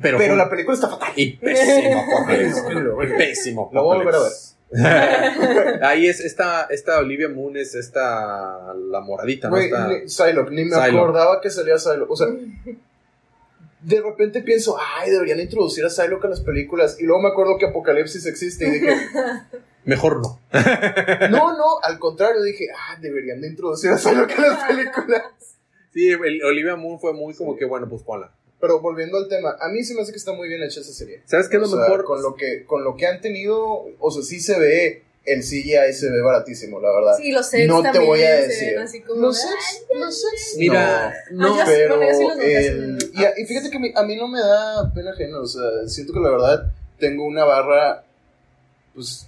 Pero, 0.01 0.37
la 0.37 0.49
película 0.51 0.75
está 0.75 0.89
fatal. 0.89 1.13
Y 1.17 1.37
pésimo, 1.37 2.01
Apocalypse. 2.01 2.63
Pésimo. 3.19 3.71
La 3.73 3.81
voy 3.81 3.95
a 3.95 3.99
volver 3.99 4.15
a 4.15 4.19
Apocalypse. 4.19 4.51
Ahí 5.85 6.07
es 6.07 6.21
esta, 6.21 6.67
esta 6.71 6.99
Olivia 6.99 7.29
Moon, 7.29 7.57
es 7.57 7.75
esta, 7.75 8.73
la 8.75 9.01
moradita, 9.01 9.49
¿no? 9.49 9.57
Güey, 9.57 9.71
ni- 9.89 10.09
Psylocke, 10.09 10.51
ni 10.51 10.65
me 10.65 10.71
Psylocke. 10.71 10.97
acordaba 10.97 11.41
que 11.41 11.51
salía 11.51 11.77
Psylocke. 11.79 12.11
O 12.11 12.17
sea, 12.17 12.29
de 13.83 14.01
repente 14.03 14.43
pienso, 14.43 14.77
ay, 14.99 15.11
deberían 15.11 15.41
introducir 15.41 15.85
a 15.85 15.91
Psylocke 15.91 16.27
a 16.27 16.29
las 16.29 16.41
películas. 16.43 16.99
Y 17.01 17.05
luego 17.05 17.23
me 17.23 17.29
acuerdo 17.31 17.57
que 17.59 17.67
Apocalipsis 17.67 18.27
existe 18.27 18.67
y 18.69 18.71
dije, 18.71 18.95
Mejor 19.85 20.21
no. 20.21 20.39
no, 21.31 21.57
no, 21.57 21.81
al 21.83 21.99
contrario, 21.99 22.43
dije, 22.43 22.67
ah, 22.73 22.97
deberían 23.01 23.41
de 23.41 23.49
introducir 23.49 23.91
a 23.91 23.97
Psylocke 23.99 24.39
a 24.39 24.43
las 24.47 24.65
películas. 24.65 25.23
Sí, 25.93 26.11
el- 26.11 26.45
Olivia 26.45 26.77
Moon 26.77 27.01
fue 27.01 27.13
muy 27.15 27.35
como 27.35 27.57
que, 27.57 27.65
bueno, 27.65 27.89
pues 27.89 28.03
ponla. 28.03 28.31
Pero 28.61 28.81
volviendo 28.81 29.17
al 29.17 29.27
tema, 29.29 29.57
a 29.59 29.69
mí 29.71 29.83
sí 29.85 29.95
me 29.95 30.03
hace 30.03 30.13
que 30.13 30.19
está 30.19 30.33
muy 30.33 30.49
bien 30.49 30.63
hecha 30.63 30.81
esa 30.81 30.93
serie. 30.93 31.23
¿Sabes 31.25 31.49
qué 31.49 31.57
es 31.57 31.63
lo 31.63 31.69
sea, 31.69 31.81
mejor? 31.81 32.05
Con 32.05 32.23
lo, 32.23 32.35
que, 32.35 32.65
con 32.67 32.85
lo 32.85 32.95
que 32.97 33.07
han 33.07 33.21
tenido, 33.21 33.87
o 33.99 34.11
sea, 34.11 34.23
sí 34.23 34.39
se 34.41 34.59
ve, 34.59 35.03
el 35.25 35.41
CGI 35.43 35.93
se 35.95 36.11
ve 36.11 36.21
baratísimo, 36.23 36.79
la 36.81 36.91
verdad. 36.93 37.17
Sí, 37.17 37.31
los 37.33 37.47
sets 37.49 37.67
No 37.69 37.83
te 37.91 37.99
voy 37.99 38.23
a 38.23 38.37
se 38.37 38.49
decir. 38.49 38.79
así 38.79 39.01
como. 39.01 39.21
Los 39.23 39.39
sets, 39.41 39.85
los 39.95 40.21
sets. 40.21 40.57
Mira, 40.59 41.15
no. 41.31 41.55
no, 41.55 41.61
Ah, 41.61 41.65
pero 41.67 41.97
bueno, 41.99 42.43
el- 42.43 42.99
y, 43.15 43.25
a- 43.25 43.33
y 43.39 43.45
fíjate 43.47 43.71
que 43.71 43.79
mi- 43.79 43.93
a 43.95 44.03
mí 44.03 44.17
no 44.17 44.29
me 44.29 44.41
da 44.41 44.93
pena 44.93 45.13
ajena, 45.13 45.41
o 45.41 45.47
sea, 45.47 45.63
siento 45.87 46.13
que 46.13 46.21
la 46.21 46.31
verdad 46.31 46.71
tengo 46.99 47.25
una 47.25 47.45
barra, 47.45 48.05
pues, 48.95 49.27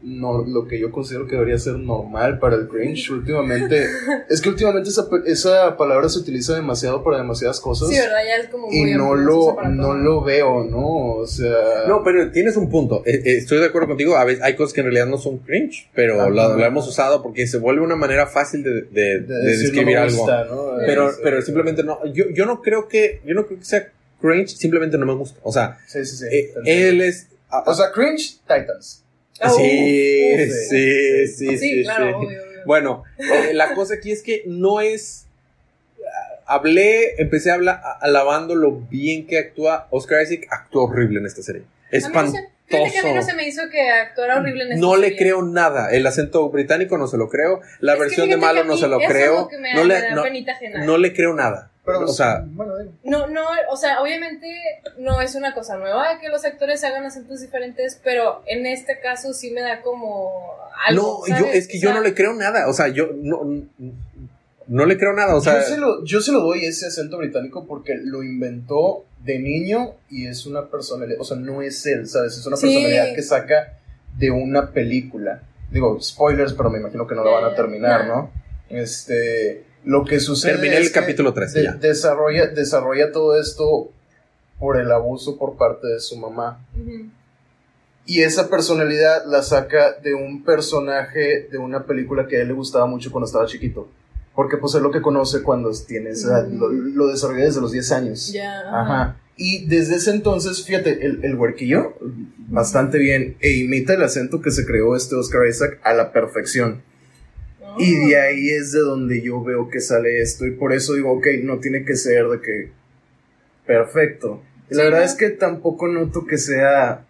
no, 0.00 0.44
lo 0.46 0.68
que 0.68 0.78
yo 0.78 0.92
considero 0.92 1.26
que 1.26 1.34
debería 1.34 1.58
ser 1.58 1.74
normal 1.74 2.38
para 2.38 2.54
el 2.54 2.68
cringe 2.68 3.10
últimamente, 3.10 3.84
es 4.30 4.40
que 4.40 4.48
últimamente 4.48 4.90
esa, 4.90 5.10
pe- 5.10 5.22
esa 5.26 5.76
palabra 5.76 6.08
se 6.08 6.20
utiliza 6.20 6.54
demasiado 6.54 7.02
para 7.02 7.18
demasiadas 7.18 7.58
cosas 7.58 7.88
Sí, 7.88 7.96
¿verdad? 7.96 8.18
Ya 8.24 8.36
es 8.44 8.48
como 8.48 8.68
muy 8.68 8.76
y 8.92 8.94
no 8.94 9.14
lo, 9.16 9.56
no 9.68 9.94
lo 9.94 10.22
veo, 10.22 10.62
¿no? 10.64 11.16
O 11.16 11.26
sea... 11.26 11.84
no, 11.88 12.02
pero 12.04 12.30
tienes 12.30 12.56
un 12.56 12.70
punto. 12.70 13.02
Eh, 13.06 13.22
eh, 13.24 13.36
estoy 13.38 13.58
de 13.58 13.66
acuerdo 13.66 13.88
contigo. 13.88 14.16
A 14.16 14.24
veces 14.24 14.42
hay 14.44 14.54
cosas 14.54 14.72
que 14.72 14.80
en 14.82 14.86
realidad 14.86 15.06
no 15.06 15.18
son 15.18 15.38
cringe, 15.38 15.88
pero 15.94 16.20
Ajá. 16.20 16.30
la, 16.30 16.48
la 16.56 16.66
hemos 16.68 16.86
usado 16.86 17.20
porque 17.22 17.46
se 17.48 17.58
vuelve 17.58 17.82
una 17.82 17.96
manera 17.96 18.26
fácil 18.28 18.62
de, 18.62 18.70
de- 18.82 19.20
de 19.20 19.20
de 19.20 19.34
decir, 19.46 19.70
no 19.74 19.80
describir 19.80 19.98
algo. 19.98 20.26
Pero, 20.86 21.10
pero 21.24 21.42
simplemente 21.42 21.82
no. 21.82 21.98
Yo, 22.12 22.26
yo 22.32 22.46
no 22.46 22.62
creo 22.62 22.86
que, 22.86 23.20
yo 23.26 23.34
no 23.34 23.46
creo 23.46 23.58
que 23.58 23.64
sea 23.64 23.88
cringe, 24.20 24.50
simplemente 24.56 24.96
no 24.96 25.06
me 25.06 25.14
gusta. 25.14 25.40
O 25.42 25.50
sea, 25.52 25.78
Sí, 25.88 26.04
sí, 26.04 26.16
sí. 26.18 26.24
eh, 26.30 26.52
él 26.64 27.00
es. 27.00 27.26
ah, 27.50 27.64
O 27.66 27.74
sea, 27.74 27.90
cringe, 27.92 28.38
Titans. 28.46 29.02
Ah, 29.40 29.50
sí, 29.50 30.36
sí, 30.70 31.26
sí, 31.28 31.28
sí, 31.28 31.58
Sí, 31.58 31.82
claro, 31.82 32.18
obvio, 32.18 32.28
obvio. 32.28 32.62
Bueno, 32.66 33.04
eh, 33.18 33.52
la 33.54 33.74
cosa 33.74 33.94
aquí 33.94 34.12
es 34.12 34.22
que 34.22 34.42
no 34.46 34.80
es. 34.80 35.26
ah, 35.98 36.54
Hablé, 36.54 37.14
empecé 37.20 37.50
a 37.50 37.54
hablar 37.54 37.80
alabando 38.00 38.54
lo 38.54 38.72
bien 38.72 39.26
que 39.26 39.38
actúa. 39.38 39.86
Oscar 39.90 40.22
Isaac 40.22 40.46
actúa 40.50 40.84
horrible 40.84 41.20
en 41.20 41.26
esta 41.26 41.42
serie. 41.42 41.62
Espantoso. 41.90 42.38
Fíjate 42.66 42.90
que 42.92 42.98
a 42.98 43.02
mí 43.04 43.12
no 43.14 43.22
se 43.22 43.34
me 43.34 43.48
hizo 43.48 43.62
que 43.70 43.80
actuara 43.88 44.40
horrible 44.40 44.64
en 44.64 44.72
esta 44.72 44.80
No 44.86 44.96
le 44.96 45.16
creo 45.16 45.40
nada. 45.40 45.90
El 45.90 46.06
acento 46.06 46.46
británico 46.50 46.98
no 46.98 47.06
se 47.06 47.16
lo 47.16 47.30
creo. 47.30 47.62
La 47.80 47.94
Es 47.94 47.98
versión 47.98 48.28
de 48.28 48.36
malo 48.36 48.62
no 48.64 48.76
se 48.76 48.88
lo 48.88 48.98
creo. 48.98 49.48
no, 49.74 49.84
le, 49.84 50.02
no 50.84 50.98
le 50.98 51.14
creo 51.14 51.32
nada. 51.34 51.70
Pero, 51.88 52.04
o 52.04 52.12
sea, 52.12 52.44
bueno, 52.46 52.76
digo. 52.78 52.92
No, 53.04 53.26
no, 53.26 53.42
o 53.70 53.76
sea, 53.76 54.00
obviamente 54.02 54.46
no 54.98 55.20
es 55.20 55.34
una 55.34 55.54
cosa 55.54 55.76
nueva 55.76 56.18
que 56.20 56.28
los 56.28 56.44
actores 56.44 56.84
hagan 56.84 57.04
acentos 57.04 57.40
diferentes, 57.40 58.00
pero 58.04 58.42
en 58.46 58.66
este 58.66 59.00
caso 59.00 59.32
sí 59.32 59.50
me 59.50 59.62
da 59.62 59.80
como 59.82 60.30
algo. 60.86 61.24
no, 61.28 61.38
yo, 61.38 61.46
es 61.46 61.66
que 61.66 61.78
O 61.78 61.80
yo 61.80 61.94
no 61.94 62.00
le 62.00 62.14
creo 62.14 62.34
nada. 62.34 62.68
O 62.68 62.72
sea, 62.72 62.88
yo 62.88 63.08
no, 63.14 63.40
no 64.66 64.86
le 64.86 64.98
creo 64.98 65.14
nada. 65.14 65.34
O 65.34 65.40
sea, 65.40 65.60
yo, 65.60 65.66
se 65.66 65.76
lo, 65.78 66.04
yo 66.04 66.20
se 66.20 66.30
lo 66.32 66.40
doy 66.40 66.64
ese 66.66 66.86
acento 66.86 67.16
británico 67.18 67.66
porque 67.66 67.94
lo 67.96 68.22
inventó 68.22 69.06
de 69.24 69.38
niño 69.38 69.94
y 70.10 70.26
es 70.26 70.46
una 70.46 70.66
personalidad, 70.70 71.20
o 71.20 71.24
sea, 71.24 71.36
no 71.38 71.62
es 71.62 71.84
él, 71.86 72.06
¿sabes? 72.08 72.36
Es 72.36 72.46
una 72.46 72.56
Sí. 72.56 72.66
personalidad 72.68 73.14
que 73.14 73.22
saca 73.22 73.78
de 74.16 74.30
una 74.30 74.70
película. 74.72 75.42
Digo, 75.70 76.00
spoilers, 76.00 76.52
pero 76.52 76.70
me 76.70 76.78
imagino 76.78 77.06
que 77.06 77.14
no 77.14 77.24
la 77.24 77.30
van 77.30 77.44
a 77.44 77.54
terminar, 77.54 78.06
¿no? 78.06 78.30
Este, 78.68 79.64
lo 79.84 80.04
que 80.04 80.20
sucede 80.20 80.52
Terminé 80.52 80.74
es 80.78 80.86
el 80.86 80.92
que 80.92 81.00
capítulo 81.00 81.32
13 81.32 81.58
de- 81.58 81.64
ya. 81.64 81.72
desarrolla, 81.74 82.46
desarrolla 82.48 83.12
todo 83.12 83.38
esto 83.40 83.90
por 84.58 84.78
el 84.80 84.90
abuso 84.92 85.38
por 85.38 85.56
parte 85.56 85.86
de 85.86 86.00
su 86.00 86.16
mamá. 86.16 86.60
Y 88.06 88.22
esa 88.22 88.48
personalidad 88.48 89.24
la 89.26 89.42
saca 89.42 89.92
de 89.92 90.14
un 90.14 90.42
personaje 90.42 91.46
de 91.50 91.58
una 91.58 91.84
película 91.84 92.26
que 92.26 92.38
a 92.38 92.42
él 92.42 92.48
le 92.48 92.54
gustaba 92.54 92.86
mucho 92.86 93.10
cuando 93.12 93.26
estaba 93.26 93.46
chiquito. 93.46 93.88
Porque 94.34 94.56
pues 94.56 94.74
es 94.74 94.80
lo 94.82 94.90
que 94.90 95.02
conoce 95.02 95.42
cuando 95.42 95.70
tiene 95.86 96.10
esa 96.10 96.28
edad, 96.40 96.48
lo, 96.48 96.70
lo 96.70 97.08
desarrolla 97.08 97.44
desde 97.44 97.60
los 97.60 97.72
10 97.72 97.92
años. 97.92 98.32
Ya. 98.32 98.60
Ajá. 98.72 99.16
Y 99.36 99.66
desde 99.66 99.96
ese 99.96 100.10
entonces, 100.10 100.64
fíjate, 100.64 101.04
el, 101.04 101.24
el 101.24 101.34
huerquillo, 101.34 101.94
bastante 102.48 102.98
bien, 102.98 103.36
e 103.40 103.52
imita 103.52 103.94
el 103.94 104.02
acento 104.02 104.40
que 104.40 104.50
se 104.50 104.64
creó 104.64 104.96
este 104.96 105.14
Oscar 105.16 105.46
Isaac 105.46 105.78
a 105.82 105.92
la 105.92 106.12
perfección. 106.12 106.82
Oh. 107.68 107.76
Y 107.78 107.94
de 108.08 108.20
ahí 108.20 108.50
es 108.50 108.72
de 108.72 108.80
donde 108.80 109.20
yo 109.22 109.42
veo 109.42 109.68
que 109.68 109.80
sale 109.80 110.20
esto, 110.20 110.46
y 110.46 110.52
por 110.52 110.72
eso 110.72 110.94
digo, 110.94 111.12
ok, 111.12 111.26
no 111.42 111.58
tiene 111.58 111.84
que 111.84 111.96
ser 111.96 112.26
de 112.28 112.40
que 112.40 112.70
perfecto. 113.66 114.42
Y 114.70 114.74
la 114.74 114.82
Sí, 114.82 114.84
verdad 114.86 114.98
¿no? 115.00 115.04
es 115.04 115.14
que 115.14 115.30
tampoco 115.30 115.88
noto 115.88 116.26
que 116.26 116.38
sea 116.38 117.04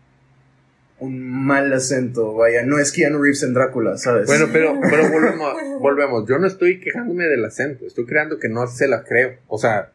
un 1.01 1.21
mal 1.47 1.73
acento, 1.73 2.35
vaya, 2.35 2.65
no 2.65 2.79
es 2.79 2.91
Keanu 2.91 3.23
Reeves 3.23 3.45
en 3.45 3.55
Drácula, 3.55 3.97
¿sabes? 3.99 4.27
Bueno, 4.27 4.47
pero, 4.53 4.75
pero 4.91 5.09
volvemos, 5.13 5.55
volvemos. 5.81 6.29
Yo 6.29 6.39
no 6.39 6.47
estoy 6.49 6.81
quejándome 6.81 7.25
del 7.27 7.45
acento, 7.45 7.87
estoy 7.87 8.05
creando 8.05 8.39
que 8.39 8.49
no 8.49 8.67
se 8.67 8.89
la 8.89 9.05
creo. 9.05 9.37
O 9.47 9.59
sea, 9.59 9.93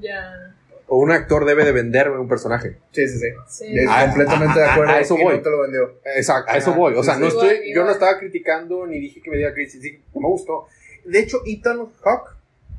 Ya. 0.00 0.54
Un 0.96 1.10
actor 1.10 1.44
debe 1.44 1.64
de 1.64 1.72
venderme 1.72 2.18
un 2.18 2.28
personaje. 2.28 2.76
sí, 2.92 3.06
sí, 3.08 3.18
sí. 3.18 3.26
Sí. 3.48 3.66
Ah, 3.88 4.06
completamente 4.06 4.58
ah, 4.58 4.62
de 4.62 4.68
ah, 4.68 4.72
acuerdo. 4.72 4.92
a 4.92 5.00
eso 5.00 5.16
voy. 5.16 5.36
no 5.36 5.42
te 5.42 5.50
lo 5.50 5.60
vendió. 5.62 5.92
Exacto, 6.16 6.50
a 6.52 6.56
eso 6.56 6.72
voy. 6.74 6.94
O 6.94 7.02
sea, 7.02 7.14
sí, 7.14 7.20
no 7.20 7.30
sí. 7.30 7.36
estoy, 7.36 7.48
Igual, 7.56 7.74
yo 7.74 7.84
no 7.84 7.90
estaba 7.92 8.18
criticando 8.18 8.86
ni 8.86 8.98
dije 8.98 9.20
que 9.20 9.30
me 9.30 9.36
diera 9.36 9.52
crisis, 9.52 9.82
sí, 9.82 10.00
me 10.14 10.26
gustó. 10.28 10.66
De 11.04 11.18
hecho, 11.20 11.42
Ethan 11.46 11.78
Hawke 12.02 12.30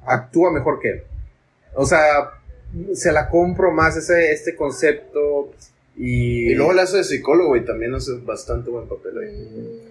actúa 0.05 0.51
mejor 0.51 0.79
que 0.79 0.89
él. 0.89 1.03
O 1.75 1.85
sea, 1.85 2.31
se 2.93 3.11
la 3.11 3.29
compro 3.29 3.71
más 3.71 3.95
ese, 3.97 4.31
este 4.31 4.55
concepto 4.55 5.51
y... 5.95 6.51
Y 6.51 6.55
luego 6.55 6.73
le 6.73 6.81
hace 6.81 6.97
de 6.97 7.03
psicólogo 7.03 7.55
y 7.57 7.65
también 7.65 7.93
hace 7.93 8.13
bastante 8.23 8.69
buen 8.69 8.87
papel 8.87 9.17
ahí. 9.19 9.83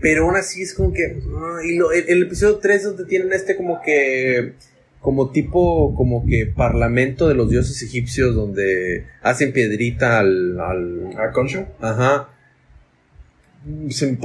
Pero 0.00 0.24
aún 0.24 0.36
así 0.36 0.62
es 0.62 0.72
como 0.72 0.92
que. 0.94 1.20
ah, 1.36 1.58
y 1.62 1.76
lo- 1.76 1.92
el, 1.92 2.08
el 2.08 2.22
episodio 2.22 2.56
3 2.58 2.84
donde 2.84 3.04
tienen 3.04 3.32
este 3.34 3.54
como 3.54 3.82
que. 3.82 4.54
Como 5.00 5.30
tipo. 5.30 5.94
Como 5.94 6.26
que 6.26 6.46
parlamento 6.46 7.28
de 7.28 7.34
los 7.34 7.48
dioses 7.50 7.82
egipcios 7.82 8.34
donde 8.34 9.06
hacen 9.22 9.52
piedrita 9.52 10.18
al. 10.18 10.60
al 10.60 11.16
¿A 11.18 11.32
Concho? 11.32 11.66
ajá. 11.80 12.28
Se 13.90 14.18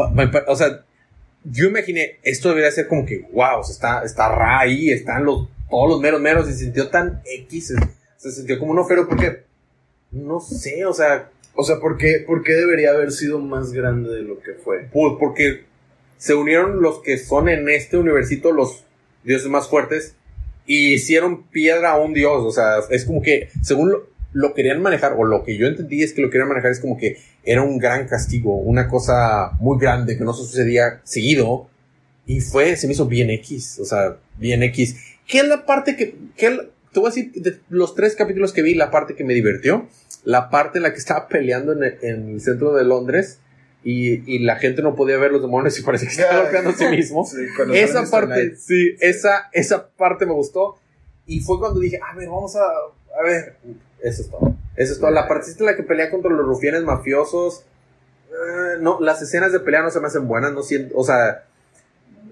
o 0.47 0.55
sea, 0.55 0.85
yo 1.43 1.67
imaginé. 1.67 2.19
Esto 2.23 2.49
debería 2.49 2.71
ser 2.71 2.87
como 2.87 3.05
que. 3.05 3.27
Wow, 3.33 3.59
o 3.59 3.63
sea, 3.63 3.73
está, 3.73 4.03
está 4.03 4.29
Ra 4.29 4.59
ahí, 4.59 4.89
están 4.89 5.25
los, 5.25 5.47
todos 5.69 5.89
los 5.89 6.01
meros 6.01 6.21
meros. 6.21 6.49
Y 6.49 6.53
se 6.53 6.59
sintió 6.59 6.89
tan 6.89 7.21
X. 7.25 7.67
Se, 7.67 7.75
se 8.17 8.31
sintió 8.31 8.59
como 8.59 8.71
un 8.71 8.79
ofero 8.79 9.07
porque. 9.07 9.43
No 10.11 10.39
sé, 10.39 10.85
o 10.85 10.93
sea. 10.93 11.29
O 11.57 11.63
sea, 11.63 11.79
¿por 11.79 11.97
qué, 11.97 12.21
¿por 12.27 12.43
qué 12.43 12.51
debería 12.51 12.91
haber 12.91 13.13
sido 13.13 13.39
más 13.39 13.71
grande 13.71 14.13
de 14.13 14.23
lo 14.23 14.41
que 14.41 14.53
fue? 14.55 14.89
Pues 14.91 15.13
porque 15.17 15.63
se 16.17 16.33
unieron 16.33 16.81
los 16.81 17.01
que 17.01 17.17
son 17.17 17.47
en 17.47 17.69
este 17.69 17.97
universito 17.97 18.51
los 18.51 18.83
dioses 19.23 19.49
más 19.49 19.69
fuertes 19.69 20.15
y 20.65 20.93
hicieron 20.93 21.43
piedra 21.43 21.91
a 21.91 21.97
un 21.99 22.13
dios. 22.13 22.43
O 22.43 22.51
sea, 22.51 22.79
es 22.89 23.05
como 23.05 23.21
que, 23.21 23.49
según 23.61 23.93
lo, 24.33 24.53
querían 24.53 24.81
manejar, 24.81 25.13
o 25.17 25.23
lo 25.23 25.43
que 25.43 25.57
yo 25.57 25.67
entendí 25.67 26.03
es 26.03 26.13
que 26.13 26.21
lo 26.21 26.29
querían 26.29 26.49
manejar 26.49 26.71
es 26.71 26.79
como 26.79 26.97
que 26.97 27.17
era 27.43 27.61
un 27.61 27.77
gran 27.77 28.07
castigo, 28.07 28.55
una 28.57 28.87
cosa 28.87 29.51
muy 29.59 29.79
grande 29.79 30.17
que 30.17 30.23
no 30.23 30.33
sucedía 30.33 31.01
seguido. 31.03 31.69
Y 32.27 32.41
fue, 32.41 32.75
se 32.75 32.87
me 32.87 32.93
hizo 32.93 33.05
bien 33.05 33.29
X, 33.29 33.79
o 33.79 33.85
sea, 33.85 34.17
bien 34.37 34.63
X. 34.63 34.95
¿Qué 35.27 35.39
es 35.39 35.47
la 35.47 35.65
parte 35.65 35.95
que, 35.95 36.15
qué 36.35 36.47
es 36.47 36.57
la- 36.57 36.65
te 36.91 36.99
voy 36.99 37.07
a 37.07 37.13
decir, 37.13 37.31
de 37.33 37.59
los 37.69 37.93
tres 37.93 38.15
capítulos 38.15 38.53
que 38.53 38.61
vi, 38.61 38.73
la 38.73 38.89
parte 38.89 39.15
que 39.15 39.23
me 39.23 39.33
divirtió, 39.33 39.87
la 40.23 40.49
parte 40.49 40.79
en 40.79 40.83
la 40.83 40.91
que 40.93 40.97
estaba 40.97 41.27
peleando 41.27 41.73
el, 41.73 41.97
en 42.01 42.29
el 42.29 42.41
centro 42.41 42.73
de 42.73 42.83
Londres 42.85 43.39
y, 43.87 44.33
y 44.35 44.39
la 44.39 44.55
gente 44.55 44.81
no 44.81 44.95
podía 44.95 45.15
ver 45.17 45.31
los 45.31 45.43
demonios 45.43 45.77
y 45.77 45.83
parecía 45.83 46.09
que 46.09 46.15
estaba 46.15 46.41
golpeando 46.41 46.71
a 46.71 46.73
sí 46.73 46.87
mismo. 46.87 47.23
Sí, 47.29 47.45
esa 47.73 48.09
parte, 48.09 48.55
sí, 48.57 48.95
esa, 48.99 49.49
esa 49.53 49.89
parte 49.89 50.25
me 50.25 50.33
gustó. 50.33 50.75
Y 51.27 51.39
fue 51.41 51.59
cuando 51.59 51.79
dije, 51.79 51.99
a 52.01 52.15
ver, 52.15 52.27
vamos 52.27 52.55
a, 52.55 52.63
a 52.63 53.23
ver, 53.23 53.57
eso 54.01 54.23
es 54.23 54.29
todo. 54.29 54.55
Eso 54.75 54.93
es 54.93 54.99
todo. 54.99 55.11
La 55.11 55.27
partecita 55.27 55.59
en 55.59 55.65
la 55.67 55.75
que 55.75 55.83
pelea 55.83 56.09
contra 56.09 56.31
los 56.31 56.45
rufianes 56.45 56.81
mafiosos, 56.81 57.63
eh, 58.31 58.79
no, 58.81 58.99
las 58.99 59.21
escenas 59.21 59.51
de 59.51 59.59
pelea 59.59 59.83
no 59.83 59.91
se 59.91 59.99
me 59.99 60.07
hacen 60.07 60.27
buenas, 60.27 60.51
no 60.51 60.63
siento, 60.63 60.97
o 60.97 61.03
sea, 61.03 61.45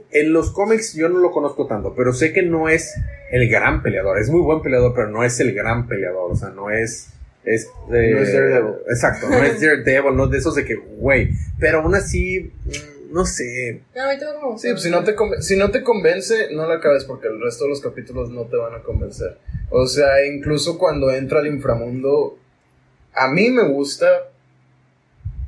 en 0.10 0.34
los 0.34 0.51
cómics 0.51 0.95
yo 0.95 1.08
no 1.08 1.20
lo 1.20 1.32
conozco 1.32 1.68
tanto, 1.68 1.93
pero 1.95 2.14
sé 2.14 2.34
que 2.34 2.41
no 2.41 2.68
es 2.68 2.95
el 3.32 3.47
gran 3.47 3.84
peleador. 3.84 4.18
Es 4.18 4.32
muy 4.32 4.41
buen 4.41 4.64
peleador, 4.64 4.93
pero 4.95 5.08
no 5.08 5.24
es 5.24 5.39
el 5.39 5.54
gran 5.54 5.88
peleador. 5.88 6.32
O 6.32 6.36
sea, 6.36 6.49
no 6.49 6.72
es. 6.72 7.10
Es 7.45 7.69
No 7.89 7.95
es 7.97 8.33
Daredevil. 8.33 8.73
Exacto, 8.89 9.29
no 9.29 9.43
es 9.43 9.59
Daredevil, 9.61 10.15
no 10.15 10.25
es 10.25 10.31
de 10.31 10.37
esos 10.37 10.55
de 10.55 10.65
que, 10.65 10.75
güey. 10.75 11.29
Pero 11.59 11.79
aún 11.81 11.95
así, 11.95 12.51
mm, 12.65 13.13
no 13.13 13.25
sé. 13.25 13.81
No, 13.95 14.03
a 14.03 14.13
mí 14.13 14.19
tampoco 14.19 14.45
me 14.47 14.51
gustó. 14.53 14.67
Sí, 14.67 14.71
pues 14.73 14.83
si 14.83 14.89
no, 14.89 15.03
te 15.03 15.15
si 15.41 15.57
no 15.57 15.71
te 15.71 15.83
convence, 15.83 16.47
no 16.53 16.67
la 16.67 16.75
acabes 16.75 17.03
porque 17.05 17.27
el 17.27 17.41
resto 17.41 17.65
de 17.65 17.69
los 17.71 17.81
capítulos 17.81 18.29
no 18.31 18.43
te 18.45 18.57
van 18.57 18.73
a 18.73 18.83
convencer. 18.83 19.37
O 19.69 19.85
sea, 19.87 20.25
incluso 20.25 20.77
cuando 20.77 21.11
entra 21.11 21.39
al 21.39 21.47
inframundo, 21.47 22.37
a 23.13 23.27
mí 23.29 23.49
me 23.51 23.67
gusta, 23.67 24.07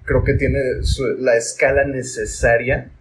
creo 0.04 0.24
que 0.24 0.34
tiene 0.36 0.84
su- 0.84 1.16
la 1.20 1.36
escala 1.38 1.86
necesaria. 1.86 2.92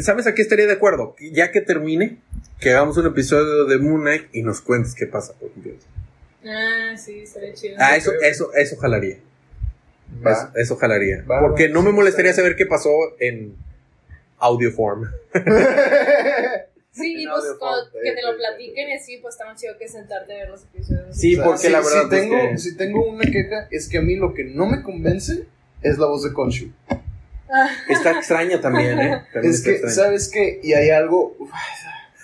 ¿Sabes 0.00 0.26
a 0.26 0.34
qué 0.34 0.42
estaría 0.42 0.66
de 0.66 0.72
acuerdo? 0.72 1.14
Ya 1.32 1.50
que 1.52 1.60
termine, 1.60 2.18
que 2.60 2.70
hagamos 2.70 2.96
un 2.96 3.06
episodio 3.06 3.64
de 3.64 3.78
Moon 3.78 4.00
Knight 4.02 4.24
y 4.32 4.42
nos 4.42 4.60
cuentes 4.60 4.94
qué 4.94 5.06
pasa 5.06 5.32
por 5.38 5.50
completo. 5.52 5.84
Ah, 6.46 6.96
sí, 6.96 7.20
estaría 7.20 7.54
chido. 7.54 7.76
Ah, 7.78 7.96
eso, 7.96 8.12
eso, 8.22 8.52
eso 8.54 8.76
jalaría. 8.76 9.16
Eso, 9.16 10.24
Va. 10.26 10.52
eso 10.56 10.76
jalaría. 10.76 11.24
Va, 11.28 11.40
Porque 11.40 11.68
va, 11.68 11.74
no 11.74 11.82
me 11.82 11.90
molestaría 11.92 12.32
saber 12.32 12.54
qué 12.56 12.66
pasó 12.66 12.90
en 13.18 13.56
audio 14.38 14.70
form. 14.72 15.10
Sí, 16.96 17.26
pues 17.28 17.44
cuando- 17.58 17.90
que 17.90 18.10
te 18.12 18.16
sí, 18.18 18.22
lo 18.24 18.32
sí, 18.34 18.38
platiquen 18.38 18.88
y 18.90 18.92
así, 18.94 19.16
pues 19.16 19.34
está 19.34 19.46
más 19.46 19.60
chido 19.60 19.76
que 19.76 19.88
sentarte 19.88 20.32
a 20.32 20.36
ver 20.36 20.48
los 20.50 20.62
episodios. 20.62 21.16
Sí, 21.16 21.36
porque 21.36 21.68
la 21.68 21.78
verdad 21.80 22.02
si 22.08 22.14
es 22.14 22.22
tengo, 22.22 22.36
que- 22.50 22.58
si 22.58 22.76
tengo 22.76 23.06
una 23.08 23.24
queja, 23.24 23.66
es 23.72 23.88
que 23.88 23.98
a 23.98 24.00
mí 24.00 24.14
lo 24.14 24.32
que 24.32 24.44
no 24.44 24.66
me 24.66 24.80
convence 24.80 25.44
es 25.82 25.98
la 25.98 26.06
voz 26.06 26.22
de 26.22 26.32
Konshu. 26.32 26.70
Está 27.88 28.12
extraño 28.12 28.60
también, 28.60 29.00
¿eh? 29.00 29.22
También 29.32 29.52
Es 29.54 29.62
que. 29.62 29.78
¿sabes 29.90 30.28
qué? 30.28 30.60
Y 30.62 30.74
hay 30.74 30.90
algo... 30.90 31.36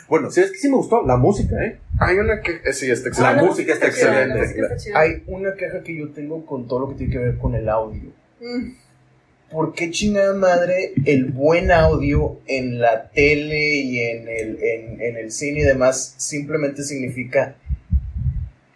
Bueno, 0.08 0.30
¿sabes 0.30 0.52
que 0.52 0.58
sí 0.58 0.68
me 0.68 0.76
gustó? 0.76 1.04
La 1.04 1.16
música, 1.16 1.56
¿eh? 1.64 1.80
Hay 2.00 2.16
una 2.18 2.40
queja... 2.40 2.72
Sí, 2.72 2.90
está 2.90 3.08
La 3.10 3.10
excelente. 3.10 3.44
música 3.44 3.72
está 3.74 3.90
chida, 3.92 4.10
la 4.10 4.20
excelente. 4.22 4.38
música 4.42 4.62
está 4.62 4.76
chida. 4.76 4.98
Hay 5.00 5.22
una 5.26 5.54
queja 5.54 5.82
que 5.82 5.94
yo 5.96 6.08
tengo 6.10 6.44
con 6.46 6.66
todo 6.66 6.80
lo 6.80 6.88
que 6.88 6.94
tiene 6.96 7.12
que 7.12 7.18
ver 7.18 7.38
con 7.38 7.54
el 7.54 7.68
audio. 7.68 8.10
Mm. 8.40 8.72
¿Por 9.50 9.74
qué 9.74 9.90
chingada 9.90 10.32
madre 10.34 10.92
el 11.04 11.26
buen 11.26 11.70
audio 11.72 12.40
en 12.46 12.80
la 12.80 13.10
tele 13.10 13.74
y 13.76 13.98
en 13.98 14.28
el, 14.28 14.62
en, 14.62 15.00
en 15.02 15.16
el 15.16 15.30
cine 15.32 15.60
y 15.60 15.64
demás 15.64 16.14
simplemente 16.18 16.84
significa 16.84 17.56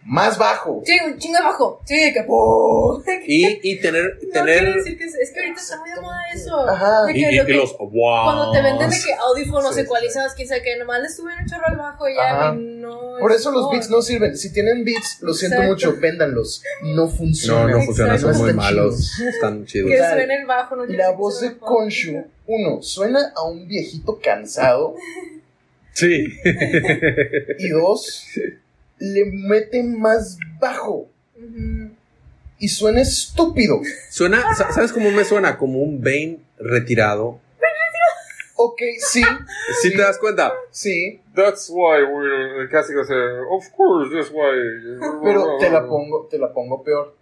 más 0.07 0.37
bajo? 0.39 0.83
Sí, 0.85 0.93
un 1.07 1.19
chingo 1.19 1.39
abajo. 1.39 1.81
Sí, 1.85 2.13
que. 2.13 2.25
¡oh! 2.29 3.03
Y, 3.27 3.59
y 3.63 3.81
tener, 3.81 4.19
No 4.23 4.33
tener 4.33 4.75
decir 4.75 4.99
que 4.99 5.05
es, 5.05 5.15
es 5.15 5.31
que 5.33 5.41
ahorita 5.41 5.61
está 5.61 5.79
muy 5.81 5.91
de 5.91 6.01
moda 6.01 6.19
eso. 6.35 6.69
Ajá. 6.69 7.05
De 7.07 7.13
y, 7.13 7.15
que 7.15 7.21
y- 7.33 7.37
lo 7.37 7.43
y 7.43 7.47
que- 7.47 7.53
los 7.55 7.77
wow. 7.79 8.25
Cuando 8.25 8.51
te 8.53 8.61
venden 8.63 8.91
de 8.91 8.97
que 8.97 9.15
audífonos 9.15 9.75
Sí, 9.75 9.81
ecualizados, 9.81 10.35
quién 10.35 10.47
sabe 10.49 10.63
qué, 10.63 10.77
nomás 10.77 11.01
le 11.01 11.09
suben 11.09 11.35
un 11.41 11.47
chorro 11.49 11.67
al 11.67 11.77
bajo 11.77 12.07
y 12.09 12.15
ya 12.17 12.53
no. 12.53 13.17
Por 13.19 13.33
es 13.33 13.41
eso 13.41 13.51
los 13.51 13.71
beats 13.71 13.89
no 13.89 14.03
sirven. 14.03 14.37
Si 14.37 14.53
tienen 14.53 14.85
beats, 14.85 15.19
lo 15.23 15.33
siento 15.33 15.57
Exacto. 15.63 15.73
mucho, 15.89 16.01
véndanlos. 16.01 16.63
No 16.83 16.95
No, 17.07 17.09
funcionan. 17.09 17.71
no 17.71 17.81
funciona, 17.83 18.19
son 18.19 18.31
Exacto. 18.31 18.45
muy 18.45 18.53
malos. 18.55 19.19
Están 19.21 19.65
chidos. 19.65 19.91
Que 19.91 19.97
suene 19.99 20.35
el 20.35 20.47
bajo, 20.47 20.77
no 20.77 20.85
La 20.85 21.11
que 21.11 21.17
voz 21.17 21.41
de 21.41 21.49
bajo. 21.51 21.61
Konshu, 21.65 22.25
uno, 22.47 22.83
suena 22.83 23.33
a 23.35 23.43
un 23.45 23.67
viejito 23.67 24.21
cansado. 24.23 24.97
Sí. 25.95 26.27
Y 27.59 27.69
dos, 27.71 28.25
le 28.99 29.25
mete 29.27 29.83
más 29.83 30.39
bajo. 30.61 31.09
Y 32.59 32.69
suena 32.69 33.01
estúpido. 33.03 33.81
Suena, 34.11 34.55
sa- 34.55 34.73
¿sabes 34.73 34.93
cómo 34.93 35.11
me 35.11 35.25
suena? 35.25 35.59
Como 35.59 35.81
un 35.81 36.01
Bane 36.03 36.39
retirado. 36.59 37.41
Ok, 38.57 38.81
sí, 38.99 39.23
Si 39.83 39.91
te 39.91 40.01
das 40.01 40.17
cuenta. 40.19 40.53
sí. 40.71 41.21
That's 41.35 41.69
why 41.69 42.05
we're 42.05 42.69
casi 42.71 42.93
que 42.95 43.05
se, 43.05 43.13
of 43.51 43.69
course, 43.77 44.15
that's 44.15 44.31
why. 44.31 44.55
Pero 45.25 45.59
te 45.59 45.69
la 45.69 45.85
pongo, 45.85 46.29
te 46.31 46.39
la 46.39 46.53
pongo 46.53 46.83
peor. 46.85 47.17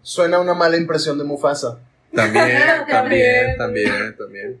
Suena 0.00 0.40
una 0.40 0.54
mala 0.54 0.78
impresión 0.78 1.18
de 1.18 1.24
Mufasa. 1.24 1.78
También, 2.14 2.46
también, 2.88 3.56
También. 3.56 3.56
también, 3.58 4.16
también. 4.16 4.60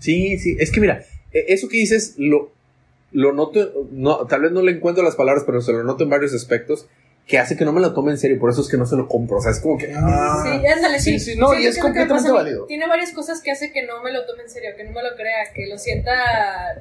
Sí, 0.00 0.38
sí, 0.38 0.56
es 0.58 0.72
que 0.72 0.80
mira, 0.80 1.04
e- 1.30 1.44
eso 1.48 1.68
que 1.68 1.76
dices 1.76 2.14
lo, 2.16 2.50
lo 3.14 3.32
noto, 3.32 3.86
no, 3.92 4.26
tal 4.26 4.42
vez 4.42 4.52
no 4.52 4.60
le 4.60 4.72
encuentro 4.72 5.02
las 5.02 5.16
palabras, 5.16 5.44
pero 5.46 5.62
se 5.62 5.72
lo 5.72 5.82
noto 5.84 6.04
en 6.04 6.10
varios 6.10 6.34
aspectos. 6.34 6.86
que 7.26 7.38
hace 7.38 7.56
que 7.56 7.64
no 7.64 7.72
me 7.72 7.80
lo 7.80 7.94
tome 7.94 8.10
en 8.10 8.18
serio, 8.18 8.38
por 8.38 8.50
eso 8.50 8.60
es 8.60 8.68
que 8.68 8.76
no 8.76 8.84
se 8.84 8.96
lo 8.96 9.08
compro. 9.08 9.38
O 9.38 9.40
sea, 9.40 9.50
es 9.52 9.58
como 9.58 9.78
que. 9.78 9.90
ah, 9.96 10.42
Sí, 10.44 10.66
ándale, 10.66 11.00
sí. 11.00 11.18
Sí, 11.18 11.32
sí, 11.32 11.38
no, 11.40 11.58
y 11.58 11.64
es 11.66 11.78
completamente 11.78 12.30
válido. 12.30 12.66
Tiene 12.66 12.86
varias 12.86 13.12
cosas 13.12 13.40
que 13.40 13.50
hace 13.50 13.72
que 13.72 13.82
no 13.86 14.02
me 14.02 14.12
lo 14.12 14.26
tome 14.26 14.42
en 14.42 14.50
serio, 14.50 14.72
que 14.76 14.84
no 14.84 14.90
me 14.90 15.02
lo 15.02 15.16
crea, 15.16 15.50
que 15.54 15.66
lo 15.66 15.78
sienta 15.78 16.12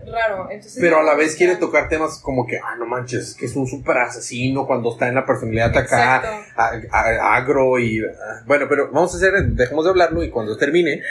raro. 0.05 0.49
Entonces, 0.51 0.80
Pero 0.81 0.99
a 0.99 1.03
la 1.03 1.15
vez 1.15 1.38
quiere 1.38 1.55
tocar 1.55 1.88
temas 1.88 2.19
como 2.19 2.45
que, 2.45 2.57
ah, 2.57 2.76
no 2.77 2.85
manches, 2.85 3.30
es 3.30 3.35
que 3.35 3.45
es 3.45 3.55
un 3.55 3.68
súper 3.68 3.97
asesino 3.99 4.68
cuando 4.68 4.91
está 4.91 5.07
en 5.07 5.15
la 5.15 5.26
personalidad 5.26 5.69
acá, 5.77 6.18
Exacto. 6.18 6.30
a- 6.57 6.97
a- 6.99 7.35
agro 7.38 7.80
y. 7.80 8.01
ah, 8.03 8.43
bueno, 8.45 8.65
pero 8.68 8.88
vamos 8.91 9.14
a 9.14 9.18
hacer, 9.18 9.31
dejemos 9.45 9.85
de 9.85 9.91
hablarlo 9.91 10.23
y 10.26 10.30
cuando 10.30 10.57
termine, 10.57 11.03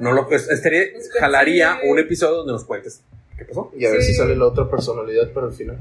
no 0.00 0.10
lo 0.10 0.28
estaría, 0.28 0.86
jalaría 1.20 1.76
un 1.88 2.00
episodio 2.00 2.38
donde 2.38 2.52
nos 2.54 2.64
cuentes. 2.64 3.00
¿Qué 3.38 3.44
pasó? 3.44 3.72
Y 3.76 3.84
a 3.86 3.90
ver 3.90 4.02
si 4.02 4.14
sale 4.14 4.36
la 4.36 4.46
otra 4.46 4.70
personalidad 4.70 5.32
para 5.32 5.48
el 5.48 5.52
final. 5.52 5.78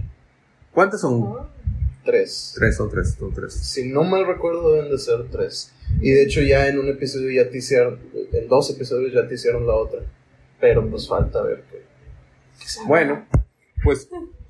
¿Cuántas 0.72 1.02
son? 1.02 1.48
Tres. 2.04 2.54
Tres, 2.58 2.76
son 2.76 2.90
tres, 2.90 3.16
son 3.18 3.34
tres. 3.34 3.54
Si 3.54 3.88
no 3.90 4.04
mal 4.04 4.26
recuerdo, 4.28 4.74
deben 4.74 4.92
de 4.92 4.98
ser 4.98 5.26
tres. 5.32 5.72
Y 6.02 6.12
de 6.12 6.24
hecho, 6.24 6.42
ya 6.42 6.68
en 6.68 6.80
un 6.80 6.90
episodio 6.90 7.32
ya 7.32 7.50
te 7.50 7.58
hicieron. 7.60 8.00
En 8.32 8.48
dos 8.48 8.70
episodios 8.72 9.14
ya 9.14 9.28
te 9.28 9.36
hicieron 9.36 9.66
la 9.68 9.76
otra. 9.76 10.02
Pero 10.60 10.90
pues 10.90 11.08
falta 11.08 11.42
ver 11.44 11.64
qué. 11.72 11.82
Bueno, 12.88 13.26
pues 13.84 14.10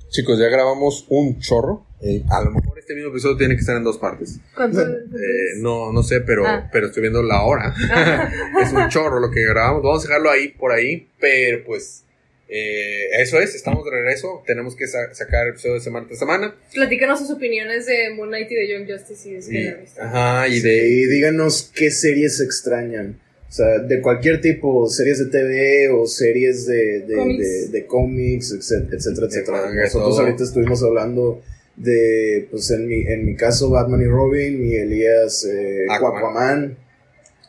chicos, 0.09 0.39
ya 0.39 0.45
grabamos 0.47 1.05
un 1.09 1.39
chorro. 1.39 1.85
Eh, 2.01 2.23
a 2.30 2.43
lo 2.43 2.51
mejor 2.51 2.77
este 2.80 2.95
mismo 2.95 3.09
episodio 3.11 3.38
tiene 3.38 3.55
que 3.55 3.61
estar 3.61 3.75
en 3.77 3.84
dos 3.84 3.97
partes. 3.97 4.39
¿Cuánto? 4.55 4.81
Eh, 4.81 5.55
no, 5.57 5.91
no 5.93 6.03
sé, 6.03 6.21
pero, 6.21 6.45
Ah. 6.45 6.69
pero 6.71 6.88
estoy 6.88 7.01
viendo 7.01 7.23
la 7.23 7.43
hora. 7.43 7.73
es 8.61 8.73
un 8.73 8.89
chorro 8.89 9.19
lo 9.19 9.31
que 9.31 9.43
grabamos. 9.45 9.84
Vamos 9.84 10.03
a 10.05 10.07
dejarlo 10.07 10.30
ahí 10.31 10.49
por 10.49 10.71
ahí, 10.71 11.07
pero 11.19 11.63
pues 11.65 12.03
eh, 12.49 13.07
eso 13.20 13.40
es. 13.40 13.56
Estamos 13.56 13.84
de 13.86 13.91
regreso. 13.91 14.44
Tenemos 14.45 14.76
que 14.76 14.88
sa- 14.88 15.14
sacar 15.14 15.48
episodios 15.48 15.80
de 15.80 15.84
semana 15.86 16.07
tras 16.07 16.20
semana. 16.20 16.56
Platícanos 16.74 17.20
sus 17.20 17.32
opiniones 17.32 17.86
de 17.86 18.11
Moon 18.15 18.30
Knight 18.30 18.52
y 18.52 18.56
de 18.56 18.68
Young 18.70 18.90
Justice 18.91 19.30
y 19.30 19.34
de 19.34 19.38
Y, 19.40 19.41
Skylar. 19.41 19.80
ajá, 19.99 20.48
y 20.48 20.56
Y 20.57 20.60
de. 20.61 21.07
díganos 21.07 21.72
qué 21.74 21.90
series 21.91 22.40
extrañan. 22.41 23.20
O 23.49 23.56
sea, 23.56 23.78
de 23.80 24.02
cualquier 24.02 24.41
tipo, 24.41 24.88
series 24.90 25.20
de 25.20 25.26
TV 25.28 25.90
o 25.90 26.07
series 26.07 26.65
de, 26.65 27.02
de, 27.02 27.15
Cómics. 27.15 27.40
de- 27.40 27.68
de 27.80 27.86
cómics, 27.86 28.52
etcétera, 28.52 28.98
etcétera. 29.28 29.72
Nosotros 29.72 30.15
todo. 30.15 30.26
ahorita 30.26 30.44
estuvimos 30.44 30.82
hablando 30.84 31.41
de, 31.76 32.48
pues 32.49 32.70
en 32.72 32.88
mi, 32.88 33.02
en 33.02 33.26
mi 33.26 33.36
caso, 33.36 33.70
Batman 33.70 34.02
y 34.02 34.06
Robin, 34.06 34.65
y 34.68 34.74
Elías, 34.76 35.45
eh, 35.45 35.86
Aquaman. 35.90 36.18
Aquaman, 36.20 36.78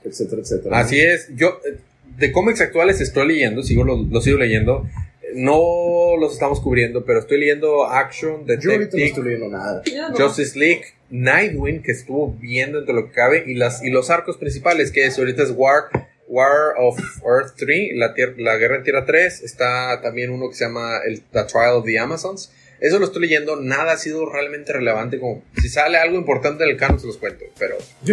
etcétera, 0.05 0.43
etcétera. 0.43 0.79
Así 0.79 1.01
es. 1.01 1.29
Yo, 1.35 1.59
eh, 1.67 1.77
de 2.17 2.33
cómics 2.33 2.61
actuales 2.61 3.01
estoy 3.01 3.27
leyendo, 3.29 3.63
sigo 3.63 3.85
los, 3.85 4.07
los 4.09 4.25
sigo 4.25 4.39
leyendo. 4.39 4.87
No 5.35 6.17
los 6.19 6.35
estamos 6.35 6.61
cubriendo, 6.61 7.05
pero 7.05 7.19
estoy 7.19 7.39
leyendo 7.41 7.87
Action, 7.87 8.47
Yo 8.47 8.53
ahorita 8.53 8.67
no 8.67 8.71
Detective, 8.73 9.05
estoy 9.07 9.25
leyendo 9.25 9.49
nada. 9.49 9.83
Yo. 9.85 10.05
Justice 10.17 10.57
League, 10.57 10.85
Nightwing, 11.11 11.83
que 11.83 11.91
estuvo 11.91 12.33
viendo 12.35 12.79
entre 12.79 12.95
lo 12.95 13.07
que 13.07 13.13
cabe, 13.13 13.43
y, 13.47 13.55
las, 13.55 13.83
y 13.83 13.91
los 13.91 14.11
arcos 14.11 14.37
principales, 14.37 14.93
que 14.93 15.07
es, 15.07 15.19
ahorita 15.19 15.43
es 15.43 15.51
War, 15.51 15.85
War 16.29 16.75
of 16.79 16.99
Earth 17.27 17.55
3, 17.57 17.97
la, 17.97 18.15
tier- 18.15 18.37
la 18.39 18.57
Guerra 18.59 18.77
en 18.77 18.85
Tierra 18.85 19.05
3, 19.07 19.43
está 19.43 20.01
también 20.03 20.31
uno 20.31 20.49
que 20.51 20.55
se 20.55 20.67
llama 20.67 20.99
el, 21.05 21.21
The 21.23 21.43
Trial 21.45 21.75
of 21.79 21.85
the 21.85 21.99
Amazons. 21.99 22.53
Eso 22.81 23.01
lo 23.01 23.07
estoy 23.07 23.23
leyendo, 23.23 23.57
nada 23.57 23.93
ha 23.93 23.97
sido 23.97 24.31
realmente 24.31 24.73
relevante, 24.73 25.19
como 25.19 25.43
si 25.61 25.69
sale 25.69 25.97
algo 25.99 26.17
importante 26.17 26.63
en 26.63 26.71
el 26.71 26.77
canon 26.77 27.01
se 27.01 27.09
los 27.09 27.17
cuento, 27.17 27.45
pero 27.59 27.77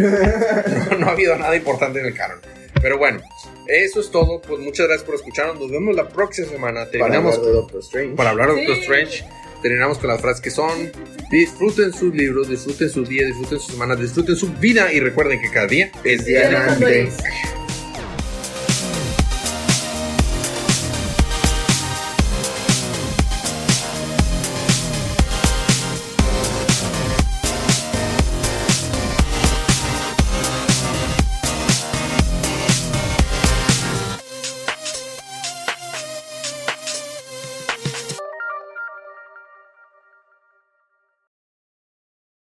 no, 0.92 0.98
no 0.98 1.06
ha 1.08 1.12
habido 1.12 1.38
nada 1.38 1.56
importante 1.56 2.00
en 2.00 2.08
el 2.08 2.16
canon. 2.16 2.40
Pero 2.82 2.98
bueno, 2.98 3.22
eso 3.68 4.00
es 4.00 4.10
todo, 4.12 4.42
pues 4.42 4.60
muchas 4.60 4.88
gracias 4.88 5.06
por 5.06 5.16
escucharnos, 5.16 5.60
nos 5.60 5.70
vemos 5.72 5.96
la 5.96 6.10
próxima 6.10 6.48
semana, 6.48 6.80
Para 6.82 6.92
terminamos 6.92 7.36
hablar 7.36 7.48
de 7.48 7.54
Doctor 7.54 7.80
Strange. 7.82 8.16
para 8.16 8.30
hablar 8.32 8.50
de 8.50 8.56
Sí. 8.56 8.66
Doctor 8.66 8.82
Strange. 8.84 9.26
Terminamos 9.62 10.00
con 10.00 10.08
las 10.10 10.20
frases 10.20 10.42
que 10.42 10.50
son: 10.50 10.92
disfruten 11.30 11.94
sus 11.94 12.14
libros, 12.16 12.50
disfruten 12.50 12.90
su 12.90 13.04
día, 13.06 13.28
disfruten 13.28 13.60
su 13.60 13.72
semana, 13.74 13.96
disfruten 13.96 14.36
su 14.36 14.52
vida 14.54 14.92
y 14.92 15.00
recuerden 15.00 15.40
que 15.40 15.52
cada 15.52 15.68
día 15.68 15.92
es 16.04 16.26
día 16.26 16.50
de. 16.80 17.10